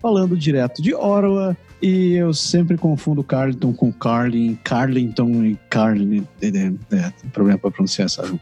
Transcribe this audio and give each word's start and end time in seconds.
falando 0.00 0.36
direto 0.36 0.80
de 0.80 0.94
Ottawa. 0.94 1.56
E 1.82 2.14
eu 2.14 2.32
sempre 2.32 2.76
confundo 2.76 3.24
Carlton 3.24 3.72
com 3.72 3.92
Carlin, 3.92 4.56
Carlington 4.62 5.44
e 5.44 5.58
Carlin. 5.68 6.26
É, 6.40 6.46
é, 6.46 6.72
é, 6.96 7.12
problema 7.32 7.58
para 7.58 7.70
pronunciar 7.70 8.06
essa. 8.06 8.22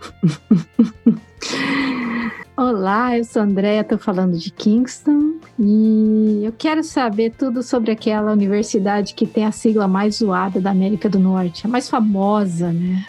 Olá, 2.57 3.17
eu 3.17 3.25
sou 3.25 3.43
Andréa, 3.43 3.81
estou 3.83 3.99
falando 3.99 4.39
de 4.39 4.51
Kingston 4.51 5.36
e 5.59 6.43
eu 6.45 6.53
quero 6.53 6.85
saber 6.85 7.33
tudo 7.37 7.63
sobre 7.63 7.91
aquela 7.91 8.31
universidade 8.33 9.15
que 9.15 9.27
tem 9.27 9.45
a 9.45 9.53
sigla 9.53 9.89
mais 9.89 10.17
zoada 10.17 10.61
da 10.61 10.71
América 10.71 11.09
do 11.09 11.19
Norte, 11.19 11.67
a 11.67 11.69
mais 11.69 11.89
famosa, 11.89 12.73
né? 12.73 13.07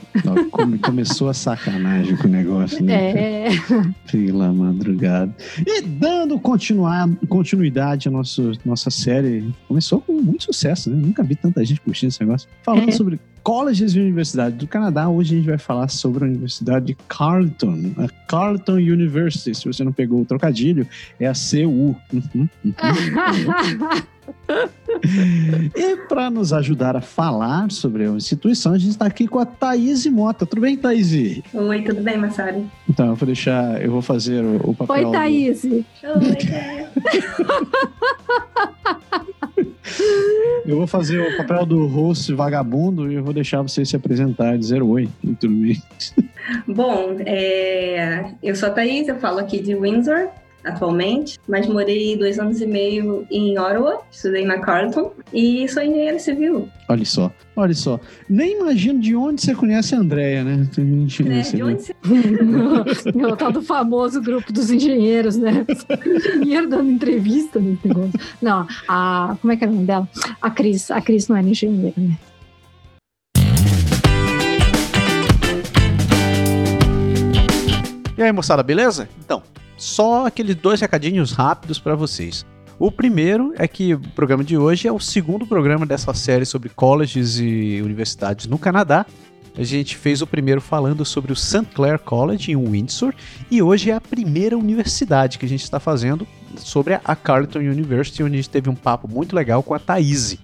Começou 0.81 1.29
a 1.29 1.33
sacanagem 1.33 2.15
com 2.15 2.27
o 2.27 2.31
negócio, 2.31 2.83
né? 2.83 3.45
É. 3.45 3.49
Pela 4.09 4.53
madrugada. 4.53 5.35
E 5.65 5.81
dando 5.81 6.39
continuidade 6.39 8.07
à 8.07 8.11
nossa, 8.11 8.51
nossa 8.65 8.89
série, 8.89 9.53
começou 9.67 9.99
com 9.99 10.13
muito 10.13 10.45
sucesso, 10.45 10.89
né? 10.89 10.95
Nunca 10.95 11.23
vi 11.23 11.35
tanta 11.35 11.63
gente 11.65 11.81
curtindo 11.81 12.09
esse 12.09 12.21
negócio. 12.21 12.47
Falando 12.63 12.89
é. 12.89 12.91
sobre 12.91 13.19
colleges 13.47 13.95
e 13.95 13.99
universidades 14.01 14.59
do 14.59 14.67
Canadá. 14.67 15.07
Hoje 15.07 15.33
a 15.33 15.37
gente 15.37 15.47
vai 15.47 15.57
falar 15.57 15.87
sobre 15.87 16.25
a 16.25 16.27
Universidade 16.27 16.87
de 16.87 16.97
Carleton, 17.07 17.93
a 17.97 18.09
Carleton 18.27 18.73
University. 18.73 19.55
Se 19.55 19.65
você 19.65 19.85
não 19.85 19.93
pegou 19.93 20.19
o 20.19 20.25
trocadilho, 20.25 20.85
é 21.17 21.27
a 21.27 21.31
CU. 21.31 21.95
Uhum, 22.11 22.19
uhum. 22.35 22.49
e 25.75 25.97
para 26.07 26.29
nos 26.29 26.53
ajudar 26.53 26.95
a 26.95 27.01
falar 27.01 27.69
sobre 27.71 28.05
a 28.05 28.09
instituição, 28.09 28.73
a 28.73 28.77
gente 28.77 28.91
está 28.91 29.05
aqui 29.05 29.27
com 29.27 29.39
a 29.39 29.45
Thaís 29.45 30.05
Mota. 30.07 30.45
Tudo 30.45 30.61
bem, 30.61 30.77
Thaís? 30.77 31.41
Oi, 31.53 31.81
tudo 31.81 32.01
bem, 32.01 32.17
Massari? 32.17 32.65
Então, 32.89 33.07
eu 33.07 33.15
vou 33.15 33.25
deixar, 33.25 33.81
eu 33.81 33.91
vou 33.91 34.01
fazer 34.01 34.43
o, 34.43 34.69
o 34.69 34.75
papel. 34.75 35.09
Oi, 35.09 35.11
Thaís. 35.11 35.61
Do... 35.61 35.75
Oi, 35.75 35.85
Eu 40.65 40.77
vou 40.77 40.87
fazer 40.87 41.19
o 41.19 41.37
papel 41.37 41.65
do 41.65 41.87
host 41.87 42.33
vagabundo 42.33 43.09
e 43.09 43.15
eu 43.15 43.23
vou 43.23 43.33
deixar 43.33 43.61
você 43.61 43.85
se 43.85 43.95
apresentar 43.95 44.55
e 44.55 44.57
dizer 44.57 44.83
oi. 44.83 45.07
Tudo 45.39 45.55
bem? 45.55 45.81
Bom, 46.67 47.15
é... 47.25 48.31
eu 48.43 48.53
sou 48.53 48.67
a 48.67 48.71
Thaís, 48.73 49.07
eu 49.07 49.15
falo 49.15 49.39
aqui 49.39 49.61
de 49.61 49.75
Windsor, 49.75 50.27
atualmente, 50.67 51.39
mas 51.47 51.67
morei 51.67 52.17
dois 52.17 52.39
anos 52.39 52.61
e 52.61 52.67
meio 52.67 53.25
em 53.31 53.57
Ottawa, 53.57 54.01
estudei 54.11 54.45
na 54.45 54.59
Carleton 54.59 55.11
e 55.33 55.67
sou 55.67 55.83
engenheira 55.83 56.19
civil. 56.19 56.69
Olha 56.89 57.05
só, 57.05 57.31
olha 57.55 57.73
só. 57.73 57.99
Nem 58.29 58.59
imagino 58.59 58.99
de 58.99 59.15
onde 59.15 59.41
você 59.41 59.53
conhece 59.53 59.93
a 59.95 59.99
Andrea, 59.99 60.43
né? 60.43 60.67
É, 60.77 61.41
de 61.41 61.63
onde 61.63 61.83
você... 61.83 61.93
o 63.15 63.35
tal 63.35 63.51
do 63.51 63.61
famoso 63.61 64.21
grupo 64.21 64.53
dos 64.53 64.71
engenheiros, 64.71 65.35
né? 65.37 65.65
Engenheiro 66.37 66.69
dando 66.69 66.89
entrevista 66.89 67.59
nesse 67.59 67.87
negócio. 67.87 68.19
Não, 68.41 68.67
a... 68.87 69.35
Como 69.41 69.51
é 69.51 69.57
que 69.57 69.65
é 69.65 69.67
o 69.67 69.71
nome 69.71 69.85
dela? 69.85 70.07
A 70.41 70.49
Cris. 70.49 70.91
A 70.91 71.01
Cris 71.01 71.27
não 71.27 71.35
é 71.35 71.41
engenheira, 71.41 71.93
né? 71.97 72.17
E 78.17 78.23
aí, 78.23 78.31
moçada, 78.31 78.63
beleza? 78.63 79.07
Então, 79.23 79.43
só 79.77 80.25
aqueles 80.25 80.55
dois 80.55 80.81
recadinhos 80.81 81.31
rápidos 81.31 81.79
para 81.79 81.95
vocês. 81.95 82.45
O 82.79 82.91
primeiro 82.91 83.53
é 83.57 83.67
que 83.67 83.93
o 83.93 83.99
programa 83.99 84.43
de 84.43 84.57
hoje 84.57 84.87
é 84.87 84.91
o 84.91 84.99
segundo 84.99 85.47
programa 85.47 85.85
dessa 85.85 86.13
série 86.13 86.45
sobre 86.45 86.69
colleges 86.69 87.39
e 87.39 87.81
universidades 87.81 88.45
no 88.45 88.57
Canadá. 88.57 89.05
A 89.57 89.63
gente 89.63 89.97
fez 89.97 90.21
o 90.21 90.27
primeiro 90.27 90.61
falando 90.61 91.03
sobre 91.03 91.31
o 91.31 91.35
St. 91.35 91.65
Clair 91.73 91.97
College 91.97 92.51
em 92.51 92.55
Windsor 92.55 93.13
e 93.49 93.61
hoje 93.61 93.89
é 93.89 93.95
a 93.95 94.01
primeira 94.01 94.55
universidade 94.55 95.39
que 95.39 95.45
a 95.47 95.49
gente 95.49 95.63
está 95.63 95.79
fazendo 95.79 96.27
sobre 96.57 96.99
a 97.03 97.15
Carleton 97.15 97.59
University, 97.59 98.21
onde 98.21 98.33
a 98.33 98.37
gente 98.37 98.49
teve 98.51 98.69
um 98.69 98.75
papo 98.75 99.07
muito 99.07 99.35
legal 99.35 99.63
com 99.63 99.73
a 99.73 99.79
Thaís. 99.79 100.37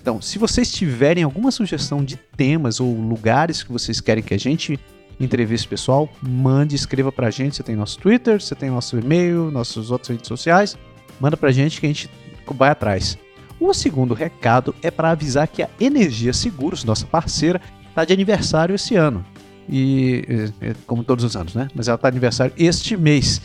Então, 0.00 0.20
se 0.20 0.38
vocês 0.38 0.70
tiverem 0.70 1.24
alguma 1.24 1.50
sugestão 1.50 2.04
de 2.04 2.16
temas 2.36 2.80
ou 2.80 2.94
lugares 2.94 3.62
que 3.62 3.72
vocês 3.72 4.00
querem 4.00 4.22
que 4.22 4.34
a 4.34 4.38
gente 4.38 4.78
entrevista 5.20 5.68
pessoal, 5.68 6.08
mande, 6.22 6.74
escreva 6.76 7.10
pra 7.10 7.30
gente. 7.30 7.56
Você 7.56 7.62
tem 7.62 7.76
nosso 7.76 7.98
Twitter, 7.98 8.40
você 8.40 8.54
tem 8.54 8.70
nosso 8.70 8.98
e-mail, 8.98 9.50
nossas 9.50 9.90
outras 9.90 10.08
redes 10.08 10.28
sociais. 10.28 10.76
Manda 11.20 11.36
pra 11.36 11.50
gente 11.50 11.80
que 11.80 11.86
a 11.86 11.88
gente 11.88 12.10
vai 12.54 12.70
atrás. 12.70 13.18
O 13.60 13.74
segundo 13.74 14.14
recado 14.14 14.74
é 14.82 14.90
para 14.90 15.10
avisar 15.10 15.48
que 15.48 15.62
a 15.62 15.68
Energia 15.80 16.32
Seguros, 16.32 16.84
nossa 16.84 17.06
parceira, 17.06 17.60
está 17.88 18.04
de 18.04 18.12
aniversário 18.12 18.74
esse 18.74 18.94
ano. 18.94 19.24
E 19.68 20.24
é, 20.60 20.68
é, 20.70 20.74
como 20.86 21.02
todos 21.02 21.24
os 21.24 21.36
anos, 21.36 21.54
né? 21.54 21.68
Mas 21.74 21.88
ela 21.88 21.96
está 21.96 22.08
de 22.08 22.14
aniversário 22.14 22.54
este 22.56 22.96
mês. 22.96 23.42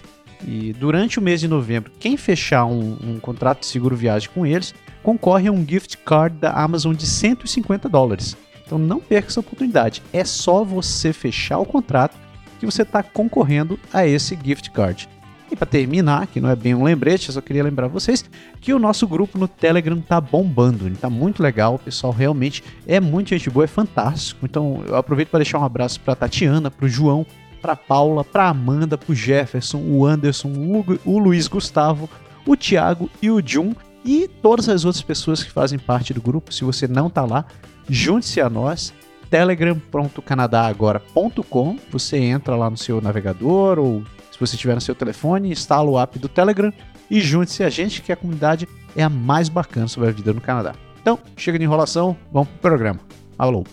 E 0.47 0.73
durante 0.73 1.19
o 1.19 1.22
mês 1.22 1.39
de 1.39 1.47
novembro, 1.47 1.91
quem 2.00 2.16
fechar 2.17 2.66
um, 2.66 2.97
um, 3.01 3.19
contrato 3.19 3.62
de 3.62 3.66
seguro 3.66 3.95
viagem 3.95 4.29
com 4.33 4.45
eles 4.45 4.73
concorre 5.01 5.47
a 5.47 5.51
um 5.51 5.66
gift 5.67 5.97
card 6.00 6.38
da 6.38 6.51
Amazon 6.51 6.94
de 6.94 7.07
150 7.07 7.89
dólares. 7.89 8.38
Então 8.73 8.84
não 8.84 9.00
perca 9.00 9.28
essa 9.28 9.39
oportunidade. 9.39 10.01
É 10.11 10.25
só 10.25 10.63
você 10.63 11.13
fechar 11.13 11.59
o 11.59 11.66
contrato 11.66 12.17
que 12.59 12.66
você 12.66 12.81
está 12.81 13.03
concorrendo 13.03 13.79
a 13.94 14.07
esse 14.07 14.35
gift 14.44 14.72
card. 14.72 15.07
E 15.51 15.56
para 15.56 15.67
terminar, 15.67 16.25
que 16.25 16.41
não 16.41 16.50
é 16.50 16.56
bem 16.56 16.73
um 16.73 16.83
lembrete, 16.83 17.29
eu 17.29 17.33
só 17.35 17.41
queria 17.41 17.63
lembrar 17.63 17.88
vocês 17.88 18.25
que 18.59 18.73
o 18.73 18.79
nosso 18.79 19.07
grupo 19.07 19.38
no 19.38 19.47
Telegram 19.47 20.01
tá 20.01 20.19
bombando, 20.19 20.88
ele 20.88 20.95
tá 20.95 21.07
muito 21.07 21.44
legal, 21.44 21.75
o 21.75 21.79
pessoal 21.79 22.12
realmente 22.12 22.63
é 22.88 23.00
muito 23.00 23.29
gente 23.29 23.47
boa, 23.47 23.66
é 23.66 23.67
fantástico. 23.67 24.44
Então 24.44 24.83
eu 24.88 24.95
aproveito 24.95 25.29
para 25.29 25.39
deixar 25.39 25.59
um 25.59 25.66
abraço 25.66 26.00
para 26.00 26.16
Tatiana, 26.16 26.72
para 26.72 26.88
o 26.88 26.89
João, 26.89 27.28
para 27.62 27.75
Paula, 27.75 28.23
para 28.23 28.50
Amanda, 28.50 28.97
para 28.97 29.12
o 29.12 29.16
Jefferson, 29.16 29.78
o 29.78 30.03
Anderson, 30.03 30.47
o, 30.47 30.83
o 31.06 31.19
Luiz 31.19 31.47
Gustavo, 31.47 32.09
o 32.44 32.57
Thiago 32.57 33.07
e 33.22 33.29
o 33.29 33.39
Jun 33.45 33.75
e 34.03 34.28
todas 34.41 34.67
as 34.67 34.83
outras 34.83 35.03
pessoas 35.03 35.44
que 35.44 35.51
fazem 35.51 35.78
parte 35.78 36.12
do 36.12 36.22
grupo. 36.22 36.51
Se 36.51 36.63
você 36.63 36.88
não 36.88 37.07
tá 37.07 37.23
lá, 37.23 37.45
junte-se 37.89 38.39
a 38.41 38.49
nós 38.49 38.94
telegram.canadagora.com. 39.29 41.77
Você 41.91 42.17
entra 42.17 42.55
lá 42.55 42.69
no 42.69 42.77
seu 42.77 43.01
navegador 43.01 43.79
ou 43.79 44.03
se 44.31 44.39
você 44.39 44.55
tiver 44.55 44.75
no 44.75 44.81
seu 44.81 44.94
telefone, 44.94 45.51
instala 45.51 45.89
o 45.89 45.99
app 45.99 46.19
do 46.19 46.27
Telegram 46.27 46.71
e 47.09 47.19
junte-se 47.19 47.63
a 47.63 47.69
gente 47.69 47.99
que 48.01 48.11
a 48.11 48.16
comunidade 48.16 48.67
é 48.95 49.03
a 49.03 49.09
mais 49.09 49.49
bacana 49.49 49.88
sobre 49.88 50.09
a 50.09 50.11
vida 50.11 50.33
no 50.33 50.41
Canadá. 50.41 50.73
Então, 51.01 51.19
chega 51.35 51.57
de 51.59 51.66
enrolação, 51.66 52.16
vamos 52.31 52.49
pro 52.49 52.59
programa. 52.59 52.99
Alô. 53.38 53.63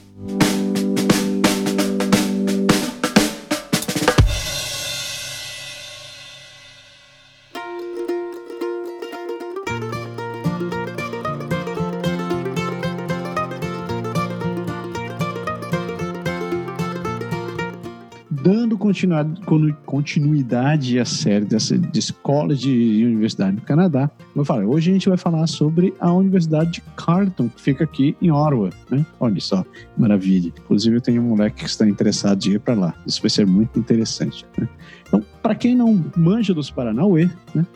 Continuidade 19.87 20.99
à 20.99 21.05
série 21.05 21.45
dessa, 21.45 21.79
de 21.79 21.99
escolas 21.99 22.61
de 22.61 23.05
universidade 23.05 23.57
do 23.57 23.63
Canadá. 23.63 24.11
Eu 24.35 24.45
falei, 24.45 24.67
hoje 24.67 24.91
a 24.91 24.93
gente 24.93 25.09
vai 25.09 25.19
falar 25.19 25.47
sobre 25.47 25.95
a 26.01 26.13
Universidade 26.13 26.73
de 26.73 26.81
Carleton, 26.97 27.49
que 27.49 27.61
fica 27.61 27.85
aqui 27.85 28.17
em 28.21 28.31
Ottawa. 28.31 28.71
Né? 28.91 29.05
Olha 29.19 29.41
só, 29.41 29.65
maravilha. 29.97 30.53
Inclusive, 30.65 30.97
eu 30.97 31.01
tenho 31.01 31.23
um 31.23 31.29
moleque 31.29 31.65
que 31.65 31.67
está 31.67 31.89
interessado 31.89 32.39
de 32.39 32.53
ir 32.53 32.61
para 32.61 32.75
lá. 32.75 32.95
Isso 33.07 33.21
vai 33.21 33.31
ser 33.31 33.47
muito 33.47 33.79
interessante. 33.79 34.47
Né? 34.57 34.69
Então, 35.07 35.25
para 35.43 35.55
quem 35.55 35.75
não 35.75 36.05
manja 36.17 36.55
dos 36.55 36.71
Paranauê, 36.71 37.29
né? 37.55 37.67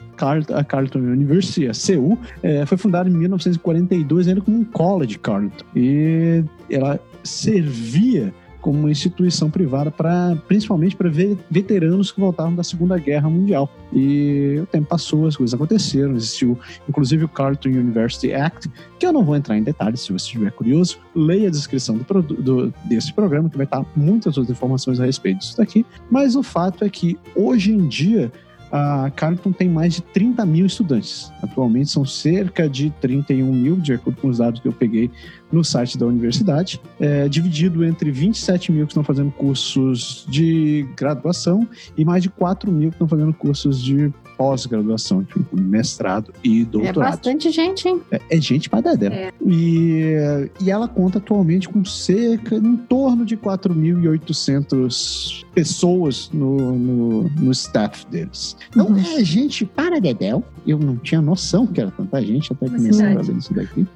a 0.55 0.65
Carleton 0.65 1.01
University, 1.01 1.69
a 1.69 1.73
CU, 1.73 2.19
é, 2.43 2.65
foi 2.65 2.79
fundada 2.79 3.09
em 3.09 3.13
1942 3.13 4.29
ainda 4.29 4.41
como 4.41 4.59
um 4.59 4.65
college 4.65 5.19
Carleton. 5.19 5.65
E 5.75 6.45
ela 6.71 7.01
servia 7.25 8.33
como 8.65 8.79
uma 8.79 8.91
instituição 8.91 9.51
privada 9.51 9.91
para 9.91 10.35
principalmente 10.49 10.97
para 10.97 11.11
veteranos 11.51 12.11
que 12.11 12.19
voltaram 12.19 12.55
da 12.55 12.65
Segunda 12.65 12.97
Guerra 12.97 13.29
Mundial. 13.29 13.71
E 13.93 14.59
o 14.63 14.65
tempo 14.65 14.89
passou, 14.89 15.27
as 15.27 15.37
coisas 15.37 15.53
aconteceram, 15.53 16.17
existiu 16.17 16.59
inclusive 16.89 17.27
o 17.27 17.29
Carleton 17.29 17.69
University 17.69 18.33
Act, 18.33 18.71
que 18.99 19.05
eu 19.05 19.13
não 19.13 19.23
vou 19.23 19.37
entrar 19.37 19.59
em 19.59 19.63
detalhes, 19.63 20.01
se 20.01 20.15
você 20.15 20.25
estiver 20.25 20.51
curioso, 20.51 20.97
leia 21.15 21.49
a 21.49 21.51
descrição 21.51 21.99
do, 21.99 22.23
do, 22.23 22.75
desse 22.87 23.13
programa, 23.13 23.51
que 23.51 23.57
vai 23.59 23.67
estar 23.67 23.85
muitas 23.95 24.39
outras 24.39 24.57
informações 24.57 24.99
a 24.99 25.05
respeito 25.05 25.41
disso 25.41 25.59
daqui, 25.59 25.85
mas 26.11 26.35
o 26.35 26.43
fato 26.43 26.87
é 26.87 26.89
que 26.89 27.19
hoje 27.37 27.71
em 27.71 27.87
dia 27.87 28.33
a 28.73 29.09
Carleton 29.15 29.53
tem 29.53 29.69
mais 29.69 29.95
de 29.95 30.03
30 30.03 30.45
mil 30.45 30.67
estudantes. 30.67 31.31
Atualmente 31.41 31.91
são 31.91 32.05
cerca 32.05 32.69
de 32.69 32.91
31 33.01 33.53
mil, 33.53 33.77
de 33.77 33.93
acordo 33.93 34.21
com 34.21 34.27
os 34.27 34.39
dados 34.39 34.61
que 34.61 34.67
eu 34.67 34.73
peguei 34.73 35.11
no 35.55 35.65
site 35.65 35.97
da 35.97 36.07
universidade, 36.07 36.81
é, 37.01 37.29
dividido 37.29 37.85
entre 37.85 38.11
27 38.11 38.73
mil 38.73 38.87
que 38.87 38.93
estão 38.93 39.05
fazendo 39.05 39.31
cursos 39.31 40.27
de 40.29 40.87
graduação 40.97 41.67
e 41.97 42.05
mais 42.05 42.23
de 42.23 42.29
4 42.31 42.71
mil 42.73 42.91
que 42.91 42.97
estão 42.97 43.07
fazendo 43.09 43.33
cursos 43.33 43.81
de 43.83 44.13
pós-graduação, 44.37 45.23
tipo 45.23 45.57
mestrado 45.57 46.33
e 46.43 46.63
É 46.63 46.65
doutorado. 46.65 47.13
bastante 47.13 47.51
gente, 47.53 47.87
hein? 47.89 48.01
É, 48.11 48.21
é 48.31 48.41
gente 48.41 48.69
pra 48.69 48.81
dedé. 48.81 49.07
É. 49.07 49.33
E, 49.47 50.51
e 50.61 50.71
ela 50.73 50.89
conta 50.89 51.19
atualmente 51.19 51.69
com 51.69 51.85
cerca, 51.85 52.57
em 52.57 52.77
torno 52.77 53.25
de 53.25 53.37
4.800 53.37 55.45
pessoas 55.55 56.31
no, 56.33 56.57
no, 56.77 57.23
no 57.31 57.53
staff 57.53 58.05
deles. 58.11 58.57
Não 58.75 58.89
Uhum. 58.89 58.99
é 58.99 59.25
gente 59.25 59.65
para 59.65 60.01
dedéu. 60.01 60.43
Eu 60.67 60.79
não 60.79 60.97
tinha 60.97 61.21
noção 61.23 61.67
que 61.67 61.81
era 61.81 61.91
tanta 61.91 62.21
gente 62.23 62.53
até 62.53 62.69
começar 62.69 63.13
a 63.19 63.23
ver 63.23 63.37
isso 63.37 63.53
daqui. 63.55 63.87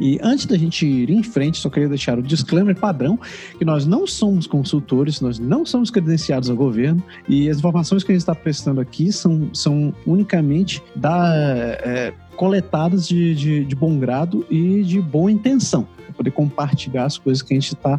E 0.00 0.18
antes 0.22 0.46
da 0.46 0.56
gente 0.56 0.86
ir 0.86 1.10
em 1.10 1.22
frente, 1.22 1.58
só 1.58 1.68
queria 1.68 1.88
deixar 1.88 2.18
o 2.18 2.22
disclaimer 2.22 2.74
padrão 2.74 3.18
que 3.58 3.64
nós 3.64 3.86
não 3.86 4.06
somos 4.06 4.46
consultores, 4.46 5.20
nós 5.20 5.38
não 5.38 5.66
somos 5.66 5.90
credenciados 5.90 6.48
ao 6.48 6.56
governo 6.56 7.02
e 7.28 7.48
as 7.48 7.58
informações 7.58 8.02
que 8.02 8.10
a 8.10 8.14
gente 8.14 8.22
está 8.22 8.34
prestando 8.34 8.80
aqui 8.80 9.12
são, 9.12 9.50
são 9.52 9.94
unicamente 10.06 10.82
da, 10.96 11.32
é, 11.34 12.12
coletadas 12.36 13.06
de, 13.06 13.34
de, 13.34 13.64
de 13.64 13.76
bom 13.76 13.98
grado 13.98 14.46
e 14.50 14.82
de 14.82 15.00
boa 15.00 15.30
intenção, 15.30 15.86
poder 16.20 16.30
compartilhar 16.32 17.06
as 17.06 17.16
coisas 17.16 17.42
que 17.42 17.54
a 17.54 17.56
gente 17.56 17.74
está 17.74 17.98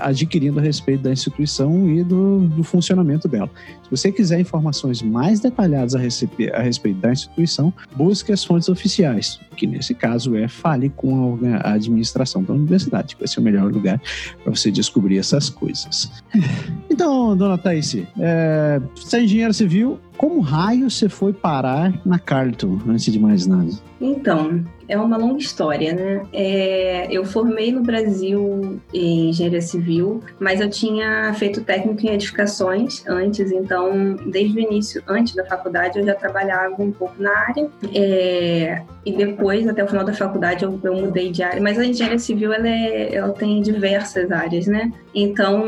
adquirindo 0.00 0.60
a 0.60 0.62
respeito 0.62 1.02
da 1.02 1.12
instituição 1.12 1.90
e 1.90 2.04
do, 2.04 2.40
do 2.40 2.62
funcionamento 2.62 3.26
dela. 3.26 3.50
Se 3.82 3.90
você 3.90 4.12
quiser 4.12 4.38
informações 4.38 5.02
mais 5.02 5.40
detalhadas 5.40 5.96
a, 5.96 5.98
a 5.98 6.62
respeito 6.62 7.00
da 7.00 7.12
instituição, 7.12 7.72
busque 7.96 8.30
as 8.30 8.44
fontes 8.44 8.68
oficiais, 8.68 9.40
que 9.56 9.66
nesse 9.66 9.92
caso 9.92 10.36
é 10.36 10.46
fale 10.46 10.88
com 10.90 11.38
a 11.64 11.72
administração 11.72 12.44
da 12.44 12.54
universidade, 12.54 13.16
que 13.16 13.20
vai 13.20 13.28
ser 13.28 13.40
o 13.40 13.42
melhor 13.42 13.72
lugar 13.72 14.00
para 14.44 14.54
você 14.54 14.70
descobrir 14.70 15.18
essas 15.18 15.50
coisas. 15.50 16.10
Então, 16.90 17.36
dona 17.36 17.56
Thaís, 17.56 17.94
é, 18.18 18.80
você 18.96 19.18
é 19.18 19.52
civil, 19.52 20.00
como 20.16 20.40
raio 20.40 20.90
você 20.90 21.08
foi 21.08 21.32
parar 21.32 21.94
na 22.04 22.18
Carleton, 22.18 22.80
antes 22.88 23.12
de 23.12 23.20
mais 23.20 23.46
nada? 23.46 23.70
Então, 24.00 24.64
é 24.88 24.98
uma 24.98 25.16
longa 25.16 25.38
história, 25.38 25.92
né? 25.92 26.22
É, 26.32 27.06
eu 27.10 27.24
formei 27.24 27.70
no 27.70 27.82
Brasil 27.82 28.80
em 28.92 29.28
engenharia 29.28 29.60
civil, 29.60 30.22
mas 30.40 30.60
eu 30.60 30.70
tinha 30.70 31.32
feito 31.34 31.62
técnico 31.62 32.06
em 32.06 32.10
edificações 32.14 33.04
antes, 33.06 33.52
então, 33.52 34.16
desde 34.26 34.58
o 34.58 34.60
início, 34.60 35.02
antes 35.06 35.34
da 35.34 35.44
faculdade, 35.44 35.98
eu 35.98 36.04
já 36.06 36.14
trabalhava 36.14 36.82
um 36.82 36.90
pouco 36.90 37.22
na 37.22 37.30
área. 37.30 37.68
É, 37.94 38.82
e 39.04 39.12
depois, 39.12 39.66
até 39.68 39.84
o 39.84 39.86
final 39.86 40.04
da 40.04 40.12
faculdade, 40.12 40.64
eu, 40.64 40.78
eu 40.82 40.94
mudei 40.94 41.30
de 41.30 41.42
área. 41.42 41.60
Mas 41.60 41.78
a 41.78 41.84
engenharia 41.84 42.18
civil, 42.18 42.52
ela, 42.52 42.68
é- 42.68 43.14
ela 43.14 43.32
tem 43.32 43.60
diversas 43.60 44.30
áreas, 44.30 44.66
né? 44.66 44.90
Então, 45.14 45.64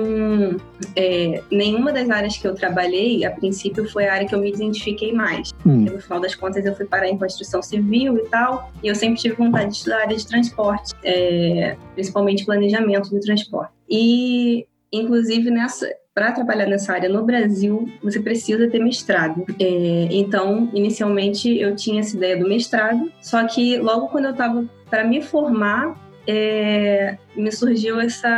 é, 0.97 1.43
nenhuma 1.51 1.93
das 1.93 2.09
áreas 2.11 2.37
que 2.37 2.47
eu 2.47 2.55
trabalhei, 2.55 3.25
a 3.25 3.31
princípio, 3.31 3.89
foi 3.91 4.07
a 4.07 4.15
área 4.15 4.27
que 4.29 4.35
eu 4.35 4.41
me 4.41 4.51
identifiquei 4.51 5.13
mais. 5.13 5.53
Hum. 5.67 5.87
No 5.91 6.01
final 6.01 6.21
das 6.21 6.35
contas, 6.35 6.65
eu 6.65 6.75
fui 6.75 6.87
parar 6.87 7.09
em 7.09 7.17
construção 7.19 7.63
civil 7.63 8.17
e 8.19 8.29
tal. 8.29 8.71
E 8.83 8.89
eu 8.89 8.95
sempre 8.95 9.10
tive 9.15 9.35
vontade 9.35 9.71
de 9.71 9.77
estudar 9.77 10.03
área 10.03 10.17
de 10.17 10.27
transporte, 10.27 10.95
é, 11.05 11.77
principalmente 11.95 12.45
planejamento 12.45 13.11
de 13.11 13.21
transporte. 13.21 13.73
E, 13.89 14.67
inclusive, 14.93 15.51
nessa. 15.51 15.89
Para 16.13 16.33
trabalhar 16.33 16.67
nessa 16.67 16.93
área 16.93 17.09
no 17.09 17.25
Brasil, 17.25 17.89
você 18.03 18.19
precisa 18.21 18.69
ter 18.69 18.81
mestrado. 18.81 19.47
É, 19.61 20.09
então, 20.11 20.69
inicialmente, 20.75 21.57
eu 21.57 21.77
tinha 21.77 22.01
essa 22.01 22.17
ideia 22.17 22.37
do 22.37 22.49
mestrado, 22.49 23.11
só 23.23 23.47
que 23.47 23.79
logo 23.79 24.09
quando 24.09 24.25
eu 24.25 24.33
estava 24.33 24.65
para 24.91 25.05
me 25.05 25.23
formar, 25.23 25.97
é, 26.27 27.17
me 27.37 27.51
surgiu 27.53 28.01
essa, 28.01 28.29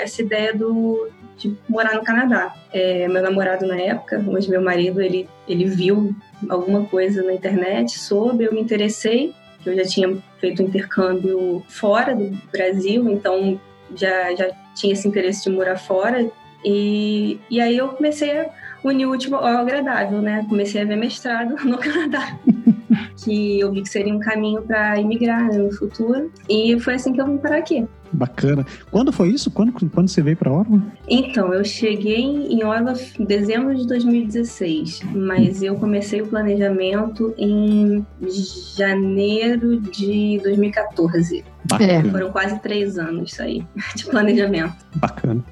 essa 0.00 0.22
ideia 0.22 0.54
do, 0.54 1.08
de 1.36 1.56
morar 1.68 1.94
no 1.94 2.02
Canadá. 2.02 2.54
É, 2.72 3.08
meu 3.08 3.22
namorado 3.22 3.66
na 3.66 3.80
época, 3.80 4.24
hoje 4.26 4.48
meu 4.48 4.62
marido, 4.62 5.00
ele, 5.00 5.28
ele 5.48 5.64
viu 5.64 6.14
alguma 6.48 6.84
coisa 6.84 7.22
na 7.22 7.32
internet 7.32 7.98
sobre, 7.98 8.46
eu 8.46 8.52
me 8.52 8.60
interessei, 8.60 9.34
que 9.62 9.70
eu 9.70 9.76
já 9.76 9.84
tinha 9.84 10.16
feito 10.38 10.62
intercâmbio 10.62 11.64
fora 11.68 12.14
do 12.14 12.30
Brasil, 12.50 13.08
então 13.10 13.60
já, 13.94 14.34
já 14.34 14.50
tinha 14.74 14.92
esse 14.92 15.06
interesse 15.06 15.44
de 15.44 15.56
morar 15.56 15.76
fora. 15.76 16.30
E, 16.64 17.40
e 17.50 17.60
aí 17.60 17.76
eu 17.76 17.88
comecei 17.88 18.38
a 18.38 18.50
unir 18.84 19.06
o 19.06 19.10
último 19.10 19.36
ao 19.36 19.44
agradável, 19.44 20.20
né? 20.20 20.44
Comecei 20.48 20.82
a 20.82 20.84
ver 20.84 20.96
mestrado 20.96 21.54
no 21.64 21.78
Canadá. 21.78 22.38
que 23.24 23.60
eu 23.60 23.72
vi 23.72 23.82
que 23.82 23.88
seria 23.88 24.14
um 24.14 24.18
caminho 24.18 24.62
para 24.62 24.98
imigrar 24.98 25.48
né, 25.48 25.58
no 25.58 25.72
futuro. 25.72 26.30
E 26.48 26.78
foi 26.80 26.94
assim 26.94 27.12
que 27.12 27.20
eu 27.20 27.26
vim 27.26 27.38
parar 27.38 27.58
aqui. 27.58 27.86
Bacana. 28.12 28.66
Quando 28.90 29.12
foi 29.12 29.28
isso? 29.28 29.50
Quando, 29.50 29.72
quando 29.72 30.08
você 30.08 30.20
veio 30.20 30.36
para 30.36 30.52
Orla? 30.52 30.82
Então, 31.08 31.52
eu 31.54 31.64
cheguei 31.64 32.22
em 32.22 32.62
Orla 32.62 32.94
em 33.18 33.24
dezembro 33.24 33.74
de 33.74 33.86
2016, 33.86 35.00
mas 35.14 35.62
eu 35.62 35.76
comecei 35.76 36.20
o 36.20 36.26
planejamento 36.26 37.34
em 37.38 38.04
janeiro 38.76 39.80
de 39.80 40.40
2014. 40.42 41.42
Bacana. 41.64 42.10
Foram 42.10 42.30
quase 42.30 42.58
três 42.58 42.98
anos 42.98 43.32
isso 43.32 43.42
aí 43.42 43.64
de 43.96 44.04
planejamento. 44.06 44.74
Bacana. 44.96 45.42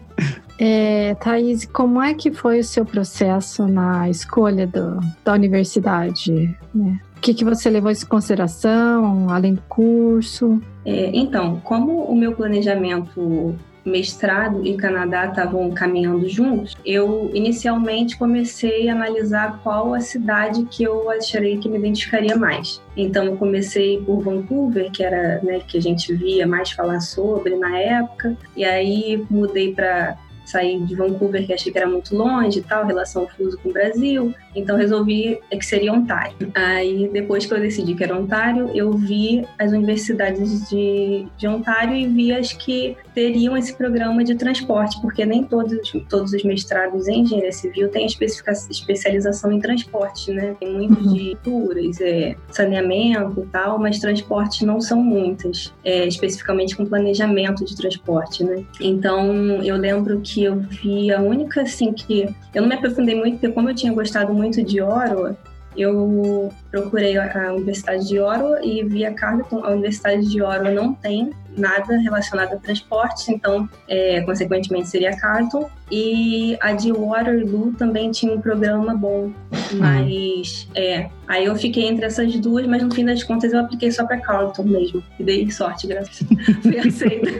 É, 0.62 1.14
Thaís, 1.14 1.64
como 1.64 2.02
é 2.02 2.12
que 2.12 2.30
foi 2.30 2.60
o 2.60 2.64
seu 2.64 2.84
processo 2.84 3.66
na 3.66 4.10
escolha 4.10 4.66
do- 4.66 5.00
da 5.24 5.32
universidade? 5.32 6.54
né? 6.74 7.00
O 7.16 7.20
que, 7.22 7.32
que 7.32 7.44
você 7.44 7.70
levou 7.70 7.90
em 7.90 7.96
consideração, 8.06 9.30
além 9.30 9.54
do 9.54 9.62
curso? 9.62 10.60
É, 10.84 11.10
então, 11.14 11.60
como 11.64 12.02
o 12.04 12.14
meu 12.14 12.32
planejamento 12.34 13.54
mestrado 13.86 14.60
e 14.66 14.76
Canadá 14.76 15.26
estavam 15.26 15.70
caminhando 15.70 16.28
juntos, 16.28 16.76
eu 16.84 17.30
inicialmente 17.32 18.18
comecei 18.18 18.90
a 18.90 18.92
analisar 18.92 19.60
qual 19.62 19.94
a 19.94 20.00
cidade 20.00 20.64
que 20.70 20.82
eu 20.82 21.08
acharei 21.08 21.56
que 21.56 21.70
me 21.70 21.78
identificaria 21.78 22.36
mais. 22.36 22.82
Então, 22.94 23.24
eu 23.24 23.36
comecei 23.36 23.98
por 24.02 24.20
Vancouver, 24.20 24.90
que 24.90 25.02
era 25.02 25.40
né, 25.42 25.60
que 25.66 25.78
a 25.78 25.80
gente 25.80 26.12
via 26.14 26.46
mais 26.46 26.70
falar 26.70 27.00
sobre 27.00 27.56
na 27.56 27.78
época, 27.78 28.36
e 28.54 28.62
aí 28.62 29.24
mudei 29.30 29.72
para 29.74 30.18
sair 30.44 30.80
de 30.84 30.94
Vancouver, 30.94 31.46
que 31.46 31.52
achei 31.52 31.72
que 31.72 31.78
era 31.78 31.88
muito 31.88 32.16
longe 32.16 32.58
e 32.58 32.62
tal, 32.62 32.86
relação 32.86 33.26
fuso 33.28 33.58
com 33.58 33.68
o 33.68 33.72
Brasil. 33.72 34.34
Então 34.54 34.76
resolvi 34.76 35.38
que 35.50 35.64
seria 35.64 35.92
Ontário. 35.92 36.36
Aí 36.54 37.08
depois 37.12 37.46
que 37.46 37.52
eu 37.54 37.60
decidi 37.60 37.94
que 37.94 38.04
era 38.04 38.16
Ontário, 38.16 38.70
eu 38.74 38.92
vi 38.92 39.44
as 39.58 39.72
universidades 39.72 40.68
de, 40.68 41.26
de 41.36 41.48
Ontário 41.48 41.94
e 41.96 42.06
vi 42.06 42.32
as 42.32 42.52
que 42.52 42.96
teriam 43.14 43.56
esse 43.56 43.74
programa 43.76 44.22
de 44.24 44.34
transporte, 44.34 45.00
porque 45.00 45.24
nem 45.26 45.44
todos, 45.44 45.92
todos 46.08 46.32
os 46.32 46.42
mestrados 46.44 47.08
em 47.08 47.20
engenharia 47.22 47.52
civil 47.52 47.88
têm 47.88 48.06
especialização 48.06 49.52
em 49.52 49.60
transporte, 49.60 50.32
né? 50.32 50.54
Tem 50.58 50.72
muitos 50.72 51.06
Uhum. 51.06 51.14
de 51.14 51.36
culturas, 51.42 52.00
é, 52.00 52.34
saneamento 52.50 53.40
e 53.40 53.46
tal, 53.46 53.78
mas 53.78 53.98
transporte 53.98 54.64
não 54.64 54.80
são 54.80 55.02
muitas, 55.02 55.72
é, 55.84 56.06
especificamente 56.06 56.76
com 56.76 56.84
planejamento 56.84 57.64
de 57.64 57.76
transporte, 57.76 58.44
né? 58.44 58.64
Então 58.80 59.62
eu 59.62 59.76
lembro 59.76 60.20
que 60.20 60.44
eu 60.44 60.56
vi 60.56 61.12
a 61.12 61.20
única 61.20 61.62
assim 61.62 61.92
que 61.92 62.28
eu 62.54 62.62
não 62.62 62.68
me 62.68 62.74
aprofundei 62.74 63.14
muito, 63.14 63.38
porque 63.38 63.48
como 63.52 63.70
eu 63.70 63.74
tinha 63.74 63.92
gostado 63.92 64.32
muito 64.40 64.62
de 64.62 64.80
Ottawa, 64.80 65.36
eu 65.76 66.50
procurei 66.70 67.16
a 67.16 67.52
Universidade 67.52 68.08
de 68.08 68.18
Ottawa 68.18 68.58
e 68.64 68.82
vi 68.82 69.04
a 69.04 69.14
Carleton. 69.14 69.64
A 69.64 69.70
Universidade 69.70 70.26
de 70.26 70.42
Ottawa 70.42 70.70
não 70.70 70.94
tem 70.94 71.30
nada 71.56 71.98
relacionado 71.98 72.54
a 72.54 72.56
transportes, 72.56 73.28
então, 73.28 73.68
é, 73.88 74.20
consequentemente, 74.22 74.88
seria 74.88 75.10
a 75.10 75.16
Carleton. 75.16 75.68
E 75.90 76.56
a 76.60 76.72
de 76.72 76.92
Waterloo 76.92 77.72
também 77.72 78.12
tinha 78.12 78.32
um 78.32 78.40
programa 78.40 78.94
bom, 78.94 79.32
mas 79.72 80.68
é, 80.76 81.10
aí 81.26 81.46
eu 81.46 81.56
fiquei 81.56 81.88
entre 81.88 82.06
essas 82.06 82.32
duas, 82.38 82.64
mas 82.66 82.80
no 82.80 82.94
fim 82.94 83.04
das 83.04 83.24
contas 83.24 83.52
eu 83.52 83.58
apliquei 83.58 83.90
só 83.90 84.06
para 84.06 84.18
Carleton 84.18 84.62
mesmo. 84.62 85.02
E 85.18 85.24
dei 85.24 85.50
sorte, 85.50 85.88
graças 85.88 86.22
a 86.22 86.34
Deus. 86.34 86.58
Fui 86.62 86.78
aceita. 86.78 87.30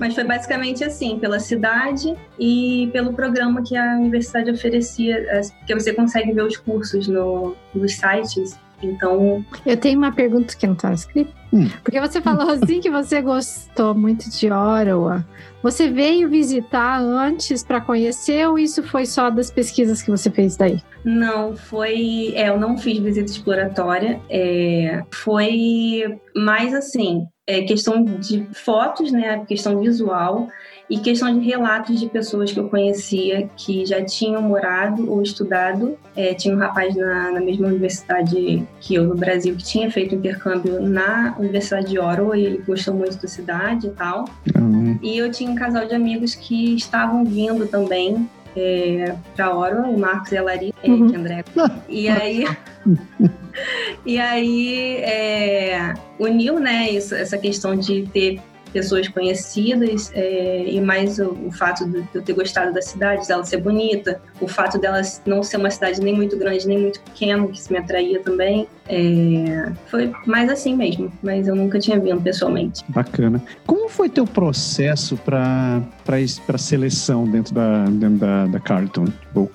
Mas 0.00 0.14
foi 0.14 0.24
basicamente 0.24 0.82
assim, 0.82 1.18
pela 1.18 1.38
cidade 1.38 2.16
e 2.38 2.88
pelo 2.94 3.12
programa 3.12 3.62
que 3.62 3.76
a 3.76 3.96
universidade 3.96 4.50
oferecia, 4.50 5.42
porque 5.58 5.74
você 5.74 5.92
consegue 5.92 6.32
ver 6.32 6.44
os 6.44 6.56
cursos 6.56 7.08
no, 7.08 7.54
nos 7.74 7.94
sites. 7.94 8.58
Então, 8.82 9.44
Eu 9.66 9.76
tenho 9.76 9.98
uma 9.98 10.12
pergunta 10.12 10.56
que 10.56 10.66
não 10.66 10.74
está 10.74 10.92
escrita. 10.92 11.32
Hum. 11.52 11.68
Porque 11.82 12.00
você 12.00 12.20
falou 12.20 12.48
assim 12.50 12.80
que 12.80 12.90
você 12.90 13.20
gostou 13.20 13.94
muito 13.94 14.30
de 14.30 14.46
Ottawa. 14.46 15.26
Você 15.62 15.88
veio 15.88 16.28
visitar 16.28 17.00
antes 17.00 17.64
para 17.64 17.80
conhecer 17.80 18.46
ou 18.46 18.58
isso 18.58 18.82
foi 18.82 19.06
só 19.06 19.30
das 19.30 19.50
pesquisas 19.50 20.00
que 20.02 20.10
você 20.10 20.30
fez 20.30 20.56
daí? 20.56 20.80
não 21.04 21.56
foi. 21.56 22.32
É, 22.34 22.48
eu 22.48 22.58
não 22.58 22.76
fiz 22.76 22.98
visita 22.98 23.30
exploratória, 23.30 24.20
é, 24.28 25.02
foi 25.10 26.20
mais 26.36 26.74
assim, 26.74 27.26
é, 27.46 27.62
questão 27.62 28.04
de 28.04 28.46
fotos, 28.52 29.10
né? 29.10 29.44
Questão 29.46 29.80
visual. 29.80 30.48
E 30.90 30.98
questão 30.98 31.38
de 31.38 31.44
relatos 31.44 32.00
de 32.00 32.08
pessoas 32.08 32.50
que 32.50 32.58
eu 32.58 32.68
conhecia 32.68 33.48
que 33.56 33.84
já 33.84 34.02
tinham 34.02 34.40
morado 34.40 35.10
ou 35.10 35.22
estudado. 35.22 35.98
É, 36.16 36.32
tinha 36.34 36.54
um 36.54 36.58
rapaz 36.58 36.94
na, 36.96 37.30
na, 37.30 37.40
mesma 37.40 37.68
universidade 37.68 38.66
que 38.80 38.94
eu 38.94 39.04
no 39.04 39.14
Brasil 39.14 39.54
que 39.54 39.62
tinha 39.62 39.90
feito 39.90 40.14
intercâmbio 40.14 40.80
na 40.80 41.34
Universidade 41.38 41.88
de 41.88 41.98
Ottawa 41.98 42.36
e 42.36 42.44
ele 42.44 42.62
gostou 42.66 42.94
muito 42.94 43.20
da 43.20 43.28
cidade 43.28 43.88
e 43.88 43.90
tal. 43.90 44.24
Uhum. 44.56 44.98
E 45.02 45.18
eu 45.18 45.30
tinha 45.30 45.50
um 45.50 45.54
casal 45.54 45.86
de 45.86 45.94
amigos 45.94 46.34
que 46.34 46.74
estavam 46.74 47.24
vindo 47.24 47.66
também 47.66 48.28
é, 48.56 49.14
para 49.36 49.54
Ottawa, 49.54 49.88
o 49.88 49.98
Marcos 49.98 50.32
e 50.32 50.38
a 50.38 50.42
Larissa, 50.42 50.74
é, 50.82 50.90
uhum. 50.90 51.08
que 51.08 51.14
é 51.14 51.18
André. 51.18 51.44
E 51.88 52.08
aí 52.08 52.44
e 54.06 54.18
aí 54.18 54.96
é, 54.96 55.94
uniu 56.18 56.58
né, 56.58 56.90
isso, 56.90 57.14
essa 57.14 57.36
questão 57.36 57.76
de 57.76 58.08
ter 58.12 58.40
pessoas 58.72 59.08
conhecidas 59.08 60.10
é, 60.14 60.64
e 60.66 60.80
mais 60.80 61.18
o, 61.18 61.30
o 61.46 61.50
fato 61.50 61.86
de 61.86 62.04
eu 62.14 62.22
ter 62.22 62.32
gostado 62.32 62.72
da 62.72 62.82
cidade, 62.82 63.26
dela 63.26 63.44
ser 63.44 63.58
bonita, 63.58 64.20
o 64.40 64.48
fato 64.48 64.78
dela 64.78 65.00
não 65.26 65.42
ser 65.42 65.56
uma 65.56 65.70
cidade 65.70 66.00
nem 66.00 66.14
muito 66.14 66.36
grande 66.36 66.66
nem 66.66 66.78
muito 66.78 67.00
pequena, 67.00 67.46
que 67.46 67.58
isso 67.58 67.72
me 67.72 67.78
atraía 67.78 68.20
também. 68.20 68.66
É, 68.88 69.70
foi 69.86 70.12
mais 70.26 70.48
assim 70.50 70.74
mesmo, 70.74 71.12
mas 71.22 71.46
eu 71.46 71.54
nunca 71.54 71.78
tinha 71.78 71.98
vindo 72.00 72.20
pessoalmente. 72.22 72.82
Bacana. 72.88 73.42
Como 73.66 73.88
foi 73.88 74.08
teu 74.08 74.26
processo 74.26 75.16
para 75.18 75.82
para 76.04 76.58
seleção 76.58 77.26
dentro 77.26 77.54
da 77.54 77.84
dentro 77.84 78.18
da, 78.18 78.46
da 78.46 78.60
Carlton? 78.60 79.06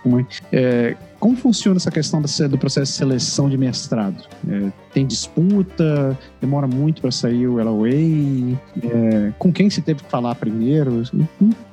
Como 0.02 0.26
é, 0.52 0.96
como 1.24 1.38
funciona 1.38 1.78
essa 1.78 1.90
questão 1.90 2.22
do 2.22 2.58
processo 2.58 2.92
de 2.92 2.98
seleção 2.98 3.50
de 3.50 3.58
mestrado? 3.58 4.28
É, 4.46 4.70
tem 4.94 5.08
disputa? 5.08 6.20
Demora 6.42 6.68
muito 6.68 7.02
para 7.02 7.12
sair 7.12 7.48
o 7.48 7.64
LOA? 7.64 7.88
É, 7.88 9.32
com 9.40 9.50
quem 9.50 9.70
se 9.70 9.82
teve 9.82 10.04
que 10.04 10.10
falar 10.10 10.36
primeiro? 10.36 11.02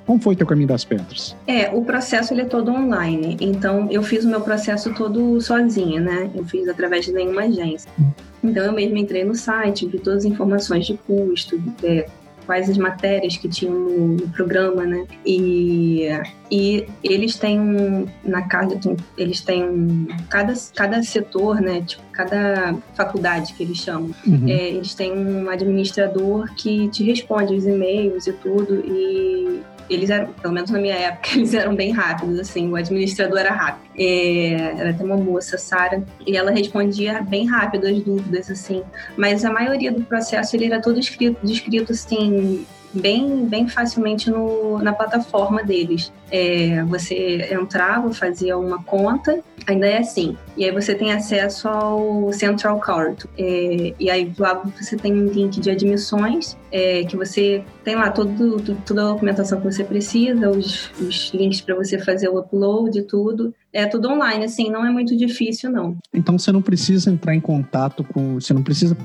Como 0.06 0.20
foi 0.20 0.36
teu 0.36 0.46
caminho 0.46 0.68
das 0.68 0.84
pedras? 0.84 1.34
É, 1.48 1.68
o 1.68 1.82
processo 1.82 2.32
ele 2.32 2.42
é 2.42 2.44
todo 2.44 2.70
online. 2.70 3.36
Então, 3.40 3.88
eu 3.90 4.04
fiz 4.04 4.24
o 4.24 4.28
meu 4.28 4.40
processo 4.40 4.94
todo 4.94 5.40
sozinha, 5.40 6.00
né? 6.00 6.30
Eu 6.32 6.44
fiz 6.44 6.68
através 6.68 7.06
de 7.06 7.12
nenhuma 7.12 7.42
agência. 7.42 7.90
Hum. 7.98 8.08
Então, 8.44 8.64
eu 8.64 8.72
mesmo 8.72 8.98
entrei 8.98 9.24
no 9.24 9.34
site, 9.34 9.84
vi 9.84 9.98
todas 9.98 10.20
as 10.20 10.24
informações 10.26 10.86
de 10.86 10.96
custo, 10.96 11.60
é, 11.82 12.06
quais 12.50 12.68
as 12.68 12.76
matérias 12.76 13.36
que 13.36 13.48
tinham 13.48 13.72
no, 13.72 14.28
programa, 14.30 14.84
né? 14.84 15.06
E, 15.24 16.08
e 16.50 16.84
eles 17.04 17.36
têm 17.36 17.60
um, 17.60 18.08
na 18.24 18.42
casa, 18.42 18.76
eles 19.16 19.40
têm 19.40 19.62
um, 19.62 20.08
cada, 20.28 20.52
cada 20.74 21.00
setor, 21.04 21.60
né? 21.60 21.80
Tipo, 21.86 22.02
cada 22.10 22.74
faculdade 22.94 23.54
que 23.54 23.62
eles 23.62 23.78
chamam, 23.78 24.10
uhum. 24.26 24.48
é, 24.48 24.70
eles 24.70 24.94
têm 24.94 25.12
um 25.12 25.48
administrador 25.48 26.52
que 26.56 26.88
te 26.88 27.04
responde 27.04 27.54
os 27.54 27.64
e-mails 27.64 28.26
e 28.26 28.32
tudo 28.32 28.82
e 28.84 29.60
eles 29.90 30.08
eram, 30.08 30.32
pelo 30.32 30.54
menos 30.54 30.70
na 30.70 30.78
minha 30.78 30.94
época, 30.94 31.30
eles 31.36 31.52
eram 31.52 31.74
bem 31.74 31.90
rápidos, 31.90 32.38
assim, 32.38 32.70
o 32.70 32.76
administrador 32.76 33.38
era 33.38 33.52
rápido. 33.52 33.90
É, 33.98 34.52
era 34.78 34.90
até 34.90 35.04
uma 35.04 35.16
moça, 35.16 35.58
Sara, 35.58 36.02
e 36.26 36.36
ela 36.36 36.50
respondia 36.50 37.20
bem 37.22 37.46
rápido 37.46 37.86
as 37.86 38.00
dúvidas, 38.00 38.50
assim. 38.50 38.82
Mas 39.16 39.44
a 39.44 39.52
maioria 39.52 39.92
do 39.92 40.02
processo 40.02 40.56
ele 40.56 40.66
era 40.66 40.80
todo 40.80 40.98
escrito, 40.98 41.44
descrito, 41.44 41.92
assim, 41.92 42.64
bem, 42.92 43.46
bem 43.46 43.68
facilmente 43.68 44.30
no, 44.30 44.78
na 44.78 44.92
plataforma 44.92 45.62
deles. 45.62 46.12
É, 46.30 46.84
você 46.84 47.48
entrava, 47.52 48.12
fazia 48.12 48.56
uma 48.56 48.82
conta, 48.82 49.40
ainda 49.66 49.86
é 49.86 49.98
assim, 49.98 50.36
e 50.56 50.64
aí 50.64 50.70
você 50.70 50.94
tem 50.94 51.12
acesso 51.12 51.68
ao 51.68 52.32
Central 52.32 52.78
Card. 52.78 53.24
É, 53.36 53.94
e 53.98 54.10
aí 54.10 54.32
lá 54.38 54.54
você 54.54 54.96
tem 54.96 55.12
um 55.12 55.26
link 55.26 55.60
de 55.60 55.70
admissões, 55.70 56.56
é, 56.70 57.04
que 57.04 57.16
você 57.16 57.64
tem 57.82 57.96
lá 57.96 58.10
todo, 58.10 58.60
toda 58.86 59.02
a 59.02 59.08
documentação 59.08 59.60
que 59.60 59.72
você 59.72 59.82
precisa, 59.82 60.50
os, 60.50 60.90
os 61.00 61.32
links 61.34 61.60
para 61.60 61.74
você 61.74 61.98
fazer 61.98 62.28
o 62.28 62.38
upload 62.38 63.02
tudo. 63.02 63.52
É 63.72 63.86
tudo 63.86 64.08
online, 64.08 64.44
assim, 64.44 64.68
não 64.68 64.84
é 64.84 64.90
muito 64.90 65.16
difícil, 65.16 65.70
não. 65.70 65.96
Então 66.12 66.38
você 66.38 66.50
não 66.50 66.62
precisa 66.62 67.10
entrar 67.10 67.34
em 67.34 67.40
contato 67.40 68.02
com. 68.02 68.34
Você 68.34 68.52
não 68.52 68.64
precisa 68.64 68.96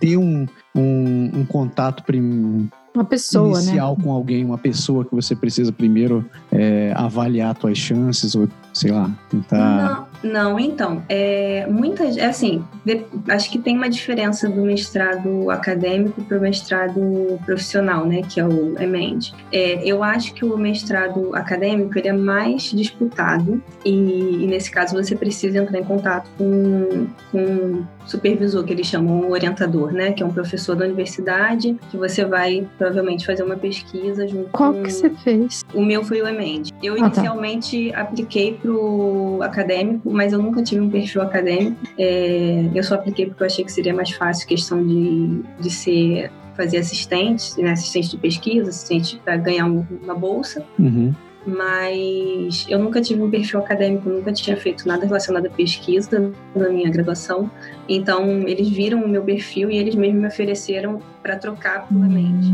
ter 0.00 0.16
um, 0.16 0.46
um, 0.74 1.30
um 1.34 1.44
contato 1.44 2.02
primeiro 2.02 2.70
uma 2.94 3.04
pessoa, 3.04 3.58
né? 3.60 3.64
inicial 3.64 3.96
né? 3.96 4.04
com 4.04 4.12
alguém, 4.12 4.44
uma 4.44 4.58
pessoa 4.58 5.04
que 5.04 5.14
você 5.14 5.34
precisa 5.34 5.72
primeiro 5.72 6.24
é, 6.52 6.92
avaliar 6.94 7.56
suas 7.60 7.76
chances 7.76 8.34
ou 8.34 8.48
sei 8.74 8.90
lá 8.90 9.10
tentar. 9.30 10.08
Não, 10.22 10.32
não 10.32 10.60
então 10.60 11.02
é 11.08 11.66
muitas 11.70 12.16
é 12.16 12.26
assim 12.26 12.64
de, 12.84 13.04
acho 13.28 13.50
que 13.50 13.58
tem 13.58 13.76
uma 13.76 13.88
diferença 13.88 14.48
do 14.48 14.62
mestrado 14.62 15.50
acadêmico 15.50 16.22
para 16.22 16.36
o 16.36 16.40
mestrado 16.40 17.40
profissional, 17.44 18.04
né? 18.04 18.22
Que 18.22 18.40
é 18.40 18.46
o 18.46 18.80
EMEND. 18.80 19.32
É, 19.52 19.82
eu 19.84 20.02
acho 20.02 20.34
que 20.34 20.44
o 20.44 20.56
mestrado 20.58 21.34
acadêmico 21.34 21.96
ele 21.98 22.08
é 22.08 22.12
mais 22.12 22.64
disputado 22.64 23.62
e, 23.84 24.44
e 24.44 24.46
nesse 24.46 24.70
caso 24.70 24.94
você 24.94 25.14
precisa 25.14 25.58
entrar 25.58 25.78
em 25.78 25.84
contato 25.84 26.28
com, 26.36 27.06
com 27.30 27.84
supervisor, 28.06 28.64
que 28.64 28.72
eles 28.72 28.86
chamam 28.86 29.22
um 29.22 29.30
orientador, 29.30 29.92
né? 29.92 30.12
Que 30.12 30.22
é 30.22 30.26
um 30.26 30.32
professor 30.32 30.76
da 30.76 30.84
universidade, 30.84 31.76
que 31.90 31.96
você 31.96 32.24
vai 32.24 32.66
provavelmente 32.76 33.24
fazer 33.24 33.42
uma 33.42 33.56
pesquisa 33.56 34.26
junto 34.26 34.50
Qual 34.50 34.72
com... 34.72 34.82
que 34.82 34.92
você 34.92 35.10
fez? 35.10 35.62
O 35.72 35.82
meu 35.82 36.04
foi 36.04 36.20
o 36.20 36.28
EMEND. 36.28 36.70
Eu 36.82 36.94
ah, 36.94 36.98
tá. 36.98 37.06
inicialmente 37.06 37.90
tá. 37.90 38.00
apliquei 38.00 38.58
pro 38.64 39.40
acadêmico, 39.42 40.10
mas 40.10 40.32
eu 40.32 40.40
nunca 40.40 40.62
tive 40.62 40.80
um 40.80 40.90
perfil 40.90 41.20
acadêmico. 41.20 41.76
É... 41.98 42.70
eu 42.74 42.82
só 42.82 42.94
apliquei 42.94 43.26
porque 43.26 43.42
eu 43.42 43.46
achei 43.46 43.64
que 43.64 43.70
seria 43.70 43.92
mais 43.92 44.10
fácil 44.12 44.48
questão 44.48 44.84
de, 44.84 45.42
de 45.60 45.70
ser 45.70 46.30
fazer 46.56 46.78
assistente, 46.78 47.60
né, 47.60 47.72
assistente 47.72 48.10
de 48.10 48.16
pesquisa, 48.16 48.70
assistente 48.70 49.20
para 49.24 49.36
ganhar 49.36 49.66
uma 49.66 50.14
bolsa. 50.14 50.64
Uhum 50.78 51.12
mas 51.46 52.66
eu 52.68 52.78
nunca 52.78 53.00
tive 53.00 53.22
um 53.22 53.30
perfil 53.30 53.60
acadêmico, 53.60 54.08
nunca 54.08 54.32
tinha 54.32 54.56
feito 54.56 54.86
nada 54.86 55.04
relacionado 55.04 55.46
à 55.46 55.50
pesquisa 55.50 56.32
na 56.54 56.68
minha 56.68 56.90
graduação. 56.90 57.50
Então, 57.88 58.48
eles 58.48 58.68
viram 58.68 59.02
o 59.02 59.08
meu 59.08 59.22
perfil 59.22 59.70
e 59.70 59.76
eles 59.76 59.94
mesmos 59.94 60.22
me 60.22 60.26
ofereceram 60.26 61.00
para 61.22 61.36
trocar 61.36 61.86
por 61.86 61.96
Emente. 61.96 62.48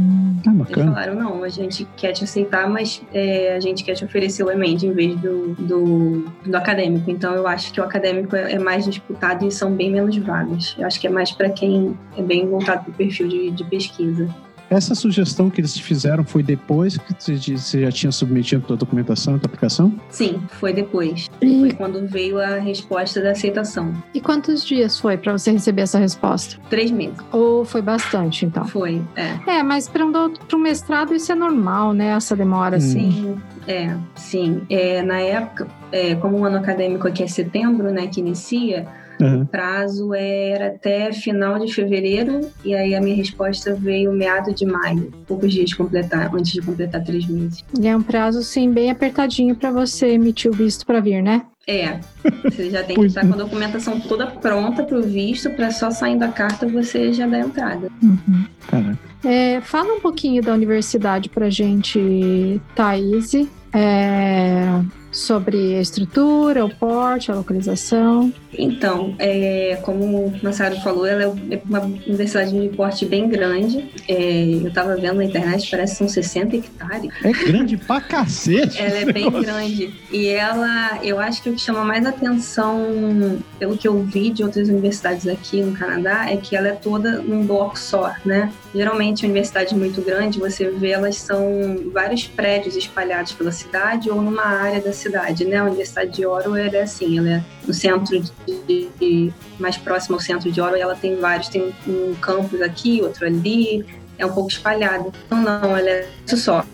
Ah, 0.47 0.53
eles 0.69 0.85
falaram: 0.85 1.15
não, 1.15 1.45
a 1.45 1.49
gente 1.49 1.87
quer 1.97 2.13
te 2.13 2.25
aceitar, 2.25 2.69
mas 2.69 3.03
é, 3.13 3.55
a 3.55 3.61
gente 3.61 3.85
quer 3.85 3.95
te 3.95 4.05
oferecer 4.05 4.43
o 4.43 4.51
Emente 4.51 4.87
em 4.87 4.93
vez 4.93 5.17
do, 5.17 5.55
do, 5.55 6.25
do, 6.45 6.57
acadêmico. 6.57 7.11
Então, 7.11 7.35
eu 7.35 7.47
acho 7.47 7.73
que 7.73 7.81
o 7.81 7.85
acadêmico 7.85 8.35
é, 8.35 8.53
é 8.53 8.59
mais 8.59 8.85
disputado 8.85 9.47
e 9.47 9.51
são 9.51 9.73
bem 9.73 9.91
menos 9.91 10.17
vagas. 10.17 10.75
Eu 10.79 10.87
acho 10.87 11.01
que 11.01 11.07
é 11.07 11.11
mais 11.11 11.31
para 11.31 11.51
quem 11.51 11.97
é 12.17 12.23
bem 12.23 12.49
voltado 12.49 12.85
para 12.85 12.91
o 12.91 12.95
perfil 12.95 13.29
de, 13.29 13.51
de 13.51 13.65
pesquisa. 13.65 14.29
Essa 14.71 14.95
sugestão 14.95 15.51
que 15.51 15.61
eles 15.61 15.75
te 15.75 15.83
fizeram 15.83 16.25
foi 16.25 16.45
depois 16.45 16.97
que 16.97 17.13
você 17.13 17.81
já 17.81 17.91
tinha 17.91 18.13
submetido 18.13 18.73
a 18.73 18.77
documentação 18.77 19.35
a 19.35 19.37
aplicação? 19.37 19.93
Sim, 20.09 20.41
foi 20.49 20.73
depois. 20.73 21.29
E... 21.41 21.61
Foi 21.61 21.73
quando 21.73 22.07
veio 22.07 22.39
a 22.41 22.59
resposta 22.59 23.21
da 23.21 23.33
aceitação. 23.33 23.93
E 24.15 24.21
quantos 24.21 24.65
dias 24.65 24.99
foi 24.99 25.17
para 25.17 25.33
você 25.33 25.51
receber 25.51 25.83
essa 25.83 25.99
resposta? 25.99 26.57
Três 26.71 26.91
meses. 26.91 27.19
Ou 27.33 27.65
foi 27.65 27.83
bastante, 27.83 28.47
então? 28.47 28.65
Foi, 28.65 29.03
é. 29.17 29.59
É, 29.59 29.63
mas 29.63 29.89
para 29.89 30.07
um, 30.07 30.13
um 30.55 30.59
mestrado 30.59 31.15
isso 31.15 31.33
é 31.33 31.35
normal, 31.35 31.93
né? 31.93 32.09
Essa 32.11 32.37
demora, 32.37 32.77
hum. 32.77 32.79
assim. 32.79 33.41
É, 33.67 33.97
sim. 34.15 34.63
É, 34.71 35.03
na 35.03 35.21
época, 35.21 35.67
é, 35.91 36.15
como 36.15 36.39
o 36.39 36.45
ano 36.45 36.59
acadêmico 36.59 37.09
aqui 37.09 37.23
é 37.23 37.27
setembro, 37.27 37.91
né, 37.91 38.07
que 38.07 38.21
inicia, 38.21 38.87
Uhum. 39.21 39.43
O 39.43 39.47
prazo 39.47 40.15
era 40.15 40.69
até 40.69 41.13
final 41.13 41.59
de 41.59 41.73
fevereiro 41.73 42.41
e 42.65 42.75
aí 42.75 42.95
a 42.95 43.01
minha 43.01 43.17
resposta 43.17 43.75
veio 43.75 44.13
meado 44.13 44.55
de 44.55 44.65
maio, 44.65 45.13
poucos 45.27 45.53
dias 45.53 45.71
de 45.71 45.77
completar, 45.77 46.35
antes 46.35 46.53
de 46.53 46.63
completar 46.63 47.03
três 47.05 47.27
meses. 47.27 47.65
E 47.79 47.87
é 47.87 47.97
um 47.97 48.03
prazo, 48.03 48.43
sim, 48.43 48.71
bem 48.71 48.91
apertadinho 48.91 49.55
para 49.55 49.71
você 49.71 50.09
emitir 50.09 50.51
o 50.51 50.55
visto 50.55 50.87
para 50.87 51.01
vir, 51.01 51.23
né? 51.23 51.43
É, 51.67 52.01
você 52.43 52.71
já 52.71 52.83
tem 52.83 52.97
que 52.97 53.07
estar 53.07 53.25
com 53.25 53.35
a 53.35 53.37
documentação 53.37 54.01
toda 54.01 54.27
pronta 54.27 54.83
para 54.83 54.99
o 54.99 55.03
visto, 55.03 55.51
para 55.51 55.71
só 55.71 55.91
saindo 55.91 56.25
a 56.25 56.29
carta 56.29 56.67
você 56.67 57.13
já 57.13 57.27
dar 57.27 57.41
entrada. 57.41 57.89
Uhum. 58.03 58.97
É, 59.23 59.61
fala 59.61 59.95
um 59.95 60.01
pouquinho 60.01 60.43
da 60.43 60.53
universidade 60.53 61.29
para 61.29 61.49
gente, 61.51 62.61
Thaís. 62.75 63.35
É, 63.73 64.67
sobre 65.13 65.77
a 65.77 65.81
estrutura, 65.81 66.65
o 66.65 66.75
porte, 66.75 67.31
a 67.31 67.35
localização? 67.35 68.33
Então, 68.57 69.15
é, 69.19 69.79
como 69.83 70.27
o 70.27 70.41
Massaro 70.43 70.77
falou, 70.81 71.07
ela 71.07 71.23
é 71.23 71.63
uma 71.65 71.81
universidade 71.81 72.59
de 72.59 72.69
porte 72.77 73.07
bem 73.07 73.29
grande. 73.29 73.91
É, 74.09 74.59
eu 74.63 74.69
estava 74.69 74.97
vendo 74.97 75.17
na 75.17 75.25
internet, 75.25 75.71
parece 75.71 75.93
que 75.93 75.99
são 75.99 76.09
60 76.09 76.57
hectares. 76.57 77.13
É 77.23 77.33
grande 77.33 77.77
pra 77.77 78.01
cacete! 78.01 78.81
ela 78.81 78.99
é 78.99 79.13
bem 79.13 79.31
grande. 79.31 79.95
E 80.11 80.27
ela, 80.29 80.99
eu 81.03 81.21
acho 81.21 81.43
que 81.43 81.51
o 81.51 81.55
que 81.55 81.61
chama 81.61 81.85
mais 81.85 82.05
atenção, 82.05 83.39
pelo 83.59 83.77
que 83.77 83.87
eu 83.87 84.03
vi 84.03 84.31
de 84.31 84.43
outras 84.43 84.69
universidades 84.69 85.27
aqui 85.27 85.63
no 85.63 85.73
Canadá, 85.77 86.29
é 86.29 86.37
que 86.37 86.57
ela 86.57 86.69
é 86.69 86.73
toda 86.73 87.21
num 87.23 87.47
bloco 87.47 87.79
só, 87.79 88.15
né? 88.25 88.53
Geralmente, 88.75 89.25
universidade 89.25 89.75
muito 89.75 90.01
grande, 90.03 90.39
você 90.39 90.71
vê 90.71 90.91
elas 90.91 91.17
são 91.17 91.91
vários 91.93 92.27
prédios 92.27 92.77
espalhados 92.77 93.33
pela 93.33 93.53
cidade 93.53 94.11
ou 94.11 94.21
numa 94.21 94.45
área 94.45 94.81
da 94.81 94.93
cidade, 94.93 95.10
né? 95.45 95.57
A 95.59 95.65
Universidade 95.65 96.11
de 96.11 96.27
Oro 96.27 96.57
é 96.57 96.81
assim, 96.81 97.19
ela 97.19 97.29
é 97.29 97.45
no 97.67 97.75
centro 97.75 98.21
de, 98.47 98.89
de 98.99 99.33
mais 99.59 99.77
próximo 99.77 100.17
ao 100.17 100.21
centro 100.21 100.51
de 100.51 100.61
Oro, 100.61 100.77
ela 100.77 100.95
tem 100.95 101.17
vários, 101.17 101.49
tem 101.49 101.73
um 101.87 102.15
campus 102.17 102.61
aqui, 102.61 103.01
outro 103.03 103.27
ali, 103.27 103.85
é 104.19 104.27
um 104.27 104.33
pouco 104.33 104.51
espalhado. 104.51 105.13
Então 105.27 105.41
não, 105.41 105.77
ela 105.77 105.89
é 105.89 106.09
isso 106.27 106.37
só. 106.37 106.65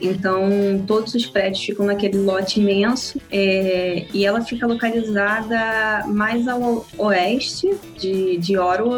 Então, 0.00 0.48
todos 0.86 1.14
os 1.14 1.26
prédios 1.26 1.64
ficam 1.64 1.86
naquele 1.86 2.18
lote 2.18 2.60
imenso 2.60 3.20
é, 3.30 4.06
e 4.12 4.24
ela 4.24 4.42
fica 4.42 4.66
localizada 4.66 6.06
mais 6.08 6.48
ao 6.48 6.86
oeste 6.98 7.70
de, 7.98 8.36
de 8.38 8.54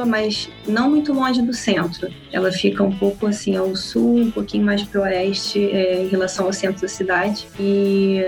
mas 0.06 0.48
não 0.66 0.90
muito 0.90 1.12
longe 1.12 1.42
do 1.42 1.52
centro. 1.52 2.08
Ela 2.32 2.50
fica 2.50 2.82
um 2.82 2.90
pouco 2.96 3.26
assim 3.26 3.56
ao 3.56 3.74
sul, 3.76 4.16
um 4.16 4.30
pouquinho 4.30 4.64
mais 4.64 4.82
para 4.82 5.00
o 5.00 5.04
oeste 5.04 5.64
é, 5.64 6.02
em 6.02 6.08
relação 6.08 6.46
ao 6.46 6.52
centro 6.52 6.80
da 6.82 6.88
cidade. 6.88 7.46
E, 7.60 8.20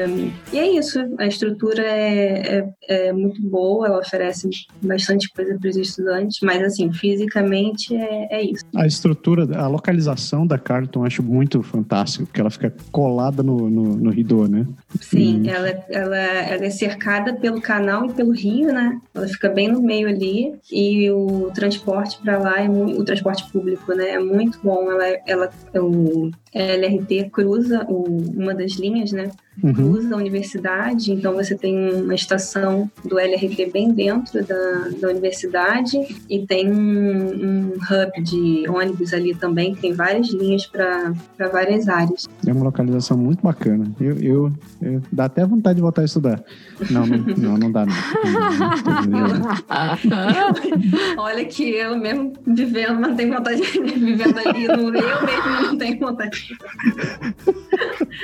e 0.53 0.59
é 0.59 0.79
isso. 0.79 1.01
A 1.19 1.27
estrutura 1.27 1.83
é, 1.83 2.59
é, 2.89 3.09
é 3.09 3.13
muito 3.13 3.41
boa, 3.43 3.87
ela 3.87 3.99
oferece 3.99 4.49
bastante 4.83 5.29
coisa 5.31 5.57
para 5.59 5.71
os 5.71 5.77
estudantes, 5.77 6.39
mas 6.43 6.63
assim, 6.63 6.93
fisicamente 6.93 7.95
é, 7.95 8.29
é 8.31 8.43
isso. 8.43 8.65
A 8.77 8.87
estrutura, 8.87 9.49
a 9.59 9.67
localização 9.67 10.47
da 10.47 10.59
Carleton 10.59 11.01
eu 11.01 11.07
acho 11.07 11.23
muito 11.23 11.63
fantástico, 11.63 12.27
porque 12.35 12.41
ela 12.41 12.51
fica 12.51 12.75
colada 12.91 13.45
no, 13.45 13.71
no, 13.71 13.97
no 13.97 14.11
Ridô, 14.11 14.49
né? 14.49 14.67
Sim, 15.01 15.43
e... 15.45 15.49
ela, 15.49 15.69
ela, 15.89 16.17
ela 16.17 16.65
é 16.65 16.71
cercada 16.71 17.33
pelo 17.33 17.61
canal 17.61 18.07
e 18.07 18.13
pelo 18.13 18.33
rio, 18.33 18.73
né? 18.73 19.01
Ela 19.15 19.29
fica 19.29 19.49
bem 19.49 19.69
no 19.69 19.81
meio 19.81 20.09
ali 20.09 20.53
e 20.71 21.09
o 21.13 21.53
transporte 21.55 22.19
para 22.21 22.37
lá 22.37 22.61
é 22.61 22.67
muito, 22.69 23.01
o 23.01 23.05
transporte 23.05 23.49
público, 23.53 23.95
né? 23.95 24.11
É 24.11 24.19
muito 24.19 24.59
bom. 24.65 24.91
Ela, 24.91 25.21
ela, 25.25 25.51
o 25.77 26.33
LRT 26.53 27.31
cruza 27.31 27.87
o, 27.89 28.03
uma 28.37 28.53
das 28.53 28.73
linhas, 28.73 29.13
né? 29.13 29.31
Uhum. 29.63 29.73
Cruza 29.73 30.15
a 30.15 30.19
universidade, 30.19 31.13
então 31.13 31.35
você 31.35 31.55
tem 31.57 32.03
uma 32.03 32.15
estação 32.15 32.91
do 33.05 33.19
LRT 33.19 33.71
bem 33.73 33.93
dentro 33.93 34.45
da, 34.45 34.89
da 35.01 35.09
universidade 35.09 35.99
e 36.29 36.47
tem 36.47 36.71
um, 36.71 37.29
um 37.29 37.73
hub 37.75 38.23
de 38.23 38.69
ônibus 38.69 39.15
ali 39.15 39.35
também, 39.35 39.75
que 39.75 39.83
tem 39.83 39.93
várias 39.93 40.29
linhas 40.31 40.67
para 40.67 41.15
várias 41.53 41.89
áreas. 41.89 42.29
É 42.47 42.53
uma 42.53 42.65
localização 42.65 43.17
muito 43.17 43.43
bacana. 43.43 43.91
Eu, 44.01 44.19
eu, 44.19 44.53
eu, 44.83 45.03
dá 45.13 45.27
até 45.27 45.47
vontade 45.47 45.77
de 45.77 45.83
voltar 45.83 46.03
a 46.03 46.05
estudar. 46.05 46.43
Não, 46.91 47.07
não, 47.07 47.19
não, 47.19 47.59
não 47.59 47.73
dá. 47.73 47.87
Não. 47.87 47.95
Olha 51.23 51.45
que 51.45 51.71
eu 51.71 51.97
mesmo 51.97 52.33
vivendo, 52.47 53.01
não 53.01 53.15
tenho 53.15 53.33
vontade 53.33 53.61
de 53.61 53.81
vivendo 53.81 54.39
ali, 54.39 54.67
no, 54.67 54.95
eu 54.95 55.27
mesmo 55.27 55.63
não 55.63 55.79
tenho 55.79 55.99
vontade 55.99 56.55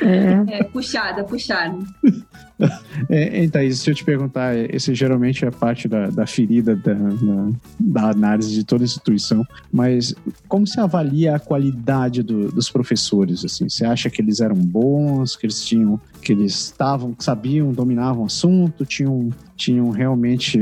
é. 0.02 0.58
é 0.58 0.64
puxada, 0.64 1.19
puxada. 1.24 1.78
É, 3.08 3.42
então, 3.42 3.62
se 3.72 3.90
eu 3.90 3.94
te 3.94 4.04
perguntar, 4.04 4.54
esse 4.56 4.94
geralmente 4.94 5.44
é 5.44 5.50
parte 5.50 5.88
da, 5.88 6.08
da 6.10 6.26
ferida 6.26 6.76
da, 6.76 6.92
da, 6.92 7.48
da, 7.78 8.10
análise 8.10 8.52
de 8.52 8.62
toda 8.62 8.84
instituição, 8.84 9.44
mas 9.72 10.14
como 10.46 10.66
se 10.66 10.78
avalia 10.78 11.34
a 11.34 11.38
qualidade 11.38 12.22
do, 12.22 12.52
dos 12.52 12.70
professores? 12.70 13.44
Assim, 13.44 13.68
você 13.68 13.84
acha 13.84 14.10
que 14.10 14.20
eles 14.20 14.40
eram 14.40 14.56
bons, 14.56 15.34
que 15.34 15.46
eles 15.46 15.64
tinham, 15.64 15.98
que 16.20 16.32
eles 16.32 16.66
estavam, 16.66 17.16
sabiam, 17.18 17.72
dominavam 17.72 18.24
o 18.24 18.26
assunto, 18.26 18.84
tinham, 18.84 19.30
tinham 19.56 19.90
realmente 19.90 20.58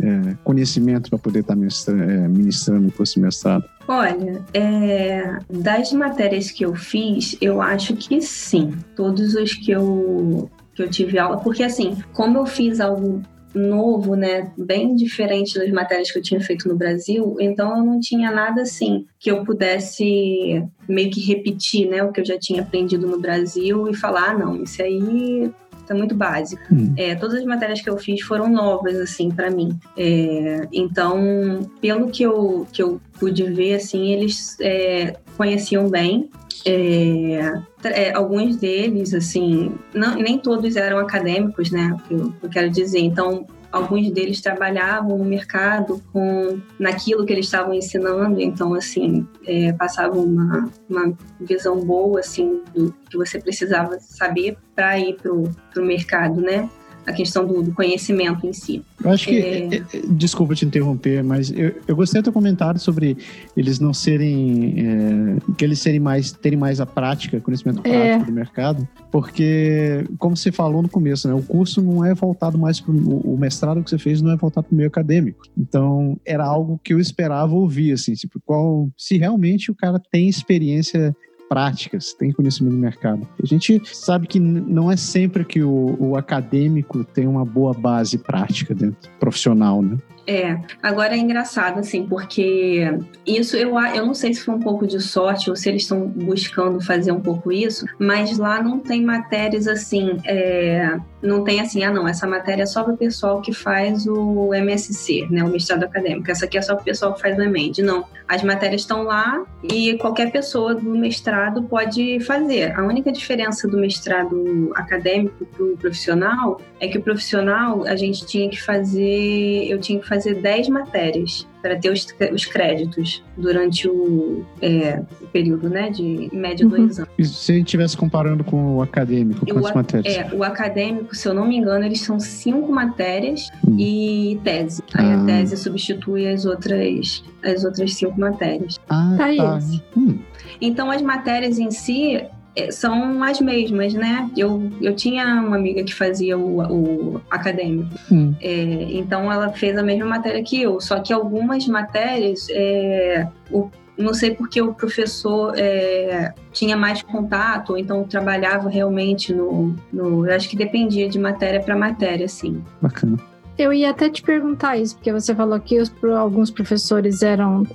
é, 0.00 0.34
conhecimento 0.42 1.08
para 1.10 1.18
poder 1.18 1.40
estar 1.40 1.54
tá 1.54 1.58
ministrando, 1.58 2.02
é, 2.02 2.28
ministrando 2.28 2.88
o 2.88 2.92
curso 2.92 3.20
mestrado? 3.20 3.64
Olha, 3.86 4.44
é, 4.52 5.38
das 5.48 5.94
matérias 5.94 6.50
que 6.50 6.62
eu 6.62 6.74
fiz, 6.74 7.38
eu 7.40 7.62
acho 7.62 7.96
que 7.96 8.20
sim. 8.20 8.74
Todos 8.94 9.34
os 9.34 9.54
que 9.54 9.70
eu, 9.70 10.50
que 10.78 10.82
eu 10.84 10.88
tive 10.88 11.18
aula, 11.18 11.38
porque 11.38 11.64
assim, 11.64 11.96
como 12.12 12.38
eu 12.38 12.46
fiz 12.46 12.78
algo 12.78 13.20
novo, 13.52 14.14
né, 14.14 14.52
bem 14.56 14.94
diferente 14.94 15.58
das 15.58 15.70
matérias 15.70 16.10
que 16.12 16.18
eu 16.18 16.22
tinha 16.22 16.40
feito 16.40 16.68
no 16.68 16.76
Brasil, 16.76 17.36
então 17.40 17.76
eu 17.76 17.84
não 17.84 17.98
tinha 17.98 18.30
nada 18.30 18.62
assim 18.62 19.04
que 19.18 19.28
eu 19.28 19.42
pudesse 19.44 20.64
meio 20.88 21.10
que 21.10 21.20
repetir, 21.20 21.88
né, 21.88 22.02
o 22.04 22.12
que 22.12 22.20
eu 22.20 22.24
já 22.24 22.38
tinha 22.38 22.62
aprendido 22.62 23.08
no 23.08 23.18
Brasil 23.18 23.88
e 23.88 23.96
falar, 23.96 24.30
ah, 24.30 24.38
não, 24.38 24.62
isso 24.62 24.80
aí 24.80 25.50
é 25.88 25.94
muito 25.94 26.14
básico. 26.14 26.62
Hum. 26.70 26.92
É, 26.96 27.14
todas 27.14 27.40
as 27.40 27.44
matérias 27.44 27.80
que 27.80 27.88
eu 27.88 27.96
fiz 27.96 28.20
foram 28.20 28.48
novas, 28.48 28.96
assim, 28.96 29.30
para 29.30 29.50
mim. 29.50 29.76
É, 29.96 30.68
então, 30.70 31.68
pelo 31.80 32.08
que 32.10 32.22
eu, 32.22 32.66
que 32.70 32.82
eu 32.82 33.00
pude 33.18 33.42
ver, 33.44 33.74
assim, 33.74 34.12
eles 34.12 34.56
é, 34.60 35.16
conheciam 35.38 35.88
bem. 35.88 36.28
É, 36.66 37.62
é, 37.84 38.12
alguns 38.12 38.56
deles, 38.56 39.14
assim, 39.14 39.72
não, 39.94 40.16
nem 40.16 40.38
todos 40.38 40.76
eram 40.76 40.98
acadêmicos, 40.98 41.70
né? 41.70 41.96
Eu, 42.10 42.34
eu 42.42 42.50
quero 42.50 42.68
dizer. 42.68 42.98
Então, 42.98 43.46
alguns 43.70 44.10
deles 44.10 44.40
trabalhavam 44.40 45.16
no 45.16 45.24
mercado 45.24 46.02
com 46.12 46.60
naquilo 46.78 47.24
que 47.24 47.32
eles 47.32 47.46
estavam 47.46 47.74
ensinando, 47.74 48.40
então 48.40 48.74
assim 48.74 49.26
é, 49.46 49.72
passavam 49.74 50.24
uma, 50.24 50.70
uma 50.88 51.12
visão 51.40 51.78
boa 51.78 52.20
assim 52.20 52.62
do 52.74 52.94
que 53.10 53.16
você 53.16 53.38
precisava 53.38 53.98
saber 54.00 54.56
para 54.74 54.98
ir 54.98 55.16
para 55.16 55.32
o 55.32 55.86
mercado, 55.86 56.40
né? 56.40 56.68
A 57.08 57.12
questão 57.12 57.46
do, 57.46 57.62
do, 57.62 57.72
conhecimento 57.72 58.46
em 58.46 58.52
si. 58.52 58.84
Eu 59.02 59.10
acho 59.10 59.26
que, 59.26 59.38
é... 59.38 59.66
é, 59.66 59.76
é 59.76 59.82
desculpa 60.10 60.54
te 60.54 60.66
interromper, 60.66 61.24
mas 61.24 61.50
eu, 61.50 61.74
eu 61.86 61.96
gostei 61.96 62.20
do 62.20 62.24
teu 62.24 62.32
comentário 62.32 62.78
sobre 62.78 63.16
eles 63.56 63.80
não 63.80 63.94
serem, 63.94 64.74
é, 64.76 65.54
que 65.56 65.64
eles 65.64 65.78
serem 65.78 66.00
mais, 66.00 66.32
terem 66.32 66.58
mais 66.58 66.80
a 66.80 66.86
prática, 66.86 67.40
conhecimento 67.40 67.80
é. 67.84 67.90
prático 67.90 68.26
do 68.26 68.32
mercado, 68.32 68.88
porque, 69.10 70.04
como 70.18 70.36
você 70.36 70.52
falou 70.52 70.82
no 70.82 70.88
começo, 70.88 71.26
né, 71.26 71.34
o 71.34 71.42
curso 71.42 71.80
não 71.80 72.04
é 72.04 72.14
voltado 72.14 72.58
mais 72.58 72.78
para 72.78 72.92
o 72.92 73.36
mestrado 73.38 73.82
que 73.82 73.88
você 73.88 73.98
fez 73.98 74.20
não 74.20 74.30
é 74.30 74.36
voltado 74.36 74.66
para 74.66 74.74
o 74.74 74.76
meio 74.76 74.88
acadêmico. 74.88 75.44
Então, 75.56 76.18
era 76.26 76.44
algo 76.44 76.78
que 76.84 76.92
eu 76.92 77.00
esperava 77.00 77.54
ouvir, 77.54 77.92
assim, 77.92 78.12
tipo, 78.12 78.38
qual, 78.44 78.90
se 78.98 79.16
realmente 79.16 79.70
o 79.70 79.74
cara 79.74 80.00
tem 80.10 80.28
experiência 80.28 81.16
práticas, 81.48 82.12
tem 82.12 82.32
conhecimento 82.32 82.74
de 82.74 82.80
mercado. 82.80 83.26
A 83.42 83.46
gente 83.46 83.80
sabe 83.84 84.26
que 84.26 84.38
não 84.38 84.90
é 84.90 84.96
sempre 84.96 85.44
que 85.44 85.62
o, 85.62 85.96
o 85.98 86.16
acadêmico 86.16 87.04
tem 87.04 87.26
uma 87.26 87.44
boa 87.44 87.72
base 87.72 88.18
prática 88.18 88.74
dentro 88.74 89.10
profissional, 89.18 89.82
né? 89.82 89.96
É, 90.28 90.60
agora 90.82 91.14
é 91.14 91.16
engraçado, 91.16 91.80
assim, 91.80 92.06
porque 92.06 92.86
isso 93.26 93.56
eu, 93.56 93.78
eu 93.78 94.04
não 94.04 94.12
sei 94.12 94.34
se 94.34 94.42
foi 94.42 94.56
um 94.56 94.60
pouco 94.60 94.86
de 94.86 95.00
sorte 95.00 95.48
ou 95.48 95.56
se 95.56 95.70
eles 95.70 95.84
estão 95.84 96.06
buscando 96.06 96.82
fazer 96.82 97.12
um 97.12 97.20
pouco 97.20 97.50
isso, 97.50 97.86
mas 97.98 98.36
lá 98.36 98.62
não 98.62 98.78
tem 98.78 99.02
matérias 99.02 99.66
assim, 99.66 100.18
é, 100.26 100.98
não 101.22 101.42
tem 101.42 101.62
assim, 101.62 101.82
ah 101.82 101.90
não, 101.90 102.06
essa 102.06 102.26
matéria 102.26 102.64
é 102.64 102.66
só 102.66 102.84
para 102.84 102.92
o 102.92 102.96
pessoal 102.98 103.40
que 103.40 103.54
faz 103.54 104.06
o 104.06 104.52
MSC, 104.52 105.26
né, 105.30 105.42
o 105.42 105.48
mestrado 105.48 105.84
acadêmico, 105.84 106.30
essa 106.30 106.44
aqui 106.44 106.58
é 106.58 106.62
só 106.62 106.74
para 106.74 106.82
o 106.82 106.84
pessoal 106.84 107.14
que 107.14 107.22
faz 107.22 107.38
o 107.38 107.42
EMEND. 107.42 107.82
Não, 107.82 108.04
as 108.28 108.42
matérias 108.42 108.82
estão 108.82 109.04
lá 109.04 109.42
e 109.62 109.96
qualquer 109.96 110.30
pessoa 110.30 110.74
do 110.74 110.90
mestrado 110.90 111.62
pode 111.62 112.20
fazer. 112.20 112.78
A 112.78 112.84
única 112.84 113.10
diferença 113.10 113.66
do 113.66 113.78
mestrado 113.78 114.70
acadêmico 114.74 115.46
para 115.46 115.64
o 115.64 115.76
profissional 115.78 116.60
é 116.78 116.86
que 116.86 116.98
o 116.98 117.02
profissional 117.02 117.84
a 117.86 117.96
gente 117.96 118.26
tinha 118.26 118.48
que 118.50 118.60
fazer, 118.60 119.66
eu 119.68 119.80
tinha 119.80 119.98
que 119.98 120.06
fazer 120.06 120.17
fazer 120.18 120.34
10 120.34 120.68
matérias 120.68 121.46
para 121.62 121.76
ter 121.76 121.90
os, 121.90 122.06
os, 122.32 122.44
créditos 122.44 123.22
durante 123.36 123.88
o, 123.88 124.44
é, 124.60 125.02
o, 125.20 125.26
período 125.28 125.68
né, 125.68 125.90
de 125.90 126.28
média 126.32 126.64
uhum. 126.64 126.70
dois 126.70 126.98
anos. 126.98 127.10
E 127.18 127.24
se 127.24 127.52
a 127.52 127.54
gente 127.54 127.66
estivesse 127.66 127.96
comparando 127.96 128.44
com 128.44 128.76
o 128.76 128.82
acadêmico, 128.82 129.46
quantas 129.46 129.74
matérias? 129.74 130.16
É, 130.16 130.34
o 130.34 130.42
acadêmico, 130.42 131.14
se 131.14 131.26
eu 131.26 131.34
não 131.34 131.46
me 131.46 131.56
engano, 131.56 131.84
eles 131.84 132.00
são 132.00 132.18
cinco 132.18 132.72
matérias 132.72 133.48
hum. 133.66 133.76
e 133.78 134.40
tese. 134.44 134.82
Aí 134.94 135.06
ah. 135.06 135.22
a 135.22 135.26
tese 135.26 135.56
substitui 135.56 136.28
as 136.28 136.44
outras, 136.44 137.24
as 137.42 137.64
outras 137.64 137.94
cinco 137.94 138.18
matérias. 138.20 138.78
Ah, 138.88 139.14
tá. 139.16 139.34
tá. 139.36 139.58
Hum. 139.96 140.18
Então, 140.60 140.90
as 140.90 141.02
matérias 141.02 141.58
em 141.58 141.70
si, 141.70 142.24
são 142.70 143.22
as 143.22 143.40
mesmas, 143.40 143.94
né? 143.94 144.30
Eu, 144.36 144.70
eu 144.80 144.94
tinha 144.94 145.24
uma 145.42 145.56
amiga 145.56 145.82
que 145.82 145.94
fazia 145.94 146.36
o, 146.36 146.60
o 146.60 147.20
acadêmico, 147.30 147.94
hum. 148.10 148.34
é, 148.40 148.52
então 148.92 149.30
ela 149.32 149.50
fez 149.50 149.76
a 149.76 149.82
mesma 149.82 150.06
matéria 150.06 150.42
que 150.42 150.62
eu, 150.62 150.80
só 150.80 151.00
que 151.00 151.12
algumas 151.12 151.66
matérias, 151.66 152.46
é, 152.50 153.26
o, 153.50 153.70
não 153.98 154.14
sei 154.14 154.30
porque 154.30 154.62
o 154.62 154.72
professor 154.72 155.54
é, 155.56 156.32
tinha 156.52 156.76
mais 156.76 157.02
contato, 157.02 157.70
ou 157.70 157.78
então 157.78 158.04
trabalhava 158.04 158.68
realmente 158.68 159.34
no, 159.34 159.74
no. 159.92 160.30
Acho 160.30 160.48
que 160.48 160.56
dependia 160.56 161.08
de 161.08 161.18
matéria 161.18 161.60
para 161.60 161.76
matéria, 161.76 162.26
assim. 162.26 162.62
Bacana. 162.80 163.18
Eu 163.58 163.72
ia 163.72 163.90
até 163.90 164.08
te 164.08 164.22
perguntar 164.22 164.76
isso, 164.76 164.94
porque 164.94 165.12
você 165.12 165.34
falou 165.34 165.58
que 165.58 165.80
os, 165.80 165.92
alguns 166.16 166.48
professores 166.48 167.22
eram 167.22 167.66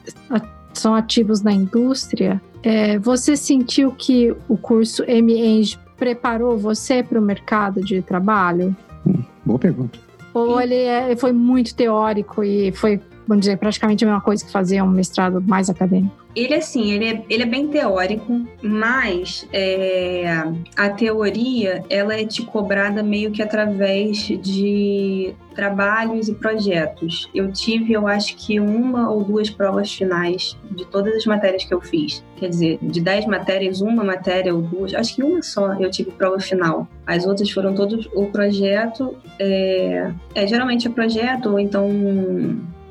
são 0.73 0.93
ativos 0.95 1.41
na 1.41 1.51
indústria. 1.51 2.41
É, 2.61 2.97
você 2.97 3.35
sentiu 3.35 3.91
que 3.91 4.35
o 4.47 4.57
curso 4.57 5.03
M-Eng 5.03 5.77
preparou 5.97 6.57
você 6.57 7.03
para 7.03 7.19
o 7.19 7.21
mercado 7.21 7.81
de 7.81 8.01
trabalho? 8.01 8.75
Hum, 9.05 9.23
boa 9.45 9.59
pergunta. 9.59 9.99
Ou 10.33 10.59
ele 10.59 10.75
é, 10.75 11.15
foi 11.15 11.31
muito 11.31 11.75
teórico 11.75 12.43
e 12.43 12.71
foi 12.71 12.99
vamos 13.27 13.45
dizer, 13.45 13.57
praticamente 13.57 14.03
a 14.03 14.07
mesma 14.07 14.21
coisa 14.21 14.45
que 14.45 14.51
fazer 14.51 14.81
um 14.81 14.89
mestrado 14.89 15.41
mais 15.41 15.69
acadêmico? 15.69 16.23
Ele, 16.35 16.55
assim, 16.55 16.91
ele 16.91 17.05
é, 17.05 17.23
ele 17.29 17.43
é 17.43 17.45
bem 17.45 17.67
teórico, 17.67 18.41
mas 18.61 19.47
é, 19.53 20.43
a 20.75 20.89
teoria, 20.89 21.83
ela 21.89 22.15
é 22.15 22.25
te 22.25 22.41
cobrada 22.41 23.03
meio 23.03 23.31
que 23.31 23.41
através 23.41 24.17
de 24.17 25.35
trabalhos 25.53 26.27
e 26.27 26.33
projetos. 26.33 27.29
Eu 27.35 27.51
tive, 27.51 27.93
eu 27.93 28.07
acho 28.07 28.35
que 28.35 28.59
uma 28.59 29.11
ou 29.11 29.23
duas 29.23 29.51
provas 29.51 29.93
finais 29.93 30.57
de 30.71 30.85
todas 30.85 31.13
as 31.13 31.25
matérias 31.25 31.63
que 31.63 31.73
eu 31.73 31.79
fiz. 31.79 32.23
Quer 32.37 32.49
dizer, 32.49 32.79
de 32.81 32.99
dez 32.99 33.27
matérias, 33.27 33.79
uma 33.79 34.03
matéria 34.03 34.55
ou 34.55 34.61
duas, 34.63 34.93
acho 34.95 35.15
que 35.15 35.23
uma 35.23 35.43
só 35.43 35.73
eu 35.73 35.91
tive 35.91 36.09
prova 36.11 36.39
final. 36.39 36.87
As 37.05 37.27
outras 37.27 37.51
foram 37.51 37.75
todos 37.75 38.09
o 38.15 38.25
projeto, 38.25 39.15
é, 39.37 40.11
é 40.33 40.47
geralmente 40.47 40.87
é 40.87 40.89
projeto 40.89 41.51
ou 41.51 41.59
então 41.59 41.87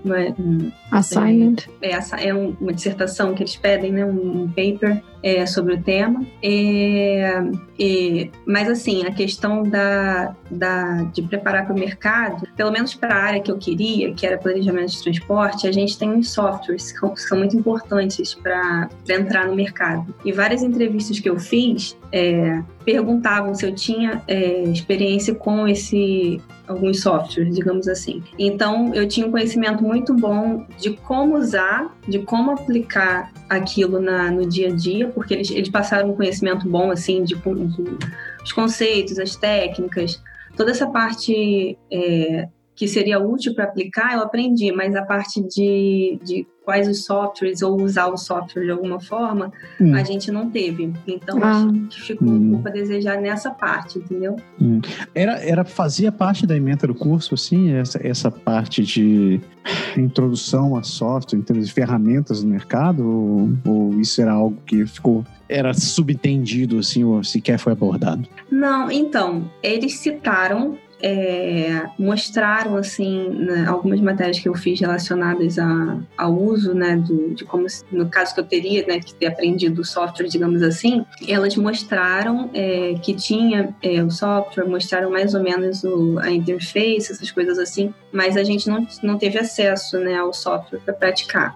não 0.05 0.15
é, 0.15 0.35
um, 0.38 0.71
Assignment. 0.91 1.57
É, 1.81 2.29
é 2.29 2.35
uma 2.35 2.73
dissertação 2.73 3.35
que 3.35 3.43
eles 3.43 3.57
pedem, 3.57 3.93
né, 3.93 4.05
um 4.05 4.49
paper 4.49 5.03
é, 5.23 5.47
sobre 5.47 5.75
o 5.75 5.83
tema. 5.83 6.25
É, 6.43 7.43
é, 7.79 8.29
mas, 8.47 8.69
assim, 8.69 9.07
a 9.07 9.12
questão 9.12 9.62
da, 9.62 10.35
da, 10.51 11.05
de 11.05 11.23
preparar 11.23 11.65
para 11.65 11.75
o 11.75 11.79
mercado, 11.79 12.47
pelo 12.57 12.71
menos 12.71 12.95
para 12.95 13.15
a 13.15 13.19
área 13.19 13.41
que 13.41 13.51
eu 13.51 13.57
queria, 13.57 14.12
que 14.12 14.27
era 14.27 14.37
planejamento 14.37 14.91
de 14.93 15.03
transporte, 15.03 15.67
a 15.67 15.73
gente 15.73 15.97
tem 15.97 16.11
uns 16.11 16.31
softwares 16.31 16.93
que 16.93 16.99
são, 16.99 17.17
são 17.17 17.38
muito 17.38 17.57
importantes 17.57 18.35
para 18.35 18.88
entrar 19.09 19.47
no 19.47 19.55
mercado. 19.55 20.12
E 20.25 20.33
várias 20.33 20.62
entrevistas 20.62 21.21
que 21.21 21.29
eu 21.29 21.38
fiz 21.38 21.97
é, 22.11 22.62
perguntavam 22.85 23.55
se 23.55 23.65
eu 23.65 23.75
tinha 23.75 24.23
é, 24.27 24.65
experiência 24.65 25.35
com 25.35 25.67
esse 25.69 26.41
alguns 26.66 27.01
softwares, 27.01 27.55
digamos 27.55 27.88
assim. 27.88 28.22
Então, 28.38 28.94
eu 28.94 29.07
tinha 29.07 29.27
um 29.27 29.31
conhecimento 29.31 29.83
muito 29.83 30.14
bom 30.14 30.66
de 30.79 30.90
como 30.90 31.37
usar, 31.37 31.96
de 32.09 32.20
como 32.20 32.53
aplicar 32.53 33.33
aquilo 33.48 34.01
na, 34.01 34.31
no 34.31 34.46
dia 34.46 34.68
a 34.68 34.75
dia, 34.75 35.09
porque 35.09 35.35
eles, 35.35 35.51
eles 35.51 35.68
passaram 35.68 36.11
um 36.11 36.16
conhecimento 36.16 36.68
bom, 36.68 36.90
assim, 36.90 37.25
de, 37.25 37.35
de 37.35 37.96
os 38.42 38.53
conceitos, 38.53 39.18
as 39.18 39.37
técnicas, 39.37 40.22
toda 40.57 40.70
essa 40.70 40.87
parte 40.87 41.79
é, 41.90 42.48
que 42.75 42.89
seria 42.89 43.19
útil 43.19 43.55
para 43.55 43.65
aplicar, 43.65 44.15
eu 44.15 44.21
aprendi, 44.21 44.73
mas 44.73 44.97
a 44.97 45.03
parte 45.03 45.43
de, 45.43 46.19
de 46.25 46.47
quais 46.65 46.89
os 46.89 47.05
softwares 47.05 47.61
ou 47.61 47.81
usar 47.81 48.07
o 48.07 48.17
software 48.17 48.65
de 48.65 48.71
alguma 48.71 49.01
forma, 49.01 49.53
hum. 49.81 49.95
a 49.95 50.03
gente 50.03 50.31
não 50.31 50.49
teve. 50.49 50.93
Então, 51.07 51.39
ah. 51.43 51.67
acho 51.89 51.89
que 51.89 52.03
ficou 52.03 52.29
hum. 52.29 52.37
um 52.37 52.51
pouco 52.53 52.69
a 52.69 52.71
desejar 52.71 53.21
nessa 53.21 53.51
parte, 53.51 53.99
entendeu? 53.99 54.37
Hum. 54.61 54.81
Era, 55.15 55.33
era, 55.45 55.65
fazia 55.65 56.11
parte 56.11 56.47
da 56.47 56.57
ementa 56.57 56.87
do 56.87 56.95
curso, 56.95 57.35
assim, 57.35 57.73
essa, 57.73 58.01
essa 58.07 58.31
parte 58.31 58.83
de 58.83 59.41
introdução 59.97 60.77
a 60.77 60.83
software, 60.83 61.39
em 61.39 61.43
termos 61.43 61.67
de 61.67 61.73
ferramentas 61.73 62.43
no 62.43 62.51
mercado, 62.51 63.07
ou, 63.07 63.51
ou 63.67 64.01
isso 64.01 64.21
era 64.23 64.33
algo 64.33 64.57
que 64.65 64.87
ficou 64.87 65.25
era 65.49 65.75
subentendido, 65.75 66.79
assim, 66.79 67.05
ou 67.05 67.23
sequer 67.23 67.59
foi 67.59 67.75
abordado? 67.75 68.27
Não, 68.51 68.91
então, 68.91 69.51
eles 69.63 69.99
citaram 69.99 70.79
é, 71.03 71.85
mostraram 71.99 72.77
assim 72.77 73.29
né, 73.31 73.67
algumas 73.67 74.01
matérias 74.01 74.38
que 74.38 74.49
eu 74.49 74.55
fiz 74.55 74.81
relacionadas 74.81 75.59
a, 75.59 75.99
ao 76.17 76.33
uso 76.33 76.75
né 76.75 76.97
do, 76.97 77.35
de 77.35 77.45
como 77.45 77.67
no 77.91 78.09
caso 78.09 78.35
que 78.35 78.41
eu 78.41 78.45
teria 78.45 78.87
né 78.87 79.01
que 79.01 79.15
ter 79.15 79.27
aprendido 79.27 79.81
o 79.81 79.85
software 79.85 80.29
digamos 80.29 80.62
assim 80.62 81.05
elas 81.27 81.57
mostraram 81.57 82.51
é, 82.55 82.95
que 83.03 83.15
tinha 83.15 83.75
é, 83.83 84.03
o 84.03 84.11
software 84.11 84.67
mostraram 84.67 85.11
mais 85.11 85.35
ou 85.35 85.43
menos 85.43 85.83
o, 85.83 86.19
a 86.21 86.31
interface 86.31 87.11
essas 87.11 87.31
coisas 87.31 87.59
assim 87.59 87.93
mas 88.12 88.37
a 88.37 88.45
gente 88.45 88.69
não, 88.69 88.87
não 89.03 89.19
teve 89.19 89.38
acesso 89.38 89.99
né 89.99 90.17
ao 90.17 90.33
software 90.33 90.81
para 90.85 90.95
praticar. 90.95 91.55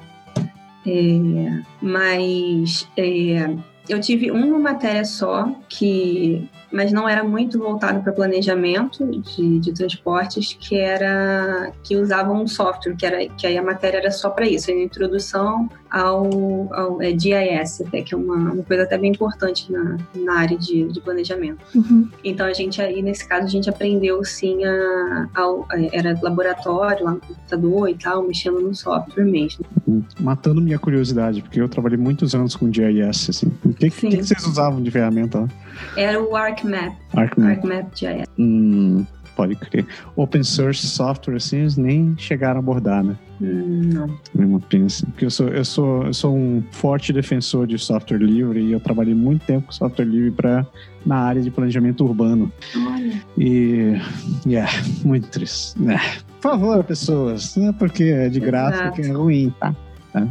É, 0.87 1.63
mas 1.83 2.89
é, 2.97 3.51
eu 3.89 4.01
tive 4.01 4.31
uma 4.31 4.59
matéria 4.59 5.05
só 5.05 5.53
que 5.69 6.49
mas 6.77 6.93
não 6.93 7.09
era 7.09 7.25
muito 7.25 7.59
voltado 7.59 8.03
para 8.03 8.13
planejamento 8.13 9.07
de, 9.07 9.59
de, 9.59 9.73
transportes, 9.73 10.55
que 10.61 10.79
era 10.79 11.73
que 11.83 11.97
usavam 11.97 12.43
um 12.43 12.47
software, 12.47 12.95
que 12.95 13.07
era 13.07 13.27
que 13.31 13.47
aí 13.47 13.57
a 13.57 13.63
matéria 13.63 13.97
era 13.97 14.11
só 14.11 14.29
para 14.29 14.47
isso, 14.47 14.71
a 14.71 14.75
introdução 14.75 15.71
ao, 15.91 16.75
ao 16.75 17.03
é, 17.03 17.19
GIS, 17.19 17.81
até 17.81 18.03
que 18.03 18.13
é 18.13 18.17
uma, 18.17 18.53
uma, 18.53 18.63
coisa 18.63 18.83
até 18.83 18.99
bem 18.99 19.13
importante 19.13 19.73
na, 19.73 19.97
na 20.15 20.39
área 20.39 20.59
de, 20.59 20.87
de 20.89 21.01
planejamento. 21.01 21.65
Uhum. 21.75 22.11
Então 22.23 22.45
a 22.45 22.53
gente 22.53 22.83
aí 22.83 23.01
nesse 23.01 23.27
caso 23.27 23.47
a 23.47 23.49
gente 23.49 23.71
aprendeu 23.71 24.23
sim 24.23 24.63
a, 24.65 25.29
a, 25.35 25.67
era 25.93 26.19
laboratório 26.21 27.07
lá 27.07 27.13
no 27.13 27.21
computador 27.21 27.89
e 27.89 27.95
tal, 27.95 28.23
mexendo 28.27 28.61
no 28.61 28.75
software 28.75 29.25
mesmo. 29.25 29.65
Uhum. 29.87 30.05
Matando 30.21 30.61
minha 30.61 30.79
curiosidade, 30.79 31.41
porque 31.41 31.59
eu 31.59 31.69
trabalhei 31.69 31.97
muitos 31.97 32.35
anos 32.35 32.55
com 32.55 32.71
GIS, 32.71 33.31
assim. 33.31 33.51
O 33.65 33.73
que, 33.73 33.89
que, 33.89 34.09
que 34.09 34.23
vocês 34.23 34.47
usavam 34.47 34.83
de 34.83 34.91
ferramenta 34.91 35.41
lá? 35.41 35.49
Era 35.97 36.23
o 36.23 36.35
ArcMap. 36.37 36.66
ArcMap. 37.15 37.49
ArcMap 37.49 37.95
GIS. 37.95 38.27
Hum, 38.39 39.07
pode 39.37 39.55
crer. 39.57 39.87
Open 40.17 40.43
source 40.43 40.87
software, 40.87 41.37
assim, 41.37 41.59
eles 41.59 41.77
nem 41.77 42.15
chegaram 42.19 42.57
a 42.57 42.59
abordar, 42.59 43.05
né? 43.05 43.17
Hum, 43.41 43.91
não. 43.93 44.19
Mesmo 44.35 44.61
pensa. 44.61 45.07
Porque 45.07 45.27
eu 45.27 45.31
sou, 45.31 45.49
eu, 45.49 45.65
sou, 45.65 46.07
eu 46.07 46.15
sou 46.15 46.37
um 46.37 46.63
forte 46.71 47.13
defensor 47.13 47.67
de 47.67 47.79
software 47.79 48.19
livre 48.19 48.61
e 48.61 48.73
eu 48.73 48.81
trabalhei 48.81 49.15
muito 49.15 49.45
tempo 49.45 49.67
com 49.67 49.73
software 49.73 50.07
livre 50.07 50.31
para 50.31 50.67
na 51.05 51.17
área 51.17 51.43
de 51.43 51.51
planejamento 51.51 52.05
urbano. 52.05 52.51
Olha. 52.75 53.23
E, 53.39 54.01
yeah, 54.47 54.71
muito 55.05 55.29
triste. 55.29 55.77
É. 55.89 55.99
Por 56.41 56.51
favor, 56.51 56.85
pessoas, 56.85 57.57
não 57.57 57.69
é 57.69 57.73
porque 57.73 58.05
é 58.05 58.29
de 58.29 58.41
graça 58.41 58.83
Exato. 58.83 58.97
que 58.97 59.03
é 59.03 59.13
ruim, 59.13 59.53
tá? 59.61 59.75
tá? 60.13 60.29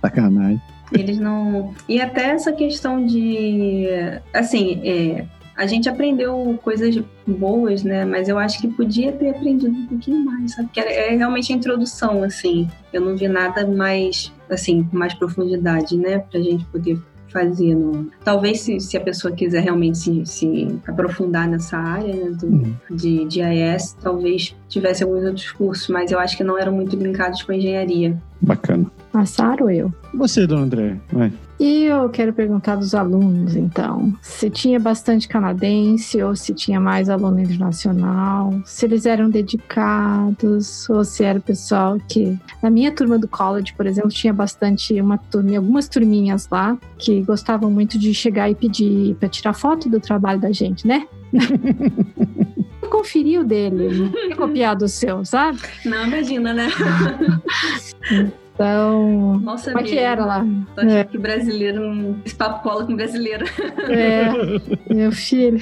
Sacanagem. 0.00 0.60
Eles 0.92 1.18
não. 1.18 1.74
E 1.88 2.00
até 2.00 2.30
essa 2.30 2.52
questão 2.52 3.04
de. 3.04 3.86
Assim, 4.32 4.80
é, 4.84 5.26
a 5.58 5.66
gente 5.66 5.88
aprendeu 5.88 6.56
coisas 6.62 7.02
boas, 7.26 7.82
né? 7.82 8.04
Mas 8.04 8.28
eu 8.28 8.38
acho 8.38 8.60
que 8.60 8.68
podia 8.68 9.10
ter 9.10 9.30
aprendido 9.30 9.76
um 9.76 9.86
pouquinho 9.86 10.24
mais, 10.24 10.54
sabe? 10.54 10.68
Que 10.72 10.78
é 10.78 11.16
realmente 11.16 11.52
a 11.52 11.56
introdução, 11.56 12.22
assim. 12.22 12.70
Eu 12.92 13.00
não 13.00 13.16
vi 13.16 13.26
nada 13.26 13.66
mais, 13.66 14.32
assim, 14.48 14.84
com 14.84 14.96
mais 14.96 15.14
profundidade, 15.14 15.98
né? 15.98 16.20
Pra 16.20 16.40
gente 16.40 16.64
poder 16.66 16.96
fazer. 17.32 17.74
No... 17.74 18.08
Talvez 18.24 18.60
se, 18.60 18.78
se 18.78 18.96
a 18.96 19.00
pessoa 19.00 19.34
quiser 19.34 19.64
realmente 19.64 19.98
se, 19.98 20.24
se 20.24 20.80
aprofundar 20.86 21.48
nessa 21.48 21.76
área 21.76 22.14
né, 22.14 22.30
do, 22.30 22.46
uhum. 22.46 22.74
de, 22.92 23.24
de 23.24 23.40
IAS, 23.40 23.96
talvez 24.00 24.54
tivesse 24.68 25.02
alguns 25.02 25.24
outros 25.24 25.50
cursos, 25.50 25.88
mas 25.88 26.12
eu 26.12 26.20
acho 26.20 26.36
que 26.36 26.44
não 26.44 26.56
eram 26.56 26.72
muito 26.72 26.94
linkados 26.94 27.42
com 27.42 27.50
a 27.50 27.56
engenharia. 27.56 28.16
Bacana. 28.40 28.88
Passaram 29.12 29.66
ou 29.66 29.72
eu? 29.72 29.92
Você, 30.14 30.46
dona 30.46 30.62
André, 30.62 30.96
vai. 31.10 31.32
E 31.60 31.84
eu 31.84 32.08
quero 32.08 32.32
perguntar 32.32 32.76
dos 32.76 32.94
alunos, 32.94 33.56
então, 33.56 34.16
se 34.22 34.48
tinha 34.48 34.78
bastante 34.78 35.26
canadense 35.26 36.22
ou 36.22 36.36
se 36.36 36.54
tinha 36.54 36.78
mais 36.78 37.10
aluno 37.10 37.40
internacional, 37.40 38.52
se 38.64 38.86
eles 38.86 39.06
eram 39.06 39.28
dedicados 39.28 40.88
ou 40.88 41.04
se 41.04 41.24
era 41.24 41.38
o 41.38 41.42
pessoal 41.42 41.98
que. 42.08 42.38
Na 42.62 42.70
minha 42.70 42.92
turma 42.92 43.18
do 43.18 43.26
college, 43.26 43.74
por 43.74 43.86
exemplo, 43.86 44.10
tinha 44.10 44.32
bastante, 44.32 45.00
uma 45.00 45.18
turma, 45.18 45.56
algumas 45.56 45.88
turminhas 45.88 46.48
lá 46.48 46.78
que 46.96 47.22
gostavam 47.22 47.70
muito 47.70 47.98
de 47.98 48.14
chegar 48.14 48.48
e 48.48 48.54
pedir 48.54 49.16
para 49.16 49.28
tirar 49.28 49.52
foto 49.52 49.88
do 49.88 49.98
trabalho 49.98 50.40
da 50.40 50.52
gente, 50.52 50.86
né? 50.86 51.08
conferir 52.88 53.40
o 53.40 53.44
dele, 53.44 54.10
não 54.30 54.36
copiado 54.36 54.86
o 54.86 54.88
seu, 54.88 55.24
sabe? 55.24 55.58
Não, 55.84 56.06
imagina, 56.06 56.54
né? 56.54 56.68
Então, 58.58 59.38
Nossa, 59.38 59.70
como 59.70 59.86
é 59.86 59.88
que 59.88 59.96
era 59.96 60.24
lá? 60.24 60.44
é. 60.78 61.04
que 61.04 61.16
brasileiro, 61.16 62.18
esse 62.24 62.34
papo 62.34 62.60
cola 62.60 62.84
com 62.84 62.96
brasileiro. 62.96 63.46
É, 63.88 64.32
meu 64.92 65.12
filho, 65.12 65.60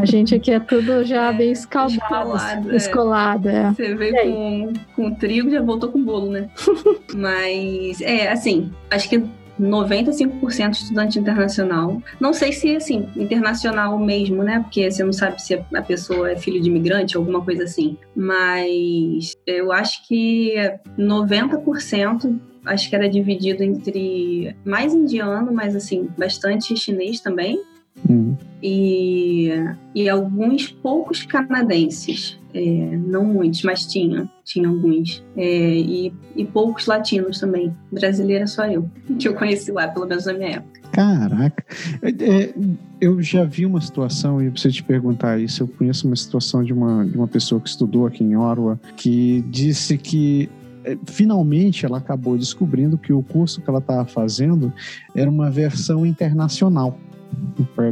a 0.00 0.06
gente 0.06 0.34
aqui 0.34 0.50
é 0.50 0.58
tudo 0.58 1.04
já 1.04 1.30
é, 1.30 1.36
bem 1.36 1.52
escaldado, 1.52 1.98
escolado. 1.98 2.74
escolado 2.74 3.48
é. 3.50 3.70
Você 3.72 3.94
veio 3.94 4.14
com, 4.22 4.72
com 4.96 5.14
trigo 5.14 5.50
já 5.50 5.60
voltou 5.60 5.90
com 5.90 6.02
bolo, 6.02 6.30
né? 6.30 6.48
Mas, 7.14 8.00
é, 8.00 8.32
assim, 8.32 8.72
acho 8.90 9.10
que 9.10 9.22
95% 9.60 10.72
estudante 10.72 11.18
internacional. 11.18 12.02
Não 12.20 12.32
sei 12.32 12.52
se, 12.52 12.76
assim, 12.76 13.08
internacional 13.16 13.98
mesmo, 13.98 14.42
né? 14.42 14.60
Porque 14.60 14.90
você 14.90 15.04
não 15.04 15.12
sabe 15.12 15.40
se 15.42 15.54
a 15.54 15.82
pessoa 15.82 16.32
é 16.32 16.36
filho 16.36 16.60
de 16.60 16.68
imigrante 16.68 17.16
alguma 17.16 17.42
coisa 17.42 17.64
assim. 17.64 17.96
Mas 18.14 19.36
eu 19.46 19.72
acho 19.72 20.06
que 20.06 20.54
90% 20.98 22.40
acho 22.64 22.88
que 22.88 22.94
era 22.94 23.08
dividido 23.08 23.62
entre 23.62 24.56
mais 24.64 24.94
indiano, 24.94 25.52
mas 25.52 25.74
assim, 25.74 26.08
bastante 26.16 26.76
chinês 26.76 27.20
também. 27.20 27.60
Uhum. 28.08 28.36
E, 28.62 29.50
e 29.94 30.08
alguns 30.08 30.68
poucos 30.68 31.24
canadenses. 31.24 32.38
É, 32.54 32.98
não 32.98 33.24
muitos, 33.24 33.62
mas 33.62 33.86
tinha, 33.86 34.30
tinha 34.44 34.68
alguns. 34.68 35.24
É, 35.36 35.74
e, 35.74 36.12
e 36.36 36.44
poucos 36.44 36.86
latinos 36.86 37.40
também. 37.40 37.74
Brasileira 37.90 38.46
só 38.46 38.66
eu, 38.66 38.88
que 39.18 39.26
eu 39.26 39.34
conheci 39.34 39.72
lá, 39.72 39.88
pelo 39.88 40.06
menos 40.06 40.26
na 40.26 40.34
minha 40.34 40.50
época. 40.56 40.82
Caraca, 40.92 41.64
é, 42.02 42.08
é, 42.10 42.54
eu 43.00 43.22
já 43.22 43.44
vi 43.44 43.64
uma 43.64 43.80
situação, 43.80 44.42
e 44.42 44.46
eu 44.46 44.52
preciso 44.52 44.74
te 44.74 44.82
perguntar 44.82 45.40
isso. 45.40 45.62
Eu 45.62 45.68
conheço 45.68 46.06
uma 46.06 46.14
situação 46.14 46.62
de 46.62 46.74
uma, 46.74 47.06
de 47.06 47.16
uma 47.16 47.26
pessoa 47.26 47.58
que 47.58 47.68
estudou 47.70 48.06
aqui 48.06 48.22
em 48.22 48.36
Orwa 48.36 48.78
que 48.94 49.42
disse 49.48 49.96
que 49.96 50.50
é, 50.84 50.98
finalmente 51.06 51.86
ela 51.86 51.96
acabou 51.96 52.36
descobrindo 52.36 52.98
que 52.98 53.12
o 53.12 53.22
curso 53.22 53.62
que 53.62 53.70
ela 53.70 53.78
estava 53.78 54.04
fazendo 54.04 54.70
era 55.16 55.30
uma 55.30 55.50
versão 55.50 56.04
internacional. 56.04 56.98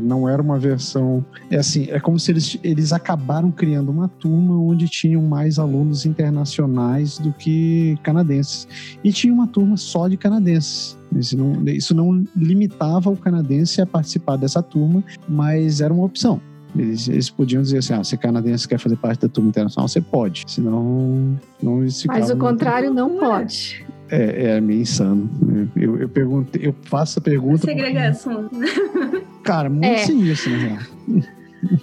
Não 0.02 0.28
era 0.28 0.40
uma 0.40 0.58
versão. 0.58 1.24
É 1.50 1.56
assim, 1.56 1.86
é 1.90 1.98
como 2.00 2.18
se 2.18 2.30
eles, 2.30 2.58
eles 2.62 2.92
acabaram 2.92 3.50
criando 3.50 3.90
uma 3.90 4.08
turma 4.08 4.56
onde 4.56 4.88
tinham 4.88 5.22
mais 5.22 5.58
alunos 5.58 6.06
internacionais 6.06 7.18
do 7.18 7.32
que 7.32 7.98
canadenses. 8.02 8.66
E 9.02 9.12
tinha 9.12 9.32
uma 9.32 9.46
turma 9.46 9.76
só 9.76 10.08
de 10.08 10.16
canadenses. 10.16 10.98
Isso 11.16 11.36
não, 11.36 11.64
isso 11.66 11.94
não 11.94 12.24
limitava 12.36 13.10
o 13.10 13.16
canadense 13.16 13.80
a 13.80 13.86
participar 13.86 14.36
dessa 14.36 14.62
turma, 14.62 15.02
mas 15.28 15.80
era 15.80 15.92
uma 15.92 16.04
opção. 16.04 16.40
Eles, 16.76 17.08
eles, 17.08 17.28
podiam 17.28 17.62
dizer 17.62 17.78
assim: 17.78 17.94
ah, 17.94 18.04
se 18.04 18.16
canadense 18.16 18.68
quer 18.68 18.78
fazer 18.78 18.96
parte 18.96 19.22
da 19.22 19.28
turma 19.28 19.48
internacional, 19.50 19.88
você 19.88 20.00
pode. 20.00 20.44
Senão, 20.46 21.36
não 21.60 21.84
Mas 22.06 22.30
o 22.30 22.36
contrário 22.36 22.92
não 22.92 23.18
pode. 23.18 23.84
É, 24.08 24.56
é 24.56 24.60
meio 24.60 24.82
insano. 24.82 25.28
Eu, 25.76 25.98
eu, 25.98 26.08
pergunto, 26.08 26.56
eu 26.58 26.74
faço 26.82 27.18
a 27.18 27.22
pergunta. 27.22 27.66
Segregação. 27.66 28.48
Cara, 29.42 29.68
muito 29.70 29.84
é. 29.84 29.98
sinistro, 29.98 30.52
na 30.52 30.58
real. 30.58 30.78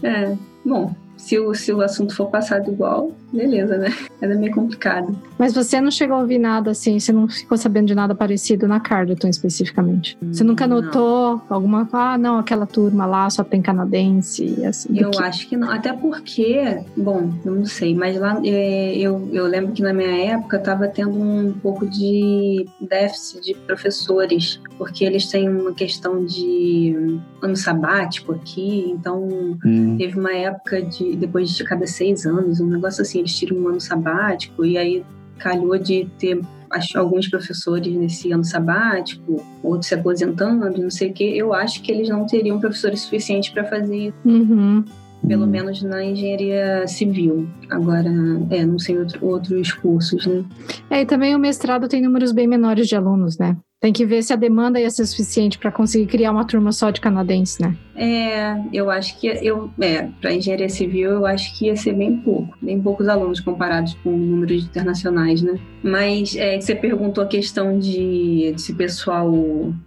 É, 0.04 0.36
bom, 0.65 0.96
se 1.17 1.38
o, 1.38 1.54
se 1.54 1.72
o 1.74 1.82
assunto 1.82 2.15
for 2.15 2.30
passado 2.30 2.72
igual, 2.72 3.12
beleza, 3.32 3.78
né? 3.78 3.94
Era 4.22 4.36
meio 4.36 4.54
complicado. 4.54 5.18
Mas 5.38 5.54
você 5.54 5.80
não 5.80 5.92
chegou 5.92 6.18
a 6.18 6.22
ouvir 6.22 6.40
nada 6.40 6.72
assim, 6.72 7.00
você 7.00 7.12
não 7.12 7.28
ficou 7.28 7.58
sabendo 7.58 7.88
de 7.88 7.96
nada 7.96 8.16
parecido 8.16 8.68
na 8.68 8.80
Carleton 8.80 9.28
especificamente? 9.28 10.18
Você 10.22 10.44
nunca 10.44 10.66
notou 10.66 11.36
não. 11.36 11.44
alguma, 11.50 11.88
ah, 11.92 12.18
não, 12.18 12.40
aquela 12.40 12.66
turma 12.66 13.06
lá 13.06 13.30
só 13.30 13.44
tem 13.44 13.62
canadense, 13.62 14.66
assim? 14.66 14.98
Eu 14.98 15.12
que... 15.12 15.24
acho 15.24 15.48
que 15.48 15.58
não, 15.58 15.70
até 15.70 15.94
porque, 15.94 16.80
bom, 16.96 17.32
eu 17.46 17.54
não 17.54 17.66
sei, 17.66 17.94
mas 17.96 18.20
lá 18.20 18.40
é, 18.44 18.98
eu, 18.98 19.30
eu 19.32 19.46
lembro 19.46 19.72
que 19.74 19.82
na 19.82 19.94
minha 19.94 20.34
época 20.34 20.60
tava 20.60 20.88
tendo 20.88 21.20
um 21.20 21.54
pouco 21.54 21.88
de 21.88 22.66
déficit 22.82 23.42
de 23.42 23.54
professores, 23.54 24.60
porque 24.78 25.04
eles 25.06 25.28
têm 25.28 25.50
uma 25.50 25.74
questão 25.74 26.26
de 26.26 27.20
ano 27.42 27.56
sabático 27.56 28.34
aqui, 28.34 28.90
então 28.90 29.28
hum. 29.63 29.96
teve 29.98 30.20
uma 30.20 30.34
época 30.34 30.82
de, 30.82 31.16
depois 31.16 31.50
de 31.52 31.63
cada 31.63 31.86
seis 31.86 32.26
anos, 32.26 32.60
um 32.60 32.68
negócio 32.68 33.02
assim, 33.02 33.16
eles 33.19 33.38
tiram 33.38 33.58
um 33.58 33.67
ano 33.67 33.82
sabático 33.82 34.65
e 34.65 34.77
aí 34.77 35.03
calhou 35.38 35.77
de 35.77 36.08
ter 36.17 36.41
acho, 36.69 36.97
alguns 36.97 37.27
professores 37.27 37.93
nesse 37.95 38.32
ano 38.32 38.43
sabático, 38.43 39.43
outros 39.63 39.88
se 39.88 39.95
aposentando, 39.95 40.69
não 40.82 40.89
sei 40.89 41.10
o 41.10 41.13
quê. 41.13 41.34
Eu 41.36 41.53
acho 41.53 41.82
que 41.82 41.91
eles 41.91 42.10
não 42.10 42.25
teriam 42.25 42.60
professores 42.60 43.01
suficientes 43.01 43.49
para 43.49 43.63
fazer 43.65 44.08
isso. 44.08 44.17
Uhum. 44.25 44.84
Pelo 45.27 45.43
uhum. 45.43 45.49
menos 45.49 45.82
na 45.82 46.03
engenharia 46.03 46.88
civil. 46.88 47.47
Agora, 47.69 48.10
é, 48.49 48.65
não 48.65 48.77
sei 48.77 48.97
outro, 48.97 49.25
outros 49.25 49.73
cursos, 49.73 50.25
né? 50.25 50.45
É, 50.89 51.01
e 51.01 51.06
também 51.06 51.36
o 51.36 51.39
mestrado 51.39 51.88
tem 51.88 52.01
números 52.01 52.32
bem 52.32 52.47
menores 52.47 52.88
de 52.88 52.95
alunos, 52.95 53.38
né? 53.38 53.58
Tem 53.80 53.94
que 53.94 54.06
ver 54.06 54.24
se 54.24 54.34
a 54.34 54.36
demanda 54.36 54.80
ia 54.80 54.90
ser 54.90 55.06
suficiente 55.06 55.60
para 55.60 55.72
conseguir 55.72 56.08
criar 56.08 56.32
uma 56.32 56.46
turma 56.46 56.72
só 56.72 56.90
de 56.90 57.00
canadenses, 57.00 57.60
né? 57.60 57.78
É, 57.96 58.60
eu 58.74 58.90
acho 58.90 59.20
que 59.20 59.28
eu, 59.28 59.70
é, 59.80 60.08
para 60.20 60.34
engenharia 60.34 60.68
civil 60.68 61.12
eu 61.12 61.26
acho 61.28 61.56
que 61.56 61.66
ia 61.66 61.76
ser 61.76 61.94
bem 61.94 62.18
pouco, 62.18 62.58
bem 62.60 62.82
poucos 62.82 63.08
alunos 63.08 63.40
comparados 63.40 63.96
com 64.04 64.10
o 64.10 64.18
número 64.18 64.58
de 64.58 64.66
internacionais, 64.66 65.44
né? 65.44 65.60
Mas 65.84 66.36
é, 66.36 66.60
você 66.60 66.74
perguntou 66.74 67.24
a 67.24 67.28
questão 67.28 67.78
de, 67.78 68.54
de 68.54 68.62
se 68.62 68.72
o 68.72 68.76
pessoal 68.76 69.32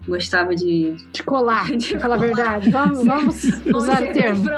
gostava 0.07 0.55
de 0.55 0.95
de 1.13 1.23
colar, 1.25 1.71
de 1.77 1.99
falar 1.99 2.15
a 2.15 2.19
verdade. 2.19 2.71
Vamos, 2.71 3.05
vamos 3.05 3.45
usar 3.75 4.03
o 4.05 4.13
termo. 4.13 4.49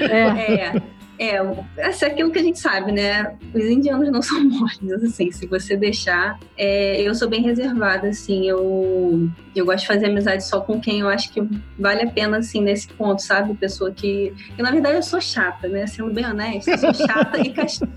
É. 0.00 0.54
é. 0.54 0.95
É, 1.18 1.36
é 1.76 2.06
aquilo 2.06 2.30
que 2.30 2.38
a 2.38 2.42
gente 2.42 2.58
sabe, 2.58 2.92
né? 2.92 3.34
Os 3.54 3.64
indianos 3.64 4.10
não 4.10 4.20
são 4.22 4.42
moles, 4.44 5.04
assim, 5.04 5.30
se 5.30 5.46
você 5.46 5.76
deixar. 5.76 6.38
É, 6.56 7.00
eu 7.00 7.14
sou 7.14 7.28
bem 7.28 7.42
reservada, 7.42 8.08
assim, 8.08 8.48
eu, 8.48 9.28
eu 9.54 9.64
gosto 9.64 9.80
de 9.80 9.86
fazer 9.86 10.06
amizade 10.06 10.44
só 10.44 10.60
com 10.60 10.80
quem 10.80 11.00
eu 11.00 11.08
acho 11.08 11.32
que 11.32 11.42
vale 11.78 12.02
a 12.02 12.06
pena, 12.06 12.38
assim, 12.38 12.60
nesse 12.60 12.88
ponto, 12.88 13.22
sabe? 13.22 13.54
Pessoa 13.54 13.90
que. 13.90 14.32
Eu, 14.56 14.64
na 14.64 14.70
verdade, 14.70 14.96
eu 14.96 15.02
sou 15.02 15.20
chata, 15.20 15.68
né? 15.68 15.86
Sendo 15.86 16.12
bem 16.12 16.26
honesta, 16.26 16.70
eu 16.70 16.78
sou 16.78 16.94
chata 16.94 17.40
e 17.40 17.50
Caxias. 17.50 17.90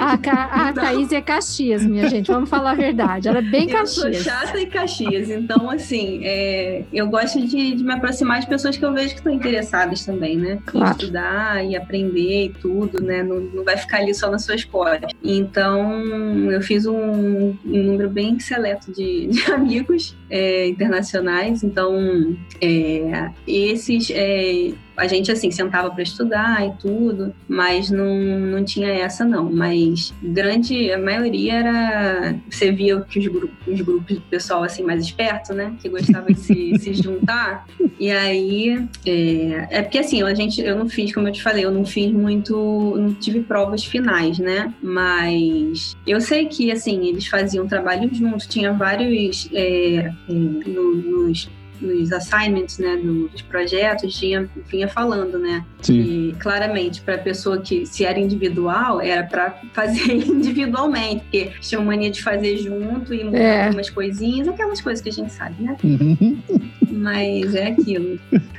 A, 0.00 0.18
Ca... 0.18 0.50
a 0.52 0.70
então... 0.70 0.84
Thaís 0.84 1.12
é 1.12 1.20
Caxias, 1.20 1.84
minha 1.84 2.08
gente, 2.08 2.30
vamos 2.30 2.48
falar 2.48 2.72
a 2.72 2.74
verdade. 2.74 3.28
Ela 3.28 3.38
é 3.38 3.42
bem 3.42 3.68
Caxias. 3.68 4.04
Eu 4.10 4.14
sou 4.14 4.32
chata 4.32 4.58
e 4.60 4.66
Caxias, 4.66 5.30
então, 5.30 5.70
assim, 5.70 6.20
é, 6.24 6.84
eu 6.92 7.06
gosto 7.08 7.40
de, 7.40 7.74
de, 7.74 7.84
me 7.84 7.92
aproximar 7.92 8.40
de 8.40 8.46
pessoas 8.46 8.76
que 8.76 8.84
eu 8.84 8.92
vejo 8.92 9.10
que 9.10 9.14
estão 9.16 9.32
interessadas 9.32 10.04
também, 10.04 10.36
né? 10.36 10.58
Claro. 10.66 10.88
Em 10.88 10.90
estudar 10.92 11.64
e 11.64 11.76
aprender 11.76 12.52
tudo, 12.60 13.02
né? 13.02 13.22
Não, 13.22 13.40
não 13.40 13.64
vai 13.64 13.76
ficar 13.76 13.98
ali 13.98 14.14
só 14.14 14.30
nas 14.30 14.44
suas 14.44 14.64
costas. 14.64 15.10
Então, 15.22 16.02
eu 16.50 16.60
fiz 16.62 16.86
um, 16.86 17.56
um 17.64 17.82
número 17.82 18.08
bem 18.08 18.38
seleto 18.38 18.92
de, 18.92 19.26
de 19.32 19.50
amigos 19.50 20.16
é, 20.28 20.68
internacionais. 20.68 21.62
Então, 21.62 22.36
é, 22.60 23.30
esses 23.46 24.10
é, 24.12 24.72
a 25.00 25.06
gente, 25.06 25.32
assim, 25.32 25.50
sentava 25.50 25.90
para 25.90 26.02
estudar 26.02 26.66
e 26.66 26.72
tudo, 26.78 27.34
mas 27.48 27.90
não, 27.90 28.14
não 28.20 28.62
tinha 28.62 28.92
essa, 28.92 29.24
não. 29.24 29.50
Mas 29.50 30.12
grande, 30.22 30.92
a 30.92 30.98
maioria 30.98 31.54
era. 31.54 32.34
Você 32.50 32.70
via 32.70 33.00
que 33.00 33.18
os 33.18 33.26
grupos, 33.26 33.66
os 33.66 33.80
grupos 33.80 34.16
do 34.16 34.20
pessoal, 34.22 34.62
assim, 34.62 34.82
mais 34.82 35.02
esperto, 35.02 35.54
né? 35.54 35.74
Que 35.80 35.88
gostava 35.88 36.26
de 36.26 36.38
se, 36.38 36.76
se 36.78 36.92
juntar. 36.92 37.66
E 37.98 38.10
aí. 38.10 38.86
É, 39.06 39.78
é 39.78 39.82
porque, 39.82 39.98
assim, 39.98 40.22
a 40.22 40.34
gente, 40.34 40.60
eu 40.60 40.76
não 40.76 40.88
fiz, 40.88 41.14
como 41.14 41.28
eu 41.28 41.32
te 41.32 41.42
falei, 41.42 41.64
eu 41.64 41.72
não 41.72 41.84
fiz 41.86 42.12
muito. 42.12 42.94
Não 42.98 43.14
tive 43.14 43.40
provas 43.40 43.82
finais, 43.82 44.38
né? 44.38 44.72
Mas 44.82 45.96
eu 46.06 46.20
sei 46.20 46.44
que, 46.44 46.70
assim, 46.70 47.06
eles 47.06 47.26
faziam 47.26 47.66
trabalho 47.66 48.14
juntos, 48.14 48.46
tinha 48.46 48.72
vários. 48.72 49.48
É, 49.52 49.70
é, 49.90 50.12
no, 50.28 50.94
nos 50.94 51.48
nos 51.80 52.12
assignments, 52.12 52.78
né, 52.78 52.96
dos 52.96 53.42
projetos, 53.42 54.16
tinha, 54.18 54.48
vinha 54.68 54.88
falando, 54.88 55.38
né? 55.38 55.64
Sim. 55.80 56.00
E 56.00 56.32
claramente, 56.38 57.00
para 57.00 57.14
a 57.14 57.18
pessoa 57.18 57.60
que 57.60 57.86
se 57.86 58.04
era 58.04 58.18
individual, 58.18 59.00
era 59.00 59.24
para 59.24 59.58
fazer 59.72 60.12
individualmente, 60.26 61.22
porque 61.22 61.52
tinha 61.60 61.80
mania 61.80 62.10
de 62.10 62.22
fazer 62.22 62.58
junto 62.58 63.14
e 63.14 63.24
mudar 63.24 63.38
é. 63.38 63.66
algumas 63.66 63.90
coisinhas, 63.90 64.48
aquelas 64.48 64.80
coisas 64.80 65.02
que 65.02 65.08
a 65.08 65.12
gente 65.12 65.32
sabe, 65.32 65.62
né? 65.62 65.76
Uhum. 65.82 66.38
Mas 66.90 67.54
é 67.54 67.68
aquilo. 67.68 68.18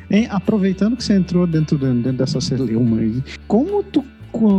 Hein, 0.09 0.27
aproveitando 0.29 0.95
que 0.95 1.03
você 1.03 1.13
entrou 1.13 1.45
dentro, 1.45 1.77
dentro 1.77 2.13
dessa 2.13 2.41
celeuma, 2.41 2.99
como 3.47 3.83
tu 3.83 4.03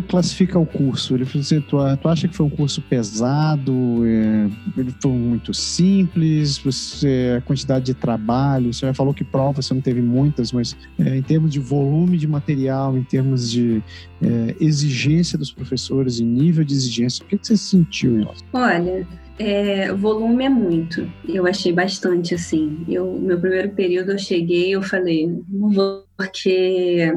classifica 0.09 0.59
o 0.59 0.67
curso? 0.67 1.15
Ele 1.15 1.25
assim, 1.25 1.61
tu, 1.61 1.79
tu 2.01 2.09
acha 2.09 2.29
que 2.29 2.37
foi 2.37 2.47
um 2.47 2.51
curso 2.51 2.81
pesado? 2.83 3.73
É, 4.05 4.49
ele 4.79 4.95
foi 5.01 5.13
muito 5.13 5.55
simples? 5.55 6.59
Você, 6.59 7.37
a 7.39 7.41
quantidade 7.41 7.87
de 7.87 7.95
trabalho? 7.95 8.73
Você 8.73 8.87
já 8.87 8.95
falou 8.95 9.15
que 9.15 9.25
provas 9.25 9.67
você 9.67 9.75
não 9.75 9.81
teve 9.81 10.01
muitas, 10.01 10.53
mas 10.53 10.77
é, 10.99 11.17
em 11.17 11.23
termos 11.23 11.51
de 11.51 11.59
volume 11.59 12.19
de 12.19 12.29
material, 12.29 12.97
em 12.97 13.03
termos 13.03 13.51
de 13.51 13.83
é, 14.23 14.57
exigência 14.61 15.39
dos 15.39 15.53
professores 15.53 16.19
e 16.19 16.25
nível 16.25 16.65
de 16.65 16.75
exigência, 16.75 17.25
o 17.25 17.29
que, 17.29 17.39
que 17.39 17.47
você 17.47 17.57
sentiu? 17.57 18.29
Olha, 18.53 19.07
é, 19.39 19.93
volume 19.93 20.45
é 20.45 20.49
muito. 20.49 21.11
Eu 21.29 21.47
achei 21.47 21.73
bastante, 21.73 22.35
assim. 22.35 22.85
Eu, 22.89 23.13
meu 23.19 23.41
primeiro 23.41 23.71
período 23.71 24.13
eu 24.13 24.19
cheguei, 24.19 24.75
eu 24.75 24.83
falei, 24.83 25.27
não 25.49 25.71
vou, 25.71 26.05
porque 26.17 27.13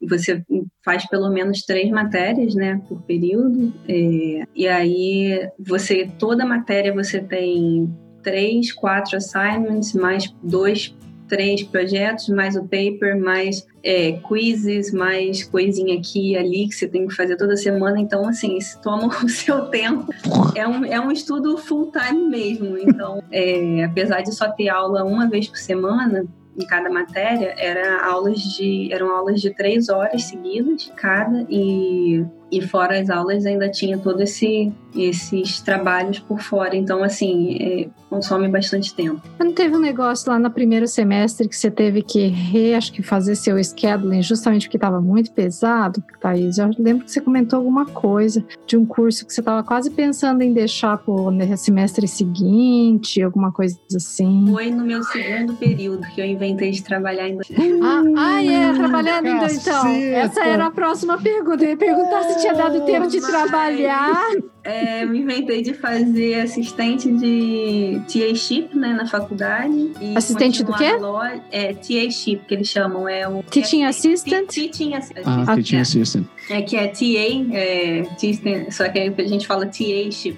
você 0.00 0.44
faz 0.84 1.06
pelo 1.08 1.30
menos 1.30 1.62
três 1.62 1.90
matérias, 1.90 2.54
né, 2.54 2.80
por 2.88 3.02
período. 3.02 3.72
É, 3.88 4.44
e 4.54 4.68
aí 4.68 5.48
você, 5.58 6.10
toda 6.18 6.44
matéria 6.46 6.92
você 6.92 7.20
tem 7.20 7.88
três, 8.22 8.72
quatro 8.72 9.16
assignments, 9.16 9.94
mais 9.94 10.34
dois 10.42 10.94
três 11.28 11.62
projetos, 11.62 12.28
mais 12.28 12.56
o 12.56 12.62
paper, 12.62 13.18
mais 13.18 13.66
é, 13.82 14.12
quizzes, 14.12 14.92
mais 14.92 15.44
coisinha 15.44 15.98
aqui 15.98 16.32
e 16.32 16.36
ali 16.36 16.68
que 16.68 16.74
você 16.74 16.88
tem 16.88 17.06
que 17.06 17.14
fazer 17.14 17.36
toda 17.36 17.56
semana. 17.56 18.00
Então, 18.00 18.26
assim, 18.28 18.56
isso 18.56 18.80
toma 18.80 19.08
o 19.22 19.28
seu 19.28 19.66
tempo. 19.66 20.12
É 20.54 20.66
um, 20.66 20.84
é 20.84 21.00
um 21.00 21.10
estudo 21.10 21.56
full 21.58 21.92
time 21.92 22.28
mesmo. 22.28 22.76
Então, 22.78 23.22
é, 23.30 23.84
apesar 23.84 24.22
de 24.22 24.34
só 24.34 24.50
ter 24.50 24.68
aula 24.68 25.04
uma 25.04 25.28
vez 25.28 25.48
por 25.48 25.58
semana, 25.58 26.26
em 26.58 26.66
cada 26.66 26.88
matéria 26.88 27.54
era 27.58 28.04
aulas 28.06 28.40
de 28.40 28.88
eram 28.90 29.14
aulas 29.14 29.40
de 29.40 29.50
três 29.50 29.88
horas 29.88 30.24
seguidas 30.24 30.90
cada 30.96 31.46
e 31.50 32.24
e 32.50 32.60
fora 32.60 33.00
as 33.00 33.10
aulas 33.10 33.44
ainda 33.44 33.68
tinha 33.68 33.98
todo 33.98 34.20
esse 34.22 34.72
esses 34.94 35.60
trabalhos 35.60 36.18
por 36.18 36.40
fora. 36.40 36.74
Então 36.74 37.02
assim 37.02 37.56
é, 37.60 37.88
consome 38.08 38.48
bastante 38.48 38.94
tempo. 38.94 39.20
Não 39.38 39.52
teve 39.52 39.76
um 39.76 39.80
negócio 39.80 40.30
lá 40.30 40.38
no 40.38 40.50
primeiro 40.50 40.86
semestre 40.86 41.48
que 41.48 41.56
você 41.56 41.70
teve 41.70 42.02
que 42.02 42.26
re, 42.26 42.74
acho 42.74 42.92
que 42.92 43.02
fazer 43.02 43.34
seu 43.36 43.62
scheduling 43.62 44.22
justamente 44.22 44.66
porque 44.66 44.76
estava 44.76 45.00
muito 45.00 45.32
pesado 45.32 46.02
Thaís? 46.20 46.58
Eu 46.58 46.70
lembro 46.78 47.04
que 47.04 47.10
você 47.10 47.20
comentou 47.20 47.58
alguma 47.58 47.86
coisa 47.86 48.44
de 48.66 48.76
um 48.76 48.86
curso 48.86 49.26
que 49.26 49.32
você 49.32 49.40
estava 49.40 49.62
quase 49.62 49.90
pensando 49.90 50.42
em 50.42 50.52
deixar 50.52 50.98
para 50.98 51.12
o 51.12 51.56
semestre 51.56 52.08
seguinte 52.08 53.22
alguma 53.22 53.52
coisa 53.52 53.78
assim. 53.94 54.46
Foi 54.50 54.70
no 54.70 54.84
meu 54.84 55.02
segundo 55.04 55.54
período 55.54 56.06
que 56.14 56.20
eu 56.20 56.24
inventei 56.24 56.70
de 56.70 56.82
trabalhar 56.82 57.24
ainda 57.24 57.42
ah, 57.82 58.02
ah 58.16 58.44
é 58.44 58.72
trabalhando 58.72 59.26
então. 59.26 59.86
essa 59.86 60.44
era 60.44 60.66
a 60.66 60.70
próxima 60.70 61.18
pergunta. 61.18 61.64
Eu 61.64 61.70
ia 61.70 61.76
perguntar 61.76 62.22
se 62.24 62.35
tinha 62.36 62.54
dado 62.54 62.84
tempo 62.84 63.06
de 63.08 63.20
trabalhar 63.20 64.30
é, 64.66 65.06
me 65.06 65.20
inventei 65.20 65.62
de 65.62 65.72
fazer 65.74 66.40
assistente 66.40 67.08
de 67.12 68.00
TA 68.08 68.34
Chip, 68.34 68.76
né, 68.76 68.94
na 68.94 69.06
faculdade. 69.06 69.92
assistente 70.16 70.64
do 70.64 70.72
quê? 70.72 70.92
Loja, 70.94 71.40
é, 71.52 71.72
TA 71.72 72.10
Chip, 72.10 72.44
que 72.46 72.54
eles 72.54 72.68
chamam. 72.68 73.08
É 73.08 73.28
o, 73.28 73.44
Teaching 73.44 73.84
é, 73.84 73.86
Assistant? 73.86 74.48
Teaching 74.48 74.94
Assistant. 74.94 75.24
Ah, 75.24 75.54
Teaching 75.54 75.76
Assistant. 75.76 76.26
É 76.50 76.62
que 76.62 76.76
é 76.76 76.88
TA, 76.88 77.56
é, 77.56 78.70
só 78.70 78.88
que 78.88 78.98
a 78.98 79.28
gente 79.28 79.46
fala 79.46 79.66
TA 79.66 80.10
Chip. 80.10 80.36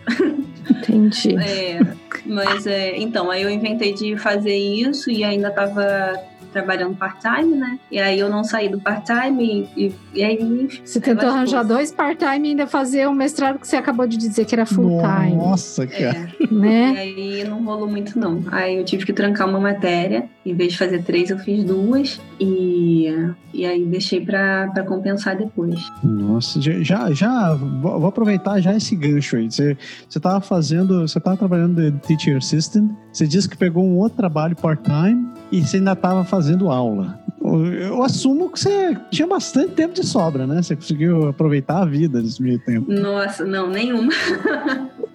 Entendi. 0.70 1.36
É, 1.48 1.80
mas, 2.26 2.66
é, 2.66 2.98
então, 2.98 3.30
aí 3.30 3.42
eu 3.42 3.48
inventei 3.48 3.94
de 3.94 4.16
fazer 4.18 4.54
isso 4.54 5.10
e 5.10 5.24
ainda 5.24 5.50
tava 5.50 6.20
trabalhando 6.52 6.96
part-time, 6.96 7.56
né? 7.56 7.78
E 7.90 7.98
aí 7.98 8.18
eu 8.18 8.28
não 8.28 8.44
saí 8.44 8.68
do 8.68 8.80
part-time 8.80 9.68
e, 9.76 9.94
e, 10.14 10.22
aí. 10.22 10.68
Você 10.84 11.00
tentou 11.00 11.28
arranjar 11.28 11.62
dois 11.62 11.92
part-time 11.92 12.48
e 12.48 12.50
ainda 12.50 12.66
fazer 12.66 13.06
o 13.06 13.12
mestrado 13.12 13.58
que 13.58 13.66
você 13.66 13.76
acabou 13.76 14.06
de 14.06 14.16
dizer 14.16 14.44
que 14.44 14.54
era 14.54 14.66
full-time. 14.66 15.36
Nossa, 15.36 15.86
cara. 15.86 16.32
É. 16.40 16.46
Né? 16.52 16.94
E 16.94 16.98
aí 16.98 17.44
não 17.44 17.64
rolou 17.64 17.88
muito, 17.88 18.18
não. 18.18 18.42
Aí 18.50 18.76
eu 18.76 18.84
tive 18.84 19.04
que 19.04 19.12
trancar 19.12 19.48
uma 19.48 19.60
matéria. 19.60 20.28
Em 20.44 20.54
vez 20.54 20.72
de 20.72 20.78
fazer 20.78 21.02
três, 21.02 21.30
eu 21.30 21.38
fiz 21.38 21.62
duas. 21.64 22.20
E, 22.40 23.06
e 23.52 23.66
aí 23.66 23.84
deixei 23.84 24.24
pra, 24.24 24.68
pra 24.68 24.82
compensar 24.84 25.36
depois. 25.36 25.78
Nossa, 26.02 26.60
já, 26.60 27.12
já 27.12 27.54
vou 27.54 28.06
aproveitar 28.06 28.60
já 28.60 28.74
esse 28.74 28.96
gancho 28.96 29.36
aí. 29.36 29.50
Você, 29.50 29.76
você 30.08 30.18
tava 30.18 30.40
fazendo, 30.40 31.06
você 31.06 31.20
tava 31.20 31.36
trabalhando 31.36 31.90
de 31.90 31.98
teacher 32.00 32.36
assistant, 32.36 32.90
você 33.12 33.26
disse 33.26 33.48
que 33.48 33.56
pegou 33.56 33.84
um 33.84 33.96
outro 33.96 34.16
trabalho 34.16 34.56
part-time 34.56 35.28
e 35.50 35.60
você 35.62 35.78
ainda 35.78 35.94
tava 35.96 36.24
fazendo 36.24 36.37
aula. 36.70 37.18
Eu 37.40 38.02
assumo 38.02 38.50
que 38.50 38.60
você 38.60 38.96
tinha 39.10 39.26
bastante 39.26 39.72
tempo 39.72 39.94
de 39.94 40.04
sobra, 40.04 40.46
né? 40.46 40.62
Você 40.62 40.76
conseguiu 40.76 41.28
aproveitar 41.28 41.82
a 41.82 41.84
vida 41.86 42.20
nesse 42.20 42.42
meio 42.42 42.58
tempo. 42.58 42.92
Nossa, 42.92 43.44
não, 43.44 43.68
nenhuma. 43.68 44.12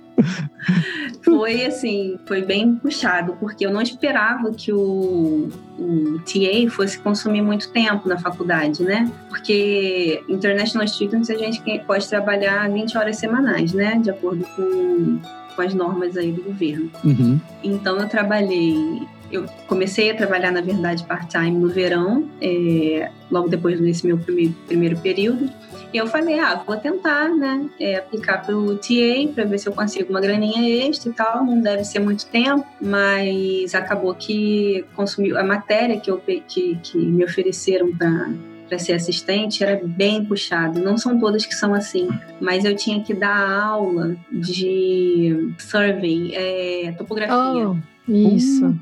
foi 1.23 1.65
assim, 1.65 2.17
foi 2.25 2.41
bem 2.41 2.75
puxado, 2.75 3.35
porque 3.39 3.65
eu 3.65 3.71
não 3.71 3.81
esperava 3.81 4.51
que 4.51 4.71
o, 4.71 5.49
o 5.79 6.19
TA 6.19 6.69
fosse 6.69 6.99
consumir 6.99 7.41
muito 7.41 7.69
tempo 7.71 8.07
na 8.07 8.17
faculdade, 8.17 8.83
né? 8.83 9.11
Porque 9.29 10.23
International 10.27 10.87
Students 10.87 11.29
a 11.29 11.37
gente 11.37 11.61
pode 11.85 12.07
trabalhar 12.07 12.69
20 12.69 12.97
horas 12.97 13.17
semanais, 13.17 13.73
né? 13.73 13.99
De 13.99 14.09
acordo 14.09 14.45
com, 14.55 15.19
com 15.55 15.61
as 15.61 15.73
normas 15.73 16.17
aí 16.17 16.31
do 16.31 16.43
governo. 16.43 16.89
Uhum. 17.03 17.39
Então 17.63 17.97
eu 17.97 18.07
trabalhei 18.07 19.01
eu 19.33 19.45
comecei 19.67 20.11
a 20.11 20.15
trabalhar, 20.15 20.51
na 20.51 20.61
verdade, 20.61 21.03
part-time 21.03 21.51
no 21.51 21.69
verão, 21.69 22.29
é, 22.39 23.09
logo 23.31 23.49
depois 23.49 23.79
desse 23.79 24.05
meu 24.05 24.17
primeiro, 24.17 24.53
primeiro 24.67 24.97
período. 24.99 25.49
E 25.91 25.97
eu 25.97 26.07
falei, 26.07 26.39
ah, 26.39 26.61
vou 26.65 26.77
tentar, 26.77 27.29
né, 27.29 27.67
é, 27.79 27.97
aplicar 27.97 28.45
para 28.45 28.55
o 28.55 28.75
TA 28.77 29.31
para 29.33 29.43
ver 29.45 29.59
se 29.59 29.67
eu 29.67 29.73
consigo 29.73 30.09
uma 30.09 30.21
graninha 30.21 30.87
extra 30.87 31.09
e 31.09 31.13
tal. 31.13 31.45
Não 31.45 31.59
deve 31.59 31.83
ser 31.83 31.99
muito 31.99 32.25
tempo, 32.27 32.65
mas 32.79 33.73
acabou 33.75 34.13
que 34.15 34.85
consumiu 34.95 35.37
a 35.37 35.43
matéria 35.43 35.99
que, 35.99 36.09
eu, 36.09 36.19
que, 36.19 36.75
que 36.81 36.97
me 36.97 37.23
ofereceram 37.23 37.95
para 37.95 38.29
para 38.73 38.79
ser 38.79 38.93
assistente 38.93 39.63
era 39.63 39.79
bem 39.83 40.25
puxado. 40.25 40.79
Não 40.79 40.97
são 40.97 41.19
todas 41.19 41.45
que 41.45 41.53
são 41.53 41.75
assim, 41.75 42.07
mas 42.39 42.65
eu 42.65 42.75
tinha 42.75 43.03
que 43.03 43.13
dar 43.13 43.61
aula 43.61 44.15
de 44.31 45.53
survey, 45.59 46.33
é, 46.33 46.91
topografia. 46.97 47.69
Oh. 47.69 47.92
Isso, 48.07 48.75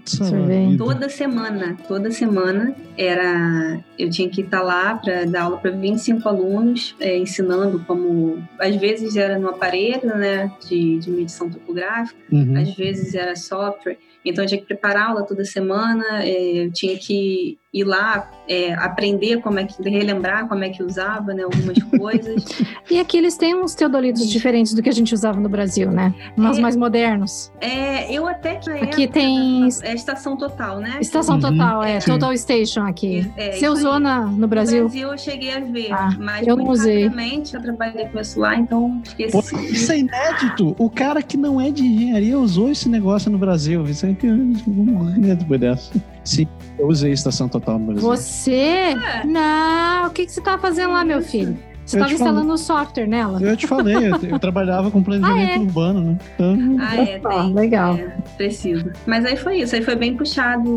toda 0.78 1.08
semana, 1.08 1.78
toda 1.88 2.10
semana 2.10 2.76
era 2.98 3.80
eu 3.98 4.10
tinha 4.10 4.28
que 4.28 4.42
estar 4.42 4.64
lá 4.64 4.96
para 4.96 5.26
dar 5.26 5.44
aula 5.44 5.58
para 5.58 5.70
25 5.70 6.28
alunos, 6.28 6.96
é, 7.00 7.18
ensinando 7.18 7.80
como 7.86 8.42
às 8.60 8.76
vezes 8.78 9.16
era 9.16 9.38
no 9.38 9.50
aparelho, 9.50 10.18
né, 10.18 10.52
de, 10.68 10.98
de 10.98 11.12
medição 11.12 11.50
topográfica, 11.50 12.20
uhum. 12.32 12.58
às 12.58 12.74
vezes 12.76 13.14
era 13.14 13.36
software. 13.36 13.98
Então 14.26 14.44
eu 14.44 14.48
tinha 14.48 14.60
que 14.60 14.68
preparar 14.68 15.10
aula 15.10 15.24
toda 15.24 15.46
semana, 15.46 16.24
é, 16.24 16.66
eu 16.66 16.72
tinha 16.72 16.98
que 16.98 17.60
ir 17.74 17.86
lá 17.86 18.30
é, 18.50 18.74
aprender 18.74 19.40
como 19.40 19.58
é 19.58 19.64
que 19.64 19.82
relembrar 19.90 20.48
como 20.48 20.64
é 20.64 20.70
que 20.70 20.84
usava 20.84 21.34
né, 21.34 21.44
algumas 21.44 21.82
coisas. 21.98 22.46
e 22.90 23.00
aqui 23.00 23.18
eles 23.18 23.38
têm 23.38 23.56
uns 23.56 23.74
teodolitos 23.74 24.28
diferentes 24.30 24.74
do 24.74 24.84
que 24.84 24.90
a 24.90 24.92
gente 24.92 25.14
usava 25.14 25.40
no 25.40 25.48
Brasil, 25.48 25.90
né? 25.90 26.14
Mas 26.36 26.58
é, 26.58 26.62
mais 26.62 26.76
modernos. 26.76 27.52
É, 27.62 28.12
eu 28.14 28.28
até 28.28 28.56
que 28.56 28.70
aqui 28.70 29.08
tem 29.08 29.70
é 29.84 29.94
estação 29.94 30.36
total, 30.36 30.80
né? 30.80 30.98
Estação 31.00 31.36
uhum. 31.36 31.42
total, 31.42 31.84
é 31.84 32.00
Sim. 32.00 32.12
Total 32.12 32.38
Station 32.38 32.82
aqui. 32.82 33.32
É, 33.38 33.54
Você 33.54 33.70
usou 33.70 34.00
na, 34.00 34.26
no 34.26 34.48
Brasil? 34.48 34.84
No 34.84 34.90
Brasil 34.90 35.10
eu 35.10 35.18
cheguei 35.18 35.54
a 35.54 35.60
ver, 35.62 35.94
ah, 35.94 36.10
mas 36.20 36.46
eu 36.46 36.58
não 36.58 36.68
usei. 36.68 37.06
eu 37.06 37.62
trabalhei 37.62 38.06
com 38.08 38.20
isso 38.20 38.40
lá, 38.40 38.56
então 38.56 39.02
esqueci. 39.06 39.32
Pô, 39.32 39.60
isso 39.62 39.92
é 39.92 40.00
inédito. 40.00 40.76
O 40.78 40.90
cara 40.90 41.22
que 41.22 41.38
não 41.38 41.62
é 41.62 41.72
de 41.72 41.86
engenharia 41.86 42.38
usou 42.38 42.70
esse 42.70 42.90
negócio 42.90 43.32
no 43.32 43.38
Brasil. 43.38 43.86
Isso 43.86 44.06
é 44.06 44.14
que 44.14 44.28
eu 44.28 44.38
vou 44.68 44.86
morrer 44.86 45.36
depois 45.36 45.60
dessa. 45.60 45.94
Sim, 46.24 46.48
eu 46.82 46.88
usei 46.88 47.12
estação 47.12 47.48
total 47.48 47.78
no 47.78 47.86
Brasil. 47.86 48.02
Você? 48.02 48.52
É. 48.52 49.24
Não, 49.24 50.08
o 50.08 50.10
que, 50.10 50.26
que 50.26 50.32
você 50.32 50.40
estava 50.40 50.60
fazendo 50.60 50.92
lá, 50.92 51.06
meu 51.06 51.22
filho? 51.22 51.58
Você 51.86 51.98
estava 51.98 52.14
instalando 52.14 52.54
o 52.54 52.58
software 52.58 53.06
nela? 53.06 53.42
Eu 53.42 53.56
te 53.56 53.68
falei, 53.68 53.96
eu, 53.96 54.16
eu 54.24 54.40
trabalhava 54.40 54.90
com 54.90 55.04
planejamento 55.04 55.52
ah, 55.52 55.56
é? 55.56 55.60
urbano, 55.60 56.02
né? 56.02 56.18
Então... 56.36 56.58
Ah, 56.80 56.96
é, 56.96 57.20
tem. 57.20 57.54
legal. 57.54 57.96
É, 57.96 58.16
preciso. 58.38 58.92
Mas 59.06 59.26
aí 59.26 59.36
foi 59.36 59.58
isso, 59.58 59.76
aí 59.76 59.82
foi 59.82 59.96
bem 59.96 60.16
puxado 60.16 60.70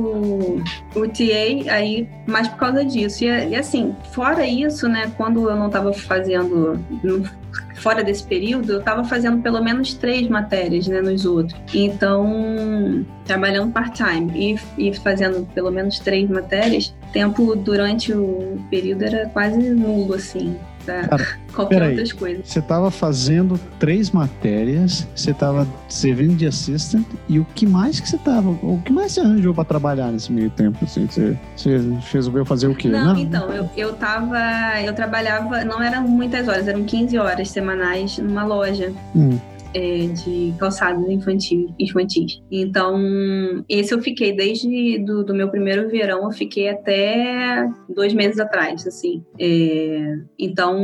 o 0.94 1.08
TA, 1.08 1.72
aí 1.72 2.08
mais 2.26 2.48
por 2.48 2.58
causa 2.58 2.84
disso. 2.84 3.24
E, 3.24 3.28
e 3.28 3.56
assim, 3.56 3.94
fora 4.12 4.46
isso, 4.46 4.88
né, 4.88 5.10
quando 5.16 5.48
eu 5.48 5.56
não 5.56 5.68
estava 5.68 5.92
fazendo, 5.92 6.78
fora 7.76 8.02
desse 8.02 8.24
período, 8.24 8.72
eu 8.72 8.78
estava 8.78 9.04
fazendo 9.04 9.42
pelo 9.42 9.62
menos 9.62 9.94
três 9.94 10.28
matérias, 10.28 10.86
né, 10.86 11.00
nos 11.00 11.26
outros. 11.26 11.58
Então, 11.74 13.04
trabalhando 13.24 13.72
part-time 13.72 14.58
e, 14.78 14.88
e 14.88 14.94
fazendo 14.94 15.46
pelo 15.54 15.70
menos 15.70 15.98
três 15.98 16.28
matérias, 16.28 16.94
tempo 17.12 17.54
durante 17.56 18.12
o 18.12 18.58
período 18.70 19.04
era 19.04 19.28
quase 19.28 19.58
nulo, 19.70 20.14
assim 20.14 20.56
para 20.84 21.26
qualquer 21.52 21.82
outras 21.82 22.12
coisas. 22.12 22.48
Você 22.48 22.58
estava 22.58 22.90
fazendo 22.90 23.58
três 23.78 24.10
matérias, 24.10 25.06
você 25.14 25.30
estava 25.30 25.66
servindo 25.88 26.36
de 26.36 26.46
assistant, 26.46 27.06
e 27.28 27.38
o 27.38 27.46
que 27.54 27.66
mais 27.66 28.00
que 28.00 28.08
você 28.08 28.16
estava? 28.16 28.48
O 28.50 28.80
que 28.84 28.92
mais 28.92 29.12
você 29.12 29.20
arranjou 29.20 29.54
para 29.54 29.64
trabalhar 29.64 30.10
nesse 30.10 30.32
meio 30.32 30.50
tempo? 30.50 30.84
Assim, 30.84 31.06
você, 31.06 31.36
você 31.56 31.78
resolveu 32.12 32.44
fazer 32.44 32.68
o 32.68 32.74
quê? 32.74 32.88
Não, 32.88 33.14
não, 33.14 33.18
então, 33.18 33.52
eu, 33.52 33.68
eu 33.76 33.92
tava. 33.94 34.38
Eu 34.84 34.94
trabalhava, 34.94 35.64
não 35.64 35.82
eram 35.82 36.02
muitas 36.02 36.48
horas, 36.48 36.68
eram 36.68 36.84
15 36.84 37.18
horas 37.18 37.50
semanais 37.50 38.18
numa 38.18 38.44
loja. 38.44 38.92
Hum 39.14 39.38
é, 39.74 40.06
de 40.06 40.54
calçados 40.58 41.06
infantis, 41.08 41.70
infantis. 41.78 42.40
Então, 42.50 42.96
esse 43.68 43.92
eu 43.92 44.00
fiquei 44.00 44.34
desde 44.34 44.98
do, 45.00 45.24
do, 45.24 45.34
meu 45.34 45.50
primeiro 45.50 45.88
verão, 45.88 46.24
eu 46.24 46.30
fiquei 46.30 46.68
até 46.68 47.68
dois 47.88 48.14
meses 48.14 48.38
atrás, 48.38 48.86
assim. 48.86 49.24
É, 49.38 50.16
então, 50.38 50.78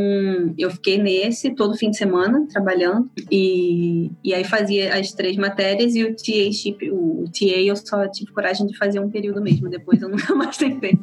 eu 0.59 0.71
fiquei 0.71 0.99
nesse 0.99 1.55
todo 1.55 1.77
fim 1.77 1.91
de 1.91 1.97
semana 1.97 2.47
trabalhando 2.51 3.09
e, 3.31 4.11
e 4.25 4.35
aí 4.35 4.45
fazia 4.45 4.99
as 4.99 5.13
três 5.13 5.37
matérias 5.37 5.95
e 5.95 6.05
o 6.05 6.15
TA, 6.15 6.53
chip, 6.53 6.91
o 6.91 7.25
TA 7.33 7.61
eu 7.61 7.77
só 7.77 8.09
tive 8.09 8.33
coragem 8.33 8.67
de 8.67 8.77
fazer 8.77 8.99
um 8.99 9.09
período 9.09 9.41
mesmo, 9.41 9.69
depois 9.69 10.03
eu 10.03 10.09
nunca 10.11 10.35
mais 10.35 10.57
tentei. 10.57 10.99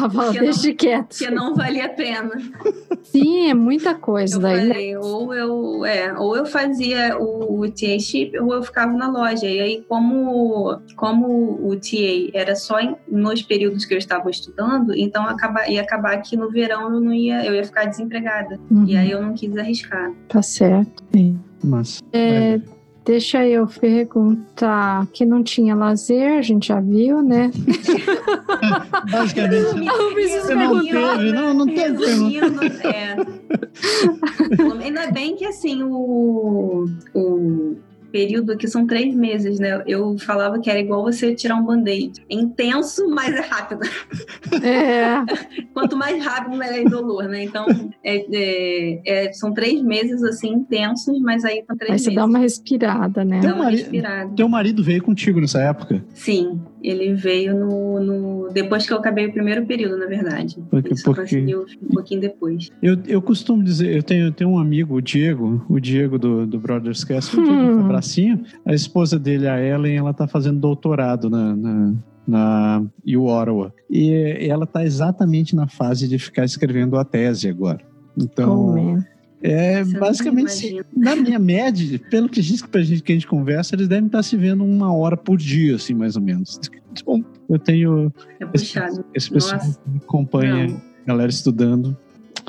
Ah, 0.00 0.30
deixa 0.32 0.68
não, 0.68 0.76
quieto. 0.76 1.08
Porque 1.08 1.30
não 1.30 1.54
valia 1.54 1.86
a 1.86 1.88
pena. 1.88 2.30
Sim, 3.02 3.48
é 3.48 3.54
muita 3.54 3.94
coisa 3.94 4.36
eu 4.36 4.40
daí. 4.40 4.64
Né? 4.64 4.68
Falei, 4.68 4.96
ou 4.96 5.34
eu, 5.34 5.84
é, 5.84 6.18
ou 6.18 6.36
eu 6.36 6.41
fazia 6.46 7.16
o, 7.18 7.68
TA 7.70 7.98
chip 7.98 8.38
ou 8.38 8.52
eu 8.52 8.62
ficava 8.62 8.92
na 8.92 9.08
loja. 9.08 9.46
E 9.46 9.60
aí, 9.60 9.84
como, 9.88 10.78
como 10.96 11.66
o 11.66 11.76
TA 11.76 12.30
era 12.32 12.54
só 12.54 12.80
em, 12.80 12.96
nos 13.08 13.42
períodos 13.42 13.84
que 13.84 13.94
eu 13.94 13.98
estava 13.98 14.30
estudando, 14.30 14.94
então 14.94 15.24
acaba, 15.24 15.68
ia 15.68 15.80
acabar 15.80 16.16
que 16.22 16.36
no 16.36 16.50
verão 16.50 16.92
eu 16.92 17.00
não 17.00 17.12
ia, 17.12 17.44
eu 17.44 17.54
ia 17.54 17.64
ficar 17.64 17.84
desempregada. 17.84 18.58
Uhum. 18.70 18.84
E 18.86 18.96
aí 18.96 19.10
eu 19.10 19.22
não 19.22 19.34
quis 19.34 19.56
arriscar. 19.56 20.12
Tá 20.28 20.42
certo. 20.42 21.04
Sim. 21.14 21.38
Mas. 21.62 22.00
É, 22.12 22.60
Deixa 23.04 23.44
eu 23.44 23.66
perguntar 23.66 25.06
que 25.12 25.26
não 25.26 25.42
tinha 25.42 25.74
lazer, 25.74 26.38
a 26.38 26.42
gente 26.42 26.68
já 26.68 26.80
viu, 26.80 27.20
né? 27.20 27.50
Basicamente. 29.10 29.74
Não 29.74 30.14
preciso 30.14 30.46
você 30.46 30.54
não 30.54 30.82
teve, 30.84 31.32
não, 31.32 31.54
não 31.54 31.66
teve 31.66 32.06
Resumindo, 32.06 32.64
é. 32.86 33.16
Ainda 34.84 35.10
bem 35.10 35.34
que 35.34 35.44
assim, 35.44 35.82
o, 35.82 36.86
o 37.12 37.76
período 38.12 38.56
que 38.56 38.68
são 38.68 38.86
três 38.86 39.14
meses, 39.14 39.58
né? 39.58 39.82
Eu 39.86 40.16
falava 40.18 40.60
que 40.60 40.70
era 40.70 40.78
igual 40.78 41.02
você 41.02 41.34
tirar 41.34 41.56
um 41.56 41.64
band-aid. 41.64 42.22
É 42.30 42.34
intenso, 42.34 43.08
mas 43.08 43.34
é 43.34 43.40
rápido. 43.40 43.80
É. 44.62 45.24
Quanto 45.72 45.96
mais 45.96 46.22
rápido, 46.22 46.56
melhor 46.56 46.78
é 46.78 46.84
dolor, 46.84 47.24
né? 47.24 47.42
Então, 47.42 47.66
é, 48.04 48.26
é, 48.30 49.00
é, 49.06 49.32
são 49.32 49.52
três 49.54 49.82
meses, 49.82 50.22
assim, 50.22 50.52
intensos, 50.52 51.18
mas 51.20 51.44
aí 51.44 51.64
são 51.66 51.76
três 51.76 51.90
aí 51.90 51.94
meses. 51.94 52.06
você 52.06 52.14
dá 52.14 52.24
uma 52.26 52.38
respirada, 52.38 53.24
né? 53.24 53.40
Teu, 53.40 53.56
mari... 53.56 53.86
Teu 54.36 54.48
marido 54.48 54.84
veio 54.84 55.02
contigo 55.02 55.40
nessa 55.40 55.60
época? 55.62 56.04
Sim. 56.14 56.60
Ele 56.82 57.14
veio 57.14 57.54
no, 57.54 58.00
no, 58.00 58.48
depois 58.52 58.86
que 58.86 58.92
eu 58.92 58.96
acabei 58.96 59.26
o 59.26 59.32
primeiro 59.32 59.64
período, 59.64 59.96
na 59.96 60.06
verdade. 60.06 60.56
Porque, 60.70 60.88
Ele 60.88 60.96
só 60.96 61.04
porque... 61.12 61.22
conseguiu 61.22 61.64
um 61.82 61.94
pouquinho 61.94 62.20
depois. 62.20 62.70
Eu, 62.82 62.98
eu 63.06 63.22
costumo 63.22 63.62
dizer, 63.62 63.94
eu 63.94 64.02
tenho, 64.02 64.26
eu 64.26 64.32
tenho 64.32 64.50
um 64.50 64.58
amigo, 64.58 64.96
o 64.96 65.00
Diego, 65.00 65.64
o 65.68 65.78
Diego 65.78 66.18
do, 66.18 66.46
do 66.46 66.58
Brothers 66.58 67.04
Cast, 67.04 67.38
o 67.38 67.42
Diego 67.42 67.60
Hum. 67.60 67.76
do 67.78 67.84
Abracinho. 67.84 68.42
A 68.64 68.74
esposa 68.74 69.18
dele, 69.18 69.46
a 69.46 69.60
Ellen, 69.62 69.96
ela 69.96 70.12
tá 70.12 70.26
fazendo 70.26 70.58
doutorado 70.58 71.30
na, 71.30 71.54
na, 71.54 71.94
na. 72.26 72.84
E 73.90 74.12
ela 74.48 74.66
tá 74.66 74.84
exatamente 74.84 75.54
na 75.54 75.68
fase 75.68 76.08
de 76.08 76.18
ficar 76.18 76.44
escrevendo 76.44 76.96
a 76.96 77.04
tese 77.04 77.48
agora. 77.48 77.80
Então, 78.18 78.96
Oh. 78.98 79.11
É 79.42 79.82
Você 79.84 79.98
basicamente 79.98 80.46
assim, 80.46 80.80
na 80.96 81.16
minha 81.16 81.38
média, 81.38 81.98
pelo 82.10 82.28
que 82.28 82.40
diz 82.40 82.62
que 82.62 82.78
a 82.78 82.82
gente, 82.82 83.02
que 83.02 83.12
a 83.12 83.14
gente 83.14 83.26
conversa, 83.26 83.74
eles 83.74 83.88
devem 83.88 84.06
estar 84.06 84.22
se 84.22 84.36
vendo 84.36 84.64
uma 84.64 84.94
hora 84.94 85.16
por 85.16 85.36
dia, 85.36 85.76
assim, 85.76 85.94
mais 85.94 86.16
ou 86.16 86.22
menos. 86.22 86.60
Então, 86.92 87.24
eu 87.48 87.58
tenho 87.58 88.12
É 88.38 88.46
puxado. 88.46 89.04
esse 89.14 89.30
pessoal 89.30 89.56
Nossa. 89.64 89.80
que 89.80 89.96
acompanha 90.04 90.66
Não. 90.68 90.82
galera 91.06 91.30
estudando. 91.30 91.96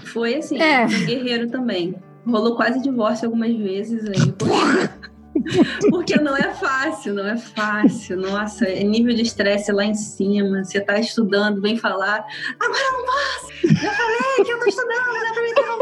Foi 0.06 0.36
assim, 0.36 0.60
É. 0.62 0.86
um 0.86 1.06
guerreiro 1.06 1.50
também. 1.50 1.96
Rolou 2.26 2.56
quase 2.56 2.82
divórcio 2.82 3.26
algumas 3.28 3.56
vezes 3.56 4.06
aí, 4.06 4.32
porque, 4.38 4.90
porque 5.90 6.16
não 6.18 6.36
é 6.38 6.54
fácil, 6.54 7.14
não 7.14 7.26
é 7.28 7.38
fácil. 7.38 8.18
Nossa, 8.18 8.66
é 8.66 8.84
nível 8.84 9.14
de 9.16 9.22
estresse 9.24 9.72
lá 9.72 9.84
em 9.86 9.94
cima. 9.96 10.64
Você 10.64 10.80
tá 10.80 11.00
estudando, 11.00 11.62
vem 11.62 11.78
falar, 11.78 12.26
agora 12.60 12.82
eu 12.82 12.94
não 12.94 13.06
posso! 13.06 13.54
Já 13.82 13.92
falei 13.92 14.46
que 14.46 14.52
eu 14.52 14.60
tô 14.60 14.66
estudando, 14.66 15.06
não 15.08 15.14
dá 15.14 15.34
pra. 15.34 15.44
É, 15.44 15.50
é 15.50 15.73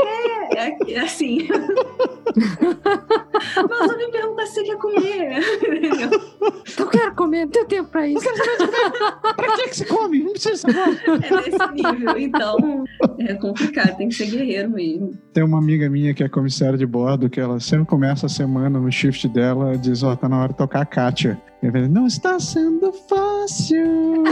assim. 0.98 1.48
Mas 3.56 3.92
eu 3.92 3.98
me 3.98 4.12
pergunta 4.12 4.46
se 4.46 4.54
você 4.54 4.64
quer 4.64 4.78
comer. 4.78 5.42
Eu 6.78 6.88
quero 6.88 7.16
comer, 7.16 7.46
não 7.46 7.52
tenho 7.52 7.66
tempo 7.66 7.90
pra 7.90 8.08
isso. 8.08 8.26
pra 9.36 9.56
que, 9.56 9.70
que 9.70 9.78
você 9.78 9.86
come? 9.86 10.20
Não 10.24 10.32
precisa 10.32 10.58
saber. 10.58 11.00
É 11.22 11.36
nesse 11.36 11.74
nível. 11.74 12.18
Então, 12.18 12.84
é 13.20 13.34
complicado, 13.36 13.98
tem 13.98 14.10
que 14.10 14.16
ser 14.16 14.26
guerreiro 14.28 14.70
mesmo. 14.70 15.14
Tem 15.34 15.44
uma 15.44 15.58
amiga 15.58 15.90
minha 15.90 16.14
que 16.14 16.24
é 16.24 16.30
comissária 16.30 16.78
de 16.78 16.86
bordo, 16.86 17.30
que 17.30 17.40
ela 17.40 17.60
sempre 17.60 17.86
começa 17.86 18.26
a 18.26 18.30
semana 18.30 18.80
no 18.80 18.92
shift 18.92 19.28
dela, 19.28 19.78
diz, 19.78 20.04
ó, 20.04 20.16
tá 20.16 20.28
na 20.28 20.40
hora 20.40 20.50
de 20.50 20.58
tocar 20.58 20.82
a 20.82 20.86
Kátia. 20.86 21.40
E 21.62 21.68
eu 21.68 21.72
falei, 21.72 21.88
não 21.88 22.08
está 22.08 22.40
sendo 22.40 22.92
fácil. 22.92 24.24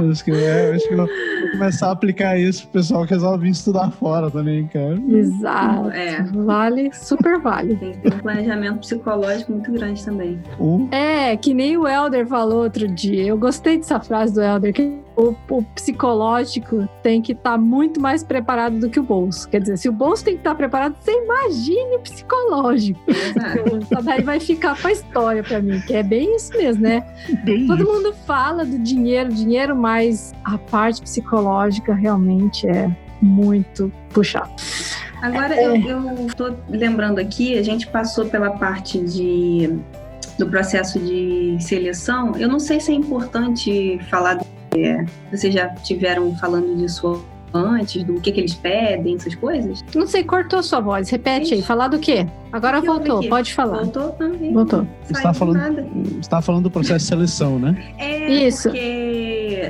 Eu 0.00 0.10
acho 0.10 0.24
que, 0.24 0.30
é, 0.30 0.70
eu 0.70 0.74
acho 0.74 0.86
que 0.86 0.94
eu 0.94 0.98
vou 0.98 1.08
começar 1.50 1.88
a 1.88 1.90
aplicar 1.90 2.38
isso 2.38 2.62
pro 2.62 2.74
pessoal 2.74 3.04
que 3.04 3.14
resolve 3.14 3.48
estudar 3.48 3.90
fora 3.90 4.30
também, 4.30 4.68
cara. 4.68 4.96
Exato. 5.08 5.90
É. 5.90 6.22
Vale, 6.22 6.92
super 6.98 7.38
vale. 7.40 7.76
Tem 7.76 7.92
que 7.92 7.98
ter 7.98 8.14
um 8.14 8.18
planejamento 8.18 8.78
psicológico 8.80 9.52
muito 9.52 9.72
grande 9.72 10.04
também. 10.04 10.40
Ou 10.58 10.88
É, 10.90 11.36
que 11.36 11.54
nem 11.54 11.76
o 11.76 11.86
Elder 11.86 12.26
falou 12.26 12.64
outro 12.64 12.86
dia. 12.88 13.26
Eu 13.26 13.38
gostei 13.38 13.76
dessa 13.78 14.00
frase 14.00 14.34
do 14.34 14.42
Elder, 14.42 14.72
que 14.72 14.98
o, 15.16 15.34
o 15.50 15.62
psicológico 15.74 16.88
tem 17.02 17.20
que 17.20 17.32
estar 17.32 17.58
muito 17.58 18.00
mais 18.00 18.22
preparado 18.22 18.78
do 18.78 18.88
que 18.88 19.00
o 19.00 19.02
bolso. 19.02 19.48
Quer 19.48 19.60
dizer, 19.60 19.76
se 19.76 19.88
o 19.88 19.92
bolso 19.92 20.24
tem 20.24 20.34
que 20.34 20.40
estar 20.40 20.54
preparado, 20.54 20.96
você 21.00 21.10
imagine 21.10 21.96
o 21.96 22.00
psicológico. 22.00 23.00
Exato. 23.08 23.86
Só 23.92 24.00
daí 24.00 24.22
vai 24.22 24.40
ficar 24.40 24.76
pra 24.76 24.92
história 24.92 25.42
pra 25.42 25.60
mim, 25.60 25.80
que 25.80 25.94
é 25.94 26.02
bem 26.02 26.36
isso 26.36 26.56
mesmo, 26.56 26.82
né? 26.82 27.04
bem 27.44 27.66
Todo 27.66 27.82
isso. 27.82 27.92
mundo 27.92 28.12
fala 28.26 28.64
do 28.64 28.78
dinheiro, 28.78 29.32
dinheiro, 29.32 29.74
mas 29.76 30.32
a 30.44 30.56
parte 30.58 31.02
psicológica 31.02 31.94
realmente 31.94 32.66
é 32.68 32.90
muito 33.20 33.92
puxado. 34.12 34.50
Agora, 35.22 35.54
É. 35.54 35.64
eu, 35.66 35.76
eu 35.76 36.26
tô 36.36 36.52
lembrando 36.68 37.18
aqui, 37.18 37.58
a 37.58 37.62
gente 37.62 37.86
passou 37.86 38.26
pela 38.26 38.50
parte 38.52 38.98
de, 39.00 39.70
do 40.38 40.46
processo 40.48 40.98
de 40.98 41.56
seleção. 41.60 42.32
Eu 42.36 42.48
não 42.48 42.58
sei 42.60 42.80
se 42.80 42.90
é 42.92 42.94
importante 42.94 43.98
falar, 44.10 44.34
do- 44.34 44.46
é, 44.76 45.04
vocês 45.30 45.52
já 45.52 45.68
tiveram 45.70 46.34
falando 46.36 46.76
disso 46.76 47.24
antes, 47.54 48.04
do 48.04 48.20
que, 48.20 48.30
que 48.30 48.40
eles 48.40 48.54
pedem, 48.54 49.16
essas 49.16 49.34
coisas? 49.34 49.82
Não 49.94 50.06
sei, 50.06 50.22
cortou 50.22 50.62
sua 50.62 50.80
voz. 50.80 51.08
Repete 51.08 51.54
aí, 51.54 51.62
falar 51.62 51.88
do 51.88 51.98
quê? 51.98 52.26
Agora 52.52 52.78
Que 52.80 52.86
voltou, 52.86 53.18
aqui? 53.20 53.28
pode 53.28 53.54
falar. 53.54 53.78
Voltou? 53.84 54.14
Nem- 54.20 54.52
Voltou. 54.52 54.86
Você 55.02 55.14
saiu 55.14 55.22
tá 55.22 55.32
falando-. 55.32 55.86
Você 56.22 56.28
tava 56.28 56.42
falando 56.42 56.64
do 56.64 56.70
processo 56.70 56.98
de 57.04 57.08
seleção, 57.08 57.58
né? 57.58 57.74
É, 57.98 58.30
Isso. 58.46 58.68
porque 58.68 58.78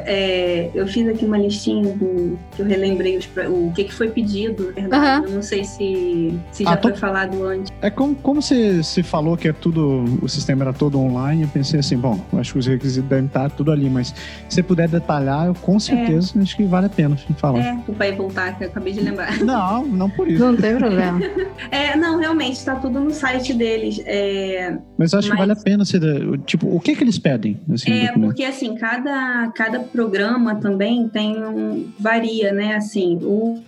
é, 0.07 0.71
eu 0.75 0.87
fiz 0.87 1.07
aqui 1.09 1.25
uma 1.25 1.39
listinha 1.39 1.93
do 1.95 2.39
que 2.55 2.63
eu 2.63 2.67
relembrei 2.67 3.17
os 3.17 3.29
o 3.49 3.73
que, 3.75 3.85
que 3.85 3.93
foi 3.95 4.09
pedido, 4.11 4.73
verdade. 4.75 5.05
Aham. 5.05 5.23
Eu 5.25 5.31
não 5.37 5.43
sei 5.43 5.65
se, 5.65 6.39
se 6.53 6.65
já 6.65 6.73
Ah, 6.73 6.77
tô- 6.77 6.89
foi 6.89 6.97
falado 6.99 7.43
antes. 7.45 7.73
É 7.83 7.91
como, 7.91 8.15
como 8.17 8.43
você 8.43 8.83
se 8.83 9.03
falou 9.03 9.37
que 9.37 9.49
é 9.49 9.53
tudo, 9.53 10.05
o 10.23 10.29
sistema 10.29 10.65
era 10.65 10.73
todo 10.73 10.99
online, 10.99 11.43
eu 11.43 11.49
pensei 11.49 11.81
assim, 11.81 11.97
bom, 11.97 12.21
acho 12.35 12.53
que 12.55 12.59
os 12.59 12.67
requisitos 12.67 13.09
devem 13.09 13.27
estar 13.27 13.51
tudo 13.51 13.71
ali, 13.73 13.89
mas 13.89 14.09
se 14.09 14.15
você 14.57 14.63
puder 14.63 14.89
detalhar, 14.89 15.47
eu 15.47 15.55
com 15.55 15.79
certeza 15.79 16.33
acho 16.41 16.57
que 16.57 16.65
vale 16.65 16.87
a 16.87 16.91
pena 16.91 17.17
falar. 17.37 17.61
É, 17.61 17.79
o 17.87 17.93
pai 17.93 18.13
voltar, 18.13 18.57
que 18.59 18.65
eu 18.65 18.69
acabei 18.69 18.93
de 18.93 19.01
lembrar. 19.01 19.39
Não, 19.45 19.85
não 19.87 20.11
por 20.11 20.29
isso. 20.29 20.45
Não 20.45 20.57
tem 20.57 20.77
problema. 20.77 21.19
É, 21.71 21.97
não, 21.97 22.19
realmente, 22.19 22.55
está 22.55 22.77
tudo 22.77 23.01
no 23.01 23.11
site 23.11 23.53
deles. 23.53 24.01
É, 24.07 24.77
Mas 24.97 25.13
acho 25.13 25.25
que 25.27 25.31
Mas- 25.31 25.39
vale 25.41 25.53
a 25.53 25.57
pena 25.57 25.85
você. 25.85 25.99
Tipo, 26.47 26.75
o 26.75 26.81
que 26.81 26.95
que 26.95 27.03
eles 27.05 27.19
pedem? 27.19 27.61
Assim, 27.73 27.91
é 27.93 28.13
porque 28.13 28.45
assim, 28.45 28.75
cada, 28.77 29.51
cada 29.55 29.81
programa 29.89 30.55
também 30.57 31.09
tem 31.09 31.45
um. 31.45 31.91
varia, 31.99 32.53
né? 32.53 32.74
Assim, 32.74 33.18
o. 33.22 33.62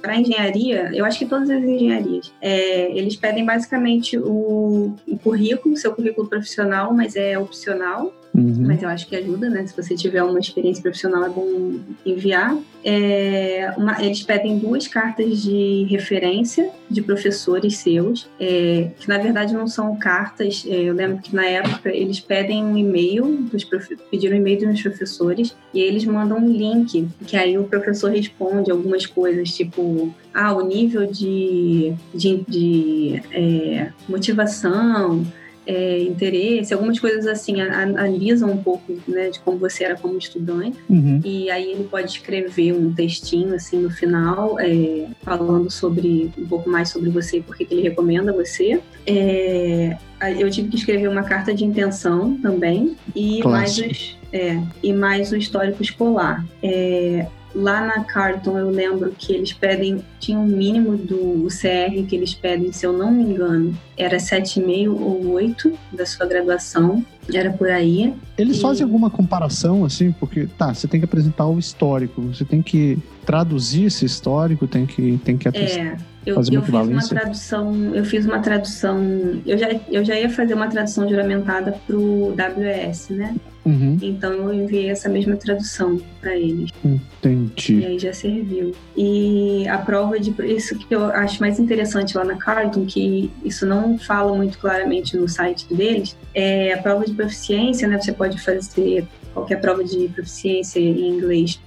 para 0.00 0.16
engenharia, 0.16 0.90
eu 0.94 1.04
acho 1.04 1.18
que 1.18 1.26
todas 1.26 1.50
as 1.50 1.62
engenharias, 1.62 2.32
é, 2.40 2.90
eles 2.96 3.16
pedem 3.16 3.44
basicamente 3.44 4.16
o, 4.18 4.94
o 5.06 5.18
currículo, 5.18 5.76
seu 5.76 5.94
currículo 5.94 6.28
profissional, 6.28 6.94
mas 6.94 7.16
é 7.16 7.38
opcional. 7.38 8.12
Uhum. 8.32 8.64
mas 8.66 8.80
eu 8.82 8.88
acho 8.88 9.08
que 9.08 9.16
ajuda, 9.16 9.50
né? 9.50 9.66
Se 9.66 9.76
você 9.76 9.96
tiver 9.96 10.22
uma 10.22 10.38
experiência 10.38 10.80
profissional, 10.82 11.24
é 11.24 11.28
bom 11.28 11.80
enviar. 12.06 12.56
É, 12.84 13.72
uma- 13.76 14.02
eles 14.02 14.22
pedem 14.22 14.58
duas 14.58 14.86
cartas 14.86 15.42
de 15.42 15.84
referência 15.90 16.70
de 16.88 17.02
professores 17.02 17.78
seus, 17.78 18.28
é, 18.38 18.90
que 18.98 19.08
na 19.08 19.18
verdade 19.18 19.52
não 19.52 19.66
são 19.66 19.96
cartas. 19.96 20.64
é, 20.66 20.82
eu 20.84 20.94
lembro 20.94 21.18
que 21.18 21.34
na 21.34 21.44
época 21.44 21.90
eles 21.90 22.20
pedem 22.20 22.64
um 22.64 22.76
e-mail, 22.78 23.26
dos 23.50 23.64
pediram 24.10 24.36
um 24.36 24.40
e-mail 24.40 24.68
dos 24.68 24.80
professores, 24.82 25.54
e 25.74 25.80
eles 25.80 26.04
mandam 26.04 26.38
um 26.38 26.50
link, 26.50 27.08
que 27.26 27.36
aí 27.36 27.58
o 27.58 27.64
professor 27.64 28.10
responde 28.10 28.70
algumas 28.70 29.06
coisas, 29.06 29.50
tipo, 29.50 30.14
ah, 30.32 30.52
o 30.54 30.66
nível 30.66 31.06
de, 31.06 31.92
de, 32.14 32.44
de, 32.48 33.22
é, 33.32 33.90
motivação, 34.08 35.26
é, 35.66 36.02
interesse, 36.02 36.72
algumas 36.72 36.98
coisas 36.98 37.26
assim, 37.26 37.60
analisam 37.60 38.50
um 38.50 38.56
pouco 38.56 38.98
né, 39.06 39.30
de 39.30 39.40
como 39.40 39.58
você 39.58 39.84
era 39.84 39.96
como 39.96 40.16
estudante. 40.18 40.78
Uhum. 40.88 41.20
E 41.24 41.50
aí 41.50 41.72
ele 41.72 41.84
pode 41.84 42.10
escrever 42.10 42.72
um 42.72 42.92
textinho 42.92 43.54
assim 43.54 43.78
no 43.78 43.90
final, 43.90 44.58
é, 44.58 45.06
falando 45.22 45.70
sobre 45.70 46.30
um 46.38 46.46
pouco 46.46 46.68
mais 46.68 46.90
sobre 46.90 47.10
você 47.10 47.38
e 47.38 47.42
por 47.42 47.56
que 47.56 47.66
ele 47.70 47.82
recomenda 47.82 48.32
você. 48.32 48.80
É, 49.06 49.96
eu 50.38 50.50
tive 50.50 50.68
que 50.68 50.76
escrever 50.76 51.08
uma 51.08 51.22
carta 51.22 51.54
de 51.54 51.64
intenção 51.64 52.36
também 52.38 52.96
e 53.14 53.42
mais, 53.42 53.78
os, 53.78 54.18
é, 54.32 54.60
e 54.82 54.92
mais 54.92 55.32
o 55.32 55.36
histórico 55.36 55.82
escolar. 55.82 56.44
É, 56.62 57.26
Lá 57.54 57.84
na 57.84 58.04
Carton 58.04 58.56
eu 58.58 58.70
lembro 58.70 59.12
que 59.16 59.32
eles 59.32 59.52
pedem, 59.52 60.04
tinha 60.18 60.38
um 60.38 60.46
mínimo 60.46 60.96
do 60.96 61.48
CR 61.48 62.06
que 62.06 62.14
eles 62.14 62.32
pedem, 62.34 62.72
se 62.72 62.86
eu 62.86 62.92
não 62.92 63.10
me 63.10 63.24
engano, 63.24 63.76
era 63.96 64.18
7,5 64.18 64.90
ou 65.00 65.32
8 65.32 65.72
da 65.92 66.06
sua 66.06 66.26
graduação, 66.26 67.04
era 67.32 67.50
por 67.50 67.68
aí. 67.68 68.14
Eles 68.38 68.58
E- 68.58 68.60
fazem 68.60 68.84
alguma 68.84 69.10
comparação, 69.10 69.84
assim, 69.84 70.12
porque, 70.12 70.46
tá, 70.58 70.72
você 70.72 70.86
tem 70.86 71.00
que 71.00 71.04
apresentar 71.04 71.46
o 71.46 71.58
histórico, 71.58 72.22
você 72.22 72.44
tem 72.44 72.62
que 72.62 72.98
traduzir 73.26 73.84
esse 73.84 74.04
histórico, 74.04 74.66
tem 74.66 74.86
que, 74.86 75.18
tem 75.24 75.36
que 75.36 75.48
atestar. 75.48 75.86
É, 75.86 75.96
eu, 76.26 76.36
eu 76.36 76.62
fiz 76.62 76.74
uma 76.88 77.08
tradução, 77.08 77.94
eu 77.94 78.04
fiz 78.04 78.26
uma 78.26 78.38
tradução, 78.40 79.00
eu 79.46 79.58
já, 79.58 79.68
eu 79.90 80.04
já 80.04 80.14
ia 80.18 80.30
fazer 80.30 80.54
uma 80.54 80.68
tradução 80.68 81.08
juramentada 81.08 81.72
pro 81.86 82.32
WS, 82.34 83.10
né? 83.10 83.34
Uhum, 83.64 83.98
Então 84.00 84.32
eu 84.32 84.54
enviei 84.54 84.88
essa 84.88 85.08
mesma 85.08 85.36
tradução 85.36 86.00
para 86.20 86.34
eles. 86.34 86.70
E 86.84 86.88
entendi. 86.88 87.84
aí 87.84 87.98
já 87.98 88.12
serviu. 88.12 88.72
E 88.96 89.68
a 89.68 89.78
prova 89.78 90.18
de. 90.18 90.34
Isso 90.46 90.78
que 90.78 90.94
eu 90.94 91.04
acho 91.06 91.40
mais 91.40 91.58
interessante 91.58 92.16
lá 92.16 92.24
na 92.24 92.36
Carlton, 92.36 92.86
que 92.86 93.30
isso 93.44 93.66
não 93.66 93.98
fala 93.98 94.34
muito 94.34 94.58
claramente 94.58 95.16
no 95.16 95.28
site 95.28 95.66
deles, 95.72 96.16
é 96.34 96.72
a 96.72 96.78
prova 96.78 97.04
de 97.04 97.12
proficiência, 97.12 97.86
né? 97.86 97.98
Você 98.00 98.12
pode 98.12 98.40
fazer 98.40 99.06
qualquer 99.34 99.60
prova 99.60 99.84
de 99.84 100.08
proficiência 100.08 100.80
em 100.80 101.08
inglês 101.08 101.60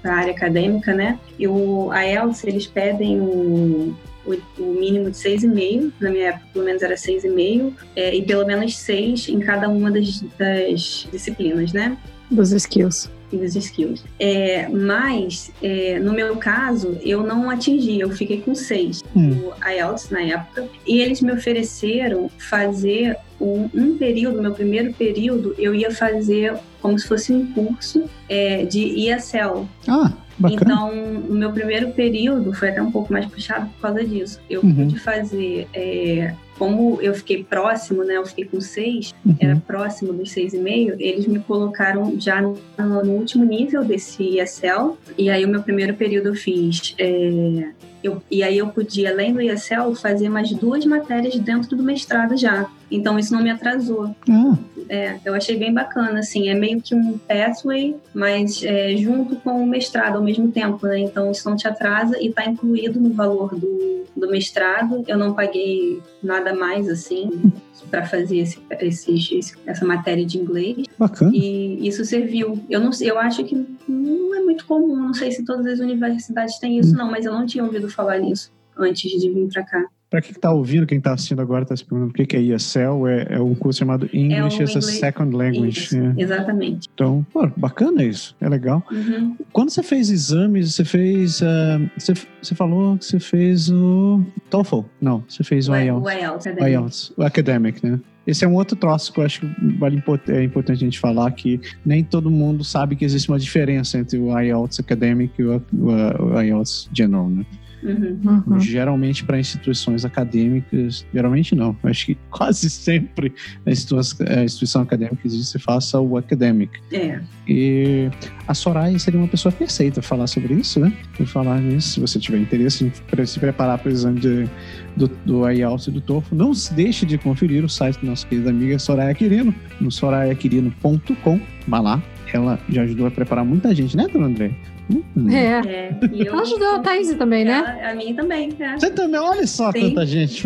para 0.00 0.12
a 0.12 0.16
área 0.16 0.32
acadêmica, 0.32 0.94
né? 0.94 1.18
E 1.38 1.46
o 1.48 1.90
IELTS, 1.92 2.44
eles 2.44 2.66
pedem 2.66 3.20
o, 3.20 3.94
o, 4.26 4.62
o 4.62 4.74
mínimo 4.74 5.10
de 5.10 5.16
6,5, 5.16 5.92
na 6.00 6.10
minha 6.10 6.28
época 6.28 6.46
pelo 6.52 6.64
menos 6.64 6.82
era 6.82 6.94
6,5, 6.94 7.72
é, 7.96 8.14
e 8.14 8.22
pelo 8.22 8.46
menos 8.46 8.76
6 8.76 9.28
em 9.28 9.40
cada 9.40 9.68
uma 9.68 9.90
das, 9.90 10.20
das 10.38 11.08
disciplinas, 11.10 11.72
né? 11.72 11.96
Dos 12.30 12.52
skills. 12.52 13.10
English 13.32 13.58
Skills. 13.58 14.04
É, 14.18 14.68
mas, 14.68 15.50
é, 15.62 15.98
no 15.98 16.12
meu 16.12 16.36
caso, 16.36 16.98
eu 17.02 17.22
não 17.22 17.48
atingi, 17.50 18.00
eu 18.00 18.10
fiquei 18.10 18.40
com 18.40 18.54
seis 18.54 19.02
hum. 19.16 19.52
no 19.60 19.70
IELTS 19.70 20.10
na 20.10 20.20
época, 20.20 20.68
e 20.86 21.00
eles 21.00 21.20
me 21.20 21.32
ofereceram 21.32 22.30
fazer 22.38 23.16
um, 23.40 23.68
um, 23.74 23.96
período, 23.96 24.40
meu 24.40 24.52
primeiro 24.52 24.92
período, 24.92 25.54
eu 25.58 25.74
ia 25.74 25.90
fazer 25.90 26.54
como 26.80 26.98
se 26.98 27.08
fosse 27.08 27.32
um 27.32 27.52
curso 27.52 28.04
é, 28.28 28.64
de 28.64 29.08
ESL. 29.08 29.66
Ah, 29.88 30.12
bacana. 30.38 30.60
Então, 30.62 30.90
o 31.28 31.34
meu 31.34 31.52
primeiro 31.52 31.90
período 31.92 32.52
foi 32.52 32.70
até 32.70 32.82
um 32.82 32.90
pouco 32.90 33.12
mais 33.12 33.26
puxado 33.26 33.66
por 33.70 33.80
causa 33.80 34.04
disso. 34.04 34.40
Eu 34.48 34.62
uhum. 34.62 34.74
pude 34.74 34.98
fazer 34.98 35.68
é, 35.74 36.34
como 36.58 37.00
eu 37.00 37.14
fiquei 37.14 37.42
próximo, 37.42 38.04
né? 38.04 38.16
Eu 38.16 38.26
fiquei 38.26 38.44
com 38.44 38.60
seis, 38.60 39.12
uhum. 39.24 39.36
era 39.40 39.56
próximo 39.56 40.12
dos 40.12 40.30
seis 40.30 40.54
e 40.54 40.58
meio, 40.58 40.94
eles 40.98 41.26
me 41.26 41.40
colocaram 41.40 42.20
já 42.20 42.40
no, 42.40 42.56
no, 42.78 43.12
último 43.12 43.44
nível 43.44 43.84
desse 43.84 44.38
ESL. 44.38 44.96
E 45.18 45.28
aí 45.30 45.44
o 45.44 45.48
meu 45.48 45.62
primeiro 45.62 45.94
período 45.94 46.28
eu 46.28 46.34
fiz. 46.34 46.94
É, 46.98 47.70
eu, 48.02 48.20
e 48.30 48.42
aí 48.42 48.58
eu 48.58 48.68
podia, 48.68 49.10
além 49.10 49.32
do 49.32 49.40
ESL, 49.40 49.94
fazer 49.94 50.28
mais 50.28 50.52
duas 50.52 50.84
matérias 50.84 51.38
dentro 51.38 51.76
do 51.76 51.82
mestrado 51.82 52.36
já. 52.36 52.68
Então 52.90 53.18
isso 53.18 53.32
não 53.32 53.42
me 53.42 53.50
atrasou. 53.50 54.14
Uhum. 54.28 54.58
É, 54.88 55.18
eu 55.24 55.34
achei 55.34 55.56
bem 55.56 55.72
bacana, 55.72 56.20
assim, 56.20 56.48
é 56.48 56.54
meio 56.54 56.80
que 56.80 56.94
um 56.94 57.18
pathway, 57.18 57.96
mas 58.14 58.62
é, 58.62 58.96
junto 58.96 59.36
com 59.36 59.62
o 59.62 59.66
mestrado 59.66 60.16
ao 60.16 60.22
mesmo 60.22 60.50
tempo, 60.50 60.86
né? 60.86 61.00
Então 61.00 61.30
isso 61.30 61.48
não 61.48 61.56
te 61.56 61.66
atrasa 61.66 62.18
e 62.20 62.28
está 62.28 62.44
incluído 62.44 63.00
no 63.00 63.12
valor 63.12 63.54
do, 63.54 64.04
do 64.16 64.30
mestrado. 64.30 65.04
Eu 65.06 65.18
não 65.18 65.34
paguei 65.34 66.00
nada 66.22 66.54
mais, 66.54 66.88
assim, 66.88 67.52
para 67.90 68.06
fazer 68.06 68.38
esse, 68.38 68.58
esse, 68.70 69.54
essa 69.66 69.84
matéria 69.84 70.24
de 70.24 70.38
inglês. 70.38 70.86
Bacana. 70.98 71.30
E 71.34 71.86
isso 71.86 72.04
serviu. 72.04 72.62
Eu 72.68 72.80
não 72.80 72.90
eu 73.00 73.18
acho 73.18 73.44
que 73.44 73.54
não 73.88 74.34
é 74.34 74.40
muito 74.40 74.66
comum, 74.66 74.96
não 74.96 75.14
sei 75.14 75.30
se 75.30 75.44
todas 75.44 75.66
as 75.66 75.80
universidades 75.80 76.58
têm 76.58 76.78
isso, 76.78 76.94
não, 76.94 77.10
mas 77.10 77.24
eu 77.24 77.32
não 77.32 77.46
tinha 77.46 77.64
ouvido 77.64 77.88
falar 77.88 78.18
nisso 78.18 78.52
antes 78.76 79.10
de 79.10 79.30
vir 79.30 79.48
para 79.48 79.64
cá. 79.64 79.86
Para 80.12 80.20
quem 80.20 80.32
está 80.32 80.52
ouvindo, 80.52 80.86
quem 80.86 80.98
está 80.98 81.14
assistindo 81.14 81.40
agora 81.40 81.62
está 81.62 81.74
se 81.74 81.82
perguntando 81.82 82.10
o 82.10 82.26
que 82.26 82.36
é 82.36 82.38
ESL, 82.38 83.08
é, 83.08 83.28
é 83.30 83.40
um 83.40 83.54
curso 83.54 83.78
chamado 83.78 84.10
English 84.12 84.60
é 84.60 84.64
as 84.64 84.76
a 84.76 84.82
Second 84.82 85.34
Language. 85.34 85.96
É. 85.96 86.20
Exatamente. 86.20 86.86
Então, 86.92 87.26
pô, 87.32 87.48
bacana 87.56 88.04
isso, 88.04 88.36
é 88.38 88.46
legal. 88.46 88.84
Uhum. 88.92 89.34
Quando 89.54 89.70
você 89.70 89.82
fez 89.82 90.10
exames, 90.10 90.74
você 90.74 90.84
fez. 90.84 91.40
Uh, 91.40 91.88
você, 91.96 92.12
você 92.42 92.54
falou 92.54 92.98
que 92.98 93.06
você 93.06 93.18
fez 93.18 93.70
o 93.70 94.22
TOEFL? 94.50 94.80
Não, 95.00 95.24
você 95.26 95.42
fez 95.42 95.66
o, 95.66 95.72
o 95.72 95.76
IELTS. 95.76 96.04
O 96.04 96.10
IELTS, 96.10 96.46
o 96.46 96.66
IELTS, 96.66 97.12
o 97.16 97.22
Academic, 97.22 97.82
né? 97.82 97.98
Esse 98.26 98.44
é 98.44 98.48
um 98.48 98.54
outro 98.54 98.76
troço 98.76 99.14
que 99.14 99.18
eu 99.18 99.24
acho 99.24 99.40
que 99.40 99.78
vale, 99.78 100.02
é 100.28 100.44
importante 100.44 100.76
a 100.76 100.84
gente 100.84 101.00
falar, 101.00 101.30
que 101.32 101.58
nem 101.84 102.04
todo 102.04 102.30
mundo 102.30 102.62
sabe 102.62 102.96
que 102.96 103.04
existe 103.04 103.30
uma 103.30 103.38
diferença 103.38 103.96
entre 103.96 104.18
o 104.18 104.38
IELTS 104.38 104.78
Academic 104.78 105.40
e 105.40 105.44
o, 105.44 105.62
o, 105.72 106.34
o 106.34 106.42
IELTS 106.42 106.90
General, 106.92 107.30
né? 107.30 107.46
Uhum. 107.82 108.42
Uhum. 108.46 108.60
Geralmente 108.60 109.24
para 109.24 109.38
instituições 109.38 110.04
acadêmicas, 110.04 111.04
geralmente 111.12 111.54
não, 111.54 111.76
acho 111.82 112.06
que 112.06 112.18
quase 112.30 112.70
sempre 112.70 113.32
a 113.66 113.70
instituição, 113.70 114.26
a 114.26 114.44
instituição 114.44 114.82
acadêmica 114.82 115.18
existe, 115.24 115.52
se 115.52 115.58
faça 115.58 116.00
o 116.00 116.16
academic. 116.16 116.80
É. 116.92 117.20
E 117.48 118.08
a 118.46 118.54
Soraya 118.54 118.98
seria 118.98 119.18
uma 119.18 119.28
pessoa 119.28 119.52
perfeita 119.52 120.00
para 120.00 120.08
falar 120.08 120.26
sobre 120.26 120.54
isso, 120.54 120.78
né? 120.78 120.92
Falar 121.26 121.60
nisso, 121.60 121.94
se 121.94 122.00
você 122.00 122.18
tiver 122.18 122.38
interesse 122.38 122.84
em 122.84 123.26
se 123.26 123.40
preparar 123.40 123.78
para 123.78 123.88
o 123.88 123.92
exame 123.92 124.20
de, 124.20 124.48
do, 124.96 125.08
do 125.24 125.48
IELTS 125.48 125.86
e 125.86 125.90
do 125.90 126.00
TOEFL, 126.00 126.34
não 126.34 126.52
deixe 126.72 127.06
de 127.06 127.18
conferir 127.18 127.64
o 127.64 127.68
site 127.68 128.00
da 128.00 128.10
nossa 128.10 128.26
querida 128.26 128.50
amiga 128.50 128.78
Soraya 128.78 129.14
Quirino, 129.14 129.54
no 129.80 129.90
sorayaquirino.com. 129.90 131.40
Vá 131.66 131.80
lá, 131.80 132.02
ela 132.32 132.58
já 132.68 132.82
ajudou 132.82 133.06
a 133.06 133.10
preparar 133.10 133.44
muita 133.44 133.74
gente, 133.74 133.96
né, 133.96 134.06
dona 134.12 134.26
André? 134.26 134.52
Uhum. 134.90 135.30
É. 135.30 135.60
é 135.66 136.26
ela 136.26 136.42
ajudou 136.42 136.68
a 136.74 136.78
Thaís 136.80 137.14
também, 137.14 137.44
né? 137.44 137.78
Ela, 137.80 137.90
a 137.90 137.94
mim 137.94 138.14
também. 138.14 138.52
É. 138.58 138.78
Você 138.78 138.90
também, 138.90 139.20
olha 139.20 139.46
só 139.46 139.70
Sim. 139.72 139.88
tanta 139.88 140.06
gente. 140.06 140.42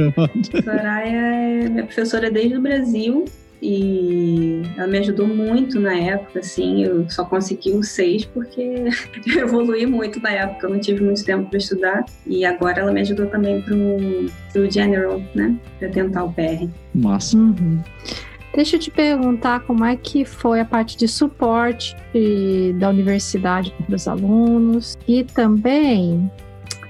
Soraya 0.65 1.07
é 1.07 1.69
minha 1.69 1.85
professora 1.85 2.31
desde 2.31 2.57
o 2.57 2.61
Brasil 2.61 3.25
e 3.63 4.63
ela 4.77 4.87
me 4.87 4.99
ajudou 4.99 5.27
muito 5.27 5.81
na 5.81 5.95
época, 5.95 6.41
assim, 6.41 6.85
eu 6.85 7.09
só 7.09 7.25
consegui 7.25 7.71
o 7.73 7.83
seis 7.83 8.25
porque 8.25 8.61
eu 9.27 9.41
evolui 9.41 9.87
muito 9.87 10.21
na 10.21 10.31
época, 10.31 10.67
eu 10.67 10.71
não 10.71 10.79
tive 10.79 11.03
muito 11.03 11.25
tempo 11.25 11.49
para 11.49 11.59
estudar 11.59 12.05
e 12.27 12.45
agora 12.45 12.81
ela 12.81 12.93
me 12.93 13.01
ajudou 13.01 13.27
também 13.27 13.63
pro, 13.63 13.77
pro 14.53 14.71
General, 14.71 15.23
né, 15.35 15.57
para 15.79 15.89
tentar 15.89 16.25
o 16.25 16.33
PR. 16.33 16.69
Massa. 16.95 17.37
Uhum. 17.37 17.81
Deixa 18.55 18.77
eu 18.77 18.81
te 18.81 18.91
perguntar 18.91 19.61
como 19.61 19.85
é 19.85 19.97
que 19.97 20.25
foi 20.25 20.61
a 20.61 20.65
parte 20.65 20.97
de 20.97 21.07
suporte 21.07 21.95
da 22.77 22.89
universidade 22.89 23.75
para 23.87 23.95
os 23.95 24.09
alunos 24.09 24.97
e 25.07 25.25
também 25.25 26.31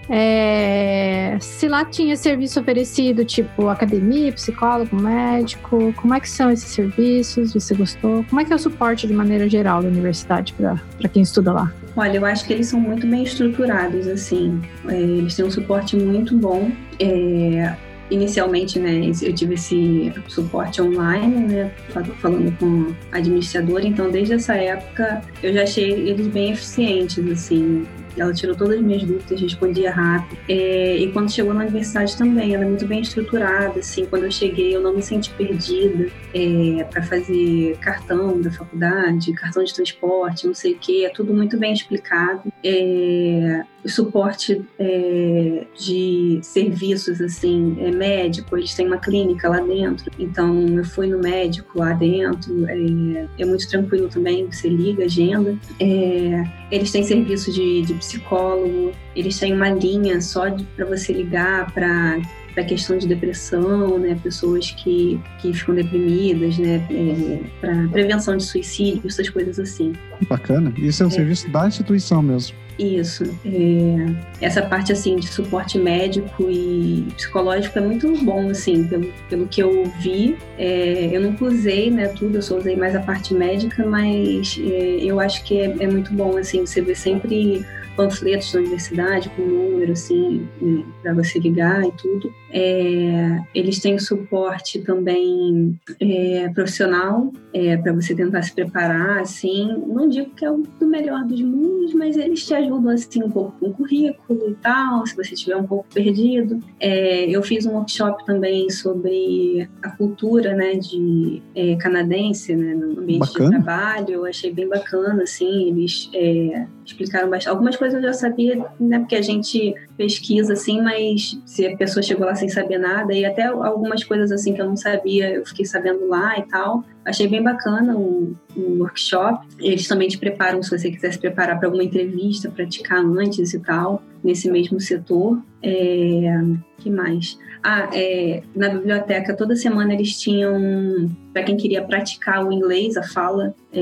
é, 0.09 1.37
se 1.41 1.67
lá 1.69 1.85
tinha 1.85 2.17
serviço 2.17 2.61
oferecido, 2.61 3.25
tipo 3.25 3.69
academia, 3.69 4.33
psicólogo, 4.33 4.95
médico, 4.97 5.93
como 5.97 6.15
é 6.15 6.21
que 6.21 6.31
são 6.31 6.51
esses 6.51 6.69
serviços? 6.69 7.55
Você 7.55 7.75
gostou? 7.75 8.25
Como 8.29 8.41
é 8.41 8.45
que 8.45 8.53
é 8.53 8.57
o 8.57 8.59
suporte 8.59 9.07
de 9.07 9.13
maneira 9.13 9.49
geral 9.49 9.83
da 9.83 9.89
universidade 9.89 10.55
para 10.55 11.09
quem 11.09 11.23
estuda 11.23 11.53
lá? 11.53 11.73
Olha, 11.97 12.19
eu 12.19 12.27
acho 12.27 12.47
que 12.47 12.53
eles 12.53 12.69
são 12.69 12.79
muito 12.79 13.07
bem 13.07 13.25
estruturados, 13.25 14.07
assim. 14.07 14.61
É, 14.89 14.95
eles 14.95 15.35
têm 15.35 15.45
um 15.45 15.51
suporte 15.51 15.97
muito 15.97 16.37
bom. 16.37 16.71
É, 17.01 17.75
inicialmente, 18.11 18.79
né, 18.79 19.11
eu 19.23 19.33
tive 19.33 19.55
esse 19.55 20.13
suporte 20.29 20.81
online, 20.81 21.47
né, 21.53 21.73
falando 22.21 22.57
com 22.59 22.95
a 23.13 23.19
administradora, 23.19 23.87
então 23.87 24.11
desde 24.11 24.35
essa 24.35 24.55
época 24.55 25.23
eu 25.43 25.53
já 25.53 25.63
achei 25.63 25.91
eles 25.91 26.27
bem 26.29 26.53
eficientes, 26.53 27.27
assim, 27.31 27.87
ela 28.17 28.33
tirou 28.33 28.57
todas 28.57 28.79
as 28.79 28.83
minhas 28.83 29.03
dúvidas, 29.03 29.41
respondia 29.41 29.93
rápido. 29.93 30.39
É, 30.49 30.97
e 30.97 31.13
quando 31.13 31.31
chegou 31.31 31.53
na 31.53 31.61
universidade 31.61 32.17
também, 32.17 32.55
ela 32.55 32.65
é 32.65 32.67
muito 32.67 32.87
bem 32.87 33.01
estruturada. 33.01 33.79
Assim, 33.79 34.07
quando 34.07 34.25
eu 34.25 34.31
cheguei, 34.31 34.75
eu 34.75 34.81
não 34.81 34.95
me 34.95 35.03
senti 35.03 35.31
perdida 35.31 36.09
é, 36.35 36.85
para 36.85 37.03
fazer 37.03 37.77
cartão 37.79 38.41
da 38.41 38.51
faculdade, 38.51 39.33
cartão 39.35 39.63
de 39.63 39.75
transporte, 39.75 40.47
não 40.47 40.55
sei 40.55 40.73
o 40.73 40.79
quê. 40.79 41.05
É 41.07 41.11
tudo 41.11 41.35
muito 41.35 41.59
bem 41.59 41.73
explicado. 41.73 42.51
É, 42.65 43.63
suporte 43.89 44.65
é, 44.79 45.67
de 45.79 46.39
serviços 46.43 47.21
assim 47.21 47.77
é 47.81 47.91
médico 47.91 48.57
eles 48.57 48.75
têm 48.75 48.87
uma 48.87 48.99
clínica 48.99 49.49
lá 49.49 49.61
dentro 49.61 50.11
então 50.19 50.67
eu 50.69 50.85
fui 50.85 51.07
no 51.09 51.19
médico 51.19 51.79
lá 51.79 51.93
dentro 51.93 52.67
é, 52.69 53.27
é 53.39 53.45
muito 53.45 53.69
tranquilo 53.69 54.09
também 54.09 54.47
você 54.47 54.69
liga 54.69 55.05
agenda 55.05 55.57
é, 55.81 56.45
eles 56.71 56.91
têm 56.91 57.03
serviço 57.03 57.53
de, 57.53 57.83
de 57.83 57.95
psicólogo 57.95 58.93
eles 59.15 59.39
têm 59.39 59.53
uma 59.53 59.71
linha 59.71 60.21
só 60.21 60.51
para 60.75 60.85
você 60.85 61.13
ligar 61.13 61.73
para 61.73 62.21
para 62.57 62.65
questão 62.65 62.97
de 62.97 63.07
depressão, 63.07 63.99
né, 63.99 64.19
pessoas 64.23 64.71
que, 64.71 65.21
que 65.41 65.53
ficam 65.53 65.75
deprimidas, 65.75 66.57
né, 66.57 66.83
é, 66.91 67.41
para 67.61 67.89
prevenção 67.89 68.35
de 68.35 68.45
suicídio, 68.45 69.03
essas 69.07 69.29
coisas 69.29 69.59
assim. 69.59 69.93
Bacana. 70.27 70.73
Isso 70.79 71.03
é 71.03 71.07
um 71.07 71.11
é. 71.11 71.13
serviço 71.13 71.51
da 71.51 71.69
instituição 71.69 72.23
mesmo. 72.23 72.57
Isso. 72.79 73.25
É, 73.45 74.45
essa 74.45 74.61
parte 74.63 74.93
assim 74.93 75.17
de 75.17 75.27
suporte 75.29 75.79
médico 75.79 76.51
e 76.51 77.07
psicológico 77.17 77.79
é 77.79 77.83
muito 77.83 78.13
bom, 78.23 78.51
assim, 78.51 78.85
pelo, 78.85 79.13
pelo 79.29 79.47
que 79.47 79.63
eu 79.63 79.85
vi. 80.01 80.37
É, 80.59 81.09
eu 81.11 81.21
nunca 81.21 81.47
usei, 81.47 81.91
né, 81.91 82.09
tudo, 82.09 82.37
eu 82.37 82.43
só 82.43 82.57
usei 82.57 82.77
mais 82.77 82.95
a 82.95 83.01
parte 83.01 83.33
médica, 83.33 83.85
mas 83.87 84.59
é, 84.61 84.99
eu 85.01 85.19
acho 85.19 85.43
que 85.45 85.59
é, 85.59 85.75
é 85.81 85.87
muito 85.87 86.13
bom, 86.13 86.37
assim, 86.37 86.67
você 86.67 86.83
vê 86.83 86.95
sempre 86.95 87.65
panfletos 87.97 88.53
da 88.53 88.61
universidade 88.61 89.31
com 89.31 89.43
número, 89.43 89.93
assim, 89.93 90.47
né, 90.61 90.85
para 91.03 91.15
você 91.15 91.39
ligar 91.39 91.83
e 91.85 91.93
tudo. 91.93 92.33
É, 92.51 93.39
eles 93.55 93.79
têm 93.81 93.99
suporte 93.99 94.81
também 94.81 95.79
é, 96.01 96.49
profissional 96.55 97.33
é, 97.53 97.77
para 97.77 97.93
você 97.93 98.15
tentar 98.15 98.43
se 98.43 98.55
preparar, 98.55 99.21
assim. 99.21 99.83
Não 99.87 100.09
digo 100.09 100.31
que 100.31 100.45
é 100.45 100.51
o 100.51 100.63
do 100.79 100.87
melhor 100.87 101.25
dos 101.25 101.41
mundos, 101.41 101.95
mas 101.95 102.17
eles 102.17 102.47
te 102.47 102.55
ajudam, 102.55 102.91
assim, 102.91 103.23
um 103.23 103.31
pouco 103.31 103.59
com 103.59 103.67
o 103.67 103.75
currículo 103.75 104.51
e 104.51 104.55
tal, 104.55 105.07
se 105.07 105.17
você 105.17 105.35
estiver 105.35 105.57
um 105.57 105.67
pouco 105.67 105.87
perdido. 105.93 106.61
É, 106.79 107.29
eu 107.29 107.43
fiz 107.43 107.67
um 107.67 107.73
workshop 107.73 108.25
também 108.25 108.71
sobre 108.71 109.69
a 109.83 109.91
cultura, 109.91 110.55
né, 110.55 110.75
de 110.75 111.43
é, 111.55 111.77
canadense, 111.77 112.55
né, 112.55 112.75
no 112.75 113.01
ambiente 113.01 113.21
bacana. 113.21 113.59
de 113.59 113.65
trabalho. 113.65 114.11
Eu 114.11 114.25
achei 114.27 114.53
bem 114.53 114.69
bacana, 114.69 115.23
assim, 115.23 115.69
eles 115.69 116.11
é, 116.15 116.67
explicaram 116.87 117.29
bastante. 117.29 117.49
Algumas 117.49 117.77
coisas 117.77 118.03
eu 118.03 118.09
já 118.09 118.13
sabia, 118.13 118.65
né? 118.79 118.99
Porque 118.99 119.17
a 119.17 119.23
gente 119.23 119.75
pesquisa 119.97 120.53
assim, 120.53 120.81
mas 120.81 121.39
se 121.45 121.67
a 121.67 121.77
pessoa 121.77 122.03
chegou 122.03 122.27
lá 122.27 122.35
sem 122.35 122.49
saber 122.49 122.79
nada, 122.79 123.13
e 123.13 123.25
até 123.25 123.45
algumas 123.45 124.05
coisas 124.05 124.31
assim 124.31 124.55
que 124.55 124.61
eu 124.61 124.67
não 124.67 124.77
sabia, 124.77 125.31
eu 125.31 125.45
fiquei 125.47 125.65
sabendo 125.65 126.07
lá 126.09 126.39
e 126.39 126.43
tal. 126.43 126.85
Achei 127.05 127.29
bem 127.29 127.43
bacana 127.43 127.97
o, 127.97 128.35
o 128.57 128.79
workshop. 128.81 129.47
Eles 129.59 129.87
também 129.87 130.09
te 130.09 130.19
preparam, 130.19 130.63
se 130.63 130.71
você 130.71 130.91
quiser 130.91 131.13
se 131.13 131.19
preparar 131.19 131.59
para 131.59 131.69
alguma 131.69 131.85
entrevista, 131.85 132.51
praticar 132.51 132.99
antes 132.99 133.55
e 133.55 133.61
tal, 133.61 134.03
nesse 134.23 134.51
mesmo 134.51 134.81
setor. 134.81 135.41
É, 135.63 136.41
que 136.79 136.91
mais? 136.91 137.39
Ah, 137.63 137.91
é, 137.93 138.43
na 138.55 138.69
biblioteca 138.69 139.37
toda 139.37 139.57
semana 139.57 139.93
eles 139.93 140.21
tinham, 140.21 141.11
para 141.33 141.43
quem 141.43 141.57
queria 141.57 141.83
praticar 141.83 142.47
o 142.47 142.53
inglês, 142.53 142.97
a 142.97 143.03
fala, 143.03 143.55
é, 143.73 143.81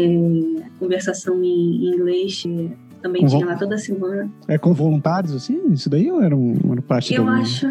conversação 0.78 1.42
em, 1.44 1.84
em 1.84 1.94
inglês, 1.94 2.44
é, 2.46 2.68
também 3.04 3.20
com 3.20 3.28
tinha 3.28 3.44
lá 3.44 3.54
toda 3.54 3.76
semana. 3.76 4.30
É 4.48 4.56
com 4.56 4.72
voluntários 4.72 5.34
assim? 5.34 5.60
Isso 5.70 5.90
daí 5.90 6.10
ou 6.10 6.22
era 6.22 6.34
um, 6.34 6.54
uma 6.64 6.80
parte 6.80 7.12
Eu 7.12 7.28
acho. 7.28 7.66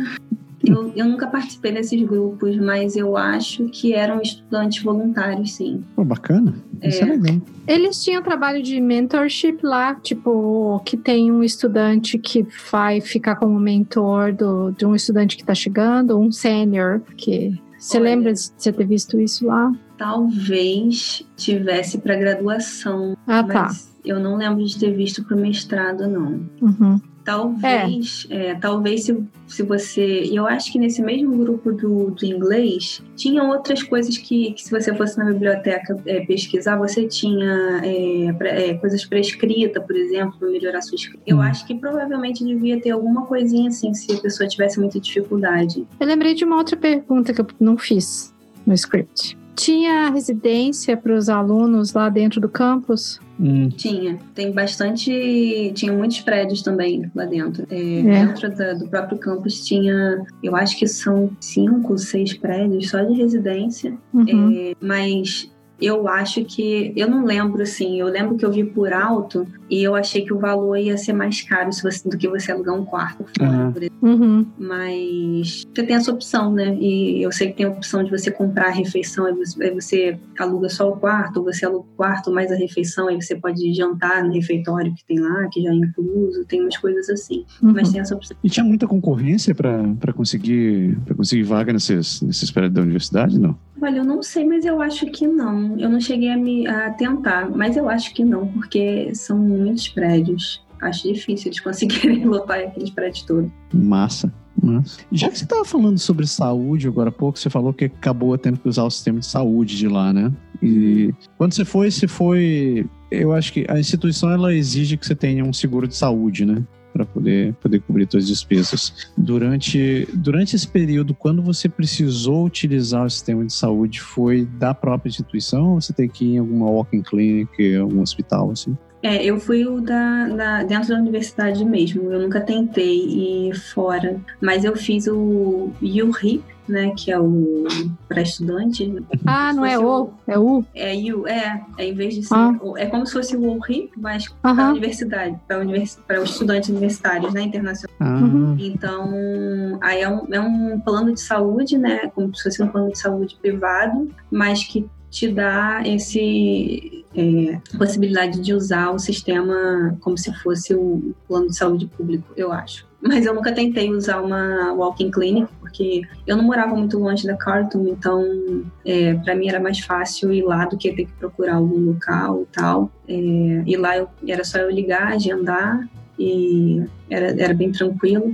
Eu, 0.63 0.93
eu 0.95 1.05
nunca 1.05 1.27
participei 1.27 1.73
desses 1.73 2.01
grupos, 2.03 2.55
mas 2.55 2.95
eu 2.95 3.17
acho 3.17 3.65
que 3.65 3.93
eram 3.93 4.21
estudantes 4.21 4.81
voluntários, 4.81 5.55
sim. 5.55 5.83
Pô, 5.93 6.05
bacana. 6.05 6.53
Isso 6.81 7.03
é, 7.03 7.07
é 7.07 7.11
legal. 7.17 7.41
Eles 7.67 8.01
tinham 8.01 8.21
trabalho 8.21 8.63
de 8.63 8.79
mentorship 8.79 9.57
lá, 9.61 9.95
tipo, 9.95 10.79
que 10.85 10.95
tem 10.95 11.31
um 11.31 11.43
estudante 11.43 12.17
que 12.17 12.47
vai 12.71 13.01
ficar 13.01 13.35
como 13.35 13.59
mentor 13.59 14.31
do, 14.33 14.71
de 14.71 14.85
um 14.85 14.95
estudante 14.95 15.35
que 15.35 15.43
está 15.43 15.53
chegando, 15.53 16.17
um 16.17 16.31
sênior, 16.31 17.01
que 17.17 17.59
você 17.77 17.99
lembra 17.99 18.31
de 18.31 18.39
você 18.39 18.71
ter 18.71 18.85
visto 18.85 19.19
isso 19.19 19.45
lá? 19.45 19.69
Talvez 19.97 21.27
tivesse 21.35 21.97
para 21.97 22.15
graduação. 22.15 23.17
Ah, 23.27 23.43
tá. 23.43 23.69
Eu 24.05 24.19
não 24.19 24.35
lembro 24.35 24.63
de 24.63 24.77
ter 24.77 24.91
visto 24.91 25.23
para 25.23 25.35
o 25.35 25.39
mestrado, 25.39 26.07
não. 26.07 26.41
Uhum. 26.61 27.01
Talvez, 27.23 28.27
é. 28.29 28.47
É, 28.47 28.55
talvez 28.55 29.05
se, 29.05 29.23
se 29.47 29.63
você. 29.63 30.29
Eu 30.31 30.45
acho 30.45 30.71
que 30.71 30.77
nesse 30.77 31.01
mesmo 31.01 31.37
grupo 31.37 31.71
do, 31.71 32.11
do 32.11 32.25
inglês 32.25 33.01
tinha 33.15 33.43
outras 33.43 33.81
coisas 33.81 34.17
que, 34.17 34.51
que 34.51 34.61
se 34.61 34.69
você 34.69 34.93
fosse 34.93 35.17
na 35.17 35.25
biblioteca 35.25 35.97
é, 36.05 36.25
pesquisar, 36.25 36.75
você 36.75 37.07
tinha 37.07 37.81
é, 37.83 38.71
é, 38.71 38.73
coisas 38.75 39.05
prescritas, 39.05 39.81
por 39.83 39.95
exemplo, 39.95 40.37
para 40.37 40.49
melhorar 40.49 40.81
sua 40.81 40.95
escrita. 40.95 41.23
Eu 41.25 41.37
hum. 41.37 41.41
acho 41.41 41.65
que 41.65 41.75
provavelmente 41.75 42.43
devia 42.43 42.79
ter 42.81 42.91
alguma 42.91 43.25
coisinha 43.25 43.69
assim, 43.69 43.93
se 43.93 44.11
a 44.11 44.17
pessoa 44.17 44.47
tivesse 44.47 44.79
muita 44.79 44.99
dificuldade. 44.99 45.87
Eu 45.99 46.07
lembrei 46.07 46.33
de 46.33 46.43
uma 46.43 46.57
outra 46.57 46.75
pergunta 46.75 47.33
que 47.33 47.39
eu 47.39 47.47
não 47.59 47.77
fiz 47.77 48.33
no 48.65 48.73
script. 48.73 49.37
Tinha 49.55 50.09
residência 50.09 50.97
para 50.97 51.13
os 51.13 51.29
alunos 51.29 51.93
lá 51.93 52.09
dentro 52.09 52.41
do 52.41 52.49
campus? 52.49 53.19
Hum. 53.39 53.69
Tinha. 53.69 54.19
Tem 54.33 54.51
bastante. 54.51 55.71
Tinha 55.75 55.91
muitos 55.91 56.21
prédios 56.21 56.61
também 56.61 57.09
lá 57.15 57.25
dentro. 57.25 57.65
É, 57.69 57.99
é. 57.99 58.03
Dentro 58.03 58.55
da, 58.55 58.73
do 58.73 58.87
próprio 58.87 59.17
campus 59.17 59.65
tinha, 59.65 60.23
eu 60.41 60.55
acho 60.55 60.77
que 60.77 60.87
são 60.87 61.29
cinco, 61.39 61.97
seis 61.97 62.33
prédios 62.33 62.89
só 62.89 63.01
de 63.03 63.13
residência. 63.13 63.93
Uhum. 64.13 64.51
É, 64.51 64.75
mas 64.79 65.51
eu 65.81 66.07
acho 66.07 66.43
que. 66.45 66.93
Eu 66.95 67.09
não 67.09 67.25
lembro, 67.25 67.61
assim. 67.61 67.99
Eu 67.99 68.07
lembro 68.07 68.37
que 68.37 68.45
eu 68.45 68.51
vi 68.51 68.63
por 68.63 68.93
alto 68.93 69.47
e 69.69 69.81
eu 69.81 69.95
achei 69.95 70.23
que 70.23 70.31
o 70.31 70.37
valor 70.37 70.77
ia 70.77 70.97
ser 70.97 71.13
mais 71.13 71.41
caro 71.41 71.71
você, 71.71 72.07
do 72.07 72.15
que 72.15 72.27
você 72.27 72.51
alugar 72.51 72.75
um 72.75 72.85
quarto 72.85 73.25
fora, 73.35 73.73
uhum. 74.01 74.11
uhum. 74.11 74.47
Mas 74.57 75.63
você 75.73 75.83
tem 75.83 75.95
essa 75.95 76.11
opção, 76.11 76.53
né? 76.53 76.77
E 76.79 77.23
eu 77.23 77.31
sei 77.31 77.47
que 77.47 77.57
tem 77.57 77.65
a 77.65 77.69
opção 77.69 78.03
de 78.03 78.11
você 78.11 78.29
comprar 78.29 78.67
a 78.67 78.71
refeição, 78.71 79.25
aí 79.25 79.33
você, 79.33 79.63
aí 79.63 79.73
você 79.73 80.19
aluga 80.37 80.69
só 80.69 80.89
o 80.89 80.97
quarto, 80.97 81.37
ou 81.37 81.45
você 81.45 81.65
aluga 81.65 81.85
o 81.91 81.95
quarto 81.95 82.31
mais 82.31 82.51
a 82.51 82.55
refeição, 82.55 83.07
aí 83.07 83.19
você 83.19 83.35
pode 83.35 83.73
jantar 83.73 84.23
no 84.23 84.31
refeitório 84.31 84.93
que 84.93 85.03
tem 85.05 85.19
lá, 85.19 85.47
que 85.51 85.61
já 85.63 85.71
é 85.71 85.73
incluso, 85.73 86.45
tem 86.45 86.61
umas 86.61 86.77
coisas 86.77 87.09
assim. 87.09 87.43
Uhum. 87.61 87.73
Mas 87.73 87.91
tem 87.91 87.99
essa 87.99 88.15
opção. 88.15 88.37
E 88.43 88.49
tinha 88.49 88.63
muita 88.63 88.87
concorrência 88.87 89.55
para 89.55 90.13
conseguir, 90.13 90.97
conseguir 91.15 91.43
vaga 91.43 91.73
nesses, 91.73 92.21
nesses 92.21 92.51
prédios 92.51 92.75
da 92.75 92.81
universidade, 92.81 93.39
não? 93.39 93.57
Olha, 93.81 93.97
eu 93.97 94.05
não 94.05 94.23
sei, 94.23 94.45
mas 94.45 94.63
eu 94.63 94.81
acho 94.81 95.07
que 95.07 95.27
não. 95.27 95.62
Eu 95.77 95.89
não 95.89 95.99
cheguei 95.99 96.29
a 96.29 96.37
me 96.37 96.67
a 96.67 96.91
tentar, 96.91 97.49
mas 97.49 97.77
eu 97.77 97.89
acho 97.89 98.13
que 98.13 98.23
não, 98.23 98.47
porque 98.47 99.13
são 99.13 99.37
muitos 99.37 99.87
prédios. 99.87 100.63
Acho 100.81 101.11
difícil 101.11 101.47
eles 101.47 101.59
conseguirem 101.61 102.25
lotar 102.25 102.59
aqueles 102.59 102.89
prédios 102.89 103.23
todos. 103.23 103.51
Massa. 103.73 104.33
Massa. 104.61 104.99
Já 105.11 105.29
que 105.29 105.37
você 105.37 105.43
estava 105.43 105.65
falando 105.65 105.97
sobre 105.97 106.27
saúde 106.27 106.87
agora 106.87 107.09
há 107.09 107.11
pouco, 107.11 107.39
você 107.39 107.49
falou 107.49 107.73
que 107.73 107.85
acabou 107.85 108.37
tendo 108.37 108.59
que 108.59 108.69
usar 108.69 108.83
o 108.83 108.91
sistema 108.91 109.19
de 109.19 109.25
saúde 109.25 109.77
de 109.77 109.87
lá, 109.87 110.13
né? 110.13 110.31
E 110.61 111.13
quando 111.37 111.53
você 111.53 111.65
foi, 111.65 111.91
você 111.91 112.07
foi. 112.07 112.87
Eu 113.11 113.33
acho 113.33 113.51
que 113.51 113.65
a 113.67 113.79
instituição 113.79 114.31
ela 114.31 114.53
exige 114.53 114.97
que 114.97 115.05
você 115.05 115.15
tenha 115.15 115.43
um 115.43 115.53
seguro 115.53 115.87
de 115.87 115.95
saúde, 115.95 116.45
né? 116.45 116.63
Para 116.93 117.05
poder, 117.05 117.55
poder 117.55 117.81
cobrir 117.81 118.07
suas 118.09 118.27
despesas. 118.27 119.11
Durante, 119.17 120.07
durante 120.13 120.55
esse 120.55 120.67
período, 120.67 121.15
quando 121.15 121.41
você 121.41 121.67
precisou 121.67 122.45
utilizar 122.45 123.05
o 123.05 123.09
sistema 123.09 123.43
de 123.43 123.51
saúde, 123.51 123.99
foi 123.99 124.45
da 124.45 124.73
própria 124.73 125.09
instituição 125.09 125.71
ou 125.73 125.81
você 125.81 125.91
tem 125.91 126.07
que 126.07 126.23
ir 126.23 126.35
em 126.35 126.37
alguma 126.37 126.69
walking 126.69 127.01
clinic, 127.01 127.75
algum 127.75 128.01
hospital, 128.01 128.51
assim? 128.51 128.77
É, 129.03 129.21
eu 129.21 129.37
fui 129.37 129.67
o 129.67 129.81
da, 129.81 130.29
da, 130.29 130.63
dentro 130.63 130.89
da 130.89 130.95
universidade 130.95 131.63
mesmo. 131.65 132.09
Eu 132.09 132.21
nunca 132.21 132.39
tentei 132.39 133.49
ir 133.49 133.53
fora, 133.53 134.17
mas 134.39 134.63
eu 134.63 134.77
fiz 134.77 135.07
o 135.07 135.71
URIP, 135.81 136.41
né, 136.67 136.93
que 136.95 137.11
é 137.11 137.19
o 137.19 137.65
para 138.07 138.21
estudante. 138.21 139.03
Ah, 139.25 139.51
não 139.53 139.65
é 139.65 139.77
o, 139.77 140.09
é 140.25 140.39
o? 140.39 140.63
É 140.73 140.93
U, 141.13 141.27
é, 141.27 141.61
é 141.77 141.85
em 141.85 141.93
vez 141.93 142.15
de 142.15 142.23
ser, 142.23 142.33
ah. 142.33 142.57
é 142.77 142.85
como 142.85 143.05
se 143.05 143.11
fosse 143.11 143.35
o 143.35 143.57
URIP, 143.57 143.91
mas 143.97 144.29
para 144.41 144.67
a 144.67 144.69
universidade, 144.69 145.37
para 145.45 145.59
univers, 145.59 145.99
os 146.21 146.29
estudantes 146.31 146.69
universitários, 146.69 147.33
né, 147.33 147.41
internacional. 147.41 147.93
Ah. 147.99 148.19
Uhum. 148.19 148.55
Então, 148.57 149.79
aí 149.81 150.01
é 150.01 150.09
um, 150.09 150.33
é 150.33 150.39
um 150.39 150.79
plano 150.79 151.13
de 151.13 151.19
saúde, 151.19 151.77
né, 151.77 152.09
como 152.15 152.33
se 152.33 152.43
fosse 152.43 152.63
um 152.63 152.69
plano 152.69 152.91
de 152.91 152.99
saúde 152.99 153.37
privado, 153.41 154.09
mas 154.31 154.63
que 154.63 154.89
te 155.09 155.27
dá 155.27 155.83
esse 155.85 157.02
é, 157.15 157.59
possibilidade 157.77 158.39
de 158.39 158.53
usar 158.53 158.91
o 158.91 158.99
sistema 158.99 159.95
como 160.01 160.17
se 160.17 160.33
fosse 160.41 160.73
o 160.73 161.13
plano 161.27 161.47
de 161.47 161.55
saúde 161.55 161.87
público, 161.87 162.25
eu 162.35 162.51
acho. 162.51 162.85
Mas 163.01 163.25
eu 163.25 163.33
nunca 163.33 163.51
tentei 163.51 163.91
usar 163.91 164.21
uma 164.21 164.71
walking 164.73 165.11
clinic, 165.11 165.49
porque 165.59 166.03
eu 166.25 166.37
não 166.37 166.43
morava 166.43 166.73
muito 166.73 166.97
longe 166.97 167.27
da 167.27 167.35
Carlton, 167.35 167.85
então 167.87 168.63
é, 168.85 169.13
para 169.15 169.35
mim 169.35 169.49
era 169.49 169.59
mais 169.59 169.79
fácil 169.79 170.31
ir 170.31 170.43
lá 170.43 170.65
do 170.65 170.77
que 170.77 170.93
ter 170.93 171.05
que 171.05 171.13
procurar 171.13 171.55
algum 171.55 171.79
local 171.79 172.43
e 172.43 172.45
tal. 172.45 172.91
É, 173.07 173.13
e 173.13 173.75
lá 173.75 173.97
eu, 173.97 174.07
era 174.25 174.43
só 174.45 174.59
eu 174.59 174.71
ligar, 174.71 175.11
agendar 175.11 175.85
e 176.17 176.81
era, 177.09 177.41
era 177.41 177.53
bem 177.53 177.73
tranquilo. 177.73 178.33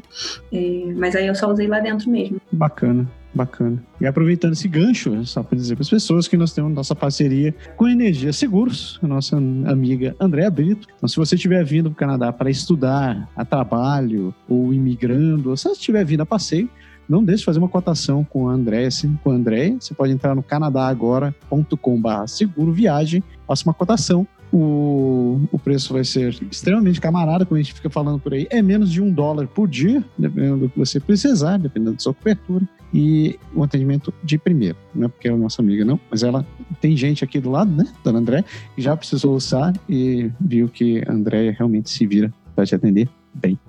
É, 0.53 0.93
mas 0.95 1.15
aí 1.15 1.25
eu 1.25 1.34
só 1.34 1.51
usei 1.51 1.67
lá 1.67 1.80
dentro 1.80 2.09
mesmo. 2.09 2.39
Bacana. 2.51 3.09
Bacana. 3.34 3.82
E 4.01 4.07
aproveitando 4.07 4.53
esse 4.53 4.67
gancho, 4.67 5.23
só 5.25 5.43
para 5.43 5.55
dizer 5.55 5.75
para 5.75 5.84
as 5.84 5.89
pessoas 5.89 6.27
que 6.27 6.36
nós 6.36 6.51
temos 6.51 6.73
nossa 6.73 6.95
parceria 6.95 7.53
com 7.77 7.86
a 7.86 7.91
Energia 7.91 8.34
Seguros, 8.34 8.99
a 9.03 9.07
nossa 9.07 9.38
amiga 9.38 10.15
Andréa 10.19 10.49
Brito. 10.49 10.88
Então, 10.97 11.07
se 11.07 11.15
você 11.15 11.36
estiver 11.36 11.63
vindo 11.63 11.91
para 11.91 11.93
o 11.93 11.95
Canadá 11.95 12.34
para 12.34 12.49
estudar, 12.49 13.30
a 13.36 13.45
trabalho, 13.45 14.34
ou 14.47 14.73
imigrando, 14.73 15.51
ou 15.51 15.57
se 15.57 15.63
você 15.63 15.73
estiver 15.73 16.03
vindo 16.03 16.21
a 16.21 16.25
passeio, 16.25 16.69
não 17.07 17.23
deixe 17.23 17.39
de 17.39 17.45
fazer 17.45 17.59
uma 17.59 17.69
cotação 17.69 18.23
com 18.23 18.47
a 18.47 18.53
Andréia, 18.53 18.89
com 19.23 19.32
a 19.32 19.34
Andréia. 19.34 19.75
Você 19.80 19.93
pode 19.93 20.13
entrar 20.13 20.36
no 20.36 20.43
canadagora.com.br 20.43 22.27
seguro 22.27 22.71
viagem, 22.71 23.23
faça 23.47 23.63
uma 23.67 23.73
cotação 23.73 24.27
o, 24.51 25.39
o 25.51 25.59
preço 25.59 25.93
vai 25.93 26.03
ser 26.03 26.35
extremamente 26.49 26.99
camarada, 26.99 27.45
como 27.45 27.57
a 27.57 27.61
gente 27.61 27.73
fica 27.73 27.89
falando 27.89 28.19
por 28.19 28.33
aí. 28.33 28.47
É 28.49 28.61
menos 28.61 28.91
de 28.91 29.01
um 29.01 29.11
dólar 29.11 29.47
por 29.47 29.67
dia, 29.67 30.03
dependendo 30.17 30.57
do 30.57 30.69
que 30.69 30.77
você 30.77 30.99
precisar, 30.99 31.57
dependendo 31.57 31.93
da 31.93 31.99
sua 31.99 32.13
cobertura. 32.13 32.67
E 32.91 33.37
o 33.53 33.63
atendimento 33.63 34.11
de 34.23 34.37
primeiro, 34.39 34.75
não 34.95 35.05
é 35.05 35.07
porque 35.07 35.27
é 35.27 35.31
a 35.31 35.37
nossa 35.37 35.61
amiga, 35.61 35.85
não, 35.85 35.99
mas 36.09 36.23
ela 36.23 36.43
tem 36.81 36.97
gente 36.97 37.23
aqui 37.23 37.39
do 37.39 37.51
lado, 37.51 37.71
né, 37.71 37.85
Dona 38.03 38.17
André, 38.17 38.43
que 38.75 38.81
já 38.81 38.97
precisou 38.97 39.35
usar 39.35 39.73
e 39.87 40.31
viu 40.41 40.67
que 40.67 41.03
a 41.07 41.11
Andréia 41.11 41.51
realmente 41.51 41.91
se 41.91 42.07
vira 42.07 42.33
para 42.55 42.65
te 42.65 42.73
atender 42.73 43.07
bem. 43.31 43.59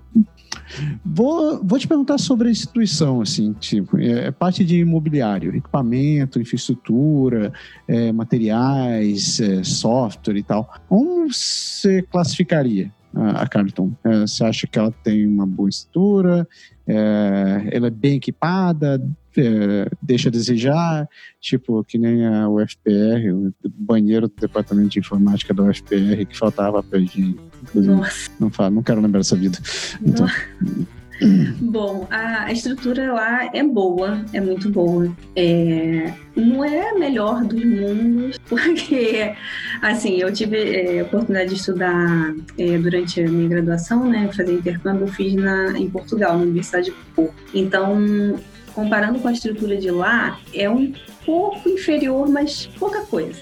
Vou, 1.05 1.63
vou 1.65 1.79
te 1.79 1.89
perguntar 1.89 2.19
sobre 2.19 2.49
a 2.49 2.51
instituição, 2.51 3.21
assim, 3.21 3.53
tipo, 3.55 3.99
é, 3.99 4.27
é 4.27 4.31
parte 4.31 4.65
de 4.65 4.79
imobiliário, 4.79 5.55
equipamento, 5.55 6.41
infraestrutura, 6.41 7.53
é, 7.89 8.13
materiais, 8.13 9.41
é, 9.41 9.65
software 9.65 10.37
e 10.37 10.43
tal. 10.43 10.73
Como 10.89 11.33
você 11.33 12.03
classificaria 12.03 12.93
a, 13.15 13.43
a 13.43 13.49
Carleton? 13.49 13.93
É, 14.05 14.21
você 14.21 14.45
acha 14.45 14.67
que 14.67 14.79
ela 14.79 14.93
tem 15.03 15.27
uma 15.27 15.47
boa 15.47 15.69
estrutura? 15.69 16.47
É, 16.87 17.69
ela 17.73 17.89
é 17.89 17.91
bem 17.91 18.17
equipada? 18.17 19.01
É, 19.37 19.89
deixa 20.03 20.29
a 20.29 20.33
desejar, 20.33 21.09
tipo, 21.41 21.85
que 21.85 21.99
nem 21.99 22.27
a 22.27 22.49
UFPR, 22.49 23.33
o 23.33 23.53
banheiro 23.65 24.29
do 24.29 24.35
departamento 24.41 24.89
de 24.89 24.99
informática 24.99 25.55
da 25.55 25.63
UFPR 25.63 26.27
que 26.29 26.37
faltava 26.37 26.83
pra 26.83 26.99
gente. 26.99 27.37
Nossa. 27.75 28.31
Não, 28.41 28.51
falo, 28.51 28.75
não 28.75 28.83
quero 28.83 29.01
lembrar 29.01 29.21
dessa 29.21 29.37
vida. 29.37 29.59
Então, 30.03 30.27
Bom, 31.61 32.07
a 32.11 32.51
estrutura 32.51 33.13
lá 33.13 33.51
é 33.53 33.63
boa, 33.63 34.25
é 34.33 34.41
muito 34.41 34.71
boa. 34.71 35.15
É, 35.37 36.13
não 36.35 36.65
é 36.65 36.91
a 36.91 36.99
melhor 36.99 37.45
dos 37.45 37.63
mundos, 37.63 38.39
porque, 38.49 39.35
assim, 39.83 40.17
eu 40.17 40.33
tive 40.33 40.57
é, 40.57 41.01
a 41.01 41.03
oportunidade 41.05 41.51
de 41.51 41.57
estudar 41.57 42.35
é, 42.57 42.79
durante 42.79 43.21
a 43.21 43.29
minha 43.29 43.49
graduação, 43.49 44.09
né, 44.09 44.31
fazer 44.33 44.55
intercâmbio, 44.55 45.07
eu 45.07 45.13
fiz 45.13 45.35
na, 45.35 45.79
em 45.79 45.91
Portugal, 45.91 46.37
na 46.37 46.43
Universidade 46.43 46.87
de 46.87 46.97
Porto. 47.15 47.35
Então, 47.53 47.99
comparando 48.75 49.19
com 49.19 49.29
a 49.29 49.33
estrutura 49.33 49.77
de 49.77 49.91
lá, 49.91 50.39
é 50.55 50.69
um 50.69 50.93
pouco 51.31 51.69
inferior, 51.69 52.29
mas 52.29 52.67
pouca 52.77 53.03
coisa. 53.03 53.41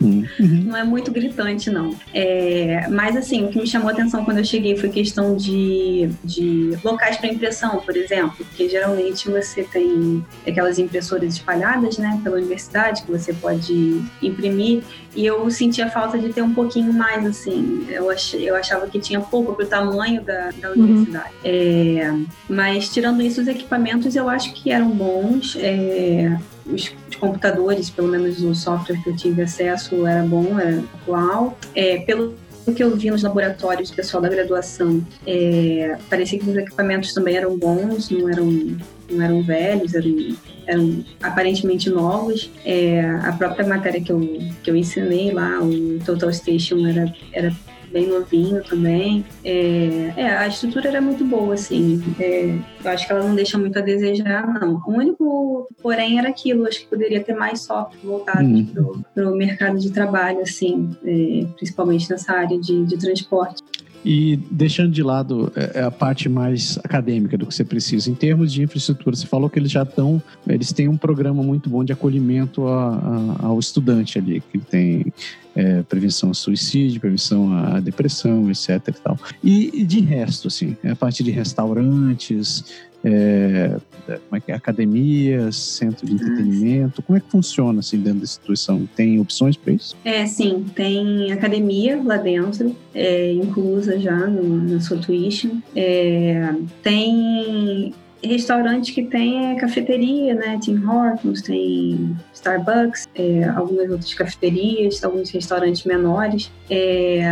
Uhum. 0.00 0.24
não 0.66 0.76
é 0.76 0.84
muito 0.84 1.10
gritante, 1.10 1.68
não. 1.68 1.92
É, 2.12 2.86
mas, 2.88 3.16
assim, 3.16 3.44
o 3.44 3.48
que 3.48 3.58
me 3.58 3.66
chamou 3.66 3.88
a 3.88 3.92
atenção 3.92 4.24
quando 4.24 4.38
eu 4.38 4.44
cheguei 4.44 4.76
foi 4.76 4.88
questão 4.88 5.34
de, 5.36 6.08
de 6.22 6.78
locais 6.84 7.16
para 7.16 7.28
impressão, 7.28 7.80
por 7.80 7.96
exemplo, 7.96 8.36
porque 8.36 8.68
geralmente 8.68 9.28
você 9.28 9.64
tem 9.64 10.24
aquelas 10.46 10.78
impressoras 10.78 11.34
espalhadas, 11.34 11.98
né, 11.98 12.20
pela 12.22 12.36
universidade, 12.36 13.02
que 13.02 13.10
você 13.10 13.32
pode 13.32 14.00
imprimir, 14.22 14.84
e 15.16 15.26
eu 15.26 15.50
sentia 15.50 15.90
falta 15.90 16.16
de 16.16 16.32
ter 16.32 16.42
um 16.42 16.54
pouquinho 16.54 16.92
mais, 16.92 17.26
assim. 17.26 17.84
Eu, 17.88 18.10
ach, 18.10 18.34
eu 18.34 18.54
achava 18.54 18.86
que 18.86 19.00
tinha 19.00 19.20
pouco 19.20 19.54
para 19.54 19.64
o 19.64 19.68
tamanho 19.68 20.22
da, 20.22 20.50
da 20.52 20.70
uhum. 20.70 20.74
universidade. 20.74 21.34
É, 21.42 22.14
mas, 22.48 22.88
tirando 22.90 23.20
isso, 23.22 23.40
os 23.40 23.48
equipamentos 23.48 24.14
eu 24.14 24.28
acho 24.28 24.52
que 24.52 24.70
eram 24.70 24.90
bons. 24.90 25.56
É, 25.58 26.36
os, 26.66 26.94
computadores, 27.24 27.90
pelo 27.90 28.08
menos 28.08 28.42
o 28.42 28.54
software 28.54 29.02
que 29.02 29.10
eu 29.10 29.16
tive 29.16 29.42
acesso 29.42 30.06
era 30.06 30.22
bom, 30.22 30.58
era 30.58 30.82
atual. 31.00 31.58
É, 31.74 31.98
pelo 32.00 32.34
que 32.74 32.82
eu 32.82 32.96
vi 32.96 33.10
nos 33.10 33.22
laboratórios 33.22 33.90
pessoal 33.90 34.22
da 34.22 34.28
graduação, 34.28 35.04
é, 35.26 35.96
parecia 36.08 36.38
que 36.38 36.48
os 36.48 36.56
equipamentos 36.56 37.12
também 37.12 37.36
eram 37.36 37.56
bons, 37.58 38.10
não 38.10 38.28
eram, 38.28 38.76
não 39.10 39.22
eram 39.22 39.42
velhos, 39.42 39.94
eram, 39.94 40.36
eram 40.66 41.04
aparentemente 41.22 41.90
novos. 41.90 42.50
É, 42.64 43.00
a 43.22 43.32
própria 43.32 43.66
matéria 43.66 44.00
que 44.00 44.12
eu, 44.12 44.20
que 44.62 44.70
eu 44.70 44.76
ensinei 44.76 45.32
lá, 45.32 45.60
o 45.60 45.98
Total 46.04 46.32
Station, 46.32 46.86
era, 46.86 47.12
era 47.32 47.52
bem 47.94 48.08
novinho 48.08 48.60
também. 48.64 49.24
É, 49.44 50.12
é, 50.16 50.36
a 50.36 50.48
estrutura 50.48 50.88
era 50.88 51.00
muito 51.00 51.24
boa, 51.24 51.54
assim. 51.54 52.02
É, 52.18 52.58
eu 52.84 52.90
acho 52.90 53.06
que 53.06 53.12
ela 53.12 53.22
não 53.22 53.36
deixa 53.36 53.56
muito 53.56 53.78
a 53.78 53.82
desejar, 53.82 54.46
não. 54.60 54.82
O 54.84 54.90
único, 54.90 55.68
porém, 55.80 56.18
era 56.18 56.28
aquilo. 56.28 56.66
Acho 56.66 56.80
que 56.80 56.86
poderia 56.88 57.22
ter 57.22 57.34
mais 57.34 57.62
software 57.62 58.00
voltado 58.02 58.44
uhum. 58.44 59.02
para 59.14 59.30
o 59.30 59.36
mercado 59.36 59.78
de 59.78 59.92
trabalho, 59.92 60.40
assim, 60.40 60.90
é, 61.04 61.46
principalmente 61.54 62.10
nessa 62.10 62.32
área 62.32 62.58
de, 62.58 62.84
de 62.84 62.98
transporte. 62.98 63.62
E 64.04 64.36
deixando 64.50 64.92
de 64.92 65.02
lado 65.02 65.50
é, 65.56 65.80
é 65.80 65.82
a 65.82 65.90
parte 65.90 66.28
mais 66.28 66.78
acadêmica 66.84 67.38
do 67.38 67.46
que 67.46 67.54
você 67.54 67.64
precisa, 67.64 68.10
em 68.10 68.14
termos 68.14 68.52
de 68.52 68.62
infraestrutura, 68.62 69.16
você 69.16 69.26
falou 69.26 69.48
que 69.48 69.58
eles 69.58 69.70
já 69.70 69.82
estão, 69.82 70.22
eles 70.46 70.72
têm 70.72 70.88
um 70.88 70.96
programa 70.96 71.42
muito 71.42 71.70
bom 71.70 71.82
de 71.82 71.92
acolhimento 71.92 72.66
a, 72.66 72.96
a, 73.40 73.46
ao 73.46 73.58
estudante 73.58 74.18
ali, 74.18 74.42
que 74.52 74.58
tem 74.58 75.12
é, 75.54 75.82
prevenção 75.82 76.30
ao 76.30 76.34
suicídio, 76.34 77.00
prevenção 77.00 77.56
à 77.56 77.80
depressão, 77.80 78.50
etc. 78.50 78.68
E, 78.88 78.92
tal. 78.92 79.18
e, 79.42 79.80
e 79.80 79.84
de 79.84 80.00
resto, 80.00 80.48
assim, 80.48 80.76
a 80.84 80.94
parte 80.94 81.22
de 81.22 81.30
restaurantes, 81.30 82.64
é, 83.04 83.76
como 84.06 84.36
é 84.36 84.40
que 84.40 84.50
é, 84.50 84.54
academias, 84.54 85.56
centro 85.56 86.06
de 86.06 86.14
entretenimento, 86.14 87.02
como 87.02 87.18
é 87.18 87.20
que 87.20 87.30
funciona 87.30 87.80
assim 87.80 87.98
dentro 87.98 88.20
da 88.20 88.24
instituição? 88.24 88.88
Tem 88.96 89.20
opções 89.20 89.56
para 89.56 89.72
isso? 89.72 89.96
É, 90.04 90.24
sim, 90.26 90.64
tem 90.74 91.30
academia 91.30 92.00
lá 92.02 92.16
dentro, 92.16 92.74
é, 92.94 93.32
inclusa 93.32 93.98
já 93.98 94.16
no, 94.26 94.56
na 94.56 94.80
sua 94.80 94.96
tuition. 94.96 95.58
É, 95.76 96.54
tem 96.82 97.94
restaurante 98.26 98.92
que 98.92 99.02
tem 99.02 99.52
é 99.52 99.54
cafeteria, 99.56 100.34
né? 100.34 100.58
Tim 100.60 100.82
Hortons, 100.84 101.42
tem 101.42 102.16
Starbucks, 102.32 103.08
é, 103.14 103.44
algumas 103.44 103.90
outras 103.90 104.14
cafeterias, 104.14 105.02
alguns 105.02 105.30
restaurantes 105.30 105.84
menores. 105.84 106.50
É, 106.70 107.24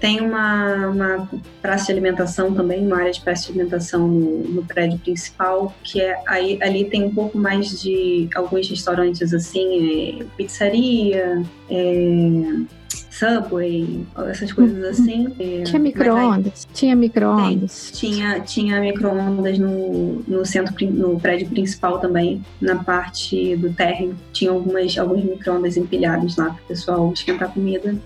tem 0.00 0.20
uma, 0.20 0.88
uma 0.88 1.30
praça 1.62 1.86
de 1.86 1.92
alimentação 1.92 2.52
também, 2.54 2.86
uma 2.86 2.98
área 2.98 3.12
de 3.12 3.20
praça 3.20 3.44
de 3.44 3.52
alimentação 3.52 4.06
no, 4.06 4.38
no 4.48 4.64
prédio 4.64 4.98
principal, 4.98 5.74
que 5.82 6.00
é 6.00 6.16
aí, 6.26 6.58
ali 6.62 6.84
tem 6.84 7.04
um 7.04 7.14
pouco 7.14 7.38
mais 7.38 7.80
de 7.80 8.28
alguns 8.34 8.68
restaurantes 8.68 9.32
assim, 9.32 10.20
é, 10.20 10.24
pizzaria, 10.36 11.42
é, 11.70 12.75
Subway, 13.18 14.06
essas 14.28 14.52
coisas 14.52 14.76
uhum. 14.76 14.90
assim. 14.90 15.34
É, 15.38 15.62
tinha 15.62 15.78
micro-ondas? 15.78 16.68
Tinha 16.74 16.94
micro-ondas? 16.94 17.90
Tinha, 17.94 18.40
tinha 18.40 18.78
micro-ondas 18.80 19.58
no, 19.58 20.22
no 20.28 20.44
centro, 20.44 20.74
no 20.90 21.18
prédio 21.18 21.48
principal 21.48 21.98
também, 21.98 22.44
na 22.60 22.76
parte 22.76 23.56
do 23.56 23.72
térreo. 23.72 24.14
Tinha 24.32 24.50
algumas, 24.50 24.98
alguns 24.98 25.24
micro-ondas 25.24 25.76
empilhados 25.78 26.36
lá 26.36 26.50
para 26.50 26.62
o 26.62 26.66
pessoal 26.66 27.12
esquentar 27.12 27.52
comida. 27.52 27.96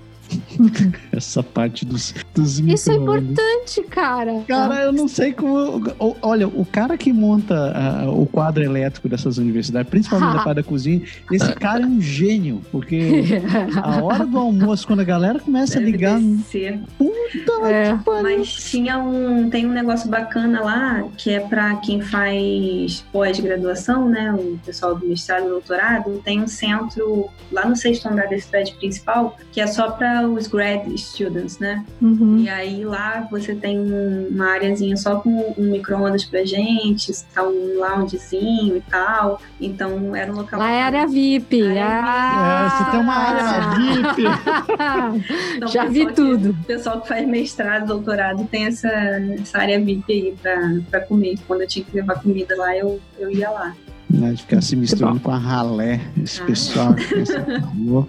Essa 1.12 1.42
parte 1.42 1.84
dos, 1.84 2.14
dos 2.34 2.58
Isso 2.60 2.90
é 2.90 2.94
importante, 2.94 3.82
cara. 3.90 4.42
Cara, 4.46 4.84
eu 4.84 4.92
não 4.92 5.08
sei 5.08 5.32
como. 5.32 5.82
Olha, 6.22 6.46
o 6.48 6.64
cara 6.64 6.96
que 6.96 7.12
monta 7.12 8.06
uh, 8.06 8.20
o 8.20 8.26
quadro 8.26 8.62
elétrico 8.62 9.08
dessas 9.08 9.38
universidades, 9.38 9.90
principalmente 9.90 10.36
na 10.36 10.42
parte 10.44 10.56
da 10.56 10.62
cozinha, 10.62 11.02
esse 11.30 11.52
cara 11.54 11.82
é 11.82 11.86
um 11.86 12.00
gênio. 12.00 12.62
Porque 12.70 13.40
a 13.82 14.02
hora 14.02 14.26
do 14.26 14.38
almoço, 14.38 14.86
quando 14.86 15.00
a 15.00 15.04
galera 15.04 15.38
começa 15.38 15.74
Deve 15.74 15.86
a 15.86 15.90
ligar. 15.90 16.20
Descer. 16.20 16.80
Puta 16.96 17.68
é. 17.68 17.98
Mas 18.22 18.52
tinha 18.70 18.98
um. 18.98 19.48
Tem 19.50 19.66
um 19.66 19.72
negócio 19.72 20.08
bacana 20.08 20.60
lá 20.60 21.04
que 21.16 21.30
é 21.30 21.40
para 21.40 21.76
quem 21.76 22.00
faz 22.00 23.04
pós-graduação, 23.12 24.08
né? 24.08 24.32
O 24.32 24.58
pessoal 24.64 24.94
do 24.94 25.06
mestrado 25.06 25.46
e 25.46 25.48
doutorado, 25.48 26.20
tem 26.24 26.40
um 26.40 26.48
centro 26.48 27.28
lá 27.50 27.66
no 27.66 27.76
sexto 27.76 28.06
andar 28.08 28.28
desse 28.28 28.48
prédio 28.48 28.76
principal 28.76 29.36
que 29.52 29.60
é 29.60 29.66
só 29.66 29.90
para 29.90 30.19
os 30.26 30.46
grad 30.46 30.86
students, 30.96 31.58
né? 31.58 31.84
Uhum. 32.00 32.38
E 32.38 32.48
aí 32.48 32.84
lá 32.84 33.26
você 33.30 33.54
tem 33.54 33.78
uma 33.78 34.52
areazinha 34.52 34.96
só 34.96 35.20
com 35.20 35.54
um 35.56 35.70
micro-ondas 35.70 36.24
pra 36.24 36.44
gente, 36.44 37.12
tá 37.34 37.42
um 37.42 37.78
loungezinho 37.78 38.76
e 38.76 38.80
tal. 38.82 39.40
Então 39.60 40.14
era 40.14 40.32
um 40.32 40.36
local. 40.36 40.58
Lá 40.58 40.70
era 40.70 41.06
VIP. 41.06 41.62
Área 41.62 41.84
ah, 41.84 42.66
é, 42.66 42.84
você 42.84 42.90
tem 42.90 43.00
uma 43.00 43.14
área 43.14 43.70
VIP. 43.76 44.22
então, 45.56 45.68
Já 45.68 45.84
vi 45.86 46.12
tudo. 46.12 46.50
o 46.50 46.64
pessoal 46.64 47.00
que 47.00 47.08
faz 47.08 47.26
mestrado, 47.26 47.86
doutorado, 47.86 48.46
tem 48.46 48.66
essa, 48.66 48.88
essa 48.88 49.58
área 49.58 49.80
VIP 49.80 50.12
aí 50.12 50.34
pra, 50.40 50.80
pra 50.90 51.00
comer. 51.00 51.38
Quando 51.46 51.62
eu 51.62 51.68
tinha 51.68 51.84
que 51.84 51.94
levar 51.94 52.22
comida 52.22 52.56
lá, 52.56 52.76
eu, 52.76 53.00
eu 53.18 53.30
ia 53.30 53.50
lá. 53.50 53.74
Né, 54.10 54.32
de 54.32 54.42
ficar 54.42 54.60
se 54.60 54.74
misturando 54.74 55.20
com 55.20 55.30
a 55.30 55.38
ralé, 55.38 56.00
esse 56.20 56.42
ah. 56.42 56.44
pessoal. 56.44 56.96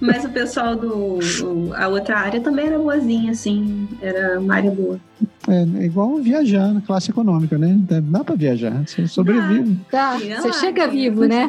Mas 0.00 0.24
o 0.24 0.30
pessoal 0.30 0.74
do. 0.74 1.18
A 1.76 1.88
outra 1.88 2.18
área 2.18 2.40
também 2.40 2.68
era 2.68 2.78
boazinha, 2.78 3.32
assim, 3.32 3.86
era 4.00 4.40
uma 4.40 4.54
área 4.54 4.70
boa. 4.70 4.98
É, 5.46 5.82
é 5.82 5.84
igual 5.84 6.16
viajar 6.18 6.72
na 6.72 6.80
classe 6.80 7.10
econômica, 7.10 7.56
né? 7.58 7.78
Dá 8.02 8.22
pra 8.22 8.34
viajar, 8.34 8.82
você 8.86 9.06
sobrevive. 9.06 9.78
Ah, 9.88 9.90
tá, 9.90 10.18
você 10.18 10.52
chega 10.54 10.86
vivo, 10.86 11.24
né? 11.26 11.48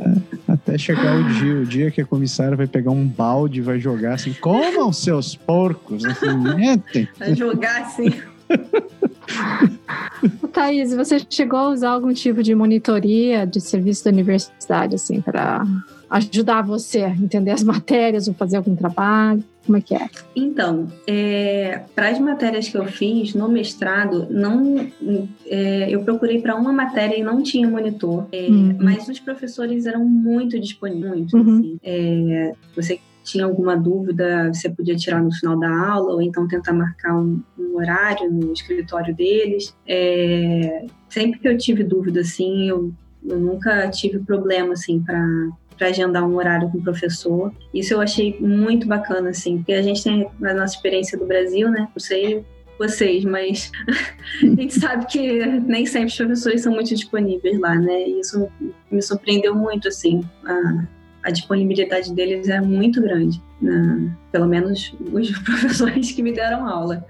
É, 0.00 0.52
até 0.52 0.78
chegar 0.78 1.16
o 1.18 1.24
dia, 1.34 1.54
o 1.54 1.66
dia 1.66 1.90
que 1.90 2.00
a 2.00 2.06
comissária 2.06 2.56
vai 2.56 2.66
pegar 2.66 2.90
um 2.90 3.06
balde 3.06 3.60
e 3.60 3.62
vai 3.62 3.78
jogar 3.78 4.14
assim, 4.14 4.32
comam 4.34 4.92
seus 4.92 5.34
porcos, 5.34 6.04
assim, 6.04 6.36
mentem. 6.56 7.08
Vai 7.18 7.34
jogar 7.34 7.82
assim. 7.82 8.12
Thaís, 10.52 10.94
você 10.94 11.20
chegou 11.28 11.58
a 11.58 11.70
usar 11.70 11.90
algum 11.90 12.12
tipo 12.12 12.42
de 12.42 12.54
monitoria 12.54 13.46
de 13.46 13.60
serviço 13.60 14.04
da 14.04 14.10
universidade, 14.10 14.94
assim, 14.94 15.20
para 15.20 15.64
ajudar 16.08 16.62
você 16.62 17.02
a 17.02 17.10
entender 17.10 17.50
as 17.50 17.62
matérias 17.64 18.28
ou 18.28 18.34
fazer 18.34 18.56
algum 18.56 18.74
trabalho? 18.74 19.44
Como 19.64 19.78
é 19.78 19.80
que 19.80 19.96
é? 19.96 20.08
Então, 20.36 20.86
é, 21.08 21.82
para 21.92 22.10
as 22.10 22.20
matérias 22.20 22.68
que 22.68 22.78
eu 22.78 22.86
fiz 22.86 23.34
no 23.34 23.48
mestrado, 23.48 24.28
não, 24.30 24.86
é, 25.44 25.90
eu 25.90 26.02
procurei 26.02 26.40
para 26.40 26.54
uma 26.54 26.72
matéria 26.72 27.18
e 27.18 27.24
não 27.24 27.42
tinha 27.42 27.68
monitor, 27.68 28.28
é, 28.30 28.46
uhum. 28.46 28.76
mas 28.80 29.08
os 29.08 29.18
professores 29.18 29.84
eram 29.84 30.04
muito 30.04 30.60
disponíveis. 30.60 31.32
Uhum. 31.32 31.40
Assim, 31.40 31.78
é, 31.82 32.52
você 32.76 33.00
tinha 33.26 33.44
alguma 33.44 33.76
dúvida, 33.76 34.52
você 34.52 34.70
podia 34.70 34.96
tirar 34.96 35.22
no 35.22 35.34
final 35.34 35.58
da 35.58 35.68
aula 35.68 36.14
ou 36.14 36.22
então 36.22 36.46
tentar 36.46 36.72
marcar 36.72 37.14
um, 37.14 37.42
um 37.58 37.76
horário 37.76 38.30
no 38.30 38.52
escritório 38.52 39.14
deles. 39.14 39.76
É, 39.86 40.86
sempre 41.08 41.40
que 41.40 41.48
eu 41.48 41.58
tive 41.58 41.82
dúvida, 41.82 42.20
assim, 42.20 42.68
eu, 42.68 42.92
eu 43.24 43.38
nunca 43.38 43.90
tive 43.90 44.20
problema, 44.20 44.72
assim, 44.72 45.02
para 45.02 45.22
para 45.76 45.88
agendar 45.88 46.26
um 46.26 46.36
horário 46.36 46.70
com 46.70 46.78
o 46.78 46.82
professor. 46.82 47.52
Isso 47.74 47.92
eu 47.92 48.00
achei 48.00 48.34
muito 48.40 48.86
bacana, 48.86 49.28
assim, 49.28 49.58
porque 49.58 49.74
a 49.74 49.82
gente 49.82 50.02
tem 50.02 50.26
a 50.42 50.54
nossa 50.54 50.74
experiência 50.74 51.18
do 51.18 51.26
Brasil, 51.26 51.70
né? 51.70 51.86
Não 51.94 52.00
sei 52.00 52.42
vocês, 52.78 53.24
mas 53.24 53.70
a 54.42 54.46
gente 54.46 54.78
sabe 54.78 55.06
que 55.06 55.44
nem 55.44 55.86
sempre 55.86 56.08
os 56.08 56.16
professores 56.16 56.62
são 56.62 56.72
muito 56.72 56.94
disponíveis 56.94 57.58
lá, 57.58 57.74
né? 57.74 58.08
E 58.08 58.20
isso 58.20 58.48
me 58.90 59.02
surpreendeu 59.02 59.54
muito, 59.54 59.88
assim, 59.88 60.22
a, 60.44 60.86
a 61.26 61.30
disponibilidade 61.30 62.14
deles 62.14 62.48
é 62.48 62.60
muito 62.60 63.02
grande. 63.02 63.42
na, 63.60 64.16
pelo 64.30 64.46
menos 64.46 64.94
os 65.12 65.30
professores 65.40 66.12
que 66.12 66.22
me 66.22 66.32
deram 66.32 66.66
aula. 66.66 67.04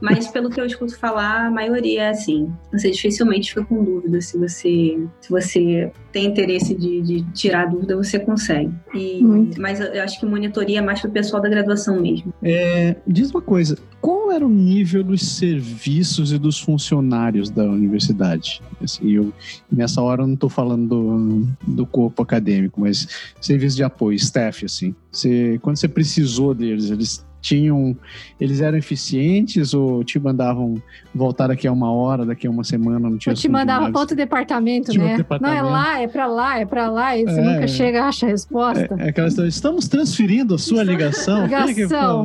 Mas 0.00 0.28
pelo 0.28 0.50
que 0.50 0.60
eu 0.60 0.66
escuto 0.66 0.98
falar, 0.98 1.46
a 1.46 1.50
maioria 1.50 2.04
é 2.04 2.08
assim. 2.10 2.52
Você 2.72 2.90
dificilmente 2.90 3.50
fica 3.50 3.64
com 3.64 3.82
dúvida 3.82 4.20
se 4.20 4.38
você, 4.38 4.98
se 5.20 5.30
você 5.30 5.90
tem 6.12 6.26
interesse 6.26 6.74
de, 6.74 7.02
de 7.02 7.22
tirar 7.32 7.62
a 7.62 7.66
dúvida, 7.66 7.96
você 7.96 8.18
consegue. 8.18 8.72
E, 8.94 9.22
mas 9.58 9.80
eu 9.80 10.02
acho 10.02 10.18
que 10.18 10.26
monitoria 10.26 10.78
é 10.78 10.82
mais 10.82 11.00
para 11.00 11.10
o 11.10 11.12
pessoal 11.12 11.42
da 11.42 11.48
graduação 11.48 12.00
mesmo. 12.00 12.32
É, 12.42 12.96
diz 13.06 13.30
uma 13.30 13.42
coisa, 13.42 13.76
qual 14.00 14.30
era 14.32 14.44
o 14.44 14.48
nível 14.48 15.02
dos 15.02 15.22
serviços 15.36 16.32
e 16.32 16.38
dos 16.38 16.58
funcionários 16.58 17.50
da 17.50 17.64
universidade? 17.64 18.62
Assim, 18.82 19.10
eu, 19.10 19.32
nessa 19.70 20.00
hora 20.00 20.22
eu 20.22 20.26
não 20.26 20.34
estou 20.34 20.48
falando 20.48 20.88
do, 20.88 21.48
do 21.66 21.86
corpo 21.86 22.22
acadêmico, 22.22 22.80
mas 22.80 23.08
serviço 23.40 23.76
de 23.76 23.82
apoio, 23.82 24.16
staff, 24.16 24.64
assim. 24.64 24.94
Você, 25.10 25.58
quando 25.62 25.76
você 25.76 25.88
precisou 25.88 26.54
deles, 26.56 26.90
eles 26.90 27.24
tinham. 27.46 27.96
Eles 28.40 28.60
eram 28.60 28.76
eficientes 28.76 29.72
ou 29.72 30.02
te 30.02 30.18
mandavam 30.18 30.74
voltar 31.14 31.46
daqui 31.46 31.66
a 31.68 31.72
uma 31.72 31.92
hora, 31.92 32.26
daqui 32.26 32.46
a 32.46 32.50
uma 32.50 32.64
semana? 32.64 33.08
Não 33.08 33.16
tinha 33.16 33.32
ou 33.32 33.36
te 33.36 33.48
mandavam 33.48 33.92
para 33.92 34.00
outro 34.00 34.16
departamento, 34.16 34.92
né? 34.98 35.18
Departamento. 35.18 35.62
Não, 35.62 35.68
é 35.68 35.70
lá, 35.70 36.00
é 36.00 36.08
para 36.08 36.26
lá, 36.26 36.58
é 36.58 36.66
para 36.66 36.90
lá, 36.90 37.16
e 37.16 37.24
você 37.24 37.40
é, 37.40 37.42
nunca 37.42 37.68
chega 37.68 38.04
acha 38.04 38.26
a 38.26 38.28
resposta. 38.28 38.96
É, 38.98 39.06
é 39.06 39.08
aquela 39.10 39.28
história, 39.28 39.48
estamos 39.48 39.86
transferindo 39.86 40.54
a 40.54 40.58
sua 40.58 40.82
ligação. 40.82 41.46
ligação. 41.46 42.24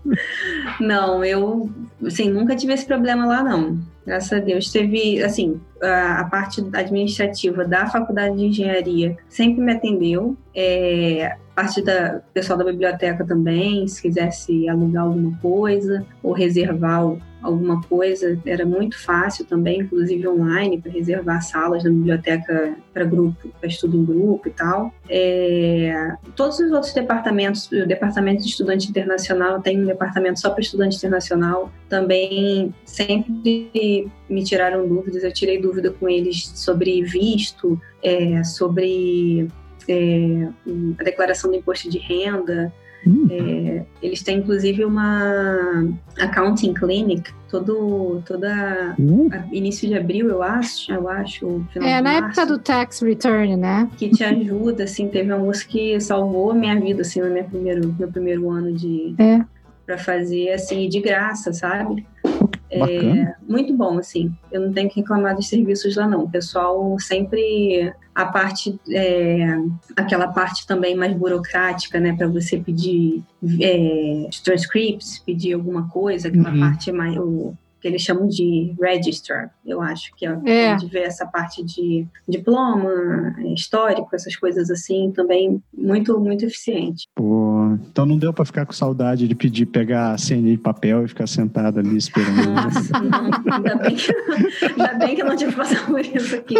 não, 0.80 1.24
eu 1.24 1.70
assim, 2.06 2.30
nunca 2.30 2.56
tive 2.56 2.72
esse 2.72 2.86
problema 2.86 3.26
lá, 3.26 3.42
não. 3.42 3.78
Graças 4.04 4.32
a 4.32 4.40
Deus. 4.40 4.70
Teve, 4.70 5.22
assim, 5.22 5.60
a, 5.80 6.24
parte 6.24 6.60
administrativa 6.72 7.64
da 7.64 7.86
faculdade 7.86 8.36
de 8.36 8.46
engenharia 8.46 9.16
sempre 9.28 9.62
me 9.62 9.72
atendeu. 9.72 10.36
É, 10.54 11.36
parte 11.54 11.82
da 11.82 12.20
pessoal 12.34 12.58
da 12.58 12.64
biblioteca 12.64 13.24
também, 13.24 13.86
se 13.86 14.02
quisesse 14.02 14.68
alugar 14.68 15.04
alguma 15.04 15.38
coisa 15.38 16.04
ou 16.22 16.32
reservar 16.32 17.16
alguma 17.42 17.82
coisa, 17.82 18.38
era 18.46 18.64
muito 18.64 18.98
fácil 18.98 19.44
também, 19.44 19.80
inclusive 19.80 20.26
online, 20.28 20.80
para 20.80 20.92
reservar 20.92 21.42
salas 21.42 21.84
na 21.84 21.90
biblioteca 21.90 22.76
para 22.92 23.04
grupo, 23.04 23.48
para 23.60 23.68
estudo 23.68 23.96
em 23.96 24.04
grupo 24.04 24.48
e 24.48 24.50
tal. 24.52 24.92
É, 25.08 26.14
todos 26.36 26.58
os 26.60 26.70
outros 26.72 26.92
departamentos, 26.92 27.70
o 27.70 27.86
departamento 27.86 28.42
de 28.42 28.48
estudante 28.48 28.88
internacional 28.88 29.60
tem 29.60 29.80
um 29.80 29.86
departamento 29.86 30.40
só 30.40 30.50
para 30.50 30.60
estudante 30.60 30.96
internacional, 30.96 31.70
também 31.88 32.74
sempre 32.84 34.10
me 34.28 34.44
tiraram 34.44 34.86
dúvidas, 34.86 35.24
eu 35.24 35.32
tirei 35.32 35.60
dúvida 35.60 35.90
com 35.90 36.08
eles 36.08 36.52
sobre 36.54 37.02
visto, 37.02 37.80
é, 38.02 38.42
sobre 38.44 39.48
é, 39.88 40.48
a 40.98 41.02
declaração 41.02 41.50
do 41.50 41.56
imposto 41.56 41.90
de 41.90 41.98
renda. 41.98 42.72
Hum. 43.06 43.26
É, 43.30 43.84
eles 44.00 44.22
têm 44.22 44.38
inclusive 44.38 44.84
uma 44.84 45.88
accounting 46.18 46.72
clinic 46.72 47.32
todo 47.50 48.22
toda 48.24 48.94
hum. 48.98 49.28
início 49.50 49.88
de 49.88 49.96
abril 49.96 50.28
eu 50.28 50.40
acho 50.40 50.92
eu 50.92 51.08
acho 51.08 51.66
é 51.74 52.00
na 52.00 52.20
março, 52.20 52.40
época 52.40 52.46
do 52.46 52.58
tax 52.58 53.00
return 53.00 53.56
né 53.56 53.88
que 53.96 54.08
te 54.08 54.22
ajuda 54.22 54.84
assim 54.84 55.08
teve 55.08 55.32
uma 55.32 55.44
moça 55.44 55.66
que 55.66 56.00
salvou 56.00 56.52
a 56.52 56.54
minha 56.54 56.78
vida 56.78 57.02
assim 57.02 57.20
no 57.20 57.28
meu 57.28 57.44
primeiro 57.44 57.94
meu 57.98 58.08
primeiro 58.08 58.48
ano 58.48 58.72
de 58.72 59.16
é. 59.18 59.40
para 59.84 59.98
fazer 59.98 60.50
assim 60.52 60.88
de 60.88 61.00
graça 61.00 61.52
sabe 61.52 62.06
é, 62.72 63.34
muito 63.46 63.76
bom, 63.76 63.98
assim. 63.98 64.32
Eu 64.50 64.62
não 64.62 64.72
tenho 64.72 64.88
que 64.88 65.00
reclamar 65.00 65.34
dos 65.34 65.48
serviços 65.48 65.96
lá, 65.96 66.08
não. 66.08 66.24
O 66.24 66.30
pessoal 66.30 66.98
sempre. 66.98 67.92
A 68.14 68.26
parte. 68.26 68.78
É, 68.90 69.56
aquela 69.96 70.28
parte 70.28 70.66
também 70.66 70.94
mais 70.94 71.14
burocrática, 71.14 71.98
né? 71.98 72.14
Para 72.14 72.28
você 72.28 72.58
pedir 72.58 73.22
é, 73.60 74.28
transcripts, 74.44 75.18
pedir 75.18 75.54
alguma 75.54 75.88
coisa, 75.88 76.28
aquela 76.28 76.50
uhum. 76.50 76.60
parte 76.60 76.92
mais. 76.92 77.16
O, 77.16 77.54
que 77.82 77.88
eles 77.88 78.00
chamam 78.00 78.28
de 78.28 78.72
registrar, 78.80 79.52
eu 79.66 79.82
acho, 79.82 80.14
que 80.14 80.24
é, 80.24 80.38
é. 80.46 80.76
de 80.76 80.86
ver 80.86 81.02
essa 81.02 81.26
parte 81.26 81.64
de 81.64 82.06
diploma, 82.28 83.34
histórico, 83.54 84.14
essas 84.14 84.36
coisas 84.36 84.70
assim, 84.70 85.10
também 85.10 85.60
muito, 85.76 86.18
muito 86.20 86.44
eficiente. 86.44 87.08
Pô, 87.12 87.76
então 87.90 88.06
não 88.06 88.16
deu 88.16 88.32
para 88.32 88.44
ficar 88.44 88.64
com 88.64 88.72
saudade 88.72 89.26
de 89.26 89.34
pedir 89.34 89.66
pegar 89.66 90.12
a 90.12 90.16
CNI 90.16 90.52
de 90.52 90.58
papel 90.58 91.04
e 91.04 91.08
ficar 91.08 91.26
sentado 91.26 91.80
ali 91.80 91.96
esperando. 91.96 92.52
Nossa, 92.52 93.00
não, 93.00 93.30
ainda 93.52 93.74
bem 93.74 93.96
que, 93.96 94.14
ainda 94.64 94.94
bem 94.94 95.14
que 95.16 95.22
eu 95.22 95.26
não 95.26 95.36
tive 95.36 95.50
que 95.50 95.56
passar 95.56 95.84
por 95.86 96.00
isso 96.00 96.36
aqui. 96.36 96.56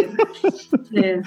É. 0.93 1.21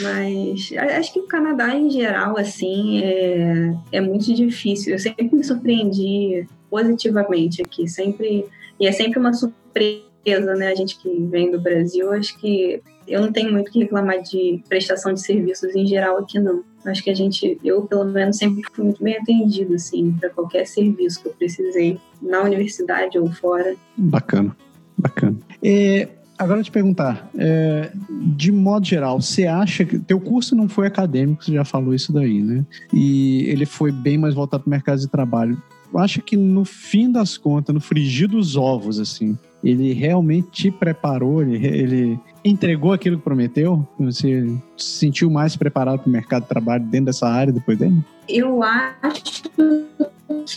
Mas 0.00 0.72
acho 0.96 1.12
que 1.12 1.18
o 1.18 1.26
Canadá 1.26 1.74
em 1.74 1.90
geral, 1.90 2.38
assim, 2.38 3.02
é, 3.02 3.74
é 3.90 4.00
muito 4.00 4.32
difícil. 4.32 4.92
Eu 4.92 4.98
sempre 5.00 5.28
me 5.32 5.42
surpreendi 5.42 6.46
positivamente 6.74 7.62
aqui, 7.62 7.86
sempre 7.86 8.46
e 8.80 8.86
é 8.88 8.90
sempre 8.90 9.20
uma 9.20 9.32
surpresa, 9.32 10.56
né? 10.56 10.72
A 10.72 10.74
gente 10.74 10.98
que 10.98 11.08
vem 11.30 11.48
do 11.52 11.60
Brasil, 11.60 12.12
acho 12.12 12.36
que 12.40 12.82
eu 13.06 13.20
não 13.20 13.30
tenho 13.30 13.52
muito 13.52 13.70
que 13.70 13.78
reclamar 13.78 14.20
de 14.22 14.60
prestação 14.68 15.14
de 15.14 15.20
serviços 15.20 15.72
em 15.76 15.86
geral 15.86 16.18
aqui 16.18 16.40
não. 16.40 16.64
Acho 16.84 17.04
que 17.04 17.10
a 17.10 17.14
gente, 17.14 17.56
eu 17.62 17.82
pelo 17.82 18.04
menos 18.06 18.38
sempre 18.38 18.60
fui 18.72 18.84
muito 18.86 19.04
bem 19.04 19.16
atendido 19.16 19.74
assim 19.74 20.16
para 20.18 20.30
qualquer 20.30 20.66
serviço 20.66 21.22
que 21.22 21.28
eu 21.28 21.32
precisei 21.34 21.96
na 22.20 22.42
universidade 22.42 23.16
ou 23.20 23.30
fora. 23.30 23.76
Bacana, 23.96 24.56
bacana. 24.98 25.38
É, 25.62 26.08
Agora 26.36 26.64
te 26.64 26.70
perguntar, 26.72 27.30
é, 27.38 27.92
de 28.34 28.50
modo 28.50 28.84
geral, 28.84 29.20
você 29.20 29.46
acha 29.46 29.84
que 29.84 30.00
teu 30.00 30.18
curso 30.18 30.56
não 30.56 30.68
foi 30.68 30.88
acadêmico, 30.88 31.44
você 31.44 31.52
já 31.52 31.64
falou 31.64 31.94
isso 31.94 32.12
daí, 32.12 32.42
né? 32.42 32.64
E 32.92 33.44
ele 33.44 33.64
foi 33.64 33.92
bem 33.92 34.18
mais 34.18 34.34
voltado 34.34 34.64
para 34.64 34.68
o 34.68 34.70
mercado 34.70 34.98
de 34.98 35.06
trabalho 35.06 35.62
acho 35.98 36.20
que 36.20 36.36
no 36.36 36.64
fim 36.64 37.10
das 37.10 37.36
contas, 37.36 37.74
no 37.74 37.80
frigir 37.80 38.28
dos 38.28 38.56
ovos, 38.56 38.98
assim, 38.98 39.38
ele 39.62 39.92
realmente 39.92 40.50
te 40.50 40.70
preparou, 40.70 41.42
ele, 41.42 41.66
ele 41.66 42.20
entregou 42.44 42.92
aquilo 42.92 43.16
que 43.16 43.24
prometeu? 43.24 43.86
Você 43.98 44.46
se 44.76 44.98
sentiu 44.98 45.30
mais 45.30 45.56
preparado 45.56 46.00
para 46.00 46.08
o 46.08 46.12
mercado 46.12 46.42
de 46.42 46.48
trabalho 46.48 46.84
dentro 46.84 47.06
dessa 47.06 47.28
área 47.28 47.52
depois 47.52 47.78
dele? 47.78 48.04
Eu 48.28 48.62
acho 48.62 49.42